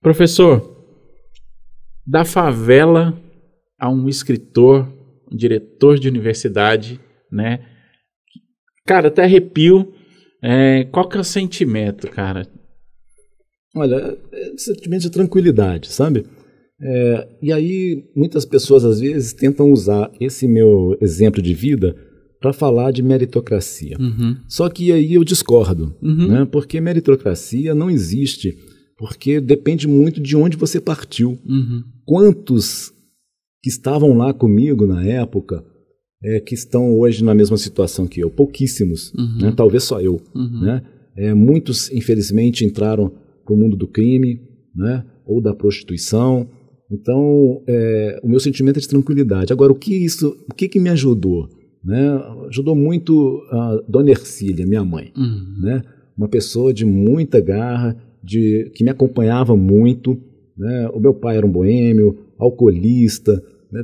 Professor, 0.01 0.85
da 2.05 2.25
favela 2.25 3.13
a 3.79 3.89
um 3.89 4.07
escritor, 4.09 4.87
um 5.31 5.35
diretor 5.35 5.97
de 5.97 6.07
universidade, 6.07 6.99
né? 7.31 7.59
Cara, 8.85 9.07
até 9.07 9.23
arrepio. 9.23 9.93
É, 10.43 10.85
qual 10.91 11.07
que 11.07 11.17
é 11.17 11.19
o 11.19 11.23
sentimento, 11.23 12.09
cara? 12.09 12.47
Olha, 13.75 14.17
é 14.33 14.53
sentimento 14.57 15.01
de 15.03 15.09
tranquilidade, 15.09 15.91
sabe? 15.91 16.25
É, 16.83 17.27
e 17.41 17.53
aí 17.53 18.03
muitas 18.15 18.43
pessoas 18.45 18.83
às 18.83 18.99
vezes 18.99 19.33
tentam 19.33 19.71
usar 19.71 20.11
esse 20.19 20.47
meu 20.47 20.97
exemplo 20.99 21.41
de 21.41 21.53
vida 21.53 21.95
para 22.39 22.51
falar 22.51 22.91
de 22.91 23.03
meritocracia. 23.03 23.95
Uhum. 23.99 24.35
Só 24.47 24.67
que 24.67 24.91
aí 24.91 25.13
eu 25.13 25.23
discordo, 25.23 25.95
Uhum. 26.01 26.27
né? 26.27 26.45
porque 26.51 26.81
meritocracia 26.81 27.75
não 27.75 27.89
existe, 27.89 28.57
porque 28.97 29.39
depende 29.39 29.87
muito 29.87 30.19
de 30.19 30.35
onde 30.35 30.57
você 30.57 30.81
partiu. 30.81 31.37
Uhum. 31.45 31.83
Quantos 32.03 32.91
que 33.63 33.69
estavam 33.69 34.17
lá 34.17 34.33
comigo 34.33 34.87
na 34.87 35.05
época 35.05 35.63
é, 36.23 36.39
que 36.39 36.55
estão 36.55 36.97
hoje 36.99 37.23
na 37.23 37.33
mesma 37.35 37.57
situação 37.57 38.07
que 38.07 38.19
eu? 38.19 38.29
Pouquíssimos, 38.31 39.13
Uhum. 39.13 39.37
né? 39.41 39.53
talvez 39.55 39.83
só 39.83 40.01
eu. 40.01 40.19
Uhum. 40.35 40.61
Né? 40.61 40.81
É, 41.15 41.33
muitos, 41.35 41.91
infelizmente, 41.91 42.65
entraram 42.65 43.11
para 43.43 43.53
o 43.53 43.57
mundo 43.57 43.75
do 43.75 43.87
crime 43.87 44.41
né? 44.75 45.03
ou 45.25 45.41
da 45.41 45.53
prostituição. 45.53 46.47
Então, 46.89 47.61
é, 47.67 48.19
o 48.21 48.27
meu 48.27 48.39
sentimento 48.39 48.77
é 48.77 48.81
de 48.81 48.87
tranquilidade. 48.87 49.53
Agora, 49.53 49.71
o 49.71 49.75
que 49.75 49.93
isso, 49.93 50.35
o 50.49 50.53
que, 50.53 50.67
que 50.67 50.79
me 50.79 50.89
ajudou? 50.89 51.47
Né? 51.83 52.09
Ajudou 52.49 52.75
muito 52.75 53.41
a 53.49 53.81
Dona 53.87 54.11
Ercília, 54.11 54.65
minha 54.65 54.83
mãe 54.83 55.11
Uhum. 55.15 55.61
né? 55.61 55.81
Uma 56.17 56.27
pessoa 56.27 56.73
de 56.73 56.85
muita 56.85 57.39
garra, 57.39 57.97
de 58.23 58.69
que 58.75 58.83
me 58.83 58.91
acompanhava 58.91 59.55
muito, 59.55 60.17
né? 60.55 60.89
O 60.93 60.99
meu 60.99 61.13
pai 61.13 61.37
era 61.37 61.45
um 61.47 61.51
boêmio, 61.51 62.17
alcoolista, 62.37 63.41
né? 63.71 63.83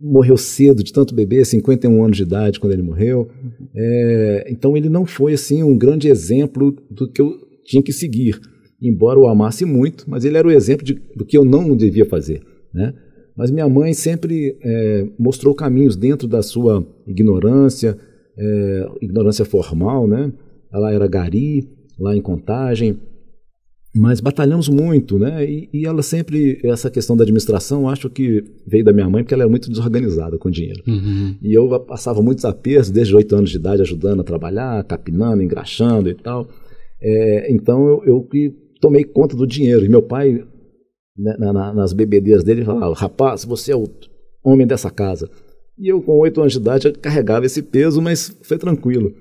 morreu 0.00 0.36
cedo 0.36 0.82
de 0.82 0.92
tanto 0.92 1.14
beber, 1.14 1.44
51 1.46 2.02
anos 2.04 2.16
de 2.16 2.22
idade 2.24 2.58
quando 2.58 2.72
ele 2.72 2.82
morreu. 2.82 3.28
É, 3.74 4.46
então 4.50 4.76
ele 4.76 4.88
não 4.88 5.06
foi 5.06 5.34
assim 5.34 5.62
um 5.62 5.76
grande 5.76 6.08
exemplo 6.08 6.74
do 6.90 7.08
que 7.08 7.20
eu 7.20 7.32
tinha 7.64 7.82
que 7.82 7.92
seguir, 7.92 8.40
embora 8.80 9.18
o 9.18 9.28
amasse 9.28 9.64
muito, 9.64 10.08
mas 10.08 10.24
ele 10.24 10.36
era 10.36 10.46
o 10.46 10.50
exemplo 10.50 10.84
de, 10.84 10.94
do 11.14 11.24
que 11.24 11.36
eu 11.36 11.44
não 11.44 11.76
devia 11.76 12.04
fazer, 12.04 12.42
né? 12.72 12.94
Mas 13.36 13.50
minha 13.50 13.68
mãe 13.68 13.94
sempre 13.94 14.58
é, 14.62 15.06
mostrou 15.18 15.54
caminhos 15.54 15.96
dentro 15.96 16.28
da 16.28 16.42
sua 16.42 16.86
ignorância, 17.06 17.96
é, 18.36 18.88
ignorância 19.00 19.44
formal, 19.44 20.06
né? 20.06 20.32
Ela 20.72 20.92
era 20.92 21.06
gari, 21.06 21.68
lá 21.98 22.16
em 22.16 22.20
Contagem, 22.20 22.98
mas 23.94 24.20
batalhamos 24.20 24.68
muito, 24.68 25.18
né? 25.18 25.44
E, 25.44 25.68
e, 25.72 25.86
ela 25.86 26.02
sempre, 26.02 26.60
essa 26.62 26.88
questão 26.88 27.16
da 27.16 27.24
administração, 27.24 27.88
acho 27.88 28.08
que 28.08 28.44
veio 28.66 28.84
da 28.84 28.92
minha 28.92 29.10
mãe, 29.10 29.24
porque 29.24 29.34
ela 29.34 29.42
era 29.42 29.50
muito 29.50 29.68
desorganizada 29.68 30.38
com 30.38 30.48
dinheiro. 30.48 30.82
Uhum. 30.86 31.36
E 31.42 31.52
eu 31.52 31.68
passava 31.80 32.22
muitos 32.22 32.44
apertos, 32.44 32.90
desde 32.90 33.14
oito 33.16 33.34
anos 33.34 33.50
de 33.50 33.56
idade, 33.56 33.82
ajudando 33.82 34.20
a 34.20 34.24
trabalhar, 34.24 34.84
capinando, 34.84 35.42
engraxando 35.42 36.08
e 36.08 36.14
tal. 36.14 36.48
É, 37.02 37.52
então 37.52 37.88
eu, 37.88 38.04
eu 38.04 38.22
tomei 38.80 39.04
conta 39.04 39.36
do 39.36 39.46
dinheiro. 39.46 39.84
E 39.84 39.88
meu 39.88 40.02
pai, 40.02 40.44
né, 41.16 41.36
na, 41.38 41.72
nas 41.72 41.92
bebedeiras 41.92 42.42
dele, 42.42 42.64
falava: 42.64 42.94
rapaz, 42.94 43.44
você 43.44 43.72
é 43.72 43.76
o 43.76 43.88
homem 44.42 44.66
dessa 44.66 44.90
casa. 44.90 45.30
E 45.78 45.88
eu, 45.88 46.02
com 46.02 46.18
oito 46.18 46.40
anos 46.40 46.52
de 46.52 46.58
idade, 46.58 46.92
carregava 46.92 47.46
esse 47.46 47.62
peso, 47.62 48.02
mas 48.02 48.36
foi 48.42 48.58
tranquilo. 48.58 49.14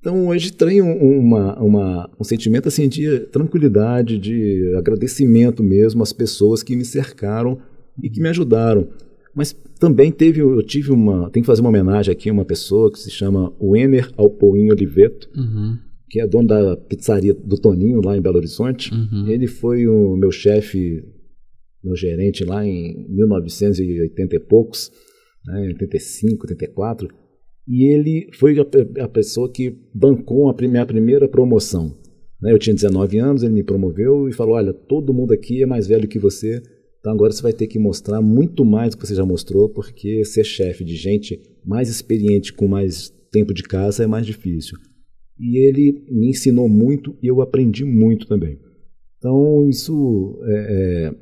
Então 0.00 0.28
hoje 0.28 0.50
tenho 0.52 0.86
uma, 0.86 1.60
uma, 1.60 2.10
um 2.18 2.24
sentimento 2.24 2.68
assim 2.68 2.88
de 2.88 3.20
tranquilidade, 3.26 4.18
de 4.18 4.74
agradecimento 4.78 5.62
mesmo 5.62 6.02
às 6.02 6.12
pessoas 6.12 6.62
que 6.62 6.74
me 6.74 6.86
cercaram 6.86 7.58
e 8.02 8.08
que 8.08 8.20
me 8.20 8.28
ajudaram. 8.28 8.88
Mas 9.34 9.54
também 9.78 10.10
teve, 10.10 10.40
eu 10.40 10.62
tive 10.62 10.90
uma, 10.90 11.30
tenho 11.30 11.44
que 11.44 11.46
fazer 11.46 11.60
uma 11.60 11.68
homenagem 11.68 12.10
aqui 12.10 12.30
a 12.30 12.32
uma 12.32 12.44
pessoa 12.46 12.90
que 12.90 12.98
se 12.98 13.10
chama 13.10 13.52
Wenner 13.60 14.10
Alpoim 14.16 14.70
Oliveto, 14.70 15.28
Uhum. 15.36 15.78
Que 16.10 16.20
é 16.20 16.26
dono 16.26 16.48
da 16.48 16.76
pizzaria 16.76 17.32
do 17.32 17.56
Toninho 17.56 18.00
lá 18.04 18.16
em 18.16 18.20
Belo 18.20 18.38
Horizonte. 18.38 18.92
Uhum. 18.92 19.28
Ele 19.28 19.46
foi 19.46 19.86
o 19.86 20.16
meu 20.16 20.32
chefe, 20.32 21.04
meu 21.82 21.94
gerente 21.94 22.44
lá 22.44 22.66
em 22.66 23.06
1980 23.08 24.34
e 24.34 24.40
poucos, 24.40 24.90
né, 25.46 25.68
85, 25.68 26.46
84. 26.48 27.08
E 27.66 27.84
ele 27.84 28.28
foi 28.34 28.56
a, 28.58 29.04
a 29.04 29.08
pessoa 29.08 29.50
que 29.50 29.78
bancou 29.94 30.50
a 30.50 30.54
minha 30.60 30.84
primeira 30.84 31.28
promoção. 31.28 31.96
Né? 32.42 32.52
Eu 32.52 32.58
tinha 32.58 32.74
19 32.74 33.18
anos, 33.18 33.44
ele 33.44 33.52
me 33.52 33.62
promoveu 33.62 34.28
e 34.28 34.32
falou: 34.32 34.56
Olha, 34.56 34.72
todo 34.72 35.14
mundo 35.14 35.32
aqui 35.32 35.62
é 35.62 35.66
mais 35.66 35.86
velho 35.86 36.08
que 36.08 36.18
você, 36.18 36.60
então 36.98 37.12
agora 37.12 37.30
você 37.30 37.40
vai 37.40 37.52
ter 37.52 37.68
que 37.68 37.78
mostrar 37.78 38.20
muito 38.20 38.64
mais 38.64 38.90
do 38.90 38.98
que 38.98 39.06
você 39.06 39.14
já 39.14 39.24
mostrou, 39.24 39.68
porque 39.68 40.24
ser 40.24 40.42
chefe 40.42 40.82
de 40.82 40.96
gente 40.96 41.40
mais 41.64 41.88
experiente, 41.88 42.52
com 42.52 42.66
mais 42.66 43.10
tempo 43.30 43.54
de 43.54 43.62
casa, 43.62 44.02
é 44.02 44.06
mais 44.08 44.26
difícil. 44.26 44.76
E 45.40 45.58
ele 45.58 46.04
me 46.10 46.28
ensinou 46.28 46.68
muito 46.68 47.16
e 47.22 47.26
eu 47.26 47.40
aprendi 47.40 47.84
muito 47.84 48.26
também. 48.26 48.58
Então, 49.16 49.68
isso 49.68 50.38
é, 50.44 50.54
é, 51.08 51.14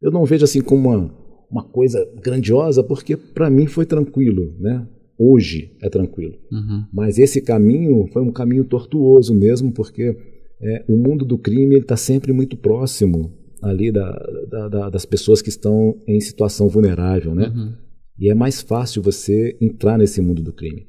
eu 0.00 0.10
não 0.10 0.24
vejo 0.24 0.44
assim 0.44 0.62
como 0.62 0.88
uma, 0.88 1.14
uma 1.50 1.64
coisa 1.64 2.04
grandiosa, 2.22 2.82
porque 2.82 3.16
para 3.16 3.50
mim 3.50 3.66
foi 3.66 3.84
tranquilo, 3.84 4.54
né? 4.58 4.86
hoje 5.22 5.70
é 5.80 5.88
tranquilo. 5.88 6.34
Uhum. 6.50 6.84
Mas 6.92 7.18
esse 7.18 7.40
caminho 7.40 8.08
foi 8.12 8.22
um 8.22 8.32
caminho 8.32 8.64
tortuoso 8.64 9.34
mesmo, 9.34 9.72
porque 9.72 10.16
é, 10.60 10.84
o 10.88 10.96
mundo 10.96 11.24
do 11.24 11.38
crime 11.38 11.78
está 11.78 11.96
sempre 11.96 12.32
muito 12.32 12.56
próximo 12.56 13.32
ali 13.62 13.92
da, 13.92 14.10
da, 14.50 14.68
da, 14.68 14.90
das 14.90 15.06
pessoas 15.06 15.40
que 15.40 15.48
estão 15.48 15.96
em 16.06 16.20
situação 16.20 16.68
vulnerável, 16.68 17.34
né? 17.34 17.52
Uhum. 17.54 17.72
E 18.18 18.30
é 18.30 18.34
mais 18.34 18.60
fácil 18.60 19.00
você 19.00 19.56
entrar 19.60 19.96
nesse 19.96 20.20
mundo 20.20 20.42
do 20.42 20.52
crime. 20.52 20.86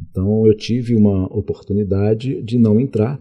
Então 0.00 0.46
eu 0.46 0.56
tive 0.56 0.94
uma 0.94 1.26
oportunidade 1.26 2.42
de 2.42 2.58
não 2.58 2.80
entrar. 2.80 3.20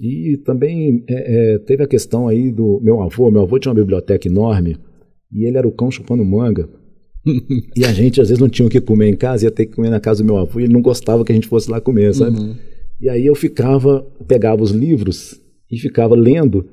E 0.00 0.36
também 0.44 1.04
é, 1.08 1.54
é, 1.54 1.58
teve 1.58 1.82
a 1.82 1.86
questão 1.86 2.26
aí 2.26 2.50
do 2.50 2.80
meu 2.82 3.00
avô. 3.00 3.30
Meu 3.30 3.42
avô 3.42 3.58
tinha 3.58 3.70
uma 3.70 3.80
biblioteca 3.80 4.26
enorme 4.26 4.76
e 5.32 5.46
ele 5.46 5.56
era 5.56 5.66
o 5.68 5.72
cão 5.72 5.90
chupando 5.90 6.24
manga. 6.24 6.68
e 7.76 7.84
a 7.84 7.92
gente 7.92 8.20
às 8.20 8.28
vezes 8.28 8.40
não 8.40 8.48
tinha 8.48 8.66
o 8.66 8.70
que 8.70 8.80
comer 8.80 9.08
em 9.08 9.16
casa, 9.16 9.44
ia 9.44 9.50
ter 9.50 9.66
que 9.66 9.76
comer 9.76 9.90
na 9.90 10.00
casa 10.00 10.22
do 10.22 10.26
meu 10.26 10.38
avô 10.38 10.58
e 10.58 10.64
ele 10.64 10.72
não 10.72 10.82
gostava 10.82 11.24
que 11.24 11.30
a 11.30 11.34
gente 11.34 11.46
fosse 11.46 11.70
lá 11.70 11.80
comer, 11.80 12.12
sabe? 12.14 12.36
Uhum. 12.36 12.56
E 13.00 13.08
aí 13.08 13.24
eu 13.24 13.34
ficava, 13.34 14.04
pegava 14.26 14.62
os 14.62 14.72
livros 14.72 15.40
e 15.70 15.78
ficava 15.78 16.16
lendo 16.16 16.66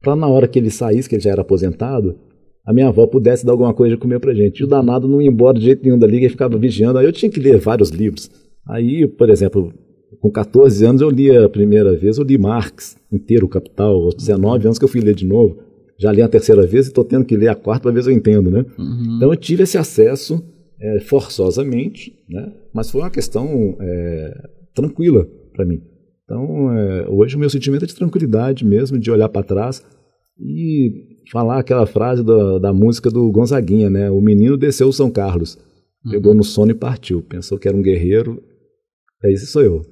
para 0.00 0.16
na 0.16 0.26
hora 0.26 0.48
que 0.48 0.58
ele 0.58 0.70
saísse, 0.70 1.08
que 1.08 1.14
ele 1.14 1.22
já 1.22 1.30
era 1.30 1.42
aposentado, 1.42 2.16
a 2.64 2.72
minha 2.72 2.88
avó 2.88 3.06
pudesse 3.06 3.44
dar 3.44 3.52
alguma 3.52 3.72
coisa 3.72 3.94
de 3.94 4.00
comer 4.00 4.20
pra 4.20 4.34
gente. 4.34 4.60
E 4.60 4.64
o 4.64 4.68
danado 4.68 5.08
não 5.08 5.20
ia 5.20 5.28
embora 5.28 5.58
de 5.58 5.64
jeito 5.64 5.82
nenhum 5.82 5.98
dali, 5.98 6.18
que 6.18 6.24
ele 6.24 6.30
ficava 6.30 6.56
vigiando. 6.56 6.98
Aí 6.98 7.04
eu 7.04 7.12
tinha 7.12 7.30
que 7.30 7.40
ler 7.40 7.58
vários 7.58 7.90
livros. 7.90 8.30
Aí, 8.66 9.06
por 9.06 9.28
exemplo, 9.28 9.72
com 10.20 10.30
14 10.30 10.84
anos 10.84 11.02
eu 11.02 11.10
li 11.10 11.36
a 11.36 11.48
primeira 11.48 11.96
vez, 11.96 12.18
eu 12.18 12.24
li 12.24 12.38
Marx 12.38 12.96
inteiro, 13.10 13.46
o 13.46 13.48
Capital, 13.48 13.94
aos 13.94 14.14
19 14.14 14.66
anos 14.66 14.78
que 14.78 14.84
eu 14.84 14.88
fui 14.88 15.00
ler 15.00 15.14
de 15.14 15.26
novo. 15.26 15.58
Já 15.98 16.10
li 16.10 16.22
a 16.22 16.28
terceira 16.28 16.66
vez 16.66 16.86
e 16.86 16.88
estou 16.88 17.04
tendo 17.04 17.24
que 17.24 17.36
ler 17.36 17.48
a 17.48 17.54
quarta 17.54 17.82
para 17.82 17.92
ver 17.92 18.02
se 18.02 18.10
eu 18.10 18.14
entendo, 18.14 18.50
né? 18.50 18.64
Uhum. 18.78 19.16
Então 19.16 19.30
eu 19.30 19.36
tive 19.36 19.62
esse 19.62 19.78
acesso 19.78 20.42
é, 20.80 21.00
forçosamente, 21.00 22.12
né? 22.28 22.52
Mas 22.72 22.90
foi 22.90 23.02
uma 23.02 23.10
questão 23.10 23.76
é, 23.80 24.48
tranquila 24.74 25.28
para 25.52 25.64
mim. 25.64 25.80
Então 26.24 26.72
é, 26.72 27.08
hoje 27.08 27.36
o 27.36 27.38
meu 27.38 27.50
sentimento 27.50 27.84
é 27.84 27.86
de 27.86 27.94
tranquilidade 27.94 28.64
mesmo, 28.64 28.98
de 28.98 29.10
olhar 29.10 29.28
para 29.28 29.44
trás 29.44 29.84
e 30.38 31.20
falar 31.30 31.58
aquela 31.58 31.86
frase 31.86 32.24
da, 32.24 32.58
da 32.58 32.72
música 32.72 33.10
do 33.10 33.30
Gonzaguinha, 33.30 33.88
né? 33.88 34.10
O 34.10 34.20
menino 34.20 34.56
desceu 34.56 34.88
o 34.88 34.92
São 34.92 35.10
Carlos, 35.10 35.58
pegou 36.10 36.34
no 36.34 36.42
sono 36.42 36.72
e 36.72 36.74
partiu. 36.74 37.22
Pensou 37.22 37.58
que 37.58 37.68
era 37.68 37.76
um 37.76 37.82
guerreiro, 37.82 38.42
esse 39.30 39.46
sou 39.46 39.62
eu. 39.62 39.82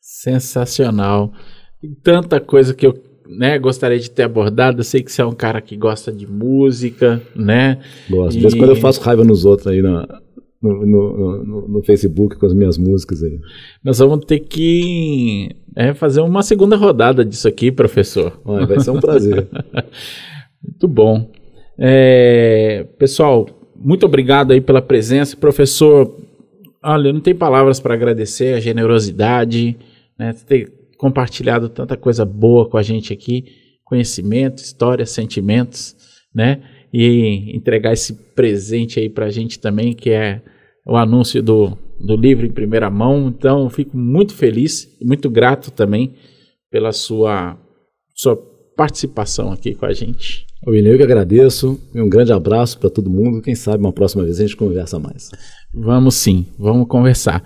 Sensacional. 0.00 1.32
Tem 1.80 1.94
tanta 2.02 2.40
coisa 2.40 2.72
que 2.74 2.86
eu 2.86 2.94
né, 3.26 3.58
gostaria 3.58 3.98
de 3.98 4.10
ter 4.10 4.22
abordado. 4.22 4.80
Eu 4.80 4.84
sei 4.84 5.02
que 5.02 5.10
você 5.10 5.22
é 5.22 5.26
um 5.26 5.34
cara 5.34 5.60
que 5.60 5.76
gosta 5.76 6.12
de 6.12 6.26
música, 6.26 7.20
né? 7.34 7.78
Gosto. 8.08 8.36
De 8.36 8.40
vez 8.40 8.54
em 8.54 8.58
quando 8.58 8.70
eu 8.70 8.76
faço 8.76 9.00
raiva 9.00 9.24
nos 9.24 9.44
outros 9.44 9.66
aí 9.66 9.82
na, 9.82 10.06
no, 10.62 10.86
no, 10.86 11.44
no, 11.44 11.68
no 11.68 11.82
Facebook 11.82 12.36
com 12.36 12.46
as 12.46 12.54
minhas 12.54 12.78
músicas 12.78 13.22
aí. 13.22 13.38
Nós 13.82 13.98
vamos 13.98 14.24
ter 14.24 14.40
que 14.40 15.50
é, 15.74 15.92
fazer 15.92 16.20
uma 16.20 16.42
segunda 16.42 16.76
rodada 16.76 17.24
disso 17.24 17.48
aqui, 17.48 17.72
professor. 17.72 18.40
Olha, 18.44 18.66
vai 18.66 18.80
ser 18.80 18.90
um 18.90 19.00
prazer. 19.00 19.48
Muito 20.62 20.86
bom. 20.86 21.30
É, 21.76 22.86
pessoal, 22.96 23.46
muito 23.74 24.06
obrigado 24.06 24.52
aí 24.52 24.60
pela 24.60 24.80
presença. 24.80 25.36
Professor, 25.36 26.14
olha, 26.82 27.12
não 27.12 27.20
tenho 27.20 27.36
palavras 27.36 27.80
para 27.80 27.94
agradecer 27.94 28.54
a 28.54 28.60
generosidade, 28.60 29.76
né, 30.18 30.32
ter 30.46 30.72
compartilhado 30.98 31.68
tanta 31.68 31.96
coisa 31.96 32.24
boa 32.24 32.68
com 32.68 32.76
a 32.76 32.82
gente 32.82 33.12
aqui, 33.12 33.44
conhecimento, 33.84 34.62
história, 34.62 35.04
sentimentos, 35.06 35.96
né, 36.34 36.62
e 36.92 37.56
entregar 37.56 37.92
esse 37.92 38.14
presente 38.34 39.00
aí 39.00 39.08
para 39.08 39.26
a 39.26 39.30
gente 39.30 39.58
também, 39.58 39.92
que 39.92 40.10
é 40.10 40.42
o 40.86 40.96
anúncio 40.96 41.42
do, 41.42 41.78
do 41.98 42.16
livro 42.16 42.44
em 42.44 42.52
primeira 42.52 42.90
mão. 42.90 43.28
Então, 43.28 43.70
fico 43.70 43.96
muito 43.96 44.34
feliz 44.34 44.96
e 45.00 45.04
muito 45.04 45.30
grato 45.30 45.70
também 45.70 46.14
pela 46.70 46.92
sua, 46.92 47.58
sua 48.14 48.36
participação 48.76 49.52
aqui 49.52 49.74
com 49.74 49.86
a 49.86 49.92
gente. 49.92 50.46
William, 50.70 50.92
eu 50.92 50.96
que 50.96 51.02
agradeço. 51.02 51.80
E 51.94 52.00
um 52.00 52.08
grande 52.08 52.32
abraço 52.32 52.78
para 52.78 52.90
todo 52.90 53.10
mundo. 53.10 53.42
Quem 53.42 53.54
sabe 53.54 53.82
uma 53.82 53.92
próxima 53.92 54.22
vez 54.24 54.38
a 54.38 54.42
gente 54.42 54.56
conversa 54.56 54.98
mais. 54.98 55.30
Vamos 55.74 56.14
sim, 56.14 56.46
vamos 56.58 56.86
conversar. 56.86 57.42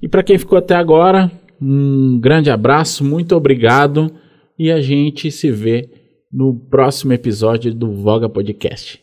E 0.00 0.08
para 0.08 0.22
quem 0.22 0.38
ficou 0.38 0.58
até 0.58 0.74
agora, 0.74 1.30
um 1.60 2.18
grande 2.20 2.50
abraço, 2.50 3.04
muito 3.04 3.34
obrigado 3.34 4.10
e 4.58 4.70
a 4.70 4.80
gente 4.80 5.30
se 5.30 5.50
vê 5.50 5.88
no 6.32 6.54
próximo 6.54 7.12
episódio 7.12 7.74
do 7.74 7.92
Voga 7.92 8.28
Podcast. 8.28 9.02